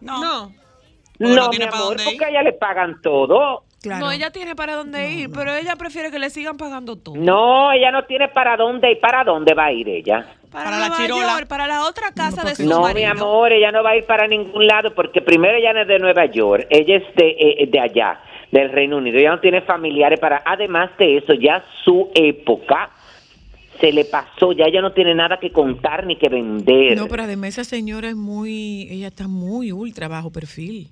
No. 0.00 0.52
No, 1.18 1.28
no 1.34 1.48
mi 1.48 1.56
tiene 1.56 1.70
pa' 1.70 1.76
amor, 1.76 1.96
porque 2.04 2.24
a 2.24 2.28
ella 2.28 2.42
le 2.42 2.52
pagan 2.54 3.00
todo. 3.02 3.64
No, 3.84 4.10
ella 4.10 4.30
tiene 4.30 4.54
para 4.54 4.74
dónde 4.74 5.10
ir, 5.10 5.30
pero 5.30 5.54
ella 5.54 5.76
prefiere 5.76 6.10
que 6.10 6.18
le 6.18 6.28
sigan 6.28 6.56
pagando 6.58 6.96
todo. 6.96 7.16
No, 7.16 7.72
ella 7.72 7.90
no 7.90 8.04
tiene 8.04 8.28
para 8.28 8.56
dónde 8.56 8.92
ir. 8.92 9.00
¿Para 9.00 9.24
dónde 9.24 9.54
va 9.54 9.66
a 9.66 9.72
ir 9.72 9.88
ella? 9.88 10.26
Para, 10.50 10.70
Nueva 10.70 11.06
York, 11.06 11.46
para 11.48 11.66
la 11.66 11.86
otra 11.86 12.12
casa 12.12 12.42
de 12.42 12.56
su 12.56 12.68
No, 12.68 12.92
mi 12.92 13.04
amor, 13.04 13.52
ella 13.52 13.70
no 13.70 13.84
va 13.84 13.90
a 13.90 13.96
ir 13.96 14.04
para 14.04 14.26
ningún 14.26 14.66
lado 14.66 14.92
porque 14.94 15.22
primero 15.22 15.56
ella 15.56 15.72
no 15.72 15.82
es 15.82 15.88
de 15.88 15.98
Nueva 16.00 16.26
York, 16.26 16.66
ella 16.70 16.96
es 16.96 17.14
de, 17.14 17.36
eh, 17.38 17.68
de 17.70 17.80
allá, 17.80 18.20
del 18.50 18.70
Reino 18.70 18.96
Unido. 18.96 19.18
Ella 19.18 19.30
no 19.30 19.40
tiene 19.40 19.62
familiares 19.62 20.18
para... 20.18 20.42
Además 20.44 20.90
de 20.98 21.18
eso, 21.18 21.34
ya 21.34 21.64
su 21.84 22.10
época 22.14 22.90
se 23.80 23.92
le 23.92 24.04
pasó, 24.04 24.52
ya 24.52 24.64
ella 24.66 24.82
no 24.82 24.92
tiene 24.92 25.14
nada 25.14 25.38
que 25.38 25.50
contar 25.50 26.04
ni 26.04 26.16
que 26.16 26.28
vender. 26.28 26.98
No, 26.98 27.06
pero 27.06 27.22
además 27.22 27.50
esa 27.50 27.64
señora 27.64 28.08
es 28.08 28.16
muy, 28.16 28.88
ella 28.90 29.06
está 29.06 29.28
muy 29.28 29.72
ultra 29.72 30.08
bajo 30.08 30.30
perfil. 30.30 30.88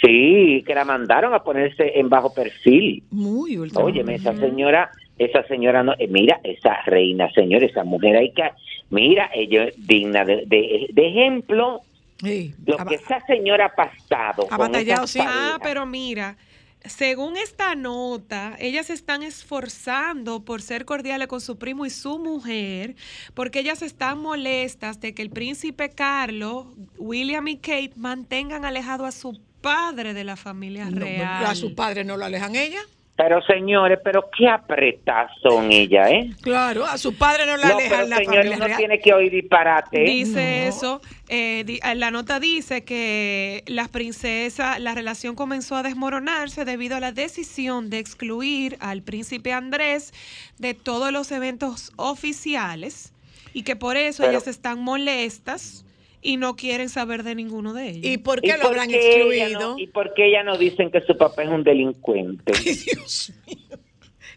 Sí, 0.00 0.62
que 0.66 0.74
la 0.74 0.84
mandaron 0.84 1.34
a 1.34 1.42
ponerse 1.42 1.98
en 1.98 2.08
bajo 2.08 2.32
perfil. 2.32 3.02
Muy. 3.10 3.56
Óyeme, 3.74 4.14
esa 4.14 4.34
señora, 4.36 4.90
esa 5.18 5.42
señora 5.44 5.82
no, 5.82 5.92
eh, 5.98 6.08
mira, 6.08 6.40
esa 6.42 6.80
reina, 6.86 7.30
señor, 7.32 7.62
esa 7.64 7.84
mujer 7.84 8.16
hay 8.16 8.32
que, 8.32 8.50
mira, 8.88 9.30
ella 9.34 9.64
es 9.64 9.86
digna 9.86 10.24
de, 10.24 10.44
de, 10.46 10.86
de 10.92 11.08
ejemplo. 11.08 11.80
lo 12.22 12.76
que 12.86 12.94
esa 12.94 13.20
señora 13.26 13.66
ha 13.66 13.74
pasado. 13.74 14.46
con 14.46 14.74
esas 14.74 15.16
Ah, 15.16 15.24
parejas. 15.24 15.58
pero 15.62 15.84
mira, 15.86 16.36
según 16.84 17.36
esta 17.36 17.74
nota, 17.74 18.56
ellas 18.58 18.86
se 18.86 18.94
están 18.94 19.22
esforzando 19.22 20.44
por 20.46 20.62
ser 20.62 20.86
cordiales 20.86 21.28
con 21.28 21.42
su 21.42 21.58
primo 21.58 21.84
y 21.84 21.90
su 21.90 22.18
mujer, 22.18 22.94
porque 23.34 23.60
ellas 23.60 23.82
están 23.82 24.18
molestas 24.18 24.98
de 25.00 25.12
que 25.14 25.20
el 25.20 25.28
príncipe 25.30 25.90
Carlos, 25.90 26.68
William 26.96 27.46
y 27.48 27.56
Kate 27.58 27.92
mantengan 27.96 28.64
alejado 28.64 29.04
a 29.04 29.12
su 29.12 29.38
padre 29.60 30.14
de 30.14 30.24
la 30.24 30.36
familia 30.36 30.86
No, 30.90 31.00
real. 31.00 31.46
a 31.46 31.54
su 31.54 31.74
padre 31.74 32.04
no 32.04 32.16
lo 32.16 32.24
alejan 32.24 32.54
ella. 32.56 32.80
Pero 33.16 33.42
señores, 33.42 33.98
pero 34.02 34.30
qué 34.34 34.48
apretadas 34.48 35.30
son 35.42 35.70
ellas, 35.70 36.08
¿eh? 36.10 36.30
Claro, 36.40 36.86
a 36.86 36.96
su 36.96 37.14
padre 37.18 37.44
no 37.44 37.58
lo 37.58 37.66
No, 37.68 37.74
alejan 37.74 37.90
pero 37.90 38.06
la 38.08 38.16
señores, 38.16 38.34
familia 38.38 38.56
uno 38.56 38.64
real. 38.64 38.78
tiene 38.78 38.98
que 38.98 39.12
oír 39.12 39.30
disparate. 39.30 40.00
Dice 40.00 40.66
eso, 40.68 41.02
eh, 41.28 41.62
di- 41.66 41.80
eh, 41.84 41.94
la 41.96 42.10
nota 42.10 42.40
dice 42.40 42.82
que 42.82 43.62
las 43.66 43.88
princesas, 43.90 44.80
la 44.80 44.94
relación 44.94 45.34
comenzó 45.34 45.76
a 45.76 45.82
desmoronarse 45.82 46.64
debido 46.64 46.96
a 46.96 47.00
la 47.00 47.12
decisión 47.12 47.90
de 47.90 47.98
excluir 47.98 48.78
al 48.80 49.02
príncipe 49.02 49.52
Andrés 49.52 50.14
de 50.56 50.72
todos 50.72 51.12
los 51.12 51.30
eventos 51.30 51.92
oficiales 51.96 53.12
y 53.52 53.64
que 53.64 53.76
por 53.76 53.98
eso 53.98 54.22
Pero- 54.22 54.30
ellas 54.32 54.46
están 54.48 54.82
molestas 54.82 55.84
y 56.22 56.36
no 56.36 56.56
quieren 56.56 56.88
saber 56.88 57.22
de 57.22 57.34
ninguno 57.34 57.72
de 57.72 57.88
ellos. 57.90 58.04
¿Y 58.04 58.18
por 58.18 58.40
¿Y 58.44 58.50
por 58.52 58.74
qué 58.86 59.20
ella 59.22 59.58
no- 59.58 59.78
¿Y 59.78 59.86
por 59.88 60.14
qué 60.14 60.26
ella 60.28 60.42
no 60.42 60.56
dicen 60.58 60.90
que 60.90 61.00
su 61.02 61.16
papá 61.16 61.42
es 61.44 61.48
un 61.48 61.62
delincuente? 61.64 62.52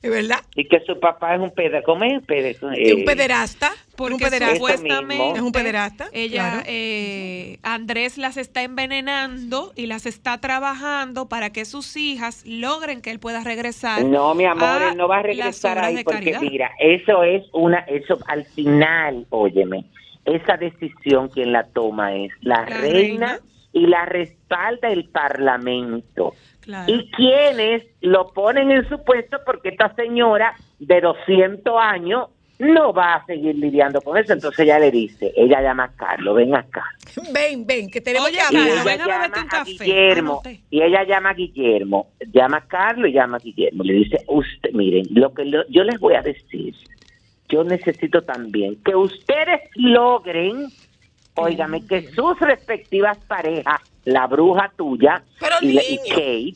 ¿Es 0.01 0.11
verdad? 0.11 0.39
Y 0.55 0.67
que 0.67 0.81
su 0.85 0.99
papá 0.99 1.33
es 1.35 1.39
un 1.39 1.51
peda, 1.51 1.81
¿cómo 1.81 2.03
es? 2.03 2.21
Eh, 2.27 2.93
un 2.93 3.05
pederasta. 3.05 3.71
Porque 3.95 4.15
un 4.15 4.19
pederasta. 4.19 4.55
supuestamente 4.55 5.31
Es 5.37 5.41
un 5.41 5.51
pederasta. 5.53 6.07
Ella, 6.11 6.51
claro. 6.51 6.63
eh, 6.67 7.57
Andrés 7.63 8.17
las 8.17 8.35
está 8.35 8.63
envenenando 8.63 9.71
y 9.77 9.85
las 9.85 10.05
está 10.05 10.39
trabajando 10.41 11.29
para 11.29 11.51
que 11.51 11.63
sus 11.63 11.95
hijas 11.95 12.43
logren 12.45 13.01
que 13.01 13.11
él 13.11 13.19
pueda 13.19 13.45
regresar. 13.45 14.03
No, 14.03 14.35
mi 14.35 14.43
amor, 14.43 14.81
él 14.91 14.97
no 14.97 15.07
va 15.07 15.19
a 15.19 15.21
regresar 15.21 15.79
ahí 15.79 16.03
porque 16.03 16.31
caridad. 16.31 16.41
mira, 16.41 16.71
eso 16.79 17.23
es 17.23 17.43
una, 17.53 17.79
eso 17.87 18.19
al 18.27 18.43
final, 18.43 19.25
óyeme, 19.29 19.85
esa 20.25 20.57
decisión 20.57 21.29
quien 21.29 21.51
la 21.51 21.63
toma 21.63 22.13
es 22.15 22.31
la, 22.41 22.61
La 22.61 22.65
reina, 22.65 23.27
reina. 23.27 23.39
y 23.73 23.87
la 23.87 24.05
respalda 24.05 24.89
el 24.89 25.09
parlamento. 25.09 26.33
Claro. 26.61 26.91
Y 26.93 27.09
quienes 27.11 27.83
lo 28.01 28.31
ponen 28.31 28.71
en 28.71 28.87
su 28.87 29.03
puesto 29.03 29.37
porque 29.45 29.69
esta 29.69 29.93
señora 29.95 30.53
de 30.79 31.01
200 31.01 31.73
años 31.77 32.29
no 32.59 32.93
va 32.93 33.15
a 33.15 33.25
seguir 33.25 33.55
lidiando 33.55 33.99
con 34.01 34.17
eso. 34.17 34.31
Entonces 34.31 34.59
ella 34.61 34.79
le 34.79 34.89
dice, 34.91 35.33
ella 35.35 35.61
llama 35.61 35.85
a 35.85 35.91
Carlos, 35.93 36.35
ven 36.37 36.55
acá. 36.55 36.85
Ven, 37.33 37.65
ven, 37.67 37.89
que 37.89 37.99
tenemos 37.99 38.29
Oye, 38.29 38.37
que 38.37 38.57
hablar. 38.57 38.85
ven 38.85 39.01
a 39.01 39.41
un 39.41 39.47
café. 39.49 39.71
Guillermo, 39.71 40.41
y 40.69 40.81
ella 40.81 41.03
llama 41.03 41.31
a 41.31 41.33
Guillermo, 41.33 42.07
llama 42.31 42.57
a 42.57 42.67
Carlos 42.67 43.09
y 43.09 43.13
llama 43.13 43.37
a 43.37 43.39
Guillermo. 43.39 43.83
Le 43.83 43.93
dice, 43.95 44.19
usted, 44.27 44.71
miren, 44.71 45.05
lo 45.09 45.33
que 45.33 45.43
lo- 45.43 45.67
yo 45.67 45.83
les 45.83 45.99
voy 45.99 46.13
a 46.15 46.21
decir, 46.21 46.73
yo 47.53 47.63
necesito 47.63 48.23
también 48.23 48.77
que 48.83 48.95
ustedes 48.95 49.61
logren, 49.75 50.69
óigame, 51.35 51.85
que 51.85 52.09
sus 52.09 52.39
respectivas 52.39 53.17
parejas, 53.27 53.79
la 54.05 54.25
bruja 54.25 54.71
tuya 54.75 55.21
Pero 55.39 55.55
y. 55.61 55.77
Kate, 56.09 56.53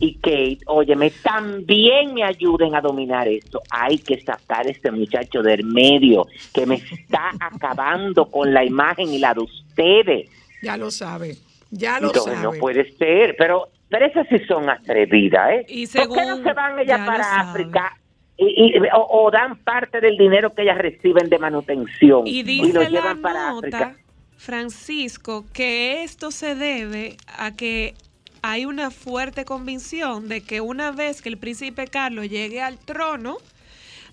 y 0.00 0.14
Kate, 0.16 0.58
óyeme, 0.66 1.10
también 1.22 2.14
me 2.14 2.24
ayuden 2.24 2.74
a 2.74 2.80
dominar 2.80 3.28
esto. 3.28 3.62
Hay 3.70 3.98
que 3.98 4.20
sacar 4.20 4.66
a 4.66 4.70
este 4.70 4.90
muchacho 4.90 5.40
del 5.40 5.64
medio 5.64 6.26
que 6.52 6.66
me 6.66 6.76
está 6.76 7.30
acabando 7.40 8.26
con 8.26 8.52
la 8.52 8.64
imagen 8.64 9.08
y 9.12 9.18
la 9.18 9.34
de 9.34 9.40
ustedes. 9.40 10.30
Ya 10.62 10.76
lo 10.76 10.90
sabe. 10.90 11.36
Ya 11.70 12.00
lo 12.00 12.08
Entonces, 12.08 12.34
sabe. 12.34 12.44
no 12.44 12.52
puede 12.58 12.92
ser, 12.94 13.36
pero, 13.38 13.68
pero 13.88 14.06
esas 14.06 14.26
sí 14.28 14.38
son 14.48 14.68
atrevidas, 14.68 15.50
¿eh? 15.52 15.66
Y 15.68 15.86
¿Por 15.86 16.12
qué 16.12 16.26
no 16.26 16.42
se 16.42 16.52
van 16.52 16.78
ellas 16.80 17.06
para. 17.06 17.40
África 17.40 17.96
y, 18.38 18.76
y- 18.76 18.78
o, 18.94 19.06
o 19.26 19.30
dan 19.30 19.58
parte 19.58 20.00
del 20.00 20.16
dinero 20.16 20.54
que 20.54 20.62
ellas 20.62 20.78
reciben 20.78 21.28
de 21.28 21.38
manutención 21.38 22.26
Y 22.26 22.42
lo 22.42 22.48
dice 22.48 22.72
la 22.72 22.88
llevan 22.88 23.20
para 23.20 23.50
África? 23.50 23.78
nota, 23.78 23.96
Francisco, 24.36 25.44
que 25.52 26.02
esto 26.04 26.30
se 26.30 26.54
debe 26.54 27.16
a 27.36 27.52
que 27.54 27.94
hay 28.42 28.64
una 28.64 28.90
fuerte 28.90 29.44
convicción 29.44 30.28
de 30.28 30.40
que 30.42 30.60
una 30.60 30.92
vez 30.92 31.20
que 31.22 31.28
el 31.28 31.36
príncipe 31.38 31.86
Carlos 31.88 32.28
llegue 32.28 32.60
al 32.62 32.78
trono, 32.78 33.36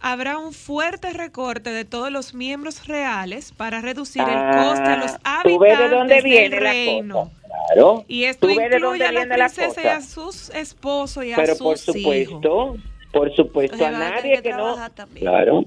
habrá 0.01 0.37
un 0.37 0.51
fuerte 0.53 1.13
recorte 1.13 1.69
de 1.69 1.85
todos 1.85 2.11
los 2.11 2.33
miembros 2.33 2.87
reales 2.87 3.51
para 3.51 3.81
reducir 3.81 4.23
el 4.23 4.55
coste 4.57 4.89
a 4.89 4.97
los 4.97 5.11
Ah, 5.23 5.41
¿Tú 5.43 5.57
ves 5.59 5.77
de 5.77 5.87
dónde 5.89 6.15
habitantes 6.15 6.23
viene 6.23 6.49
del 6.49 6.63
la 6.63 6.71
reino. 6.71 7.15
cosa? 7.15 7.31
Claro. 7.73 8.05
Y 8.07 8.23
esto 8.25 8.47
¿Tú 8.47 8.55
ves 8.55 8.69
de 8.69 8.75
incluye 8.77 9.03
a 9.05 9.11
la 9.11 9.21
princesas 9.25 9.83
y 9.83 9.87
a 9.87 10.01
sus 10.01 10.49
esposos 10.49 11.23
y 11.23 11.31
a 11.33 11.45
sus 11.45 11.57
por 11.59 11.77
hijos. 11.77 11.81
supuesto, 11.81 11.93
por 11.93 12.01
supuesto, 12.01 12.71
a 12.73 12.94
Entonces 13.23 13.79
van 13.79 13.95
a 13.95 14.09
nadie 14.11 14.35
que 14.37 14.43
que 14.43 14.51
no... 14.51 14.75
también. 14.91 15.25
Claro, 15.25 15.65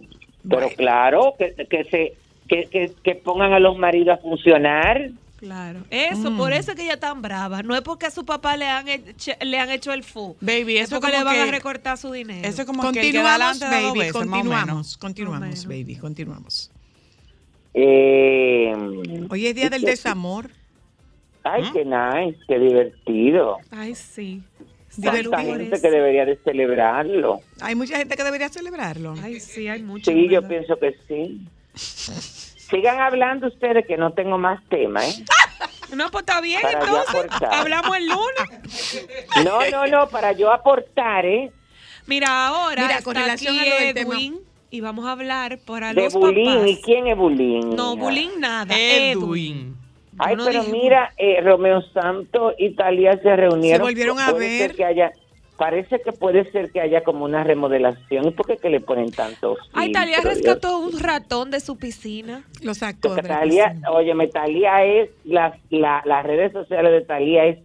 pero 0.48 0.68
claro, 0.76 1.34
que, 1.38 1.54
que 1.68 1.84
se... 1.84 2.14
Que, 2.48 2.64
que, 2.64 2.92
que 3.04 3.14
pongan 3.14 3.52
a 3.52 3.60
los 3.60 3.76
maridos 3.76 4.18
a 4.18 4.22
funcionar. 4.22 5.10
Claro. 5.38 5.80
Eso, 5.90 6.34
por 6.34 6.52
eso 6.54 6.70
es 6.70 6.76
que 6.78 6.84
ella 6.84 6.94
es 6.94 7.00
tan 7.00 7.20
brava. 7.20 7.62
No 7.62 7.74
es 7.74 7.82
porque 7.82 8.06
a 8.06 8.10
su 8.10 8.24
papá 8.24 8.56
le 8.56 8.66
han 8.66 8.88
hecho, 8.88 9.32
le 9.42 9.58
han 9.58 9.70
hecho 9.70 9.92
el 9.92 10.02
fu. 10.02 10.34
Baby, 10.40 10.78
es 10.78 10.84
eso 10.88 10.98
porque 10.98 11.16
le 11.18 11.24
van 11.24 11.38
a 11.38 11.44
que- 11.44 11.50
recortar 11.50 11.98
su 11.98 12.10
dinero. 12.10 12.48
Eso 12.48 12.62
es 12.62 12.66
como 12.66 12.80
que 12.84 12.88
el 12.88 12.94
que 12.94 13.00
Continuamos, 13.02 13.60
dos 13.60 13.70
baby, 13.70 13.98
veces, 13.98 14.12
continuamos, 14.14 14.96
continuamos, 14.96 15.66
baby, 15.66 15.96
continuamos. 15.96 16.70
Eh, 17.74 18.72
Hoy 19.28 19.46
es 19.46 19.54
día 19.54 19.68
del 19.68 19.82
desamor. 19.82 20.50
Ay, 21.44 21.64
qué 21.72 21.84
nice, 21.84 22.38
qué 22.48 22.58
divertido. 22.58 23.58
Ay, 23.70 23.94
sí. 23.94 24.42
Tanta 25.02 25.42
gente 25.42 25.80
que 25.80 25.90
debería 25.90 26.24
de 26.24 26.36
celebrarlo. 26.44 27.40
Hay 27.60 27.74
mucha 27.74 27.96
gente 27.98 28.16
que 28.16 28.24
debería 28.24 28.48
celebrarlo. 28.48 29.14
Ay, 29.22 29.40
sí, 29.40 29.68
hay 29.68 29.82
mucho. 29.82 30.10
Sí, 30.10 30.28
yo 30.28 30.46
pienso 30.46 30.76
que 30.78 30.96
sí. 31.06 31.40
Sigan 32.70 33.00
hablando 33.00 33.46
ustedes 33.46 33.86
que 33.86 33.96
no 33.96 34.12
tengo 34.12 34.36
más 34.38 34.62
tema, 34.68 35.06
¿eh? 35.06 35.14
No, 35.94 36.10
pues 36.10 36.22
está 36.22 36.40
bien, 36.42 36.60
Para 36.60 36.80
entonces. 36.80 37.26
Hablamos 37.50 37.96
el 37.96 38.08
lunes. 38.08 39.06
No, 39.44 39.70
no, 39.70 39.86
no, 39.86 40.08
para 40.10 40.32
yo 40.32 40.52
aportar, 40.52 41.24
¿eh? 41.24 41.50
Mira, 42.06 42.48
ahora 42.48 42.82
Mira, 42.82 43.00
con 43.02 43.16
está 43.16 43.24
relación 43.26 43.58
aquí 43.58 43.68
a 43.68 43.72
lo 43.74 43.80
del 43.86 43.94
tema- 43.94 44.14
Edwin 44.16 44.40
y 44.70 44.80
vamos 44.82 45.06
a 45.06 45.12
hablar 45.12 45.58
para 45.64 45.94
De 45.94 46.02
los 46.04 46.12
bullying. 46.12 46.44
papás. 46.56 46.68
¿Y 46.68 46.82
quién 46.82 47.06
es 47.06 47.16
bullying? 47.16 47.74
No, 47.74 47.96
bullying 47.96 48.38
nada. 48.38 48.74
Edwin. 48.78 49.76
Ay, 50.18 50.36
no 50.36 50.44
pero 50.46 50.60
dije 50.60 50.72
mira, 50.72 51.12
eh, 51.16 51.40
Romeo 51.42 51.82
Santos 51.92 52.54
y 52.58 52.74
Talía 52.74 53.16
se 53.22 53.36
reunieron. 53.36 53.78
Se 53.78 53.82
volvieron 53.92 54.18
a 54.18 54.32
ver. 54.32 54.74
que 54.74 54.84
haya, 54.84 55.12
parece 55.56 56.00
que 56.00 56.12
puede 56.12 56.50
ser 56.52 56.70
que 56.72 56.80
haya 56.80 57.02
como 57.02 57.24
una 57.24 57.44
remodelación. 57.44 58.26
¿Y 58.26 58.30
por 58.32 58.46
qué 58.46 58.56
que 58.56 58.70
le 58.70 58.80
ponen 58.80 59.10
tantos? 59.10 59.58
Ay, 59.72 59.92
filtros? 59.94 60.24
rescató 60.24 60.78
un 60.78 60.98
ratón 61.00 61.50
de 61.50 61.60
su 61.60 61.76
piscina. 61.78 62.42
Lo 62.62 62.74
sacó. 62.74 63.14
Talía, 63.16 63.74
óyeme, 63.90 64.28
Talía 64.28 64.84
es, 64.84 65.10
las, 65.24 65.54
la- 65.70 66.02
las 66.04 66.24
redes 66.24 66.52
sociales 66.52 66.92
de 66.92 67.00
Talía 67.02 67.44
es 67.46 67.58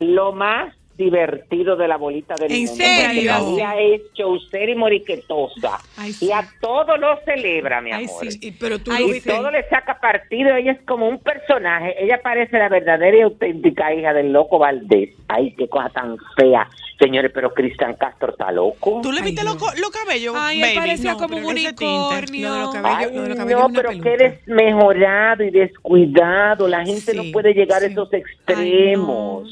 lo 0.00 0.32
más 0.32 0.74
divertido 0.98 1.76
de 1.76 1.88
la 1.88 1.96
bolita 1.96 2.34
del 2.34 2.52
¿En 2.52 2.58
mundo. 2.66 2.72
porque 2.76 3.06
serio? 3.06 3.32
La 3.32 3.40
vida 3.40 3.74
es 3.80 4.02
chaucera 4.14 4.70
y 4.70 4.74
moriquetosa. 4.74 5.78
y 6.20 6.30
a 6.32 6.46
todo 6.60 6.96
lo 6.98 7.18
celebra, 7.24 7.80
mi 7.80 7.92
amor. 7.92 8.08
pero 8.60 8.78
tú 8.80 8.92
y 8.92 9.20
lo 9.20 9.34
todo 9.34 9.50
le 9.50 9.66
saca 9.68 9.98
partido. 10.00 10.54
Ella 10.56 10.72
es 10.72 10.80
como 10.86 11.08
un 11.08 11.18
personaje. 11.20 11.94
Ella 12.02 12.20
parece 12.22 12.58
la 12.58 12.68
verdadera 12.68 13.16
y 13.16 13.20
auténtica 13.22 13.94
hija 13.94 14.12
del 14.12 14.32
loco 14.32 14.58
Valdés. 14.58 15.10
Ay, 15.28 15.54
qué 15.56 15.68
cosa 15.68 15.88
tan 15.90 16.16
fea. 16.36 16.68
Señores, 17.00 17.30
pero 17.32 17.54
Cristian 17.54 17.94
Castro 17.94 18.32
está 18.32 18.50
loco. 18.50 18.98
¿Tú 19.04 19.12
le 19.12 19.22
viste 19.22 19.44
los 19.44 19.54
co- 19.54 19.70
los 19.80 19.90
cabellos, 19.90 20.34
Ay, 20.36 20.60
baby? 20.60 20.74
parecía 20.74 21.12
como 21.14 21.28
pero 21.36 21.46
un 21.46 21.52
unicornio. 21.52 22.48
Lo 22.58 22.72
Ay, 22.82 23.06
lo 23.14 23.34
no, 23.44 23.68
pero 23.72 23.90
peluca. 23.90 24.10
que 24.10 24.16
desmejorado 24.16 25.44
y 25.44 25.50
descuidado. 25.50 26.66
La 26.66 26.84
gente 26.84 27.14
no 27.14 27.22
puede 27.32 27.54
llegar 27.54 27.84
a 27.84 27.86
esos 27.86 28.12
extremos. 28.12 29.48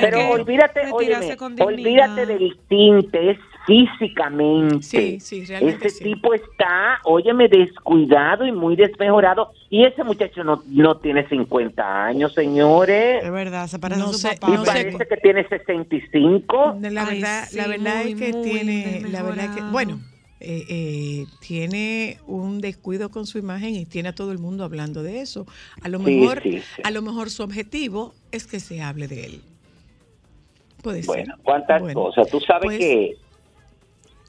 Pero 0.00 0.16
Hay 0.18 0.24
que 0.26 0.32
olvídate, 0.32 0.53
retirarse 0.56 0.92
óyeme, 0.92 1.36
con 1.36 1.60
olvídate 1.60 2.26
del 2.26 2.56
tinte, 2.68 3.30
es 3.32 3.38
físicamente. 3.66 4.82
Sí, 4.82 5.20
sí, 5.20 5.44
realmente 5.46 5.88
Ese 5.88 6.04
tipo 6.04 6.34
está, 6.34 6.98
óyeme, 7.04 7.48
descuidado 7.48 8.46
y 8.46 8.52
muy 8.52 8.76
desmejorado. 8.76 9.52
Y 9.70 9.84
ese 9.84 10.04
muchacho 10.04 10.44
no, 10.44 10.62
no 10.68 10.98
tiene 10.98 11.26
50 11.28 12.04
años, 12.04 12.32
señores. 12.34 13.24
Es 13.24 13.30
verdad, 13.32 13.66
se 13.66 13.78
parece 13.78 14.00
No 14.00 14.08
a 14.10 14.12
su 14.12 14.18
sé, 14.18 14.36
papá. 14.40 14.48
Y 14.52 14.56
no 14.56 14.64
sé. 14.64 14.70
parece 14.72 15.06
que 15.08 15.16
tiene 15.16 15.48
65. 15.48 16.76
La 16.80 17.06
Ay, 17.06 17.20
verdad, 17.20 17.44
sí, 17.48 17.56
la 17.56 17.66
verdad 17.66 18.02
muy, 18.04 18.12
es 18.12 18.18
que 18.18 18.32
tiene, 18.42 19.00
la 19.08 19.22
verdad 19.22 19.54
que, 19.54 19.62
desmejorado. 19.62 19.72
bueno, 19.72 20.00
eh, 20.40 20.64
eh, 20.68 21.24
tiene 21.40 22.18
un 22.26 22.60
descuido 22.60 23.10
con 23.10 23.26
su 23.26 23.38
imagen 23.38 23.74
y 23.74 23.86
tiene 23.86 24.10
a 24.10 24.14
todo 24.14 24.30
el 24.32 24.38
mundo 24.38 24.64
hablando 24.64 25.02
de 25.02 25.20
eso. 25.20 25.46
A 25.80 25.88
lo 25.88 25.98
Sí, 26.00 26.04
mejor, 26.04 26.42
sí, 26.42 26.58
sí. 26.58 26.82
a 26.84 26.90
lo 26.90 27.00
mejor 27.02 27.30
su 27.30 27.42
objetivo 27.42 28.14
es 28.30 28.46
que 28.46 28.60
se 28.60 28.82
hable 28.82 29.08
de 29.08 29.24
él. 29.24 29.40
Puede 30.84 31.02
Bueno, 31.06 31.34
cuántas 31.42 31.80
Bueno, 31.80 32.00
cosas. 32.00 32.28
Tú 32.28 32.38
sabes 32.40 32.64
pues, 32.64 32.78
que 32.78 33.16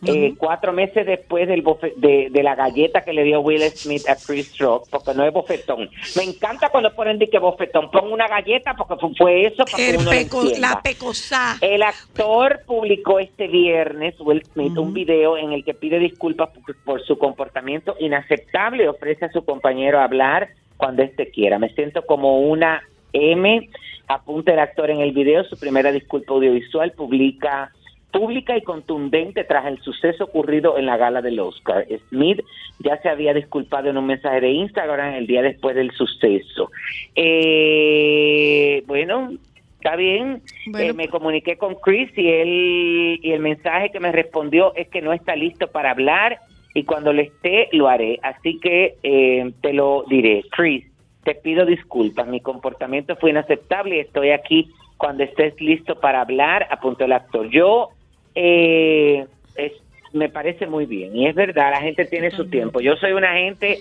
eh, 0.08 0.34
cuatro 0.38 0.72
meses 0.72 1.06
después 1.06 1.47
del 1.47 1.64
bofe- 1.64 1.93
de, 1.95 2.30
de 2.30 2.43
la 2.43 2.56
galleta 2.56 3.01
que 3.01 3.12
le 3.12 3.24
dio 3.24 3.41
Will 3.41 3.64
Smith 3.82 4.08
a 4.08 4.16
Chris 4.16 4.58
Rock, 4.58 4.88
porque 4.89 5.14
no 5.14 5.26
es 5.26 5.34
bofetón. 5.34 5.89
Me 6.16 6.24
encanta 6.24 6.70
cuando 6.70 6.93
ponen 6.95 7.18
de 7.18 7.28
que 7.30 7.39
bofetón. 7.39 7.89
Pon 7.91 8.12
una 8.12 8.28
galleta 8.28 8.74
porque 8.76 8.95
fue, 9.18 9.47
eso 9.47 9.66
para 9.66 9.78
que 9.78 9.97
uno 9.97 10.12
peco- 10.12 10.58
la 10.60 10.82
pecosá. 10.82 11.58
El 11.60 11.82
actor 11.84 12.62
publicó 12.66 13.20
este 13.20 13.47
viernes, 13.47 14.16
Will 14.20 14.43
Smith, 14.53 14.78
un 14.78 14.93
video 14.93 15.38
en 15.38 15.53
el 15.53 15.64
que 15.66 15.74
pide 15.74 15.99
disculpas 15.99 16.49
por, 16.49 16.76
por 16.84 17.01
su 17.03 17.18
comportamiento 17.18 17.95
inaceptable 17.99 18.84
y 18.84 18.88
ofrece 18.88 19.26
a 19.26 19.32
su 19.32 19.43
compañero 19.43 19.99
hablar 19.99 20.49
cuando 20.78 21.03
éste 21.03 21.32
quiera. 21.32 21.58
Me 21.60 21.70
siento 21.74 22.06
como 22.06 22.39
una 22.41 22.82
M, 23.14 23.70
apunta 24.08 24.53
el 24.53 24.60
actor 24.60 24.89
en 24.89 24.99
el 25.01 25.12
video, 25.12 25.43
su 25.43 25.58
primera 25.58 25.91
disculpa 25.91 26.34
audiovisual, 26.34 26.91
publica 26.91 27.72
pública 28.16 28.56
y 28.56 28.62
contundente 28.62 29.43
tras 29.43 29.66
el 29.66 29.82
suceso 29.82 30.24
ocurrido 30.24 30.78
en 30.78 30.86
la 30.86 30.95
gala 30.95 31.22
del 31.22 31.38
Oscar. 31.39 31.86
Smith 32.10 32.39
ya 32.80 32.97
se 33.01 33.10
había 33.10 33.34
disculpado 33.34 33.89
en 33.89 33.97
un 33.97 34.06
mensaje 34.06 34.39
de 34.39 34.51
Instagram 34.51 35.16
el 35.16 35.28
día 35.28 35.41
después 35.41 35.76
del 35.76 35.91
suceso. 35.91 36.72
Eh, 37.14 38.84
bueno, 38.88 39.32
está 39.76 39.97
bien. 39.97 40.41
Bueno. 40.68 40.91
Eh, 40.91 40.93
me 40.93 41.10
comuniqué 41.10 41.58
con 41.58 41.76
Chris 41.76 42.10
y 42.18 42.30
él 42.30 43.20
y 43.22 43.32
el 43.34 43.41
mensaje 43.41 43.89
que 43.89 43.99
me 43.99 44.14
respondió 44.14 44.74
es 44.76 44.88
que 44.88 45.01
no 45.01 45.12
está 45.12 45.36
listo 45.36 45.68
para 45.68 45.91
hablar 45.91 46.39
y 46.74 46.86
cuando 46.86 47.12
lo 47.12 47.22
esté 47.22 47.68
lo 47.74 47.89
haré. 47.89 48.20
Así 48.24 48.60
que 48.62 48.95
eh, 49.03 49.51
te 49.62 49.74
lo 49.74 50.06
diré. 50.08 50.43
Chris, 50.51 50.86
te 51.26 51.36
pido 51.36 51.65
disculpas. 51.65 52.28
Mi 52.28 52.39
comportamiento 52.39 53.17
fue 53.17 53.32
inaceptable 53.32 53.97
y 53.97 53.99
estoy 53.99 54.30
aquí 54.30 54.69
cuando 54.95 55.23
estés 55.23 55.59
listo 55.59 55.99
para 55.99 56.21
hablar, 56.21 56.67
apuntó 56.71 57.03
el 57.03 57.11
actor. 57.11 57.49
Yo 57.49 57.89
eh, 58.36 59.26
es- 59.55 59.73
me 60.13 60.30
parece 60.30 60.67
muy 60.67 60.86
bien 60.86 61.13
y 61.15 61.28
es 61.28 61.36
verdad, 61.36 61.71
la 61.71 61.82
gente 61.82 62.05
tiene 62.05 62.32
su 62.32 62.49
tiempo. 62.49 62.80
Yo 62.80 62.95
soy 62.97 63.11
una 63.11 63.34
gente, 63.34 63.80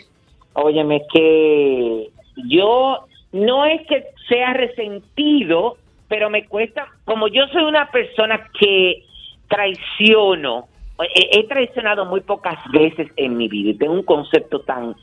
óyeme, 0.55 1.03
que 1.13 2.09
yo 2.49 3.05
no 3.33 3.65
es 3.67 3.87
que 3.87 4.05
sea 4.29 4.53
resentido, 4.55 5.77
pero 6.09 6.31
me 6.31 6.47
cuesta, 6.47 6.89
como 7.05 7.29
yo 7.29 7.47
soy 7.49 7.63
una 7.65 7.91
persona 7.91 8.49
que 8.59 9.05
traiciono, 9.49 10.67
he, 11.15 11.39
he 11.41 11.45
traicionado 11.45 12.05
muy 12.07 12.21
pocas 12.21 12.57
veces 12.73 13.09
en 13.17 13.37
mi 13.37 13.49
vida 13.49 13.71
y 13.71 13.75
tengo 13.75 13.93
un 13.93 14.03
concepto 14.03 14.61
tan 14.61 14.95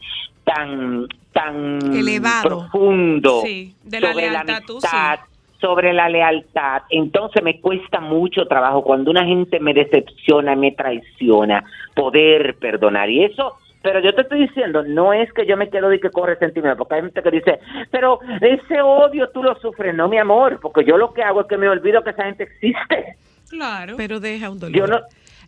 tan 0.53 1.07
tan 1.33 1.79
Elevado. 1.95 2.43
profundo 2.69 3.41
Sí, 3.43 3.73
de 3.83 3.99
la 4.01 4.11
sobre 4.11 4.29
lealtad, 4.29 4.63
tú 4.67 4.81
sí. 4.81 4.87
amistad, 4.91 5.25
sobre 5.59 5.93
la 5.93 6.09
lealtad. 6.09 6.81
Entonces 6.89 7.41
me 7.43 7.61
cuesta 7.61 7.99
mucho 7.99 8.45
trabajo 8.47 8.83
cuando 8.83 9.11
una 9.11 9.25
gente 9.25 9.59
me 9.59 9.73
decepciona, 9.73 10.55
me 10.55 10.71
traiciona, 10.71 11.63
poder 11.95 12.55
perdonar. 12.55 13.09
Y 13.09 13.23
eso, 13.23 13.55
pero 13.81 13.99
yo 14.01 14.13
te 14.13 14.21
estoy 14.23 14.41
diciendo, 14.47 14.83
no 14.83 15.13
es 15.13 15.31
que 15.33 15.45
yo 15.45 15.55
me 15.55 15.69
quedo 15.69 15.87
de 15.89 15.99
que 15.99 16.09
corre 16.09 16.33
resentimiento, 16.33 16.77
porque 16.77 16.95
hay 16.95 17.01
gente 17.01 17.23
que 17.23 17.31
dice, 17.31 17.59
pero 17.91 18.19
ese 18.41 18.81
odio 18.81 19.29
tú 19.29 19.43
lo 19.43 19.55
sufres, 19.55 19.95
no 19.95 20.09
mi 20.09 20.17
amor, 20.17 20.59
porque 20.61 20.83
yo 20.83 20.97
lo 20.97 21.13
que 21.13 21.23
hago 21.23 21.41
es 21.41 21.47
que 21.47 21.57
me 21.57 21.69
olvido 21.69 22.03
que 22.03 22.09
esa 22.09 22.25
gente 22.25 22.43
existe. 22.43 23.15
Claro. 23.49 23.95
Pero 23.97 24.19
deja 24.19 24.49
un 24.49 24.59
dolor. 24.59 24.75
Yo 24.77 24.87
no, 24.87 24.99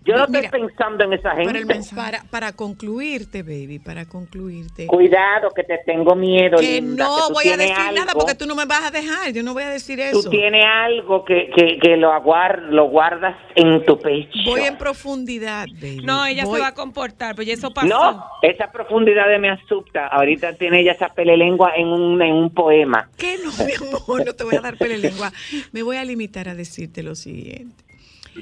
yo 0.05 0.15
no 0.17 0.27
Mira, 0.27 0.45
estoy 0.45 0.61
pensando 0.61 1.03
en 1.05 1.13
esa 1.13 1.35
gente. 1.35 1.65
para, 1.95 2.23
para 2.29 2.51
concluirte, 2.53 3.43
baby, 3.43 3.79
para 3.79 4.05
concluirte. 4.05 4.87
Cuidado, 4.87 5.49
que 5.55 5.63
te 5.63 5.79
tengo 5.85 6.15
miedo, 6.15 6.57
Que 6.57 6.81
linda, 6.81 7.05
no 7.05 7.15
que 7.15 7.21
tú 7.27 7.33
voy 7.33 7.47
a 7.49 7.57
decir 7.57 7.75
nada 7.93 8.13
porque 8.13 8.35
tú 8.35 8.45
no 8.45 8.55
me 8.55 8.65
vas 8.65 8.83
a 8.85 8.91
dejar. 8.91 9.31
Yo 9.33 9.43
no 9.43 9.53
voy 9.53 9.63
a 9.63 9.69
decir 9.69 9.99
Tú 10.11 10.19
eso. 10.19 10.29
tienes 10.29 10.63
algo 10.65 11.23
que, 11.23 11.49
que, 11.55 11.77
que 11.79 11.97
lo, 11.97 12.11
aguar, 12.11 12.63
lo 12.63 12.85
guardas 12.89 13.35
en 13.55 13.83
tu 13.85 13.97
pecho. 13.99 14.29
Voy 14.45 14.61
en 14.61 14.77
profundidad, 14.77 15.67
baby. 15.73 16.01
No, 16.03 16.25
ella 16.25 16.45
Voy- 16.45 16.57
se 16.57 16.61
va 16.61 16.67
a 16.69 16.73
comportar, 16.73 17.35
pues 17.35 17.47
ya 17.47 17.53
eso 17.53 17.73
pasó. 17.73 17.87
No, 17.87 18.25
esa 18.41 18.71
profundidad 18.71 19.27
de 19.29 19.39
me 19.39 19.49
asusta. 19.49 20.07
Ahorita 20.07 20.53
tiene 20.53 20.81
ella 20.81 20.93
esa 20.93 21.09
pelelengua 21.09 21.73
en 21.75 21.87
un, 21.87 22.21
en 22.21 22.33
un 22.33 22.49
poema. 22.53 23.09
¿Qué 23.17 23.37
no, 23.43 23.51
mi 23.65 23.73
amor? 23.73 24.25
No 24.25 24.33
te 24.33 24.43
voy 24.43 24.55
a 24.55 24.61
dar 24.61 24.77
pelelengua. 24.77 25.31
Me 25.71 25.83
voy 25.83 25.97
a 25.97 26.03
limitar 26.03 26.49
a 26.49 26.55
decirte 26.55 27.03
lo 27.03 27.15
siguiente. 27.15 27.83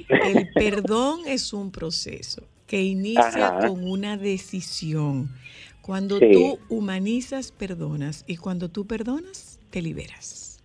El 0.09 0.49
perdón 0.53 1.21
es 1.27 1.53
un 1.53 1.71
proceso 1.71 2.43
que 2.67 2.81
inicia 2.81 3.47
Ajá. 3.49 3.67
con 3.67 3.87
una 3.89 4.17
decisión. 4.17 5.29
Cuando 5.81 6.19
Sí. 6.19 6.29
tú 6.31 6.59
humanizas, 6.69 7.51
perdonas. 7.51 8.23
Y 8.27 8.37
cuando 8.37 8.69
tú 8.69 8.85
perdonas, 8.85 9.59
te 9.71 9.81
liberas. 9.81 10.59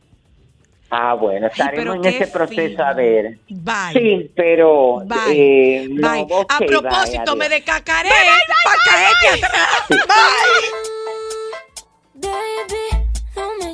Ah, 0.89 1.15
bueno, 1.15 1.49
estaremos 1.49 1.97
en 1.97 2.05
ese 2.07 2.29
proceso 2.29 2.69
fino. 2.69 2.85
a 2.85 2.93
ver. 2.93 3.41
Bye. 3.49 3.93
Sí, 3.93 4.31
pero... 4.37 5.03
Bye. 5.05 5.19
eh, 5.33 5.89
no, 5.91 6.27
Bye. 6.27 6.47
a 6.49 6.59
bye, 6.61 6.69
propósito, 6.69 7.35
me 7.35 7.49
decacaré 7.49 8.09
para 8.65 8.77
caerte 8.85 9.45
atrás. 9.45 9.69
Bye. 9.89 9.97
Baby, 12.15 12.87
no 13.35 13.49
me 13.59 13.71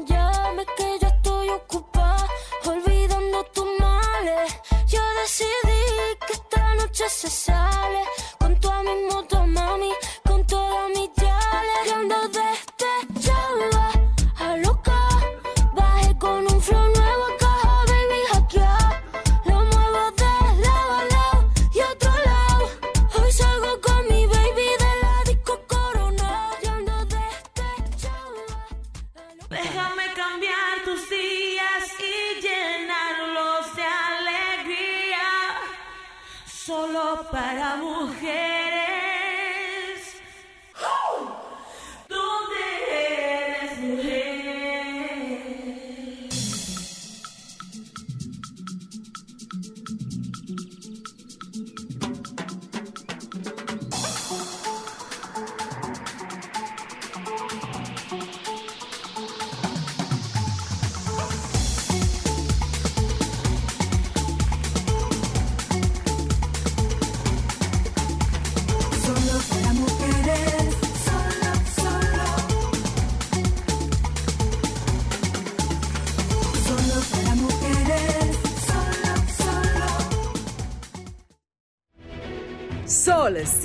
decidí 5.33 6.19
que 6.27 6.33
esta 6.35 6.75
noche 6.75 7.09
se 7.09 7.31
sale 7.31 8.03
con 8.39 8.61
toda 8.61 8.83
mi 8.83 8.95
moto, 9.11 9.47
mami, 9.47 9.92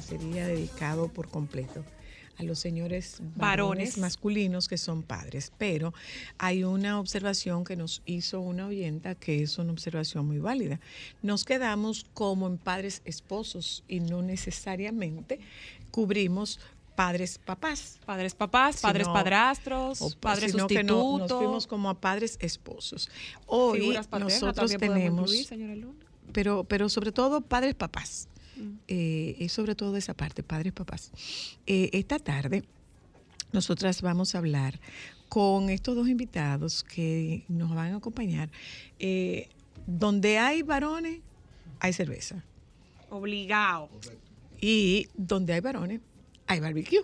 Sería 0.00 0.46
dedicado 0.46 1.08
por 1.08 1.28
completo 1.28 1.84
a 2.38 2.42
los 2.42 2.58
señores 2.58 3.18
varones, 3.20 3.36
Varones. 3.36 3.98
masculinos 3.98 4.66
que 4.66 4.78
son 4.78 5.02
padres, 5.02 5.52
pero 5.58 5.92
hay 6.38 6.64
una 6.64 6.98
observación 6.98 7.64
que 7.64 7.76
nos 7.76 8.00
hizo 8.06 8.40
una 8.40 8.66
oyenta 8.66 9.14
que 9.14 9.42
es 9.42 9.58
una 9.58 9.72
observación 9.72 10.26
muy 10.26 10.38
válida. 10.38 10.80
Nos 11.22 11.44
quedamos 11.44 12.06
como 12.14 12.46
en 12.46 12.56
padres 12.56 13.02
esposos 13.04 13.84
y 13.88 14.00
no 14.00 14.22
necesariamente 14.22 15.38
cubrimos 15.90 16.60
padres 16.94 17.38
papás. 17.38 17.98
Padres 18.06 18.34
papás, 18.34 18.80
padres 18.80 19.06
padrastros, 19.08 20.00
o- 20.00 20.10
padres 20.18 20.52
sino 20.52 20.66
que 20.66 20.82
no- 20.82 21.18
nos 21.18 21.30
fuimos 21.32 21.66
como 21.66 21.90
a 21.90 22.00
padres 22.00 22.38
esposos. 22.40 23.10
Hoy 23.46 23.98
nosotros 24.18 24.76
tenemos, 24.78 25.20
incluir, 25.30 25.44
señora 25.46 25.74
Luna. 25.74 25.94
pero, 26.32 26.64
pero 26.64 26.88
sobre 26.88 27.12
todo 27.12 27.40
padres 27.42 27.74
papás. 27.74 28.28
Eh, 28.88 29.36
y 29.38 29.48
sobre 29.48 29.74
todo 29.74 29.96
esa 29.96 30.14
parte, 30.14 30.42
padres 30.42 30.72
papás. 30.72 31.12
Eh, 31.66 31.90
esta 31.92 32.18
tarde 32.18 32.64
nosotras 33.52 34.02
vamos 34.02 34.34
a 34.34 34.38
hablar 34.38 34.80
con 35.28 35.70
estos 35.70 35.94
dos 35.96 36.08
invitados 36.08 36.84
que 36.84 37.44
nos 37.48 37.74
van 37.74 37.94
a 37.94 37.96
acompañar. 37.96 38.50
Eh, 38.98 39.48
donde 39.86 40.38
hay 40.38 40.62
varones, 40.62 41.20
hay 41.78 41.92
cerveza. 41.92 42.44
Obligado. 43.10 43.88
Y 44.60 45.08
donde 45.16 45.54
hay 45.54 45.60
varones, 45.60 46.00
hay 46.46 46.60
barbecue. 46.60 47.00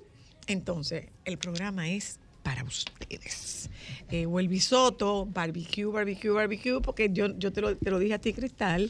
Entonces, 0.46 1.06
el 1.24 1.38
programa 1.38 1.88
es 1.88 2.20
para 2.46 2.62
ustedes. 2.62 3.68
Eh, 4.08 4.24
Welby 4.24 4.60
Soto, 4.60 5.26
barbecue, 5.26 5.84
barbecue, 5.86 6.30
barbecue, 6.30 6.80
porque 6.80 7.10
yo, 7.12 7.36
yo 7.36 7.52
te, 7.52 7.60
lo, 7.60 7.76
te 7.76 7.90
lo 7.90 7.98
dije 7.98 8.14
a 8.14 8.20
ti, 8.20 8.32
Cristal, 8.32 8.88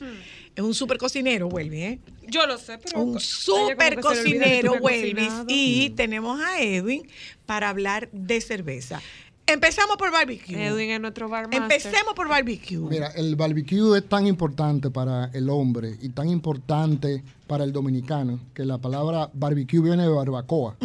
es 0.55 0.63
un 0.63 0.75
super 0.75 0.99
cocinero, 0.99 1.49
Welby, 1.49 1.83
¿eh? 1.83 1.99
Yo 2.29 2.47
lo 2.47 2.59
sé, 2.59 2.77
pero. 2.77 3.01
Un 3.01 3.19
super 3.19 3.99
cocinero, 3.99 4.75
Welby. 4.75 5.27
Y 5.49 5.89
tenemos 5.97 6.39
a 6.39 6.61
Edwin 6.61 7.09
para 7.47 7.71
hablar 7.71 8.11
de 8.13 8.43
cerveza. 8.43 9.01
Empezamos 9.47 9.97
por 9.97 10.13
barbecue. 10.13 10.63
Edwin 10.63 10.91
es 10.91 11.01
nuestro 11.01 11.31
barmaster. 11.31 11.63
Empecemos 11.63 12.13
por 12.13 12.29
barbecue. 12.29 12.77
Mira, 12.77 13.07
el 13.13 13.37
barbecue 13.37 13.97
es 13.97 14.07
tan 14.07 14.27
importante 14.27 14.91
para 14.91 15.31
el 15.33 15.49
hombre 15.49 15.97
y 16.03 16.11
tan 16.11 16.29
importante 16.29 17.23
para 17.47 17.65
el 17.65 17.73
dominicano 17.73 18.39
que 18.53 18.67
la 18.67 18.77
palabra 18.77 19.31
barbecue 19.33 19.81
viene 19.81 20.03
de 20.03 20.11
barbacoa, 20.11 20.77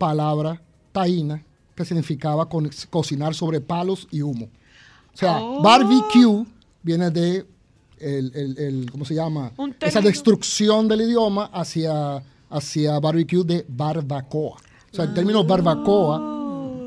palabra 0.00 0.60
taína 0.90 1.44
que 1.78 1.84
significaba 1.84 2.48
cocinar 2.90 3.34
sobre 3.34 3.60
palos 3.60 4.06
y 4.10 4.20
humo. 4.22 4.46
O 5.14 5.16
sea, 5.16 5.38
Oh. 5.40 5.62
barbecue 5.62 6.44
viene 6.82 7.10
de 7.10 7.46
el, 8.00 8.32
el- 8.34 8.58
el- 8.58 8.90
¿cómo 8.90 9.04
se 9.04 9.14
llama? 9.14 9.52
Esa 9.80 10.00
destrucción 10.00 10.86
del 10.88 11.00
idioma 11.02 11.46
hacia, 11.52 12.22
hacia 12.50 12.98
barbecue 13.00 13.42
de 13.44 13.64
barbacoa. 13.68 14.56
O 14.92 14.94
sea, 14.94 15.04
el 15.06 15.14
término 15.14 15.42
barbacoa 15.44 16.36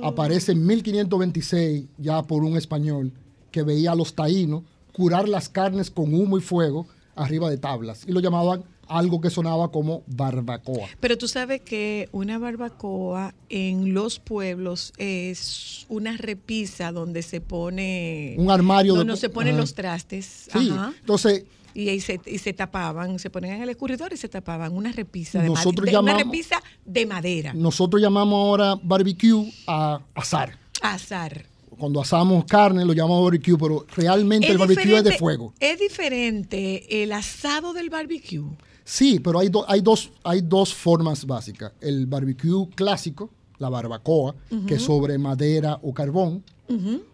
aparece 0.04 0.52
en 0.54 0.66
1526 0.66 1.86
ya 1.98 2.22
por 2.24 2.44
un 2.44 2.58
español 2.58 3.12
que 3.52 3.64
veía 3.64 3.92
a 3.92 3.96
los 3.96 4.14
taínos 4.16 4.64
curar 4.94 5.28
las 5.30 5.50
carnes 5.50 5.90
con 5.92 6.14
humo 6.14 6.38
y 6.38 6.42
fuego 6.42 6.86
arriba 7.16 7.50
de 7.50 7.58
tablas 7.58 8.04
y 8.08 8.12
lo 8.12 8.20
llamaban 8.20 8.64
algo 8.98 9.22
que 9.22 9.30
sonaba 9.30 9.72
como 9.72 10.04
barbacoa. 10.08 10.88
Pero 11.00 11.18
tú 11.18 11.28
sabes 11.28 11.62
que 11.62 12.10
una 12.12 12.38
barbacoa 12.40 13.34
en 13.50 13.94
los 13.94 14.20
pueblos 14.20 14.94
es 14.98 15.86
una 15.90 16.18
repisa 16.18 16.92
donde 16.92 17.22
se 17.22 17.42
pone... 17.42 18.36
Un 18.38 18.52
armario 18.52 18.96
donde 18.96 19.14
de- 19.14 19.20
se 19.20 19.30
ponen 19.30 19.58
los 19.58 19.74
trastes. 19.74 20.48
Sí, 20.52 20.70
Ajá. 20.72 20.94
entonces 21.00 21.46
Y 21.74 21.88
ahí 21.90 22.02
se, 22.02 22.20
y 22.26 22.38
se 22.40 22.52
tapaban, 22.54 23.18
se 23.20 23.30
ponían 23.30 23.56
en 23.56 23.62
el 23.64 23.70
escurridor 23.70 24.12
y 24.14 24.18
se 24.18 24.28
tapaban. 24.28 24.74
Una 24.76 24.92
repisa 24.92 25.42
de, 25.42 25.48
Nosotros 25.48 25.86
de- 25.86 25.98
una 25.98 26.12
llamamos- 26.12 26.24
repisa 26.26 26.62
de 26.86 27.06
madera. 27.06 27.54
nosotros 27.54 28.02
llamamos 28.02 28.36
ahora 28.46 28.76
barbecue 28.84 29.52
a 29.68 30.02
asar. 30.14 30.58
Azar. 30.82 31.46
Cuando 31.78 32.02
asamos 32.02 32.44
carne 32.46 32.84
lo 32.86 32.94
llamamos 32.94 33.24
barbecue, 33.24 33.58
pero 33.58 33.86
realmente 33.96 34.48
el 34.50 34.58
barbecue 34.58 34.98
es 34.98 35.04
de 35.04 35.18
fuego. 35.18 35.54
Es 35.60 35.80
diferente 35.80 37.02
el 37.04 37.12
asado 37.14 37.74
del 37.74 37.90
barbecue. 37.90 38.44
Sí, 38.92 39.22
pero 39.22 39.40
hay, 39.40 39.48
do- 39.48 39.64
hay, 39.70 39.80
dos, 39.80 40.12
hay 40.22 40.42
dos 40.42 40.74
formas 40.74 41.26
básicas. 41.26 41.72
El 41.80 42.08
barbecue 42.08 42.68
clásico, 42.76 43.30
la 43.58 43.70
barbacoa, 43.70 44.36
que 44.68 44.76
es 44.76 44.82
sobre 44.82 45.18
madera 45.18 45.80
o 45.82 45.94
carbón, 45.94 46.44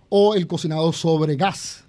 o 0.09 0.34
el 0.34 0.47
cocinado 0.47 0.91
sobre 0.91 1.36
gas, 1.36 1.84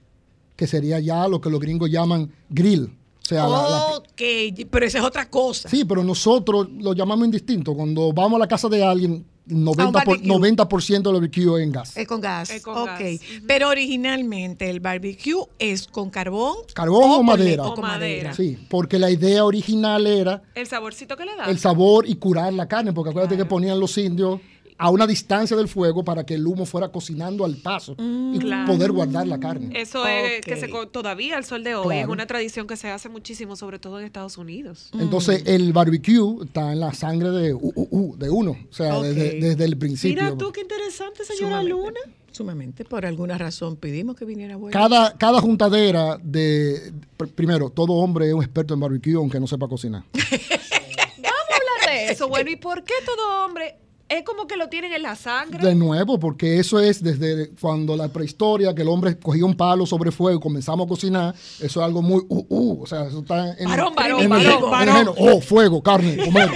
que 0.56 0.66
sería 0.66 1.00
ya 1.00 1.26
lo 1.26 1.40
que 1.40 1.48
los 1.48 1.58
gringos 1.58 1.90
llaman 1.90 2.30
grill. 2.50 2.84
O 3.22 3.26
sea, 3.28 3.46
la- 3.48 3.68
la- 3.70 3.86
ok, 3.96 4.66
pero 4.70 4.84
esa 4.84 4.98
es 4.98 5.04
otra 5.04 5.30
cosa. 5.30 5.68
sí, 5.70 5.86
pero 5.86 6.04
nosotros 6.04 6.68
lo 6.70 6.92
llamamos 6.92 7.24
indistinto. 7.24 7.74
Cuando 7.74 8.12
vamos 8.12 8.36
a 8.36 8.40
la 8.40 8.48
casa 8.48 8.68
de 8.68 8.84
alguien, 8.84 9.24
90%, 9.48 9.74
por, 9.74 9.92
barbecue. 9.92 10.28
90 10.28 10.68
del 10.68 11.12
barbecue 11.12 11.56
es 11.58 11.64
en 11.64 11.72
gas. 11.72 11.96
Es 11.96 12.06
con 12.06 12.20
gas. 12.20 12.50
Es 12.50 12.62
con 12.62 12.76
ok. 12.76 12.88
gas. 12.88 13.20
Pero 13.46 13.68
originalmente 13.68 14.68
el 14.70 14.80
barbecue 14.80 15.44
es 15.58 15.86
con 15.86 16.10
carbón. 16.10 16.56
¿Carbón 16.74 17.10
o, 17.10 17.22
madera? 17.22 17.64
o 17.64 17.74
con 17.74 17.82
madera. 17.82 18.32
Sí, 18.34 18.58
porque 18.68 18.98
la 18.98 19.10
idea 19.10 19.44
original 19.44 20.06
era 20.06 20.42
El 20.54 20.66
saborcito 20.66 21.16
que 21.16 21.24
le 21.24 21.36
da. 21.36 21.44
el 21.46 21.58
sabor 21.58 22.08
y 22.08 22.16
curar 22.16 22.52
la 22.52 22.68
carne, 22.68 22.92
porque 22.92 23.10
acuérdate 23.10 23.36
que 23.36 23.44
ponían 23.44 23.80
los 23.80 23.96
indios 23.98 24.40
a 24.80 24.90
una 24.90 25.06
distancia 25.08 25.56
del 25.56 25.66
fuego 25.68 26.04
para 26.04 26.24
que 26.24 26.34
el 26.34 26.46
humo 26.46 26.64
fuera 26.64 26.88
cocinando 26.88 27.44
al 27.44 27.56
paso 27.56 27.96
y 27.98 28.38
Claro. 28.38 28.72
poder 28.72 28.92
guardar 28.92 29.26
la 29.26 29.38
carne. 29.40 29.70
Eso 29.78 30.06
es 30.06 30.40
que 30.40 30.56
se, 30.56 30.68
todavía 30.92 31.36
al 31.36 31.44
sol 31.44 31.64
de 31.64 31.74
hoy 31.74 31.96
es 31.98 32.06
una 32.06 32.26
tradición 32.26 32.66
que 32.68 32.76
se 32.76 32.88
hace 32.88 33.08
muchísimo, 33.08 33.56
sobre 33.56 33.78
todo 33.78 33.98
en 33.98 34.06
Estados 34.06 34.38
Unidos. 34.38 34.90
Entonces 34.98 35.42
el 35.46 35.72
barbecue 35.72 36.44
está 36.44 36.72
en 36.72 36.80
la 36.80 36.92
sangre 36.94 37.30
de, 37.30 37.52
uno, 37.54 38.52
o 38.70 38.72
sea, 38.72 39.00
desde, 39.00 39.40
desde 39.40 39.64
el 39.64 39.76
principio. 39.76 40.22
Mira 40.22 40.36
tú 40.36 40.52
qué 40.52 40.60
interesante, 40.60 41.24
señora 41.24 41.60
Sumamente. 41.62 41.70
Luna. 41.70 42.00
Sumamente. 42.30 42.84
Por 42.84 43.04
alguna 43.04 43.36
razón 43.36 43.74
pedimos 43.76 44.14
que 44.14 44.24
viniera 44.24 44.54
bueno. 44.56 44.72
Cada, 44.72 45.16
cada 45.18 45.40
juntadera 45.40 46.18
de, 46.22 46.92
pr- 47.18 47.32
primero, 47.32 47.70
todo 47.70 47.94
hombre 47.94 48.28
es 48.28 48.34
un 48.34 48.44
experto 48.44 48.74
en 48.74 48.80
barbecue 48.80 49.14
aunque 49.14 49.40
no 49.40 49.48
sepa 49.48 49.66
cocinar. 49.66 50.04
Vamos 50.12 51.48
a 51.50 51.56
hablar 51.56 51.90
de 51.96 52.12
eso. 52.12 52.28
Bueno, 52.28 52.50
¿y 52.50 52.56
por 52.56 52.84
qué 52.84 52.94
todo 53.04 53.44
hombre 53.44 53.76
es 54.08 54.24
como 54.24 54.46
que 54.46 54.56
lo 54.56 54.68
tienen 54.68 54.92
en 54.92 55.02
la 55.02 55.14
sangre? 55.16 55.64
De 55.66 55.74
nuevo, 55.74 56.18
porque 56.18 56.58
eso 56.58 56.78
es 56.80 57.02
desde 57.02 57.50
cuando 57.60 57.96
la 57.96 58.08
prehistoria, 58.08 58.74
que 58.74 58.82
el 58.82 58.88
hombre 58.88 59.18
cogía 59.18 59.44
un 59.44 59.54
palo 59.54 59.84
sobre 59.86 60.10
fuego 60.10 60.38
y 60.38 60.42
comenzamos 60.42 60.86
a 60.86 60.88
cocinar, 60.88 61.34
eso 61.34 61.64
es 61.80 61.86
algo 61.86 62.00
muy, 62.02 62.22
uh, 62.28 62.46
uh, 62.48 62.82
o 62.82 62.86
sea, 62.86 63.06
eso 63.06 63.20
está 63.20 63.54
en, 63.58 63.68
Varón, 63.68 63.94
varón, 63.94 64.20
el- 64.22 64.28
varón, 64.28 64.70
varón. 64.70 64.94
género. 64.94 65.14
Oh, 65.18 65.40
fuego, 65.40 65.82
carne, 65.82 66.16
comer. 66.24 66.50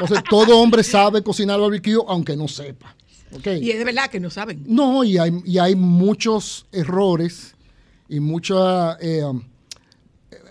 Entonces, 0.00 0.24
todo 0.28 0.58
hombre 0.58 0.82
sabe 0.82 1.22
cocinar 1.22 1.60
barbecue, 1.60 1.98
aunque 2.08 2.36
no 2.36 2.48
sepa. 2.48 2.96
¿ok? 3.36 3.46
Y 3.60 3.70
es 3.70 3.78
de 3.78 3.84
verdad 3.84 4.10
que 4.10 4.18
no 4.20 4.28
saben. 4.30 4.64
No, 4.66 5.04
y 5.04 5.18
hay, 5.18 5.32
y 5.44 5.58
hay 5.58 5.76
muchos 5.76 6.66
errores 6.72 7.54
y 8.08 8.18
mucho 8.20 8.98
eh, 9.00 9.24
um, 9.24 9.42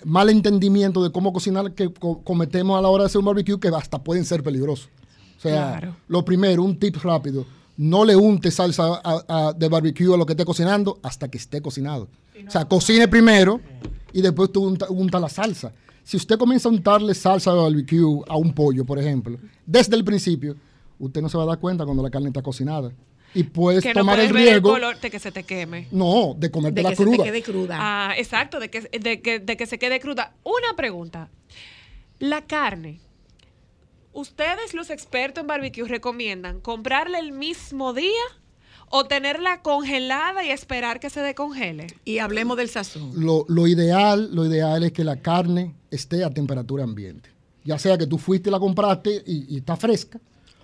mal 0.06 0.30
entendimiento 0.30 1.04
de 1.04 1.12
cómo 1.12 1.34
cocinar 1.34 1.74
que 1.74 1.92
co- 1.94 2.24
cometemos 2.24 2.80
a 2.80 2.82
la 2.82 2.88
hora 2.88 3.04
de 3.04 3.08
hacer 3.08 3.20
un 3.20 3.26
barbecue 3.26 3.60
que 3.60 3.68
hasta 3.68 4.02
pueden 4.02 4.24
ser 4.26 4.42
peligrosos. 4.42 4.88
O 5.42 5.50
sea, 5.50 5.72
Claro. 5.80 5.96
lo 6.08 6.24
primero, 6.24 6.62
un 6.64 6.78
tip 6.78 6.98
rápido, 6.98 7.46
no 7.78 8.06
le 8.06 8.16
unte 8.16 8.52
salsa 8.52 9.02
a- 9.04 9.24
a- 9.28 9.54
de 9.54 9.68
barbecue 9.70 10.14
a 10.14 10.18
lo 10.18 10.24
que 10.26 10.34
esté 10.34 10.46
cocinando 10.46 11.00
hasta 11.02 11.30
que 11.30 11.40
esté 11.40 11.62
cocinado. 11.64 12.08
O 12.48 12.52
sea, 12.52 12.66
cocine 12.66 13.08
primero 13.08 13.60
y 14.14 14.22
después 14.22 14.52
tú 14.52 14.64
unta, 14.68 14.86
unta 14.90 15.20
la 15.20 15.30
salsa. 15.30 15.74
Si 16.04 16.16
usted 16.18 16.38
comienza 16.38 16.70
a 16.70 16.72
untarle 16.72 17.14
salsa 17.16 17.52
de 17.54 17.58
barbecue 17.60 18.22
a 18.28 18.36
un 18.38 18.54
pollo, 18.54 18.86
por 18.86 19.00
ejemplo, 19.00 19.38
desde 19.66 19.96
el 19.96 20.04
principio, 20.04 20.56
usted 21.00 21.22
no 21.22 21.30
se 21.30 21.38
va 21.38 21.44
a 21.44 21.48
dar 21.48 21.60
cuenta 21.60 21.86
cuando 21.86 22.04
la 22.04 22.10
carne 22.12 22.28
está 22.28 22.42
cocinada. 22.44 22.92
Y 23.34 23.44
puedes 23.44 23.82
que 23.82 23.94
no 23.94 24.02
tomar 24.02 24.18
puedes 24.18 24.30
el 24.30 24.34
ver 24.36 24.44
el 24.44 24.50
riesgo. 24.50 24.70
color 24.74 25.00
de 25.00 25.10
que 25.10 25.18
se 25.20 25.32
te 25.32 25.44
queme. 25.44 25.88
No, 25.92 26.36
de 26.38 26.52
comerte 26.52 26.76
De 26.82 26.84
la 26.84 26.90
que 26.90 26.96
se 26.98 27.04
cruda. 27.04 27.18
te 27.18 27.24
quede 27.24 27.42
cruda. 27.42 27.78
Ah, 27.80 28.14
exacto, 28.18 28.60
de 28.60 28.70
que, 28.70 28.82
de, 28.82 29.22
que, 29.22 29.40
de 29.40 29.58
que 29.58 29.66
se 29.66 29.80
quede 29.80 30.00
cruda. 30.00 30.34
Una 30.44 30.76
pregunta. 30.76 31.30
La 32.20 32.42
carne. 32.42 33.00
¿Ustedes, 34.14 34.74
los 34.74 34.90
expertos 34.90 35.42
en 35.42 35.48
barbecue, 35.48 35.88
recomiendan 35.88 36.60
comprarla 36.60 37.20
el 37.20 37.32
mismo 37.32 37.94
día 37.94 38.10
o 38.90 39.06
tenerla 39.06 39.62
congelada 39.62 40.44
y 40.44 40.50
esperar 40.52 41.00
que 41.00 41.10
se 41.10 41.22
descongele? 41.22 41.88
Y 42.04 42.20
hablemos 42.20 42.58
del 42.58 42.70
sazón. 42.70 43.12
Lo, 43.16 43.46
lo 43.48 43.68
ideal, 43.68 44.30
lo 44.34 44.46
ideal 44.46 44.84
es 44.84 44.92
que 44.92 45.04
la 45.04 45.18
carne 45.22 45.74
esté 45.90 46.24
a 46.24 46.30
temperatura 46.30 46.84
ambiente. 46.84 47.30
Ya 47.64 47.78
sea 47.80 47.98
que 47.98 48.08
tú 48.08 48.18
fuiste 48.18 48.50
y 48.50 48.52
la 48.52 48.60
compraste 48.60 49.24
y, 49.26 49.54
y 49.56 49.58
está 49.60 49.78
fresca, 49.78 50.20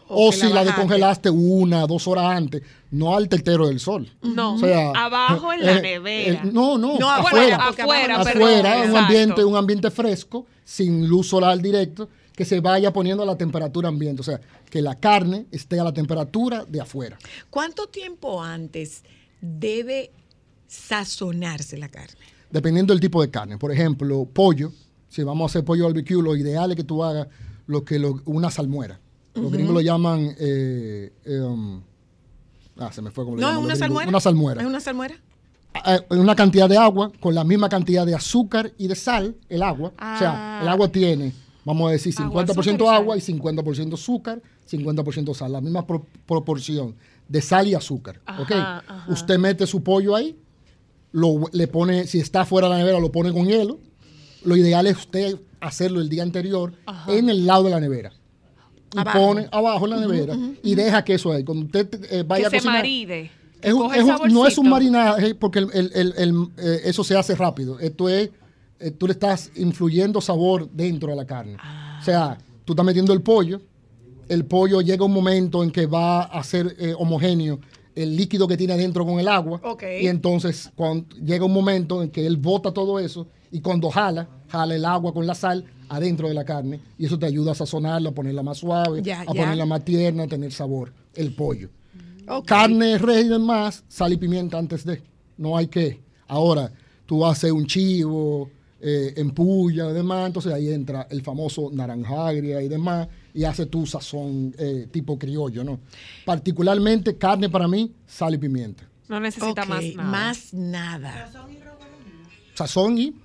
o, 0.09 0.31
si 0.31 0.41
la 0.41 0.47
la, 0.47 0.53
bajaste. 0.55 0.71
descongelaste 0.71 1.29
una, 1.29 1.85
dos 1.85 2.07
horas 2.07 2.25
antes, 2.25 2.63
no 2.91 3.15
al 3.15 3.27
tetero 3.29 3.67
del 3.67 3.79
sol. 3.79 4.09
No, 4.23 4.55
O 4.55 4.57
sea, 4.57 4.91
abajo 4.91 5.53
en 5.53 5.61
la 5.65 5.77
eh, 5.77 5.81
nevera. 5.81 6.41
eh, 6.43 6.49
no, 6.51 6.77
no, 6.77 6.97
No, 6.97 7.09
afuera. 7.11 7.57
afuera, 7.57 8.23
perdón, 8.23 8.41
afuera, 8.43 8.77
un 8.77 8.83
exacto. 8.83 8.97
ambiente, 8.99 9.45
un 9.45 9.55
ambiente 9.55 9.91
fresco, 9.91 10.45
sin 10.63 11.07
luz 11.07 11.27
solar 11.27 11.59
directo, 11.59 12.09
que 12.37 12.45
se 12.45 12.61
vaya 12.61 12.93
poniendo 12.93 13.23
a 13.23 13.25
la 13.25 13.35
temperatura 13.35 13.89
ambiente. 13.89 14.21
O 14.21 14.23
sea, 14.23 14.39
que 14.69 14.81
la 14.81 14.93
carne 14.95 15.47
esté 15.51 15.79
a 15.79 15.83
la 15.83 15.91
temperatura 15.91 16.63
de 16.65 16.79
afuera. 16.79 17.17
¿Cuánto 17.49 17.87
tiempo 17.87 18.41
antes 18.43 19.03
debe 19.41 20.11
sazonarse 20.67 21.77
la 21.77 21.89
carne? 21.89 22.15
dependiendo 22.49 22.93
del 22.93 23.01
tipo 23.01 23.21
de 23.21 23.29
carne. 23.29 23.57
Por 23.57 23.73
ejemplo, 23.73 24.23
pollo, 24.23 24.71
si 25.09 25.21
vamos 25.21 25.43
a 25.43 25.47
hacer 25.51 25.65
pollo 25.65 25.83
barbecue, 25.83 26.21
lo 26.23 26.33
ideal 26.33 26.71
es 26.71 26.77
que 26.77 26.83
tú 26.85 27.03
hagas 27.03 27.27
lo 27.65 27.83
que 27.83 27.99
lo- 27.99 28.21
una 28.23 28.49
salmuera. 28.49 29.01
Los 29.33 29.45
Ujú. 29.47 29.53
gringos 29.53 29.73
lo 29.73 29.81
llaman... 29.81 30.33
eh, 30.39 31.11
eh, 31.25 31.39
um, 31.41 31.81
ah, 32.77 32.89
se 32.93 33.01
me 33.01 33.11
fue 33.11 33.25
como 33.25 33.35
lo 33.35 33.41
¿No 33.41 33.47
es 33.47 33.51
llaman 33.51 33.63
una 33.65 33.73
los 33.73 33.79
salmuera? 33.79 34.09
Una 34.09 34.19
salmuera. 34.21 34.61
¿Es 34.61 34.67
una 34.67 34.79
salmuera? 34.79 35.15
Ah, 35.73 35.99
en 36.09 36.19
una 36.19 36.35
cantidad 36.35 36.69
de 36.69 36.77
agua, 36.77 37.11
con 37.19 37.35
la 37.35 37.43
misma 37.43 37.67
cantidad 37.67 38.05
de 38.05 38.15
azúcar 38.15 38.71
y 38.77 38.87
de 38.87 38.95
sal, 38.95 39.35
el 39.49 39.61
agua. 39.61 39.89
O 39.89 40.17
sea, 40.17 40.59
Ah. 40.59 40.61
el 40.61 40.69
agua 40.69 40.87
tiene, 40.87 41.33
vamos 41.67 41.89
a 41.89 41.91
decir, 41.91 42.13
Agua, 42.17 42.43
50% 42.45 42.49
azúcar 42.49 42.79
y 42.79 42.95
agua 42.95 43.17
y 43.17 43.19
50% 43.21 43.93
azúcar, 43.93 44.41
50% 44.71 45.33
sal. 45.35 45.51
La 45.51 45.61
misma 45.61 45.85
pro- 45.85 46.05
proporción 46.25 46.95
de 47.27 47.41
sal 47.41 47.67
y 47.67 47.75
azúcar. 47.75 48.21
¿ok? 48.39 48.51
Ajá, 48.51 48.83
ajá. 48.87 49.11
Usted 49.11 49.37
mete 49.37 49.67
su 49.67 49.83
pollo 49.83 50.15
ahí, 50.15 50.35
lo, 51.11 51.41
le 51.51 51.67
pone, 51.67 52.07
si 52.07 52.19
está 52.19 52.45
fuera 52.45 52.67
de 52.67 52.73
la 52.73 52.79
nevera, 52.79 52.99
lo 52.99 53.11
pone 53.11 53.31
con 53.31 53.45
hielo. 53.47 53.79
Lo 54.43 54.55
ideal 54.55 54.87
es 54.87 54.97
usted 54.97 55.37
hacerlo 55.59 55.99
el 55.99 56.09
día 56.09 56.23
anterior 56.23 56.73
en 57.07 57.29
el 57.29 57.45
lado 57.45 57.63
de 57.65 57.69
la 57.71 57.79
nevera. 57.79 58.13
Y 58.95 58.99
Abajo. 58.99 59.19
pone 59.19 59.47
abajo 59.51 59.85
en 59.85 59.89
la 59.91 59.97
nevera 59.97 60.37
y 60.63 60.73
deja 60.75 61.03
que 61.03 61.15
eso 61.15 61.31
ahí. 61.33 61.43
Cuando 61.43 61.65
usted 61.65 61.89
eh, 62.09 62.23
vaya 62.25 62.43
que 62.43 62.47
a 62.47 62.49
se 62.51 62.57
cocinar. 62.57 62.77
maride. 62.77 63.31
Es 63.61 63.73
un- 63.73 63.79
Coge 63.81 63.97
es 63.99 64.03
un- 64.05 64.25
el 64.27 64.33
no 64.33 64.47
es 64.47 64.57
un 64.57 64.69
marinaje 64.69 65.35
porque 65.35 65.59
el- 65.59 65.69
el- 65.73 65.91
el- 65.93 66.13
el, 66.17 66.47
eh, 66.57 66.81
eso 66.85 67.03
se 67.03 67.17
hace 67.17 67.35
rápido. 67.35 67.79
Esto 67.79 68.07
es, 68.07 68.29
eh, 68.79 68.91
tú 68.91 69.07
le 69.07 69.13
estás 69.13 69.51
influyendo 69.55 70.21
sabor 70.21 70.69
dentro 70.71 71.09
de 71.09 71.15
la 71.15 71.25
carne. 71.25 71.57
O 71.99 72.03
sea, 72.03 72.37
tú 72.65 72.73
estás 72.73 72.85
metiendo 72.85 73.13
el 73.13 73.21
pollo, 73.21 73.61
el 74.29 74.45
pollo 74.45 74.81
llega 74.81 75.05
un 75.05 75.13
momento 75.13 75.63
en 75.63 75.71
que 75.71 75.85
va 75.85 76.23
a 76.23 76.43
ser 76.43 76.75
eh, 76.79 76.93
homogéneo 76.97 77.59
el 77.95 78.15
líquido 78.15 78.47
que 78.47 78.55
tiene 78.55 78.73
adentro 78.73 79.05
con 79.05 79.19
el 79.19 79.27
agua. 79.27 79.59
Y 79.99 80.07
entonces 80.07 80.71
cuando, 80.75 81.15
llega 81.15 81.45
un 81.45 81.53
momento 81.53 82.03
en 82.03 82.11
que 82.11 82.25
él 82.25 82.37
bota 82.37 82.71
todo 82.71 82.99
eso 82.99 83.27
y 83.51 83.59
cuando 83.59 83.89
jala, 83.89 84.27
jala 84.47 84.75
el 84.75 84.85
agua 84.85 85.13
con 85.13 85.25
la 85.25 85.33
sal 85.33 85.65
adentro 85.89 86.27
de 86.27 86.35
la 86.35 86.45
carne 86.45 86.79
y 86.97 87.05
eso 87.05 87.17
te 87.17 87.25
ayuda 87.25 87.53
a 87.53 87.55
sazonarla, 87.55 88.09
a 88.09 88.13
ponerla 88.13 88.43
más 88.43 88.59
suave, 88.59 89.01
a 89.11 89.33
ponerla 89.33 89.65
más 89.65 89.83
tierna, 89.83 90.23
a 90.23 90.27
tener 90.27 90.51
sabor, 90.51 90.93
el 91.15 91.33
pollo. 91.33 91.69
Ok. 92.27 92.45
Carne, 92.45 92.97
res 92.99 93.25
y 93.25 93.29
demás, 93.29 93.83
sal 93.87 94.13
y 94.13 94.17
pimienta 94.17 94.59
antes 94.59 94.85
de. 94.85 95.01
No 95.37 95.57
hay 95.57 95.67
que. 95.67 95.99
Ahora, 96.27 96.71
tú 97.05 97.25
haces 97.25 97.51
un 97.51 97.65
chivo, 97.65 98.49
eh, 98.79 99.13
en 99.17 99.31
puya 99.31 99.89
y 99.89 99.93
demás, 99.93 100.27
entonces 100.27 100.53
ahí 100.53 100.71
entra 100.71 101.07
el 101.09 101.21
famoso 101.23 101.69
naranja 101.71 102.27
agria 102.27 102.61
y 102.61 102.67
demás, 102.67 103.07
y 103.33 103.43
hace 103.43 103.65
tu 103.65 103.85
sazón 103.85 104.53
eh, 104.57 104.87
tipo 104.91 105.17
criollo, 105.17 105.63
¿no? 105.63 105.79
Particularmente 106.25 107.17
carne 107.17 107.49
para 107.49 107.67
mí, 107.67 107.93
sal 108.05 108.35
y 108.35 108.37
pimienta. 108.37 108.83
No 109.07 109.19
necesita 109.19 109.65
más 109.65 109.83
nada. 109.95 110.09
Más 110.09 110.53
nada. 110.53 111.31
Sazón 112.53 112.97
y... 112.97 113.15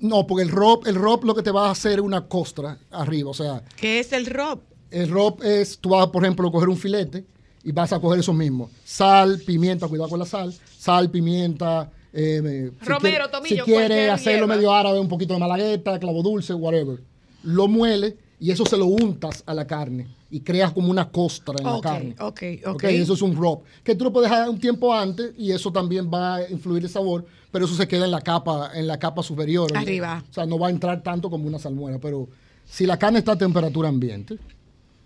No, 0.00 0.26
porque 0.26 0.42
el 0.42 0.48
rob, 0.48 0.86
el 0.86 0.94
rob 0.94 1.24
lo 1.24 1.34
que 1.34 1.42
te 1.42 1.50
va 1.50 1.68
a 1.68 1.70
hacer 1.70 1.98
es 1.98 2.04
una 2.04 2.26
costra 2.26 2.78
arriba, 2.90 3.30
o 3.30 3.34
sea, 3.34 3.62
¿Qué 3.76 4.00
es 4.00 4.12
el 4.12 4.26
rob? 4.26 4.60
El 4.90 5.10
rob 5.10 5.42
es, 5.42 5.78
tú 5.78 5.90
vas, 5.90 6.08
por 6.08 6.24
ejemplo, 6.24 6.48
a 6.48 6.52
coger 6.52 6.68
un 6.68 6.76
filete 6.76 7.24
y 7.64 7.72
vas 7.72 7.92
a 7.92 8.00
coger 8.00 8.20
eso 8.20 8.32
mismo. 8.32 8.70
Sal, 8.84 9.40
pimienta, 9.46 9.88
cuidado 9.88 10.10
con 10.10 10.18
la 10.18 10.26
sal. 10.26 10.54
Sal, 10.78 11.10
pimienta. 11.10 11.90
Eh, 12.12 12.70
si 12.80 12.86
Romero, 12.86 13.00
quiere- 13.00 13.28
tomillo, 13.30 13.64
Si 13.64 13.70
quiere 13.70 14.10
hacerlo 14.10 14.40
hierba. 14.46 14.54
medio 14.56 14.72
árabe, 14.72 15.00
un 15.00 15.08
poquito 15.08 15.34
de 15.34 15.40
malagueta, 15.40 15.98
clavo 15.98 16.22
dulce, 16.22 16.52
whatever. 16.54 17.00
Lo 17.42 17.68
muele 17.68 18.16
y 18.38 18.50
eso 18.50 18.64
se 18.66 18.76
lo 18.76 18.86
untas 18.86 19.42
a 19.46 19.54
la 19.54 19.66
carne 19.66 20.06
y 20.30 20.40
creas 20.40 20.72
como 20.72 20.90
una 20.90 21.10
costra 21.10 21.54
en 21.58 21.64
la 21.64 21.80
carne. 21.80 22.14
ok, 22.18 22.42
ok. 22.66 22.74
Ok, 22.74 22.84
eso 22.84 23.14
es 23.14 23.22
un 23.22 23.36
rob. 23.36 23.60
Que 23.84 23.94
tú 23.94 24.04
lo 24.04 24.12
puedes 24.12 24.30
dejar 24.30 24.48
un 24.48 24.58
tiempo 24.58 24.92
antes 24.94 25.32
y 25.38 25.52
eso 25.52 25.70
también 25.72 26.10
va 26.12 26.36
a 26.36 26.50
influir 26.50 26.82
el 26.84 26.88
sabor, 26.90 27.24
pero 27.50 27.64
eso 27.66 27.74
se 27.74 27.86
queda 27.86 28.04
en 28.06 28.10
la 28.10 28.20
capa, 28.20 28.70
en 28.74 28.86
la 28.86 28.98
capa 28.98 29.22
superior. 29.22 29.70
Arriba. 29.76 30.22
O 30.30 30.32
sea, 30.32 30.46
no 30.46 30.58
va 30.58 30.68
a 30.68 30.70
entrar 30.70 31.02
tanto 31.02 31.28
como 31.30 31.46
una 31.46 31.58
salmuera, 31.58 31.98
pero 31.98 32.28
si 32.64 32.86
la 32.86 32.98
carne 32.98 33.18
está 33.18 33.32
a 33.32 33.36
temperatura 33.38 33.88
ambiente, 33.88 34.38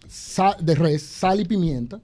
sa- 0.08 0.56
de 0.60 0.74
res, 0.74 1.02
sal 1.02 1.40
y 1.40 1.44
pimienta, 1.44 2.00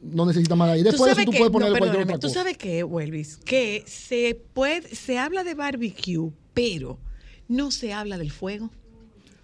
no 0.00 0.26
necesita 0.26 0.54
más 0.54 0.70
ahí. 0.70 0.82
Después 0.82 1.16
de 1.16 1.22
eso 1.22 1.26
tú 1.26 1.32
que- 1.32 1.38
puedes 1.38 1.52
poner 1.52 1.72
no, 1.72 1.78
cualquier 1.78 2.02
otra 2.04 2.18
¿Tú 2.18 2.28
sabes 2.28 2.56
qué, 2.56 2.84
Welvis? 2.84 3.38
Que 3.38 3.84
se 3.86 4.40
puede, 4.52 4.94
se 4.94 5.18
habla 5.18 5.44
de 5.44 5.54
barbecue, 5.54 6.30
pero 6.54 6.98
no 7.48 7.70
se 7.70 7.92
habla 7.92 8.18
del 8.18 8.30
fuego. 8.30 8.70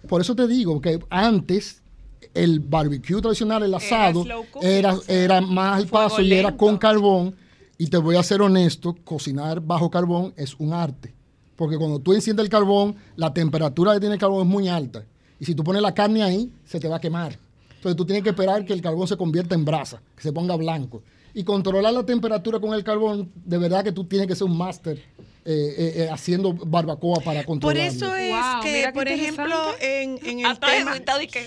Por 0.07 0.21
eso 0.21 0.35
te 0.35 0.47
digo 0.47 0.81
que 0.81 0.99
antes 1.09 1.81
el 2.33 2.59
barbecue 2.59 3.21
tradicional, 3.21 3.63
el 3.63 3.73
asado, 3.73 4.25
era, 4.61 4.97
era 5.07 5.41
más 5.41 5.77
al 5.77 5.87
paso 5.87 6.21
y 6.21 6.33
era 6.33 6.55
con 6.55 6.77
carbón. 6.77 7.35
Y 7.77 7.87
te 7.87 7.97
voy 7.97 8.15
a 8.15 8.23
ser 8.23 8.41
honesto, 8.41 8.95
cocinar 9.03 9.59
bajo 9.59 9.89
carbón 9.89 10.33
es 10.37 10.55
un 10.55 10.71
arte. 10.73 11.13
Porque 11.55 11.77
cuando 11.77 11.99
tú 11.99 12.13
enciendes 12.13 12.43
el 12.45 12.49
carbón, 12.49 12.95
la 13.15 13.33
temperatura 13.33 13.93
que 13.93 13.99
tiene 13.99 14.15
el 14.15 14.19
carbón 14.19 14.47
es 14.47 14.53
muy 14.53 14.67
alta. 14.67 15.03
Y 15.39 15.45
si 15.45 15.55
tú 15.55 15.63
pones 15.63 15.81
la 15.81 15.93
carne 15.93 16.23
ahí, 16.23 16.51
se 16.65 16.79
te 16.79 16.87
va 16.87 16.97
a 16.97 17.01
quemar. 17.01 17.37
Entonces 17.85 17.97
tú 17.97 18.05
tienes 18.05 18.23
que 18.23 18.29
esperar 18.31 18.65
que 18.65 18.73
el 18.73 18.81
carbón 18.81 19.07
se 19.07 19.15
convierta 19.15 19.53
en 19.53 19.63
brasa, 19.63 20.01
que 20.15 20.23
se 20.23 20.33
ponga 20.33 20.55
blanco. 20.55 21.03
Y 21.35 21.43
controlar 21.43 21.93
la 21.93 22.03
temperatura 22.03 22.59
con 22.59 22.73
el 22.73 22.83
carbón, 22.83 23.31
de 23.35 23.59
verdad 23.59 23.83
que 23.83 23.91
tú 23.91 24.05
tienes 24.05 24.27
que 24.27 24.35
ser 24.35 24.47
un 24.47 24.57
máster 24.57 24.97
eh, 24.97 25.75
eh, 25.77 25.93
eh, 25.97 26.09
haciendo 26.09 26.53
barbacoa 26.53 27.19
para 27.19 27.41
Por 27.41 27.45
controlarlo. 27.45 27.83
eso 27.83 28.15
es 28.15 28.31
Wow, 28.31 28.63
que, 28.63 28.91
por 28.91 29.07
ejemplo, 29.07 29.55
en, 29.79 30.19
en 30.25 30.39
el 30.43 30.57
tema, 30.59 30.95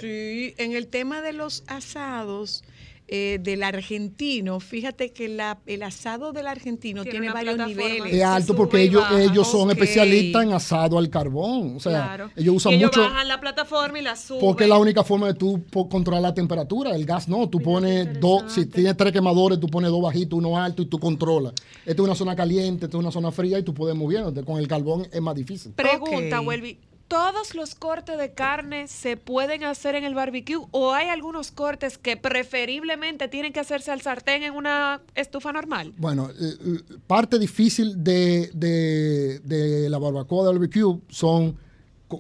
sí, 0.01 0.55
en 0.59 0.77
el 0.77 0.87
tema 0.87 1.23
de 1.23 1.33
los 1.33 1.65
asados 1.67 2.63
eh, 3.11 3.39
del 3.41 3.63
argentino, 3.63 4.61
fíjate 4.61 5.13
que 5.13 5.29
la- 5.29 5.59
el 5.67 5.83
asado 5.83 6.33
del 6.33 6.47
argentino 6.47 7.03
Tiene 7.03 7.21
tiene, 7.21 7.33
varios 7.33 7.57
niveles. 7.67 8.13
Es 8.13 8.23
alto 8.23 8.55
porque 8.55 8.83
ellos, 8.83 9.01
baja. 9.03 9.23
ellos 9.23 9.51
son 9.51 9.71
especialistas 9.71 10.43
en 10.45 10.53
asado 10.53 10.99
al 10.99 11.09
carbón. 11.09 11.77
O 11.77 11.81
sea, 11.81 11.93
Claro. 12.05 12.31
ellos 12.37 12.57
usan 12.57 12.75
ellos 12.75 12.91
mucho. 12.91 13.01
bajan 13.01 13.27
la 13.29 13.41
plataforma 13.41 13.99
y 13.99 14.03
la 14.03 14.15
suben. 14.15 14.41
Porque 14.43 14.65
es 14.65 14.69
la 14.71 14.79
única 14.79 15.03
forma 15.05 15.27
de 15.29 15.35
tú 15.35 15.63
controlar 15.89 16.21
la 16.23 16.35
temperatura. 16.35 16.95
El 16.95 17.07
gas 17.07 17.29
no. 17.29 17.49
Tú 17.49 17.61
pones 17.61 18.21
dos, 18.21 18.53
si 18.53 18.67
tienes 18.67 18.97
tres 18.97 19.13
quemadores, 19.13 19.59
tú 19.59 19.69
pones 19.69 19.91
dos 19.91 20.03
bajitos, 20.03 20.39
uno 20.39 20.59
alto 20.59 20.83
y 20.83 20.87
tú 20.87 20.99
controlas. 20.99 21.55
Esta 21.87 21.93
es 21.93 22.01
una 22.01 22.15
zona 22.15 22.37
caliente, 22.37 22.85
esta 22.85 22.97
es 22.99 23.01
una 23.01 23.11
zona 23.11 23.33
fría 23.33 23.59
y 23.59 23.63
tú 23.63 23.73
puedes 23.73 23.97
moviéndote. 23.97 24.45
Con 24.45 24.59
el 24.59 24.69
carbón 24.69 25.07
es 25.11 25.21
más 25.23 25.35
difícil. 25.35 25.73
Pregunta, 25.73 26.41
Ok. 26.41 26.47
Welby. 26.49 26.79
¿Todos 27.09 27.55
los 27.55 27.75
cortes 27.75 28.19
de 28.19 28.33
carne 28.33 28.87
se 28.87 29.17
pueden 29.17 29.65
hacer 29.65 29.95
en 29.95 30.05
el 30.05 30.15
barbecue 30.15 30.59
o 30.73 30.93
hay 30.93 31.09
algunos 31.09 31.51
cortes 31.51 31.97
que 31.97 32.19
preferiblemente 32.19 33.29
tienen 33.29 33.53
que 33.55 33.61
hacerse 33.61 33.91
al 33.91 34.03
sartén 34.03 34.43
en 34.43 34.53
una 34.55 35.01
estufa 35.15 35.51
normal? 35.53 35.95
Bueno, 35.97 36.29
eh, 36.31 36.35
eh, 36.39 36.81
parte 37.07 37.39
difícil 37.39 38.05
de, 38.05 38.51
de- 38.53 39.39
de 39.41 39.89
la 39.89 39.99
barbacoa 39.99 40.45
de 40.47 40.53
barbecue 40.53 40.99
son 41.09 41.57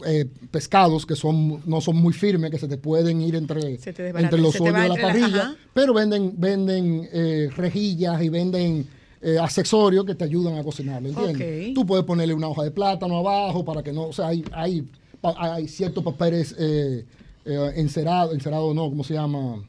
eh, 0.06 0.26
pescados 0.50 1.04
que 1.06 1.16
son 1.16 1.62
no 1.66 1.80
son 1.82 1.96
muy 1.96 2.12
firmes, 2.14 2.50
que 2.50 2.58
se 2.58 2.68
te 2.68 2.76
pueden 2.78 3.20
ir 3.20 3.36
entre, 3.36 3.74
entre 3.74 4.38
los 4.38 4.58
hoyos 4.60 4.74
de 4.74 4.88
la 4.88 4.96
parrilla, 4.96 5.54
pero 5.74 5.92
venden, 5.94 6.32
venden 6.38 7.08
eh, 7.12 7.50
rejillas 7.56 8.22
y 8.22 8.28
venden 8.30 8.86
eh, 9.20 9.38
accesorios 9.38 10.04
que 10.04 10.14
te 10.14 10.24
ayudan 10.24 10.58
a 10.58 10.62
cocinarlo, 10.62 11.08
¿entiendes? 11.08 11.74
Tú 11.74 11.84
puedes 11.84 12.04
ponerle 12.04 12.34
una 12.34 12.48
hoja 12.48 12.62
de 12.62 12.70
plátano 12.70 13.18
abajo 13.18 13.64
para 13.64 13.82
que 13.82 13.92
no, 13.92 14.04
o 14.04 14.12
sea, 14.12 14.28
hay, 14.28 14.44
hay, 14.52 15.68
ciertos 15.68 16.04
papeles 16.04 16.54
eh, 16.58 17.04
eh, 17.44 17.72
encerados, 17.76 18.34
encerado 18.34 18.72
no, 18.74 18.88
¿cómo 18.88 19.02
se 19.02 19.14
llama? 19.14 19.64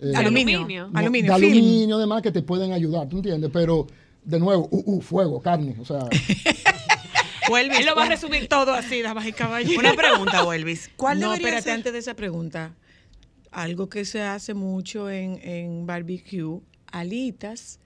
Eh, 0.00 0.12
Aluminio. 0.14 0.66
no, 0.66 0.98
Aluminio, 0.98 1.30
de 1.30 1.34
aluminio, 1.36 1.96
además, 1.96 2.22
que 2.22 2.32
te 2.32 2.42
pueden 2.42 2.72
ayudar, 2.72 3.08
¿tú 3.08 3.18
entiendes? 3.18 3.50
Pero, 3.52 3.86
de 4.24 4.40
nuevo, 4.40 4.68
uh, 4.70 4.96
uh, 4.96 5.00
fuego, 5.00 5.40
carne, 5.40 5.76
o 5.80 5.84
sea, 5.84 6.08
Él 7.58 7.84
lo 7.84 7.96
va 7.96 8.04
a 8.04 8.08
resumir 8.08 8.48
todo 8.48 8.72
así, 8.74 9.02
damas 9.02 9.26
y 9.26 9.32
caballeros. 9.32 9.78
Una 9.78 9.94
pregunta, 9.94 10.44
Welvis. 10.44 10.88
¿Cuál 10.96 11.18
no, 11.18 11.34
espérate, 11.34 11.62
ser? 11.62 11.72
antes 11.72 11.92
de 11.92 11.98
esa 11.98 12.14
pregunta. 12.14 12.74
Algo 13.50 13.88
que 13.88 14.04
se 14.04 14.22
hace 14.22 14.54
mucho 14.54 15.10
en, 15.10 15.40
en 15.42 15.84
barbecue, 15.84 16.60
alitas 16.92 17.80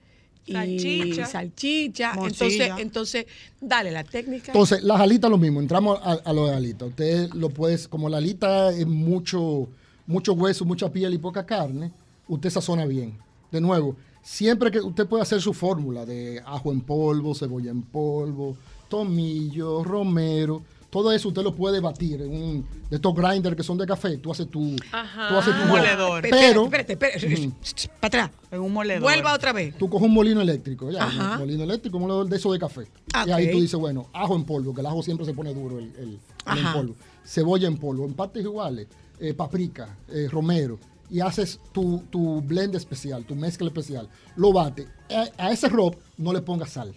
y 0.45 0.53
Salchicha. 0.53 1.25
salchicha. 1.25 2.13
Entonces, 2.13 2.71
entonces, 2.77 3.25
dale 3.59 3.91
la 3.91 4.03
técnica. 4.03 4.51
Entonces, 4.51 4.83
las 4.83 4.99
alitas 5.01 5.29
lo 5.29 5.37
mismo, 5.37 5.59
entramos 5.59 5.99
a, 6.01 6.13
a 6.13 6.33
lo 6.33 6.47
de 6.47 6.55
alitas. 6.55 6.89
Usted 6.89 7.29
lo 7.33 7.49
puede, 7.49 7.79
como 7.87 8.09
la 8.09 8.17
alita 8.17 8.69
es 8.71 8.85
mucho, 8.85 9.67
mucho 10.05 10.33
hueso, 10.33 10.65
mucha 10.65 10.91
piel 10.91 11.13
y 11.13 11.17
poca 11.17 11.45
carne, 11.45 11.91
usted 12.27 12.49
sazona 12.49 12.85
bien. 12.85 13.17
De 13.51 13.59
nuevo, 13.61 13.95
siempre 14.21 14.69
que 14.71 14.79
usted 14.79 15.07
puede 15.07 15.23
hacer 15.23 15.41
su 15.41 15.53
fórmula 15.53 16.05
de 16.05 16.41
ajo 16.45 16.71
en 16.71 16.81
polvo, 16.81 17.33
cebolla 17.33 17.71
en 17.71 17.81
polvo, 17.81 18.55
tomillo, 18.89 19.83
romero, 19.83 20.63
todo 20.95 21.11
eso 21.11 21.27
usted 21.27 21.43
lo 21.43 21.53
puede 21.53 21.81
batir 21.81 22.21
en 22.21 22.31
un 22.31 22.65
de 22.89 22.95
estos 22.95 23.13
grinders 23.13 23.53
que 23.57 23.63
son 23.63 23.77
de 23.77 23.85
café. 23.85 24.17
Tú 24.17 24.31
haces 24.31 24.49
tu, 24.49 24.77
Ajá. 24.93 25.27
tú 25.27 25.35
haces 25.35 25.53
tu 25.53 25.61
Un 25.63 25.67
moledor. 25.67 26.21
Pero 26.21 26.63
Espérate, 26.63 26.93
espérate, 26.93 27.17
espérate. 27.17 27.89
Para 27.99 28.07
atrás. 28.07 28.31
En 28.49 28.61
un 28.61 28.71
moledor. 28.71 29.01
Vuelva 29.01 29.33
otra 29.33 29.51
vez. 29.51 29.77
tú 29.77 29.89
coges 29.89 30.07
un 30.07 30.13
molino 30.13 30.39
eléctrico, 30.39 30.89
ya, 30.89 31.03
Ajá. 31.03 31.33
un 31.33 31.39
molino 31.39 31.63
eléctrico, 31.65 31.97
un 31.97 32.03
moledor 32.03 32.29
de 32.29 32.37
eso 32.37 32.53
de 32.53 32.59
café. 32.59 32.87
Y 33.27 33.31
ahí 33.31 33.51
tú 33.51 33.59
dices, 33.59 33.77
bueno, 33.77 34.07
ajo 34.13 34.37
en 34.37 34.45
polvo, 34.45 34.73
que 34.73 34.79
el 34.79 34.87
ajo 34.87 35.03
siempre 35.03 35.25
se 35.25 35.33
pone 35.33 35.53
duro 35.53 35.79
el, 35.79 35.91
el- 35.97 36.19
el 36.53 36.57
en 36.57 36.71
polvo. 36.73 36.95
Cebolla 37.25 37.67
en 37.67 37.75
polvo, 37.77 38.05
en 38.05 38.13
partes 38.13 38.41
iguales, 38.45 38.87
eh, 39.19 39.33
paprika, 39.33 39.97
eh, 40.07 40.29
romero. 40.31 40.79
Y 41.09 41.19
haces 41.19 41.59
tu, 41.73 42.03
tu 42.09 42.41
blend 42.41 42.73
especial, 42.75 43.25
tu 43.25 43.35
mezcla 43.35 43.67
especial. 43.67 44.07
Lo 44.37 44.53
bate. 44.53 44.87
A, 45.09 45.45
a 45.47 45.51
ese 45.51 45.67
rob 45.67 45.95
no 46.17 46.31
le 46.31 46.41
pongas 46.41 46.69
sal. 46.71 46.95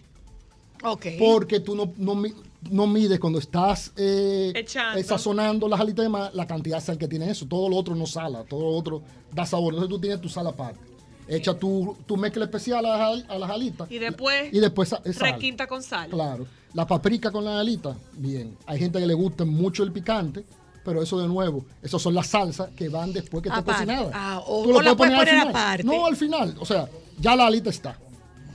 Ok. 0.84 1.06
Porque 1.18 1.58
tú 1.60 1.74
no, 1.74 1.92
no 2.70 2.86
mides 2.86 3.18
cuando 3.20 3.38
estás 3.38 3.92
eh, 3.96 4.52
Echando. 4.54 4.98
eh, 4.98 5.04
sazonando 5.04 5.68
las 5.68 5.94
demás, 5.94 6.34
la 6.34 6.46
cantidad 6.46 6.78
de 6.78 6.82
sal 6.82 6.98
que 6.98 7.08
tiene 7.08 7.30
eso. 7.30 7.46
Todo 7.46 7.68
lo 7.68 7.76
otro 7.76 7.94
no 7.94 8.06
sala, 8.06 8.44
todo 8.44 8.62
lo 8.62 8.70
otro 8.76 9.02
da 9.32 9.46
sabor. 9.46 9.74
Entonces 9.74 9.88
tú 9.94 10.00
tienes 10.00 10.20
tu 10.20 10.28
sal 10.28 10.46
aparte. 10.46 10.80
Echa 11.28 11.54
tu, 11.54 11.94
tu 12.06 12.16
mezcla 12.16 12.44
especial 12.46 12.84
a, 12.86 12.90
las 12.96 13.00
al- 13.00 13.26
a 13.28 13.38
las 13.38 13.50
alitas. 13.50 13.90
Y 13.90 13.98
después, 13.98 14.52
Y 14.52 14.60
después 14.60 14.88
sal. 14.88 15.02
requinta 15.20 15.66
con 15.66 15.82
sal. 15.82 16.08
Claro. 16.10 16.46
La 16.74 16.86
paprika 16.86 17.30
con 17.30 17.44
las 17.44 17.60
alitas, 17.60 17.96
bien. 18.14 18.56
Hay 18.66 18.78
gente 18.78 18.98
que 18.98 19.06
le 19.06 19.14
gusta 19.14 19.44
mucho 19.44 19.82
el 19.82 19.92
picante, 19.92 20.44
pero 20.84 21.02
eso 21.02 21.18
de 21.20 21.28
nuevo, 21.28 21.64
esas 21.82 22.00
son 22.00 22.14
las 22.14 22.28
salsas 22.28 22.70
que 22.74 22.88
van 22.88 23.12
después 23.12 23.42
que 23.42 23.50
está 23.50 23.62
cocinada. 23.62 24.10
Ah, 24.14 24.42
o- 24.46 24.62
Tú 24.64 24.70
lo 24.72 24.78
o 24.78 24.82
la 24.82 24.96
puedes 24.96 25.12
al 25.14 25.18
poner 25.20 25.34
final. 25.34 25.48
aparte. 25.48 25.84
No, 25.84 26.06
al 26.06 26.16
final. 26.16 26.54
O 26.60 26.64
sea, 26.66 26.88
ya 27.20 27.36
la 27.36 27.46
alita 27.46 27.68
está. 27.70 27.98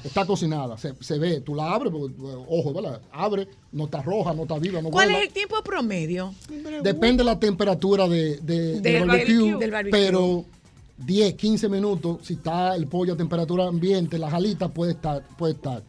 Está 0.04 0.26
cocinada, 0.26 0.78
se, 0.78 0.94
se 1.00 1.18
ve, 1.18 1.40
tú 1.42 1.56
la 1.56 1.74
abres, 1.74 1.92
porque, 1.92 2.14
eh, 2.14 2.46
ojo, 2.50 2.74
¿verdad? 2.74 3.02
Abre, 3.12 3.48
no 3.72 3.86
está 3.86 4.02
roja, 4.02 4.34
no 4.34 4.42
está 4.44 4.60
viva, 4.60 4.82
no 4.82 4.90
¿Cuál 4.92 5.08
vuela. 5.08 5.20
es 5.22 5.28
el 5.28 5.34
tiempo 5.34 5.56
promedio? 5.64 6.34
Depende 6.84 7.20
de 7.20 7.24
la 7.24 7.40
temperatura 7.40 8.08
de, 8.08 8.38
de- 8.38 8.74
del 8.74 8.82
Del 8.82 9.08
barbecue, 9.08 9.36
barbecue. 9.36 9.60
Del 9.60 9.72
barbecue. 9.72 10.00
pero 10.00 10.46
10, 10.98 11.34
15 11.36 11.70
minutos, 11.70 12.18
si 12.24 12.34
está 12.34 12.76
el 12.76 12.88
pollo 12.88 13.14
a 13.14 13.18
temperatura 13.18 13.66
ambiente, 13.68 14.18
las 14.20 14.34
alitas 14.34 14.70
puede 14.72 14.92
estar, 14.92 15.24
puede 15.38 15.54
estar. 15.54 15.82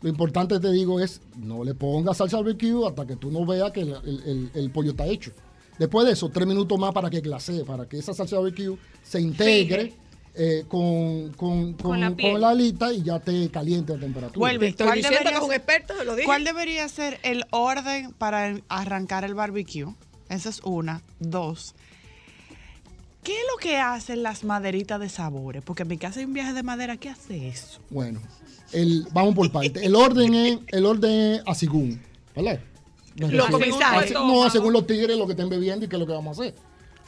Lo 0.00 0.08
importante 0.08 0.58
te 0.60 0.70
digo 0.70 0.98
es, 1.00 1.20
no 1.36 1.62
le 1.64 1.74
pongas 1.74 2.16
salsa 2.16 2.36
barbecue 2.38 2.86
hasta 2.86 3.06
que 3.06 3.16
tú 3.16 3.30
no 3.30 3.44
veas 3.44 3.70
que 3.72 3.80
el, 3.82 3.88
el- 4.04 4.22
el- 4.26 4.50
el 4.54 4.70
pollo 4.70 4.92
está 4.92 5.06
hecho. 5.06 5.32
Después 5.78 6.06
de 6.06 6.12
eso, 6.14 6.28
tres 6.30 6.46
minutos 6.46 6.78
más 6.78 6.92
para 6.94 7.10
que 7.10 7.20
glasee, 7.20 7.64
para 7.64 7.86
que 7.86 7.98
esa 7.98 8.14
salsa 8.14 8.36
barbecue 8.36 8.76
se 9.02 9.20
integre 9.20 9.92
eh, 10.38 10.64
con, 10.68 11.32
con, 11.34 11.72
con- 11.74 12.00
la 12.00 12.14
con 12.14 12.40
la 12.40 12.50
alita 12.50 12.92
y 12.92 13.02
ya 13.02 13.18
te 13.18 13.50
caliente 13.50 13.92
a 13.92 13.98
temperatura. 13.98 14.38
Vuelve. 14.38 14.68
Estoy 14.68 14.86
¿Cuál 14.86 14.96
diciendo 14.98 15.18
debería 15.18 15.30
que 15.32 15.36
es 15.36 15.42
un 15.44 15.50
ser- 15.50 15.56
experto, 15.58 16.04
lo 16.04 16.14
dije. 16.14 16.26
¿Cuál 16.26 16.44
debería 16.44 16.88
ser 16.88 17.18
el 17.24 17.44
orden 17.50 18.12
para 18.12 18.48
el- 18.48 18.62
arrancar 18.68 19.24
el 19.24 19.34
barbecue? 19.34 19.92
Esa 20.28 20.48
es 20.48 20.60
una. 20.62 21.02
Dos. 21.18 21.74
¿Qué 23.24 23.32
es 23.32 23.42
lo 23.52 23.58
que 23.58 23.76
hacen 23.78 24.22
las 24.22 24.44
maderitas 24.44 24.98
de 25.00 25.08
sabores? 25.08 25.62
Porque 25.64 25.82
en 25.82 25.88
mi 25.88 25.98
casa 25.98 26.20
hay 26.20 26.26
un 26.26 26.32
viaje 26.32 26.52
de 26.52 26.62
madera. 26.62 26.96
¿Qué 26.96 27.08
hace 27.10 27.48
eso? 27.48 27.80
Bueno, 27.90 28.20
el, 28.72 29.06
vamos 29.12 29.34
por 29.34 29.50
parte. 29.52 29.84
El 29.84 29.96
orden 29.96 30.34
es, 30.34 30.58
el 30.68 30.86
orden 30.86 31.10
es 31.34 31.42
a 31.46 31.54
refiero- 33.50 33.72
comisarios. 33.72 34.04
así- 34.04 34.14
No, 34.14 34.48
según 34.50 34.72
los 34.72 34.86
tigres, 34.86 35.18
lo 35.18 35.26
que 35.26 35.32
estén 35.32 35.48
bebiendo 35.48 35.84
y 35.84 35.88
qué 35.88 35.96
es 35.96 36.00
lo 36.00 36.06
que 36.06 36.12
vamos 36.12 36.38
a 36.38 36.42
hacer. 36.42 36.54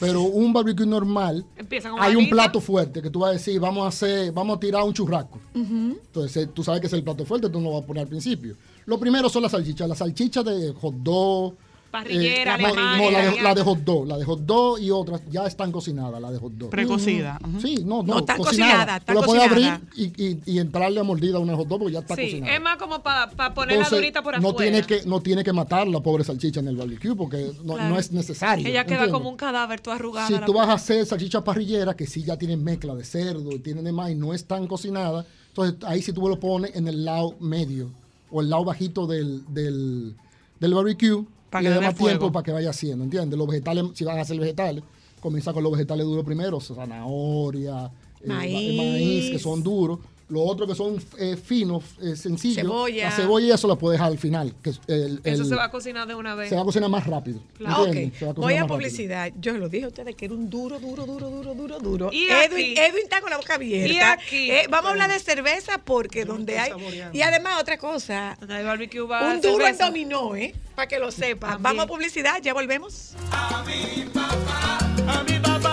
Pero 0.01 0.23
un 0.23 0.53
barbecue 0.53 0.87
normal, 0.87 1.45
Empieza 1.57 1.91
con 1.91 2.01
hay 2.01 2.17
un 2.17 2.29
plato 2.31 2.61
fuerte 2.61 3.03
que 3.03 3.11
tú 3.11 3.21
vas 3.21 3.31
a 3.31 3.33
decir, 3.35 3.61
vamos 3.61 3.85
a 3.85 3.89
hacer, 3.89 4.33
vamos 4.33 4.57
a 4.57 4.61
tirar 4.61 4.83
un 4.83 4.95
churrasco. 4.95 5.39
Entonces, 5.55 6.49
tú 6.55 6.65
sabes 6.65 6.81
que 6.81 6.87
es 6.87 6.93
el 6.95 7.05
plato 7.05 7.27
fuerte, 7.27 7.51
tú 7.51 7.61
no 7.61 7.69
lo 7.69 7.75
vas 7.75 7.85
a 7.85 7.87
poner 7.87 8.03
al 8.03 8.09
principio. 8.09 8.57
Lo 8.87 8.99
primero 8.99 9.29
son 9.29 9.43
las 9.43 9.53
salchichas. 9.53 9.89
Las 9.89 9.99
salchichas 9.99 10.45
de 10.45 10.73
hot 10.73 10.95
dog. 10.95 11.55
Parrillera, 11.91 12.57
no, 12.57 12.67
alemana, 12.69 12.97
no, 12.99 13.11
la, 13.11 13.31
de, 13.31 13.43
la 13.43 13.55
de 13.55 13.63
hot 13.63 13.79
dog. 13.81 14.07
La 14.07 14.17
de 14.17 14.25
hot 14.25 14.41
dog 14.41 14.79
y 14.81 14.91
otras 14.91 15.23
ya 15.31 15.45
están 15.47 15.73
cocinadas, 15.73 16.21
la 16.21 16.31
de 16.31 16.39
hot 16.39 16.53
dog. 16.53 16.71
Precocida. 16.71 17.39
Sí, 17.61 17.79
no, 17.85 18.03
no. 18.03 18.15
No, 18.15 18.19
están 18.21 18.39
cocinada. 18.39 18.73
cocinadas, 18.73 19.01
están 19.01 19.15
Tú 19.17 19.21
la 19.21 19.27
puedes 19.27 19.49
cocinadas. 19.49 19.81
abrir 19.81 20.13
y, 20.17 20.25
y- 20.25 20.43
y 20.47 20.59
entrarle 20.61 21.01
a 21.01 21.03
mordida 21.03 21.37
a 21.39 21.41
una 21.41 21.57
hot 21.57 21.67
dog 21.67 21.79
porque 21.81 21.93
ya 21.95 21.99
está 22.01 22.15
Sí, 22.15 22.23
cocinada. 22.23 22.55
es 22.55 22.61
más 22.63 22.77
como 22.77 23.03
para 23.03 23.29
ponerla 23.55 23.75
Entonces, 23.85 23.99
durita 23.99 24.23
por 24.23 24.41
no 24.41 24.49
afuera. 24.51 24.71
tiene 24.71 24.87
que 24.87 25.03
no 25.09 25.21
tiene 25.21 25.43
que 25.45 25.53
matar 25.53 25.89
la 25.89 26.01
pobre 26.01 26.23
salchicha 26.25 26.61
en 26.61 26.69
el 26.69 26.77
barbecue 26.77 27.17
porque 27.17 27.51
no, 27.65 27.75
Claro. 27.75 27.89
no 27.91 27.99
es 27.99 28.13
necesario. 28.13 28.67
Ella 28.67 28.85
queda 28.85 28.95
¿entiendes? 29.05 29.13
como 29.13 29.29
un 29.29 29.37
cadáver, 29.37 29.81
toda 29.81 29.97
arrugada. 29.97 30.29
Si 30.29 30.35
tú 30.47 30.53
vas 30.53 30.69
a 30.69 30.75
hacer 30.75 31.05
salchicha 31.07 31.43
parrillera, 31.43 31.95
que 31.95 32.07
sí 32.07 32.23
ya 32.23 32.37
tienen 32.37 32.63
mezcla 32.63 32.95
de 32.95 33.05
cerdo 33.05 33.51
y 33.53 33.59
tienen 33.59 33.85
demás 33.85 34.11
y 34.11 34.15
no 34.15 34.33
es 34.33 34.45
tan 34.45 34.67
cocinada, 34.69 35.27
entonces 35.49 35.77
ahí 35.85 36.03
sí 36.03 36.13
tú 36.13 36.29
lo 36.29 36.39
pones 36.39 36.77
en 36.77 36.87
el 36.87 37.05
lado 37.05 37.35
medio 37.41 37.91
o 38.31 38.41
el 38.41 38.49
lado 38.49 38.65
bajito 38.65 39.09
del, 39.09 39.43
del, 39.53 40.15
del 40.61 40.75
barbecue 40.75 41.25
Para 41.51 41.63
le 41.63 41.71
da 41.71 41.81
más 41.81 41.95
tiempo 41.97 42.33
para 42.33 42.45
que 42.45 42.53
vaya 42.53 42.71
haciendo, 42.71 43.05
¿entiendes? 43.05 43.39
Los 43.39 43.49
vegetales, 43.49 43.85
si 43.95 44.05
vas 44.05 44.17
a 44.17 44.21
hacer 44.21 44.39
vegetales, 44.39 44.85
comienza 45.21 45.53
con 45.53 45.63
los 45.65 45.73
vegetales 45.73 46.07
duros 46.07 46.25
primero, 46.25 46.61
zanahoria, 46.61 47.91
eh, 48.23 48.27
ma- 48.29 48.35
Maíz. 48.37 48.77
maíz, 48.77 49.31
que 49.31 49.39
son 49.39 49.63
duros. 49.63 49.99
Los 50.31 50.43
otros 50.47 50.69
que 50.69 50.75
son 50.75 51.03
eh, 51.19 51.37
finos, 51.37 51.83
eh, 52.01 52.17
sencillos. 52.17 52.57
Cebolla. 52.63 53.11
La 53.11 53.11
cebolla 53.17 53.47
y 53.47 53.51
eso 53.51 53.67
la 53.69 53.77
puedes 53.77 53.99
dejar 53.99 54.13
al 54.13 54.19
final. 54.19 54.55
Que 54.63 54.71
es 54.71 54.81
el- 54.87 55.21
Eso 55.25 55.45
se 55.45 55.55
va 55.57 55.65
a 55.65 55.71
cocinar 55.71 56.07
de 56.07 56.15
una 56.15 56.35
vez. 56.35 56.49
se 56.49 56.55
va 56.55 56.63
a 56.63 56.65
cocinar 56.65 56.89
más 56.89 57.07
rápido. 57.07 57.41
Ok. 57.61 57.87
¿entiendes? 57.89 58.19
Se 58.19 58.25
va 58.27 58.31
a 58.31 58.35
cocinar 58.35 58.37
Voy 58.37 58.53
a 58.55 58.61
más 58.61 58.71
rápido. 58.71 58.77
publicidad. 58.77 59.33
Yo 59.41 59.53
lo 59.59 59.69
dije 59.69 59.85
a 59.85 59.89
ustedes 59.89 60.15
que 60.15 60.25
era 60.27 60.35
un 60.35 60.49
duro, 60.49 60.79
duro, 60.79 61.05
duro, 61.05 61.29
duro, 61.31 61.55
duro, 61.55 61.79
duro. 61.81 62.11
Y 62.13 62.25
Edwin, 62.27 62.73
aquí. 62.73 62.75
Edwin 62.79 63.03
está 63.05 63.21
con 63.21 63.31
la 63.31 63.37
boca 63.37 63.55
abierta. 63.55 63.93
Y 63.93 63.99
aquí. 64.01 64.51
Eh, 64.51 64.67
vamos 64.71 64.89
a 64.89 64.93
hablar 64.93 65.11
de 65.11 65.19
cerveza 65.19 65.79
porque 65.85 66.25
donde 66.25 66.59
hay. 66.59 66.71
saboreando. 66.71 67.19
Y 67.19 67.23
además, 67.23 67.61
otra 67.61 67.77
cosa. 67.79 68.39
El 68.41 68.65
barbecue 68.65 69.01
va 69.03 69.31
a 69.31 69.35
Un 69.35 69.41
duro 69.41 69.67
en 69.67 69.77
dominó, 69.79 70.37
¿eh? 70.37 70.55
Para 70.77 70.87
que 70.89 70.99
lo 70.99 71.11
sepan. 71.11 71.51
También. 71.51 71.63
Vamos 71.63 71.85
a 71.85 71.89
publicidad, 71.89 72.41
ya 72.43 72.55
volvemos. 72.55 73.15
A 73.33 73.65
mi 73.67 74.05
papá, 74.05 74.79
a 75.09 75.23
mi 75.25 75.39
papá, 75.41 75.70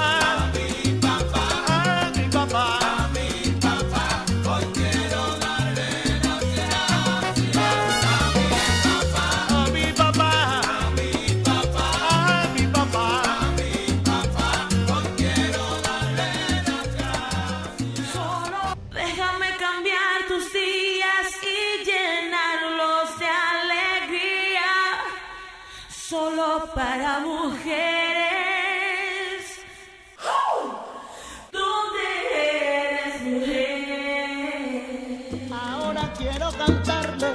cantarle 36.58 37.34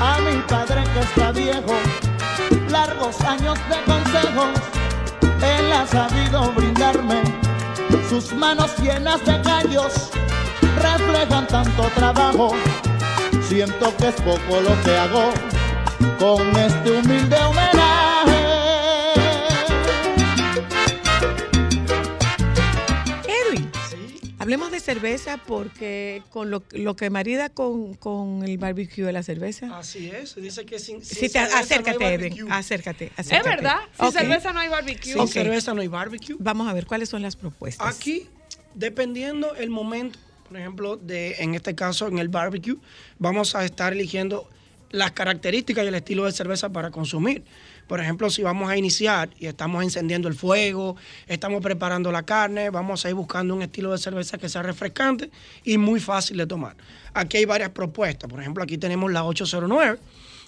a 0.00 0.18
mi 0.20 0.40
padre 0.42 0.82
que 0.92 1.00
está 1.00 1.32
viejo, 1.32 1.74
largos 2.70 3.20
años 3.22 3.58
de 3.68 3.92
consejos, 3.92 4.50
él 5.42 5.72
ha 5.72 5.86
sabido 5.86 6.52
brindarme, 6.52 7.22
sus 8.08 8.32
manos 8.32 8.76
llenas 8.78 9.24
de 9.24 9.40
callos 9.42 10.10
reflejan 10.80 11.46
tanto 11.46 11.82
trabajo, 11.94 12.54
siento 13.42 13.96
que 13.96 14.08
es 14.08 14.14
poco 14.16 14.60
lo 14.60 14.82
que 14.82 14.98
hago 14.98 15.32
con 16.18 16.56
este 16.56 16.90
humilde 16.90 17.36
homenaje. 17.36 17.73
Hablemos 24.54 24.70
de 24.72 24.80
cerveza 24.80 25.38
porque 25.46 26.22
con 26.30 26.50
lo, 26.50 26.62
lo 26.72 26.94
que 26.96 27.10
marida 27.10 27.48
con, 27.48 27.94
con 27.94 28.44
el 28.44 28.56
barbecue 28.58 29.04
de 29.04 29.12
la 29.12 29.22
cerveza. 29.22 29.76
Así 29.76 30.08
es, 30.10 30.36
dice 30.36 30.64
que 30.64 30.78
sin, 30.78 31.04
Sí, 31.04 31.28
te- 31.28 31.38
acércate, 31.40 32.14
Edwin. 32.14 32.50
Acércate, 32.52 33.10
Es 33.16 33.28
verdad. 33.28 33.80
Sin 33.98 34.12
cerveza 34.12 34.52
no 34.52 34.60
hay 34.60 34.68
barbecue. 34.68 35.12
Sin 35.12 35.28
cerveza 35.28 35.74
no 35.74 35.80
hay 35.80 35.88
barbecue. 35.88 36.36
Vamos 36.38 36.68
a 36.68 36.72
ver 36.72 36.86
cuáles 36.86 37.08
son 37.08 37.22
las 37.22 37.34
propuestas. 37.36 37.96
Aquí, 37.96 38.28
dependiendo 38.74 39.54
el 39.56 39.70
momento, 39.70 40.18
por 40.48 40.56
ejemplo, 40.58 40.96
de, 40.96 41.34
en 41.38 41.54
este 41.54 41.74
caso, 41.74 42.06
en 42.06 42.18
el 42.18 42.28
barbecue, 42.28 42.76
vamos 43.18 43.54
a 43.56 43.64
estar 43.64 43.92
eligiendo 43.92 44.48
las 44.90 45.10
características 45.10 45.84
y 45.84 45.88
el 45.88 45.94
estilo 45.96 46.24
de 46.26 46.32
cerveza 46.32 46.68
para 46.70 46.90
consumir. 46.92 47.42
Por 47.86 48.00
ejemplo, 48.00 48.30
si 48.30 48.42
vamos 48.42 48.70
a 48.70 48.76
iniciar 48.76 49.30
y 49.38 49.46
estamos 49.46 49.82
encendiendo 49.82 50.28
el 50.28 50.34
fuego, 50.34 50.96
estamos 51.26 51.62
preparando 51.62 52.10
la 52.10 52.22
carne, 52.22 52.70
vamos 52.70 53.04
a 53.04 53.08
ir 53.08 53.14
buscando 53.14 53.54
un 53.54 53.62
estilo 53.62 53.92
de 53.92 53.98
cerveza 53.98 54.38
que 54.38 54.48
sea 54.48 54.62
refrescante 54.62 55.30
y 55.64 55.78
muy 55.78 56.00
fácil 56.00 56.38
de 56.38 56.46
tomar. 56.46 56.76
Aquí 57.12 57.36
hay 57.36 57.44
varias 57.44 57.70
propuestas. 57.70 58.30
Por 58.30 58.40
ejemplo, 58.40 58.62
aquí 58.62 58.78
tenemos 58.78 59.12
la 59.12 59.24
809. 59.24 59.98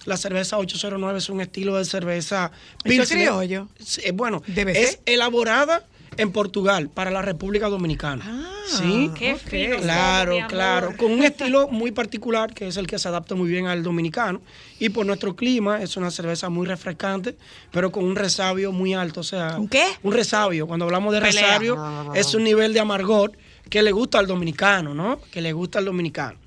La 0.06 0.16
cerveza 0.16 0.56
809 0.56 1.18
es 1.18 1.28
un 1.28 1.40
estilo 1.40 1.76
de 1.76 1.84
cerveza 1.84 2.52
¿Eso 2.84 3.02
es 3.02 3.10
criollo? 3.10 3.68
Eh, 4.04 4.12
bueno, 4.12 4.42
Debe 4.46 4.80
es 4.80 4.90
ser. 4.92 5.00
elaborada 5.06 5.84
en 6.16 6.32
Portugal 6.32 6.88
para 6.88 7.10
la 7.10 7.22
República 7.22 7.68
Dominicana. 7.68 8.50
sí, 8.66 9.10
qué 9.14 9.36
Claro, 9.80 10.36
claro. 10.48 10.96
Con 10.96 11.12
un 11.12 11.22
estilo 11.22 11.68
muy 11.68 11.92
particular 11.92 12.52
que 12.52 12.68
es 12.68 12.76
el 12.76 12.86
que 12.86 12.98
se 12.98 13.08
adapta 13.08 13.34
muy 13.34 13.48
bien 13.48 13.66
al 13.66 13.82
dominicano. 13.82 14.40
Y 14.78 14.88
por 14.88 15.06
nuestro 15.06 15.36
clima 15.36 15.82
es 15.82 15.96
una 15.96 16.10
cerveza 16.10 16.48
muy 16.48 16.66
refrescante, 16.66 17.36
pero 17.70 17.90
con 17.92 18.04
un 18.04 18.16
resabio 18.16 18.72
muy 18.72 18.94
alto. 18.94 19.20
O 19.20 19.24
sea, 19.24 19.56
¿Un 19.58 19.68
qué? 19.68 19.84
Un 20.02 20.12
resabio. 20.12 20.66
Cuando 20.66 20.84
hablamos 20.84 21.14
de 21.14 21.20
Pelea. 21.20 21.42
resabio, 21.42 22.12
es 22.14 22.34
un 22.34 22.44
nivel 22.44 22.72
de 22.72 22.80
amargor 22.80 23.32
que 23.68 23.82
le 23.82 23.92
gusta 23.92 24.18
al 24.18 24.26
dominicano, 24.26 24.94
¿no? 24.94 25.20
Que 25.30 25.40
le 25.40 25.52
gusta 25.52 25.78
al 25.78 25.84
dominicano. 25.84 26.38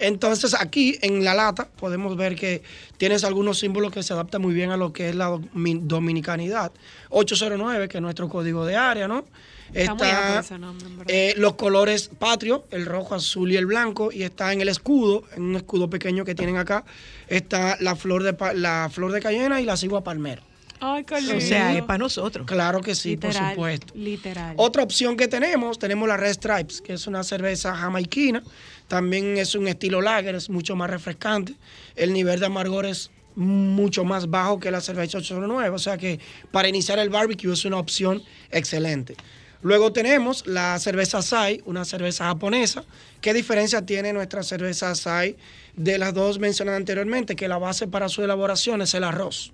Entonces 0.00 0.54
aquí 0.58 0.98
en 1.02 1.24
la 1.24 1.34
lata 1.34 1.68
podemos 1.78 2.16
ver 2.16 2.34
que 2.36 2.62
tienes 2.96 3.22
algunos 3.24 3.58
símbolos 3.58 3.92
que 3.92 4.02
se 4.02 4.12
adaptan 4.12 4.42
muy 4.42 4.54
bien 4.54 4.70
a 4.70 4.76
lo 4.76 4.92
que 4.92 5.10
es 5.10 5.14
la 5.14 5.30
domi- 5.30 5.80
dominicanidad. 5.82 6.72
809, 7.10 7.88
que 7.88 7.98
es 7.98 8.02
nuestro 8.02 8.28
código 8.28 8.64
de 8.66 8.76
área, 8.76 9.06
¿no? 9.08 9.24
Está 9.72 9.94
muy 9.94 10.08
amplio 10.08 10.40
ese 10.40 10.58
nombre, 10.58 10.86
en 10.88 10.98
verdad. 10.98 11.14
eh, 11.14 11.34
los 11.36 11.54
colores 11.54 12.10
patrios, 12.18 12.62
el 12.72 12.86
rojo, 12.86 13.14
azul 13.14 13.52
y 13.52 13.56
el 13.56 13.66
blanco, 13.66 14.10
y 14.12 14.24
está 14.24 14.52
en 14.52 14.60
el 14.60 14.68
escudo, 14.68 15.22
en 15.36 15.42
un 15.44 15.56
escudo 15.56 15.88
pequeño 15.88 16.24
que 16.24 16.34
tienen 16.34 16.56
acá, 16.56 16.84
está 17.28 17.76
la 17.78 17.94
flor 17.94 18.24
de, 18.24 18.36
la 18.56 18.90
flor 18.92 19.12
de 19.12 19.20
cayena 19.20 19.60
y 19.60 19.64
la 19.64 19.76
cigua 19.76 20.02
palmera. 20.02 20.42
Ay, 20.82 21.04
qué 21.04 21.14
O 21.16 21.40
sea, 21.40 21.76
es 21.76 21.82
para 21.82 21.98
nosotros. 21.98 22.46
Claro 22.46 22.80
que 22.80 22.94
sí, 22.94 23.16
por 23.18 23.32
supuesto. 23.34 23.92
Literal. 23.94 24.54
Otra 24.56 24.82
opción 24.82 25.14
que 25.16 25.28
tenemos, 25.28 25.78
tenemos 25.78 26.08
la 26.08 26.16
Red 26.16 26.32
Stripes, 26.32 26.80
que 26.80 26.94
es 26.94 27.06
una 27.06 27.22
cerveza 27.22 27.76
jamaiquina. 27.76 28.42
También 28.90 29.38
es 29.38 29.54
un 29.54 29.68
estilo 29.68 30.00
lager, 30.00 30.34
es 30.34 30.50
mucho 30.50 30.74
más 30.74 30.90
refrescante. 30.90 31.54
El 31.94 32.12
nivel 32.12 32.40
de 32.40 32.46
amargor 32.46 32.86
es 32.86 33.12
mucho 33.36 34.02
más 34.02 34.28
bajo 34.28 34.58
que 34.58 34.72
la 34.72 34.80
cerveza 34.80 35.18
809. 35.18 35.68
O 35.68 35.78
sea 35.78 35.96
que 35.96 36.18
para 36.50 36.66
iniciar 36.66 36.98
el 36.98 37.08
barbecue 37.08 37.52
es 37.52 37.64
una 37.64 37.78
opción 37.78 38.20
excelente. 38.50 39.14
Luego 39.62 39.92
tenemos 39.92 40.44
la 40.44 40.76
cerveza 40.80 41.18
Asai, 41.18 41.62
una 41.66 41.84
cerveza 41.84 42.24
japonesa. 42.24 42.82
¿Qué 43.20 43.32
diferencia 43.32 43.86
tiene 43.86 44.12
nuestra 44.12 44.42
cerveza 44.42 44.90
Asai 44.90 45.36
de 45.76 45.96
las 45.96 46.12
dos 46.12 46.40
mencionadas 46.40 46.78
anteriormente? 46.78 47.36
Que 47.36 47.46
la 47.46 47.58
base 47.58 47.86
para 47.86 48.08
su 48.08 48.24
elaboración 48.24 48.82
es 48.82 48.92
el 48.94 49.04
arroz. 49.04 49.52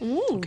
¿Ok? 0.00 0.46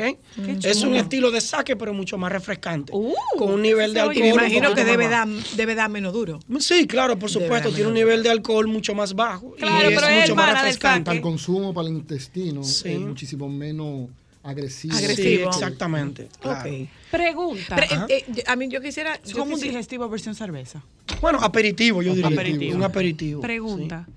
Es 0.64 0.82
un 0.84 0.96
estilo 0.96 1.32
de 1.32 1.42
saque, 1.42 1.76
pero 1.76 1.94
mucho 1.94 2.18
más 2.18 2.32
refrescante. 2.32 2.92
con 3.38 3.52
un 3.54 3.62
nivel 3.62 3.94
de 3.94 4.00
Y 4.00 4.02
alcohol. 4.04 4.20
me 4.22 4.30
imagino 4.30 4.74
que 4.74 4.84
debe 4.84 5.08
dar, 5.08 5.28
debe 5.56 5.76
dar 5.76 5.90
menos 5.90 6.14
duro. 6.14 6.40
Sí, 6.60 6.88
claro, 6.88 7.18
por 7.18 7.30
supuesto. 7.30 7.70
Tiene 7.72 7.88
un 7.88 7.94
nivel 7.94 8.24
de 8.24 8.30
alcohol 8.30 8.68
mucho 8.68 8.94
más 8.96 9.14
bajo. 9.16 9.52
Claro, 9.56 9.92
y 9.92 9.96
pero 9.96 10.08
es 10.08 10.14
es 10.14 10.22
mucho 10.22 10.36
más 10.36 10.54
refrescante. 10.54 11.06
Para 11.06 11.16
el 11.18 11.22
consumo, 11.22 11.74
para 11.74 11.88
el 11.88 11.94
intestino, 11.96 12.64
Sí. 12.64 12.90
es 12.90 13.00
muchísimo 13.00 13.48
menos 13.50 14.10
agresivo. 14.44 14.96
Sí, 14.96 15.34
exactamente. 15.44 16.28
claro. 16.40 16.70
Pregunta. 17.12 17.76
Pero, 17.76 18.06
eh, 18.08 18.26
eh, 18.36 18.44
a 18.48 18.56
mí 18.56 18.68
yo 18.70 18.82
quisiera... 18.82 19.20
Como 19.36 19.56
un 19.56 19.60
digestivo 19.60 20.08
versión 20.10 20.36
cerveza. 20.36 20.84
Bueno, 21.22 21.40
aperitivo, 21.42 22.02
yo 22.02 22.14
diría. 22.14 22.28
Aperitivo. 22.30 22.76
Un 22.78 22.84
aperitivo. 22.84 23.42
Pregunta. 23.42 24.08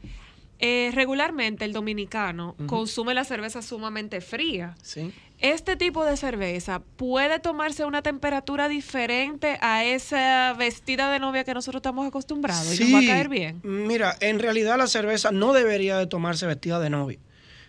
Eh, 0.65 0.93
regularmente 0.95 1.65
el 1.65 1.73
dominicano 1.73 2.55
consume 2.67 3.15
la 3.15 3.25
cerveza 3.25 3.63
sumamente 3.63 4.21
fría. 4.21 4.77
Sí. 4.81 5.13
Este 5.41 5.75
tipo 5.75 6.05
de 6.05 6.17
cerveza 6.17 6.83
puede 6.95 7.41
tomarse 7.41 7.83
a 7.83 7.87
una 7.89 8.01
temperatura 8.01 8.69
diferente 8.69 9.59
a 9.61 9.85
esa 9.85 10.55
vestida 10.57 11.11
de 11.11 11.19
novia 11.19 11.43
que 11.43 11.53
nosotros 11.53 11.81
estamos 11.81 12.07
acostumbrados 12.07 12.79
y 12.79 12.85
nos 12.85 12.95
va 12.95 13.05
a 13.05 13.13
caer 13.13 13.29
bien. 13.29 13.61
Mira, 13.65 14.17
en 14.21 14.39
realidad 14.39 14.79
la 14.79 14.87
cerveza 14.87 15.33
no 15.33 15.53
debería 15.53 15.99
de 15.99 16.07
tomarse 16.07 16.47
vestida 16.47 16.79
de 16.79 16.91
novia. 16.91 17.19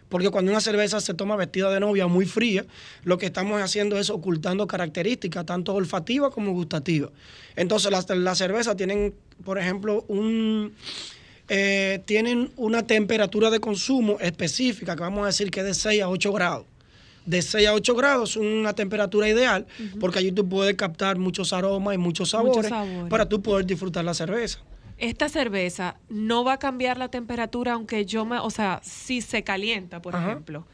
Porque 0.08 0.30
cuando 0.30 0.52
una 0.52 0.62
cerveza 0.62 1.02
se 1.02 1.16
toma 1.16 1.36
vestida 1.36 1.72
de 1.72 1.80
novia 1.80 2.06
muy 2.06 2.28
fría, 2.28 2.64
lo 3.04 3.18
que 3.18 3.26
estamos 3.26 3.60
haciendo 3.60 3.98
es 3.98 4.12
ocultando 4.12 4.68
características, 4.68 5.48
tanto 5.48 5.74
olfativas 5.74 6.32
como 6.32 6.52
gustativas. 6.52 7.10
Entonces, 7.56 7.90
las 7.90 8.08
las 8.08 8.38
cervezas 8.38 8.78
tienen, 8.78 9.16
por 9.44 9.58
ejemplo, 9.58 10.06
un, 10.08 10.76
eh, 11.50 12.02
tienen 12.06 12.52
una 12.56 12.88
temperatura 12.88 13.50
de 13.50 13.60
consumo 13.60 14.18
específica, 14.20 14.96
que 14.96 15.02
vamos 15.02 15.24
a 15.24 15.28
decir 15.28 15.52
que 15.52 15.60
es 15.60 15.66
de 15.66 15.74
6 15.74 16.02
a 16.02 16.10
8 16.10 16.32
grados. 16.34 16.66
De 17.26 17.42
6 17.42 17.68
a 17.68 17.74
8 17.74 17.96
grados 17.96 18.32
es 18.32 18.36
una 18.38 18.74
temperatura 18.74 19.30
ideal, 19.30 19.66
porque 20.00 20.20
allí 20.20 20.32
tú 20.32 20.48
puedes 20.48 20.76
captar 20.76 21.18
muchos 21.18 21.54
aromas 21.54 21.96
y 21.96 21.98
muchos 21.98 22.32
sabores, 22.32 22.70
sabores. 22.70 23.10
para 23.10 23.28
tú 23.28 23.42
poder 23.42 23.66
disfrutar 23.66 24.04
la 24.04 24.14
cerveza. 24.14 24.60
Esta 24.98 25.28
cerveza 25.28 25.98
no 26.10 26.44
va 26.44 26.54
a 26.54 26.60
cambiar 26.60 26.98
la 26.98 27.10
temperatura 27.10 27.74
aunque 27.74 28.06
yo 28.06 28.26
me, 28.26 28.38
o 28.40 28.50
sea, 28.50 28.80
si 28.84 29.22
se 29.22 29.44
calienta, 29.44 30.02
por 30.02 30.16
Ajá. 30.16 30.32
ejemplo, 30.32 30.66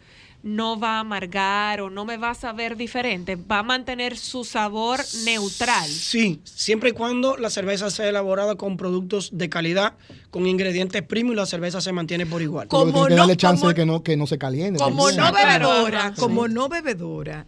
no 0.41 0.79
va 0.79 0.97
a 0.97 0.99
amargar 1.01 1.81
o 1.81 1.89
no 1.89 2.05
me 2.05 2.17
va 2.17 2.29
a 2.31 2.33
saber 2.33 2.77
diferente, 2.77 3.35
va 3.35 3.59
a 3.59 3.63
mantener 3.63 4.17
su 4.17 4.45
sabor 4.45 5.01
neutral. 5.25 5.87
Sí, 5.89 6.39
siempre 6.45 6.91
y 6.91 6.93
cuando 6.93 7.35
la 7.37 7.49
cerveza 7.49 7.89
sea 7.89 8.07
elaborada 8.07 8.55
con 8.55 8.77
productos 8.77 9.29
de 9.33 9.49
calidad, 9.49 9.93
con 10.31 10.47
ingredientes 10.47 11.01
premium, 11.01 11.35
la 11.35 11.45
cerveza 11.45 11.81
se 11.81 11.91
mantiene 11.91 12.25
por 12.25 12.41
igual. 12.41 12.67
Pero 12.69 12.85
tiene 12.91 13.07
que 13.09 13.15
darle 13.15 13.37
chance 13.37 13.67
de 13.67 13.73
que 13.75 13.85
no, 13.85 14.01
que 14.03 14.15
no 14.15 14.27
se 14.27 14.37
caliente. 14.37 14.79
Como 14.79 15.07
también. 15.09 15.25
no 15.25 15.33
bebedora, 15.33 16.13
Sí. 16.15 16.21
como 16.21 16.47
no 16.47 16.69
bebedora, 16.69 17.45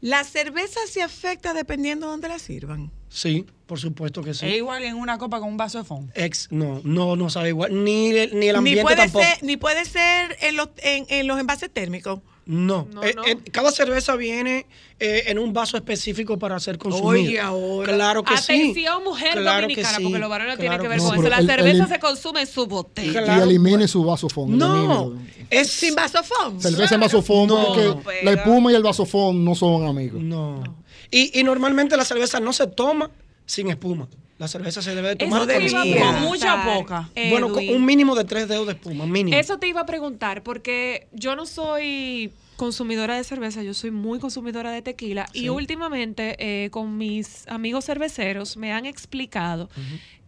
la 0.00 0.24
cerveza 0.24 0.80
se 0.88 1.02
afecta 1.02 1.54
dependiendo 1.54 2.06
de 2.06 2.10
dónde 2.12 2.28
la 2.28 2.38
sirvan. 2.38 2.90
Sí, 3.08 3.46
por 3.66 3.78
supuesto 3.78 4.22
que 4.22 4.34
sí. 4.34 4.46
Es 4.46 4.56
igual 4.56 4.82
en 4.82 4.96
una 4.96 5.18
copa 5.18 5.38
con 5.38 5.48
un 5.50 5.56
vaso 5.56 5.78
de 5.78 5.84
fondo. 5.84 6.12
Ex, 6.16 6.48
no, 6.50 6.80
no, 6.84 7.14
no 7.16 7.30
sabe 7.30 7.50
igual. 7.50 7.84
Ni, 7.84 8.10
el- 8.10 8.38
ni 8.38 8.48
el 8.48 8.56
ambiente 8.56 8.80
Ni 8.80 8.84
puede, 8.84 8.96
tampoco. 8.96 9.24
ser, 9.24 9.42
ni 9.42 9.56
puede 9.56 9.84
ser 9.84 10.36
en 10.40 10.56
los, 10.56 10.68
en, 10.78 11.06
en 11.08 11.26
los 11.26 11.38
envases 11.38 11.70
térmicos. 11.72 12.20
No. 12.46 12.86
Eh, 13.02 13.14
eh, 13.26 13.36
cada 13.50 13.70
cerveza 13.70 14.16
viene 14.16 14.66
eh, 15.00 15.24
en 15.28 15.38
un 15.38 15.52
vaso 15.54 15.76
específico 15.78 16.38
para 16.38 16.60
ser 16.60 16.76
consumida. 16.76 17.08
Oye, 17.08 17.40
ahora. 17.40 17.94
Claro 17.94 18.22
que 18.22 18.36
sí. 18.36 18.42
Atención, 18.52 19.02
mujer 19.02 19.32
Claro 19.38 19.62
dominicana, 19.62 19.96
sí, 19.96 20.02
porque 20.02 20.18
los 20.18 20.28
varones 20.28 20.54
no 20.54 20.58
tienen 20.60 20.78
claro 20.78 20.82
que 20.82 20.88
ver 20.88 20.98
que 20.98 21.04
con 21.04 21.18
eso. 21.20 21.28
La 21.30 21.38
el- 21.38 21.46
cerveza 21.46 21.82
el- 21.84 21.88
se 21.88 21.98
consume 21.98 22.40
en 22.42 22.46
su 22.46 22.66
botella. 22.66 23.38
Y 23.38 23.40
elimine 23.42 23.88
su 23.88 24.04
vasofón. 24.04 24.58
No, 24.58 24.74
elimínelo. 24.74 25.14
es 25.48 25.70
sin 25.70 25.94
vasofón. 25.94 26.60
Cerveza 26.60 26.94
en 26.96 27.00
vasofón, 27.00 27.48
No, 27.48 27.66
porque 27.68 27.94
la 28.22 28.32
espuma 28.32 28.70
y 28.72 28.74
el 28.74 28.82
vasofón 28.82 29.42
no 29.44 29.54
son 29.54 29.86
amigos. 29.86 30.22
No. 30.22 30.62
Y, 31.10 31.38
y 31.38 31.44
normalmente 31.44 31.96
la 31.96 32.04
cerveza 32.04 32.40
no 32.40 32.52
se 32.52 32.66
toma 32.66 33.10
sin 33.46 33.68
espuma. 33.70 34.06
La 34.36 34.48
cerveza 34.48 34.82
se 34.82 34.94
debe 34.96 35.10
de 35.10 35.16
tomar 35.16 35.46
te 35.46 35.70
con 35.70 36.22
mucha 36.22 36.54
o 36.68 36.78
poca? 36.80 37.08
Bueno, 37.30 37.52
con 37.52 37.68
un 37.68 37.84
mínimo 37.86 38.16
de 38.16 38.24
tres 38.24 38.48
dedos 38.48 38.66
de 38.66 38.72
espuma, 38.72 39.06
mínimo. 39.06 39.36
Eso 39.38 39.58
te 39.58 39.68
iba 39.68 39.82
a 39.82 39.86
preguntar, 39.86 40.42
porque 40.42 41.06
yo 41.12 41.36
no 41.36 41.46
soy 41.46 42.32
consumidora 42.56 43.16
de 43.16 43.24
cerveza, 43.24 43.62
yo 43.62 43.74
soy 43.74 43.90
muy 43.90 44.18
consumidora 44.18 44.70
de 44.70 44.82
tequila 44.82 45.26
y 45.32 45.48
últimamente 45.48 46.36
eh, 46.38 46.70
con 46.70 46.96
mis 46.96 47.46
amigos 47.48 47.84
cerveceros 47.84 48.56
me 48.56 48.72
han 48.72 48.86
explicado 48.86 49.68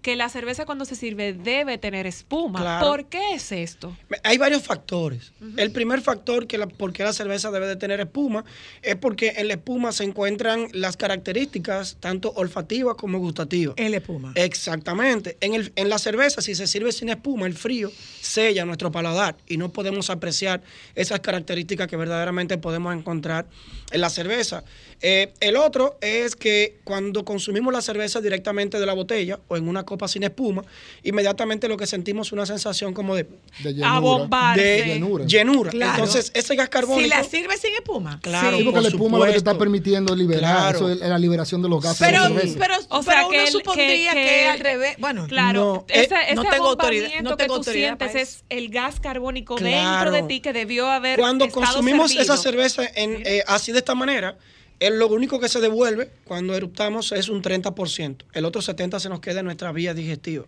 que 0.06 0.14
la 0.14 0.28
cerveza 0.28 0.66
cuando 0.66 0.84
se 0.84 0.94
sirve 0.94 1.32
debe 1.32 1.78
tener 1.78 2.06
espuma. 2.06 2.60
Claro. 2.60 2.86
¿Por 2.86 3.06
qué 3.06 3.34
es 3.34 3.50
esto? 3.50 3.96
Hay 4.22 4.38
varios 4.38 4.62
factores. 4.62 5.32
El 5.56 5.72
primer 5.72 6.00
factor 6.00 6.46
que 6.46 6.58
la, 6.58 6.68
por 6.68 6.92
qué 6.92 7.02
la 7.02 7.12
cerveza 7.12 7.50
debe 7.50 7.66
de 7.66 7.74
tener 7.74 7.98
espuma 7.98 8.44
es 8.82 8.94
porque 8.94 9.34
en 9.36 9.48
la 9.48 9.54
espuma 9.54 9.90
se 9.90 10.04
encuentran 10.04 10.68
las 10.70 10.96
características 10.96 11.96
tanto 11.98 12.32
olfativas 12.36 12.94
como 12.94 13.18
gustativas. 13.18 13.74
En 13.78 13.90
la 13.90 13.96
espuma. 13.96 14.30
Exactamente. 14.36 15.38
En, 15.40 15.54
el, 15.54 15.72
en 15.74 15.88
la 15.88 15.98
cerveza, 15.98 16.40
si 16.40 16.54
se 16.54 16.68
sirve 16.68 16.92
sin 16.92 17.08
espuma, 17.08 17.46
el 17.46 17.54
frío 17.54 17.90
sella 18.20 18.64
nuestro 18.64 18.92
paladar 18.92 19.36
y 19.48 19.56
no 19.56 19.72
podemos 19.72 20.08
apreciar 20.10 20.62
esas 20.94 21.18
características 21.18 21.88
que 21.88 21.96
verdaderamente 21.96 22.58
podemos 22.58 22.94
encontrar 22.94 23.46
en 23.90 24.00
la 24.00 24.10
cerveza. 24.10 24.62
Eh, 25.02 25.32
el 25.40 25.56
otro 25.56 25.98
es 26.00 26.36
que 26.36 26.78
cuando 26.84 27.24
consumimos 27.24 27.72
la 27.72 27.82
cerveza 27.82 28.20
directamente 28.20 28.78
de 28.78 28.86
la 28.86 28.94
botella 28.94 29.40
o 29.48 29.56
en 29.56 29.68
una 29.68 29.82
copa 29.82 29.95
sin 30.08 30.22
espuma, 30.22 30.64
inmediatamente 31.02 31.68
lo 31.68 31.76
que 31.76 31.86
sentimos 31.86 32.28
es 32.28 32.32
una 32.32 32.46
sensación 32.46 32.92
como 32.94 33.14
de, 33.14 33.26
De 33.62 33.74
llenura. 33.74 34.54
De 34.54 34.82
Llenura. 34.86 35.24
llenura. 35.26 35.70
Claro. 35.70 35.92
Entonces, 36.04 36.30
ese 36.34 36.54
gas 36.56 36.68
carbónico... 36.68 37.02
Si 37.02 37.08
la 37.08 37.24
sirve 37.24 37.56
sin 37.56 37.74
espuma. 37.74 38.18
Claro, 38.22 38.56
Sí, 38.58 38.64
porque 38.64 38.74
por 38.76 38.82
la 38.82 38.88
espuma 38.88 39.18
lo 39.18 39.24
que 39.26 39.30
te 39.32 39.36
está 39.38 39.56
permitiendo 39.58 40.12
es 40.12 40.18
liberar, 40.18 40.72
Claro. 40.72 40.78
eso 40.90 40.90
es 41.04 41.08
la 41.10 41.18
liberación 41.18 41.62
de 41.62 41.68
los 41.68 41.82
gases 41.82 42.06
Pero, 42.06 42.28
de 42.28 42.54
pero, 42.58 42.74
O 42.88 43.02
sea, 43.02 43.14
pero 43.14 43.28
que 43.30 43.36
uno 43.38 43.46
el- 43.46 43.52
supondría 43.52 44.12
que, 44.12 44.18
que- 44.20 44.26
que- 44.26 44.48
al 44.48 44.60
revés. 44.60 44.96
Bueno, 44.98 45.26
Claro, 45.28 45.60
No, 45.60 45.84
ese, 45.88 46.14
eh, 46.14 46.18
ese 46.26 46.34
no 46.34 46.44
tengo 46.44 46.68
autoridad- 46.68 47.08
no 47.22 47.36
tengo 47.36 47.36
que 47.36 47.46
tú 47.46 47.54
autoridad 47.54 47.96
sientes 47.98 48.14
es 48.14 48.44
el 48.48 48.68
gas 48.68 49.00
carbónico 49.00 49.56
Claro. 49.56 50.10
dentro 50.10 50.12
de 50.12 50.22
ti 50.34 50.40
que 50.40 50.52
debió 50.52 50.88
haber 50.90 51.18
Cuando 51.18 51.44
estado 51.46 51.64
consumimos 51.66 52.12
servido. 52.12 52.34
esa 52.34 52.42
cerveza 52.42 52.82
en, 52.94 53.22
eh, 53.24 53.42
así 53.46 53.72
de 53.72 53.78
esta 53.78 53.94
manera, 53.94 54.36
eh, 54.80 54.90
lo 54.90 55.08
único 55.08 55.40
que 55.40 55.48
se 55.48 55.60
devuelve 55.60 56.10
cuando 56.24 56.54
eruptamos 56.54 57.12
es 57.12 57.28
un 57.28 57.42
30%. 57.42 58.24
El 58.32 58.44
otro 58.44 58.60
70% 58.62 58.98
se 59.00 59.08
nos 59.08 59.20
queda 59.20 59.40
en 59.40 59.46
nuestra 59.46 59.72
vía 59.72 59.94
digestiva. 59.94 60.44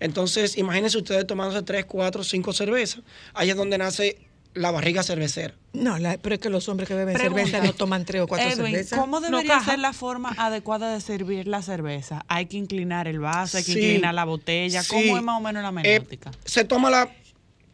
Entonces, 0.00 0.56
imagínense 0.56 0.98
ustedes 0.98 1.26
tomándose 1.26 1.62
3, 1.62 1.84
4, 1.86 2.24
5 2.24 2.52
cervezas. 2.52 3.02
Ahí 3.34 3.50
es 3.50 3.56
donde 3.56 3.78
nace 3.78 4.18
la 4.54 4.70
barriga 4.72 5.02
cervecera. 5.04 5.54
no, 5.74 5.96
la- 5.98 6.18
pero 6.18 6.34
es 6.34 6.40
que 6.40 6.48
los 6.50 6.68
hombres 6.68 6.88
que 6.88 6.94
beben 6.94 7.14
Pregunta. 7.14 7.44
cerveza 7.44 7.64
no 7.64 7.72
toman 7.72 8.04
tres 8.04 8.22
o 8.22 8.26
cuatro 8.26 8.48
Edwin, 8.48 8.72
cervezas. 8.72 8.98
¿cómo 8.98 9.20
debería 9.20 9.60
ser 9.60 9.78
la 9.78 9.92
forma 9.92 10.34
adecuada 10.36 10.92
de 10.92 11.00
servir 11.00 11.46
la 11.46 11.62
cerveza? 11.62 12.24
Hay 12.26 12.46
que 12.46 12.56
inclinar 12.56 13.06
el 13.06 13.20
vaso, 13.20 13.58
hay 13.58 13.62
que 13.64 13.72
Sí. 13.74 13.78
inclinar 13.78 14.12
la 14.14 14.24
botella. 14.24 14.82
Sí. 14.82 14.88
¿Cómo 14.90 15.16
es 15.18 15.22
más 15.22 15.38
o 15.38 15.40
menos 15.40 15.62
la 15.62 15.68
Eh, 15.68 15.72
menéutica? 15.72 16.32
se 16.44 16.64
toma 16.64 16.90
la 16.90 17.08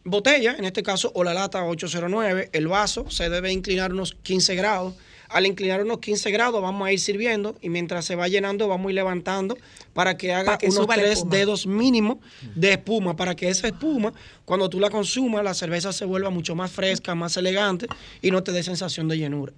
botella, 0.03 0.55
en 0.55 0.65
este 0.65 0.83
caso, 0.83 1.11
o 1.15 1.23
la 1.23 1.33
lata 1.33 1.63
809, 1.65 2.49
el 2.53 2.67
vaso 2.67 3.09
se 3.09 3.27
debe 3.29 3.51
inclinar 3.51 3.91
unos 3.91 4.13
15 4.21 4.53
grados 4.53 4.93
Al 5.29 5.45
inclinar 5.45 5.83
unos 5.83 5.99
15 5.99 6.31
grados 6.31 6.61
vamos 6.61 6.87
a 6.87 6.91
ir 6.91 6.99
sirviendo 6.99 7.55
y 7.61 7.69
mientras 7.69 8.05
se 8.05 8.15
va 8.15 8.27
llenando 8.27 8.67
vamos 8.67 8.87
a 8.87 8.89
ir 8.91 8.95
levantando 8.95 9.57
para 9.93 10.17
que 10.17 10.33
haga 10.33 10.45
Para 10.45 10.57
que 10.57 10.67
unos 10.67 10.87
tres 10.87 11.29
dedos 11.29 11.67
mínimo 11.67 12.19
de 12.55 12.71
espuma 12.73 13.15
para 13.15 13.35
que 13.35 13.49
esa 13.49 13.67
espuma, 13.67 14.13
cuando 14.45 14.69
tú 14.69 14.79
la 14.79 14.89
consumas, 14.89 15.43
la 15.43 15.53
cerveza 15.53 15.91
se 15.91 16.05
vuelva 16.05 16.29
mucho 16.29 16.55
más 16.55 16.71
fresca, 16.71 17.13
más 17.15 17.35
elegante 17.37 17.87
y 18.21 18.31
no 18.31 18.41
te 18.43 18.51
dé 18.51 18.63
sensación 18.63 19.07
de 19.07 19.17
llenura. 19.17 19.53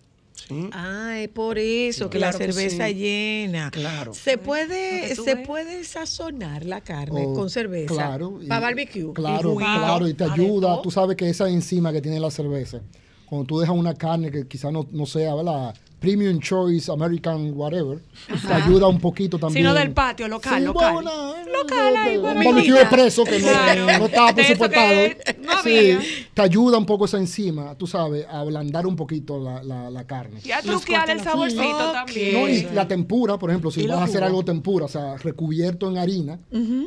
¿Sí? 0.48 0.70
Ah, 0.72 1.20
es 1.20 1.28
por 1.28 1.60
eso 1.60 2.10
que 2.10 2.18
la 2.18 2.32
que 2.32 2.38
cerveza 2.38 2.88
sí. 2.88 2.94
llena. 2.96 3.70
Claro. 3.72 4.14
Se 4.14 4.38
puede, 4.38 5.14
se 5.14 5.36
puede 5.36 5.84
sazonar 5.84 6.64
la 6.66 6.80
carne 6.82 7.26
Oh, 7.28 7.34
con 7.34 7.50
cerveza. 7.50 7.94
Claro. 7.94 8.40
y- 8.42 8.48
Para 8.48 8.62
barbecue. 8.62 9.12
Claro, 9.14 9.54
Y 9.56 9.58
claro, 9.58 10.08
y 10.08 10.14
te 10.14 10.24
ayuda. 10.24 10.82
Tú 10.82 10.92
sabes 10.92 11.18
que 11.18 11.30
esa 11.30 11.50
enzima 11.50 11.92
que 11.92 12.02
tiene 12.02 12.20
la 12.22 12.32
cerveza, 12.32 12.80
cuando 13.30 13.46
tú 13.46 13.60
dejas 13.60 13.76
una 13.76 13.94
carne 13.94 14.32
que 14.32 14.48
quizá 14.48 14.72
no, 14.72 14.88
no 14.92 15.06
sea, 15.06 15.36
¿verdad? 15.36 15.76
Premium 16.00 16.40
Choice, 16.40 16.90
American, 16.90 17.52
whatever, 17.54 18.00
te 18.48 18.54
ayuda 18.54 18.88
un 18.88 19.00
poquito 19.02 19.38
también. 19.38 19.66
Sino 19.66 19.74
del 19.74 19.92
patio, 19.92 20.30
local, 20.30 20.60
Sí, 20.60 20.66
local. 20.66 20.94
bueno, 20.94 21.12
local, 21.62 21.98
ahí, 21.98 22.16
un 22.16 22.24
barbecue 22.24 22.80
expreso 22.80 23.26
que 23.26 23.38
no, 23.40 23.48
Claro. 23.50 23.86
no 23.86 24.06
estaba 24.06 24.34
presupuestado. 24.34 24.96
no 25.44 25.62
Sí, 25.62 25.98
te 26.34 26.42
ayuda 26.42 26.78
un 26.78 26.86
poco 26.86 27.04
esa 27.04 27.18
enzima, 27.18 27.76
tú 27.76 27.86
sabes, 27.86 28.26
a 28.28 28.40
ablandar 28.40 28.88
un 28.88 28.96
poquito 28.96 29.40
la, 29.44 29.62
la, 29.62 29.90
la 29.90 30.08
carne. 30.08 30.40
Y 30.46 30.52
a 30.52 30.62
truquear 30.62 31.10
el 31.10 31.20
saborcito 31.20 31.64
No, 31.64 31.92
también. 31.92 32.50
y 32.50 32.74
la 32.74 32.88
tempura, 32.88 33.38
por 33.38 33.50
ejemplo, 33.50 33.70
si 33.70 33.86
vas 33.86 34.00
a 34.00 34.04
hacer 34.06 34.24
algo 34.24 34.46
tempura, 34.46 34.86
o 34.86 34.90
sea, 34.90 35.18
recubierto 35.18 35.90
en 35.90 35.98
harina, 35.98 36.40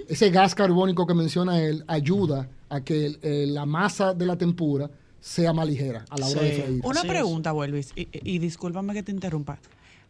ese 0.08 0.30
gas 0.30 0.54
carbónico 0.54 1.06
que 1.06 1.12
menciona 1.12 1.60
él 1.60 1.84
ayuda 1.86 2.48
a 2.70 2.80
que 2.80 3.18
eh, 3.22 3.44
la 3.46 3.66
masa 3.66 4.14
de 4.14 4.24
la 4.24 4.36
tempura 4.38 4.88
sea 5.22 5.52
más 5.52 5.66
ligera 5.66 6.04
a 6.10 6.18
la 6.18 6.26
hora 6.26 6.42
de 6.42 6.52
freír. 6.52 6.80
Una 6.84 7.02
pregunta, 7.02 7.54
Welvis, 7.54 7.92
y, 7.96 8.08
y 8.12 8.38
discúlpame 8.38 8.92
que 8.92 9.02
te 9.02 9.12
interrumpa. 9.12 9.58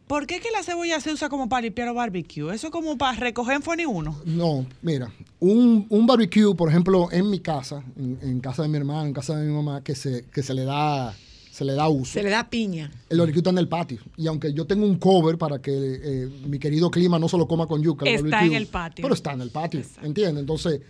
¿Por 0.06 0.26
qué 0.26 0.40
que 0.40 0.50
la 0.50 0.62
cebolla 0.62 1.00
se 1.00 1.12
usa 1.12 1.28
como 1.28 1.48
para 1.48 1.62
limpiar 1.62 1.86
los 1.86 1.96
barbecue? 1.96 2.52
¿Eso 2.52 2.70
como 2.70 2.98
para 2.98 3.16
recoger 3.18 3.56
en 3.56 3.62
Foni 3.62 3.86
1? 3.86 4.22
No, 4.24 4.66
mira, 4.82 5.12
un, 5.38 5.86
un 5.88 6.06
barbecue, 6.06 6.54
por 6.56 6.68
ejemplo, 6.68 7.08
en 7.12 7.30
mi 7.30 7.40
casa, 7.40 7.84
en, 7.96 8.18
en 8.20 8.40
casa 8.40 8.62
de 8.62 8.68
mi 8.68 8.78
hermano, 8.78 9.06
en 9.06 9.12
casa 9.12 9.36
de 9.36 9.46
mi 9.46 9.54
mamá, 9.54 9.84
que 9.84 9.94
se, 9.94 10.24
que 10.32 10.42
se 10.42 10.54
le 10.54 10.64
da 10.64 11.14
se 11.52 11.66
le 11.66 11.74
da 11.74 11.86
uso. 11.86 12.14
Se 12.14 12.22
le 12.22 12.30
da 12.30 12.48
piña. 12.48 12.90
El 13.10 13.18
barbecue 13.18 13.40
está 13.40 13.50
en 13.50 13.58
el 13.58 13.68
patio. 13.68 14.00
Y 14.16 14.26
aunque 14.26 14.54
yo 14.54 14.66
tengo 14.66 14.86
un 14.86 14.96
cover 14.96 15.36
para 15.36 15.60
que 15.60 15.70
eh, 15.74 16.28
mi 16.46 16.58
querido 16.58 16.90
clima 16.90 17.18
no 17.18 17.28
se 17.28 17.36
lo 17.36 17.46
coma 17.46 17.66
con 17.66 17.82
yuca, 17.82 18.06
el 18.06 18.14
Está 18.14 18.28
barbecue, 18.28 18.56
en 18.56 18.62
el 18.62 18.66
patio. 18.68 19.02
Pero 19.02 19.14
está 19.14 19.32
en 19.32 19.42
el 19.42 19.50
patio, 19.50 19.82
¿entiendes? 20.02 20.40
Entonces, 20.40 20.80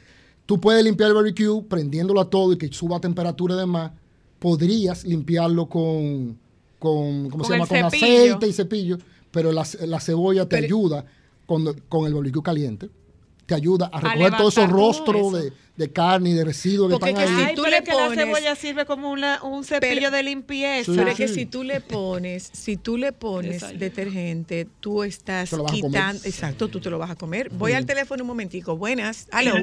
tú 0.46 0.60
puedes 0.60 0.84
limpiar 0.84 1.08
el 1.08 1.14
barbecue 1.16 1.62
prendiéndolo 1.68 2.20
a 2.20 2.30
todo 2.30 2.52
y 2.52 2.58
que 2.58 2.72
suba 2.72 2.98
a 2.98 3.00
temperatura 3.00 3.56
y 3.56 3.58
demás. 3.58 3.90
Podrías 4.42 5.04
limpiarlo 5.04 5.66
con, 5.66 6.36
con 6.80 7.30
¿cómo 7.30 7.44
se 7.44 7.52
llama? 7.52 7.66
Con 7.68 7.76
aceite 7.78 8.48
y 8.48 8.52
cepillo. 8.52 8.98
Pero 9.30 9.52
la, 9.52 9.64
la 9.86 10.00
cebolla 10.00 10.46
te 10.46 10.56
ayuda 10.56 11.04
con, 11.46 11.64
con 11.88 12.06
el 12.06 12.12
barbecue 12.14 12.42
caliente. 12.42 12.88
Te 13.46 13.54
ayuda 13.54 13.86
a 13.92 14.00
recoger 14.00 14.36
todos 14.36 14.56
esos 14.56 14.68
todo 14.68 14.76
rostros 14.76 15.32
de, 15.32 15.52
de 15.76 15.90
carne 15.92 16.30
y 16.30 16.32
de 16.32 16.44
residuos 16.44 16.88
que 16.88 16.92
Porque 16.98 17.10
están 17.10 17.24
que 17.26 17.32
ahí. 17.42 17.46
Ay, 17.50 17.54
tú 17.54 17.62
le 17.64 17.76
es 17.78 17.82
que 17.82 17.90
la 17.94 18.06
pones- 18.08 18.18
cebolla 18.18 18.54
sirve 18.56 18.84
como 18.84 19.10
una- 19.10 19.42
un 19.42 19.64
cepillo 19.64 19.94
Pero- 19.94 20.10
de 20.10 20.22
limpieza. 20.22 20.92
Pero 20.94 21.08
es 21.10 21.16
que 21.16 21.28
si 21.28 21.46
tú 21.46 21.62
le 21.62 21.80
pones, 21.80 22.50
si 22.52 22.76
tú 22.76 22.96
le 22.98 23.12
pones 23.12 23.52
Desayuno. 23.54 23.78
detergente, 23.80 24.66
tú 24.80 25.02
estás 25.04 25.50
quitando, 25.70 26.20
exacto, 26.24 26.68
tú 26.68 26.80
te 26.80 26.90
lo 26.90 26.98
vas 26.98 27.10
a 27.10 27.16
comer. 27.16 27.48
Voy 27.50 27.72
al 27.72 27.86
teléfono 27.86 28.22
un 28.22 28.28
momentico. 28.28 28.76
Buenas, 28.76 29.28
aló. 29.30 29.54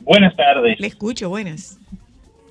Buenas 0.00 0.36
tardes. 0.36 0.78
Le 0.80 0.86
escucho, 0.86 1.28
buenas. 1.28 1.78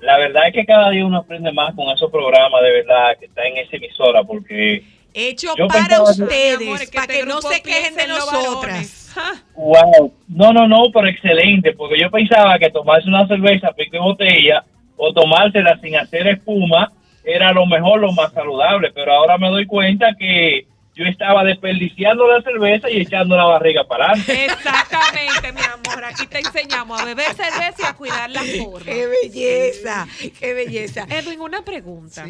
La 0.02 0.18
verdad 0.18 0.48
es 0.48 0.54
que 0.54 0.66
cada 0.66 0.90
día 0.90 1.06
uno 1.06 1.18
aprende 1.18 1.52
más 1.52 1.74
con 1.74 1.88
esos 1.88 2.10
programas 2.10 2.60
de 2.60 2.72
verdad 2.72 3.16
que 3.18 3.26
están 3.26 3.46
en 3.46 3.58
esa 3.58 3.76
emisora 3.76 4.24
porque, 4.24 4.82
Hecho 5.14 5.54
Yo 5.56 5.68
para 5.68 6.02
ustedes, 6.02 6.66
amor, 6.66 6.80
que 6.80 6.98
para 6.98 7.06
que 7.06 7.24
no 7.24 7.40
se 7.40 7.62
quejen 7.62 7.94
de 7.94 8.08
nosotras. 8.08 9.14
wow, 9.54 10.12
no, 10.26 10.52
no, 10.52 10.66
no, 10.66 10.84
pero 10.92 11.06
excelente, 11.06 11.72
porque 11.72 12.00
yo 12.00 12.10
pensaba 12.10 12.58
que 12.58 12.70
tomarse 12.70 13.08
una 13.08 13.28
cerveza 13.28 13.72
pico 13.72 13.96
y 13.96 14.00
botella 14.00 14.64
o 14.96 15.12
tomársela 15.12 15.78
sin 15.80 15.96
hacer 15.96 16.26
espuma 16.26 16.90
era 17.24 17.52
lo 17.52 17.66
mejor, 17.66 18.00
lo 18.00 18.12
más 18.12 18.32
saludable, 18.32 18.90
pero 18.92 19.12
ahora 19.12 19.38
me 19.38 19.50
doy 19.50 19.66
cuenta 19.66 20.14
que 20.18 20.66
yo 20.94 21.04
estaba 21.04 21.44
desperdiciando 21.44 22.26
la 22.26 22.42
cerveza 22.42 22.90
y 22.90 23.00
echando 23.00 23.36
la 23.36 23.44
barriga 23.44 23.84
para 23.84 24.06
adelante. 24.06 24.44
Exactamente, 24.44 25.52
mi 25.52 25.60
amor. 25.60 26.04
Aquí 26.04 26.26
te 26.26 26.40
enseñamos 26.40 27.00
a 27.00 27.04
beber 27.04 27.34
cerveza 27.34 27.76
y 27.78 27.84
a 27.84 27.94
cuidar 27.94 28.30
la 28.30 28.42
forma. 28.42 28.84
Qué 28.84 29.06
belleza, 29.06 30.06
qué 30.38 30.54
belleza. 30.54 31.06
Edwin, 31.08 31.40
una 31.40 31.64
pregunta. 31.64 32.26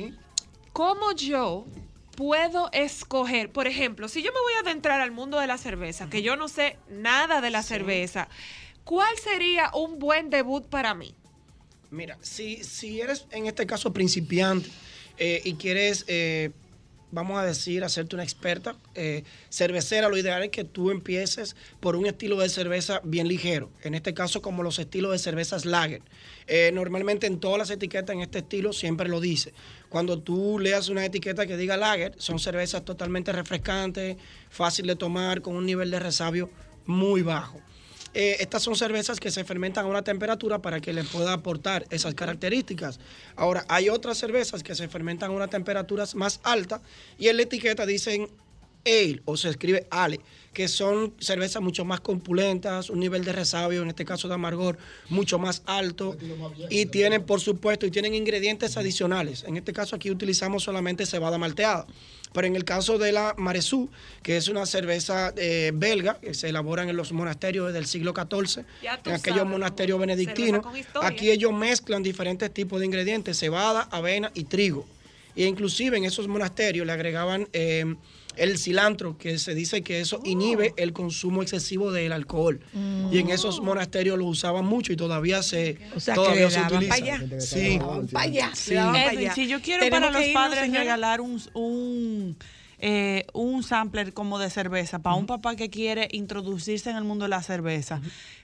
¿Cómo 0.73 1.13
yo 1.13 1.67
puedo 2.17 2.71
escoger, 2.73 3.51
por 3.51 3.67
ejemplo, 3.67 4.09
si 4.09 4.23
yo 4.23 4.33
me 4.33 4.41
voy 4.41 4.53
a 4.55 4.61
adentrar 4.61 5.01
al 5.01 5.11
mundo 5.11 5.41
de 5.41 5.47
la 5.47 5.59
cerveza, 5.59 6.09
que 6.09 6.23
yo 6.23 6.37
no 6.37 6.49
sé 6.49 6.77
nada 6.89 7.41
de 7.41 7.51
la 7.51 7.63
cerveza, 7.63 8.29
¿cuál 8.85 9.17
sería 9.19 9.71
un 9.75 9.99
buen 9.99 10.31
debut 10.31 10.67
para 10.67 10.95
mí? 10.95 11.15
Mira, 11.91 12.19
si, 12.23 12.63
si 12.65 13.01
eres 13.01 13.27
en 13.33 13.47
este 13.47 13.67
caso 13.67 13.93
principiante 13.93 14.71
eh, 15.19 15.41
y 15.45 15.55
quieres, 15.55 16.05
eh, 16.09 16.51
vamos 17.13 17.39
a 17.39 17.45
decir, 17.45 17.85
hacerte 17.85 18.17
una 18.17 18.25
experta 18.25 18.75
eh, 18.95 19.23
cervecera, 19.51 20.09
lo 20.09 20.17
ideal 20.17 20.43
es 20.43 20.51
que 20.51 20.65
tú 20.65 20.91
empieces 20.91 21.55
por 21.79 21.95
un 21.95 22.07
estilo 22.07 22.41
de 22.41 22.49
cerveza 22.49 23.01
bien 23.05 23.29
ligero. 23.29 23.71
En 23.83 23.95
este 23.95 24.15
caso, 24.15 24.43
como 24.43 24.63
los 24.63 24.79
estilos 24.79 25.13
de 25.13 25.19
cervezas 25.19 25.65
lager. 25.65 26.03
Eh, 26.49 26.71
normalmente 26.73 27.27
en 27.27 27.39
todas 27.39 27.59
las 27.59 27.71
etiquetas 27.71 28.15
en 28.17 28.23
este 28.23 28.39
estilo 28.39 28.73
siempre 28.73 29.09
lo 29.09 29.21
dice. 29.21 29.53
Cuando 29.89 30.19
tú 30.19 30.59
leas 30.59 30.89
una 30.89 31.05
etiqueta 31.05 31.47
que 31.47 31.57
diga 31.57 31.77
lager, 31.77 32.15
son 32.17 32.39
cervezas 32.39 32.85
totalmente 32.85 33.31
refrescantes, 33.31 34.17
fácil 34.51 34.87
de 34.87 34.97
tomar, 34.97 35.43
con 35.43 35.55
un 35.55 35.67
nivel 35.67 35.91
de 35.91 36.01
resabio 36.01 36.51
muy 36.87 37.23
bajo. 37.23 37.61
Eh, 38.15 38.37
estas 38.41 38.63
son 38.63 38.77
cervezas 38.77 39.19
que 39.21 39.31
se 39.31 39.45
fermentan 39.45 39.87
a 39.87 39.89
una 39.89 40.03
temperatura 40.03 40.61
para 40.61 40.81
que 40.81 40.93
le 40.93 41.05
pueda 41.05 41.33
aportar 41.33 41.87
esas 41.91 42.15
características. 42.15 43.01
Ahora, 43.37 43.65
hay 43.69 43.89
otras 43.89 44.19
cervezas 44.19 44.63
que 44.63 44.75
se 44.75 44.89
fermentan 44.89 45.31
a 45.31 45.35
una 45.35 45.49
temperatura 45.49 46.05
más 46.15 46.41
alta 46.43 46.83
y 47.19 47.29
en 47.29 47.37
la 47.37 47.43
etiqueta 47.43 47.87
dicen 47.87 48.29
ale 48.85 49.23
o 49.25 49.37
se 49.37 49.49
escribe 49.49 49.87
ale, 49.91 50.21
que 50.53 50.69
son 50.69 51.15
cervezas 51.19 51.63
mucho 51.63 51.85
más 51.85 52.01
compulentas, 52.01 52.91
un 52.91 53.01
nivel 53.01 53.25
de 53.25 53.33
resabio, 53.33 53.83
en 53.83 53.89
este 53.89 54.05
caso 54.05 54.29
de 54.29 54.35
amargor, 54.35 54.77
mucho 55.09 55.39
más 55.39 55.63
alto 55.67 56.17
y 56.69 56.87
tienen, 56.87 57.25
por 57.25 57.41
supuesto, 57.41 57.87
y 57.87 57.91
tienen 57.91 58.15
ingredientes 58.15 58.77
adicionales. 58.77 59.45
En 59.45 59.57
este 59.57 59.73
caso 59.73 59.97
aquí 59.97 60.11
utilizamos 60.11 60.65
solamente 60.65 61.07
cebada 61.07 61.39
malteada. 61.39 61.87
Pero 62.33 62.47
en 62.47 62.57
el 62.57 62.65
caso 62.65 62.99
de 62.99 63.13
la 63.13 63.35
Maresú, 63.37 63.89
que 64.23 64.37
es 64.37 64.49
una 64.49 64.67
cerveza 64.67 65.33
eh, 65.37 65.73
belga, 65.75 66.19
que 66.21 66.35
se 66.35 66.49
elaboran 66.49 66.89
en 66.89 66.97
los 66.97 67.13
monasterios 67.13 67.67
desde 67.67 67.79
el 67.79 67.87
siglo 67.87 68.15
XIV, 68.15 68.65
en 69.05 69.13
aquellos 69.13 69.47
monasterios 69.47 69.99
benedictinos, 69.99 70.65
aquí 71.03 71.31
ellos 71.31 71.53
mezclan 71.53 72.03
diferentes 72.03 72.53
tipos 72.53 72.81
de 72.81 72.87
ingredientes, 72.87 73.39
cebada, 73.39 73.89
avena 73.91 74.31
y 74.35 74.45
trigo. 74.45 74.87
E 75.35 75.45
inclusive 75.45 75.97
en 75.97 76.05
esos 76.05 76.29
monasterios 76.29 76.87
le 76.87 76.93
agregaban 76.93 77.49
eh, 77.53 77.95
el 78.37 78.59
cilantro, 78.59 79.19
que 79.19 79.39
se 79.39 79.55
dice 79.55 79.83
que 79.83 80.01
eso 80.01 80.21
inhibe 80.25 80.75
el 80.77 80.93
consumo 80.93 81.43
excesivo 81.43 81.93
del 81.93 82.13
alcohol. 82.13 82.61
Y 83.11 83.19
en 83.19 83.31
esos 83.31 83.61
monasterios 83.61 84.19
lo 84.19 84.27
usaban 84.27 84.65
mucho 84.65 84.93
y 84.93 84.97
todavía 84.97 85.43
se, 85.43 85.79
O 85.95 86.01
sea, 86.01 86.15
todavía 86.15 86.51
se 86.51 86.61
utiliza. 86.61 86.89
pa' 86.89 86.95
allá. 86.95 87.41
Sí. 87.41 87.61
Le 87.61 87.79
daban 87.79 88.07
pa' 88.09 88.21
allá, 88.23 88.51
Sí. 88.55 88.75
Edwin, 88.75 89.31
si 89.35 89.47
yo 89.49 89.61
quiero 89.61 89.83
Tenemos 89.85 90.11
para 90.11 90.21
los 90.21 90.29
padres 90.31 90.71
regalar 90.73 91.21
un, 91.21 91.41
un, 91.55 92.37
eh, 92.85 93.27
un 93.33 93.63
sampler 93.63 94.13
como 94.13 94.41
de 94.41 94.51
cerveza 94.51 94.99
para 94.99 95.15
un 95.15 95.27
papá 95.27 95.55
que 95.55 95.71
quiere 95.71 96.09
introducirse 96.11 96.91
en 96.91 96.97
el 96.97 97.05
mundo 97.05 97.27
de 97.27 97.29
la 97.29 97.41
cerveza, 97.41 98.01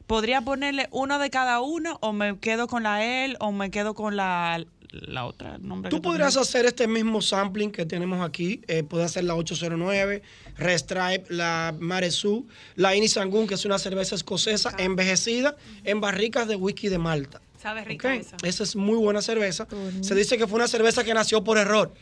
¿podría 0.07 0.43
ponerle 0.43 0.89
uno 0.93 1.19
de 1.19 1.29
cada 1.29 1.61
uno 1.61 1.99
o 2.03 2.13
me 2.13 2.39
quedo 2.39 2.69
con 2.69 2.85
la 2.85 3.05
él 3.05 3.37
o 3.41 3.51
me 3.51 3.73
quedo 3.73 3.95
con 3.95 4.15
la, 4.15 4.65
la 4.93 5.25
otra? 5.25 5.57
el 5.57 5.67
nombre 5.67 5.91
Tú 5.91 6.01
podrías 6.01 6.37
hacer 6.37 6.67
este 6.67 6.87
mismo 6.87 7.21
sampling 7.21 7.73
que 7.73 7.85
tenemos 7.85 8.25
aquí. 8.25 8.61
Eh, 8.69 8.85
puedes 8.85 9.07
hacer 9.07 9.25
la 9.25 9.35
809, 9.35 10.23
Restripe, 10.57 11.25
la 11.31 11.75
Maresú, 11.77 12.47
la 12.77 12.95
Ini 12.95 13.09
Sangun, 13.09 13.49
que 13.49 13.55
es 13.55 13.65
una 13.65 13.81
cerveza 13.81 14.15
escocesa 14.15 14.73
envejecida 14.79 15.57
en 15.83 16.01
barricas 16.01 16.47
de 16.47 16.55
whisky 16.55 16.89
de 16.89 16.99
Malta. 16.99 17.41
Sabe 17.61 17.85
rica. 17.85 18.15
Esa 18.15 18.63
es 18.63 18.77
muy 18.77 18.99
buena 18.99 19.21
cerveza. 19.21 19.67
Se 20.01 20.15
dice 20.15 20.39
que 20.39 20.47
fue 20.47 20.59
una 20.59 20.69
cerveza 20.69 21.03
que 21.03 21.13
nació 21.13 21.43
por 21.43 21.59
error. 21.59 21.93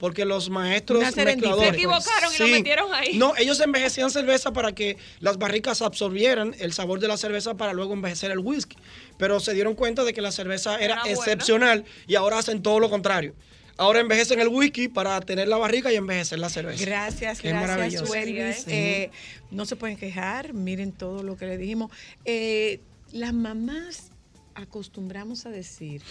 Porque 0.00 0.24
los 0.24 0.48
maestros 0.50 1.02
mezcladores. 1.14 1.68
Se 1.68 1.76
equivocaron 1.76 2.34
y 2.34 2.38
lo 2.38 2.46
metieron 2.48 2.94
ahí. 2.94 3.18
No, 3.18 3.34
ellos 3.36 3.60
envejecían 3.60 4.10
cerveza 4.10 4.52
para 4.52 4.72
que 4.74 4.96
las 5.20 5.36
barricas 5.36 5.82
absorbieran 5.82 6.56
el 6.58 6.72
sabor 6.72 6.98
de 7.00 7.06
la 7.06 7.18
cerveza 7.18 7.54
para 7.54 7.74
luego 7.74 7.92
envejecer 7.92 8.30
el 8.30 8.38
whisky. 8.38 8.76
Pero 9.18 9.38
se 9.40 9.52
dieron 9.52 9.74
cuenta 9.74 10.02
de 10.02 10.14
que 10.14 10.22
la 10.22 10.32
cerveza 10.32 10.76
era, 10.76 10.84
Era 10.84 11.00
buena. 11.02 11.14
excepcional 11.16 11.84
y 12.08 12.14
ahora 12.14 12.38
hacen 12.38 12.62
todo 12.62 12.80
lo 12.80 12.88
contrario. 12.88 13.34
Ahora 13.76 14.00
envejecen 14.00 14.40
el 14.40 14.48
whisky 14.48 14.88
para 14.88 15.20
tener 15.20 15.48
la 15.48 15.58
barrica 15.58 15.92
y 15.92 15.96
envejecer 15.96 16.38
la 16.38 16.48
cerveza. 16.48 16.84
Gracias, 16.84 17.40
Qué 17.40 17.50
gracias. 17.50 18.64
Sí. 18.64 18.70
Eh, 18.72 19.10
no 19.50 19.66
se 19.66 19.76
pueden 19.76 19.96
quejar, 19.96 20.54
miren 20.54 20.92
todo 20.92 21.22
lo 21.22 21.36
que 21.36 21.46
le 21.46 21.58
dijimos. 21.58 21.90
Eh, 22.24 22.80
las 23.12 23.34
mamás 23.34 24.12
acostumbramos 24.54 25.46
a 25.46 25.50
decir, 25.50 26.02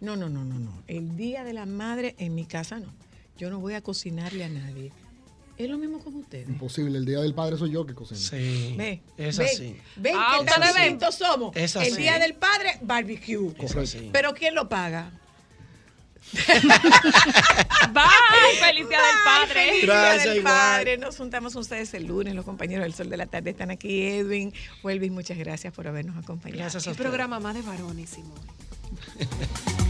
no, 0.00 0.16
no, 0.16 0.28
no, 0.28 0.44
no, 0.44 0.58
no, 0.58 0.82
el 0.86 1.16
Día 1.16 1.44
de 1.44 1.52
la 1.52 1.66
Madre 1.66 2.14
en 2.18 2.34
mi 2.34 2.44
casa 2.44 2.78
no. 2.78 2.92
Yo 3.40 3.48
no 3.48 3.58
voy 3.58 3.72
a 3.72 3.80
cocinarle 3.80 4.44
a 4.44 4.48
nadie. 4.50 4.92
Es 5.56 5.68
lo 5.70 5.78
mismo 5.78 5.98
con 5.98 6.14
ustedes. 6.16 6.46
Imposible, 6.48 6.98
el 6.98 7.06
día 7.06 7.20
del 7.20 7.32
padre 7.34 7.56
soy 7.56 7.70
yo 7.70 7.86
que 7.86 7.94
cocino. 7.94 8.20
Sí. 8.20 8.74
Ve, 8.76 9.02
Es 9.16 9.38
ven, 9.38 9.46
así. 9.48 9.76
Ven 9.96 10.14
Ah, 10.18 10.38
tan 10.46 10.60
distintos 10.62 11.14
somos. 11.14 11.56
Es 11.56 11.74
El 11.76 11.82
así. 11.82 11.96
día 11.96 12.18
del 12.18 12.34
padre, 12.34 12.78
barbecue. 12.82 13.54
Correcto. 13.54 13.98
Pero 14.12 14.34
¿quién 14.34 14.54
lo 14.54 14.68
paga? 14.68 15.10
Bye, 16.32 16.42
feliz 18.60 18.88
día 18.88 18.98
del 18.98 19.16
padre. 19.24 19.68
Feliz 19.70 19.82
Gracias, 19.86 20.24
Día 20.24 20.32
del. 20.34 20.42
Padre. 20.42 20.98
Nos 20.98 21.16
juntamos 21.16 21.54
ustedes 21.56 21.92
el 21.94 22.06
lunes. 22.06 22.34
Los 22.34 22.44
compañeros 22.44 22.84
del 22.84 22.92
Sol 22.94 23.08
de 23.08 23.16
la 23.16 23.26
Tarde 23.26 23.50
están 23.50 23.70
aquí. 23.70 24.02
Edwin, 24.02 24.52
Welvin, 24.82 25.14
muchas 25.14 25.38
gracias 25.38 25.72
por 25.72 25.88
habernos 25.88 26.16
acompañado. 26.22 26.58
Gracias 26.60 26.86
a 26.88 26.94
programa 26.94 27.40
más 27.40 27.54
de 27.54 27.62
varones, 27.62 28.10
Simón. 28.10 28.38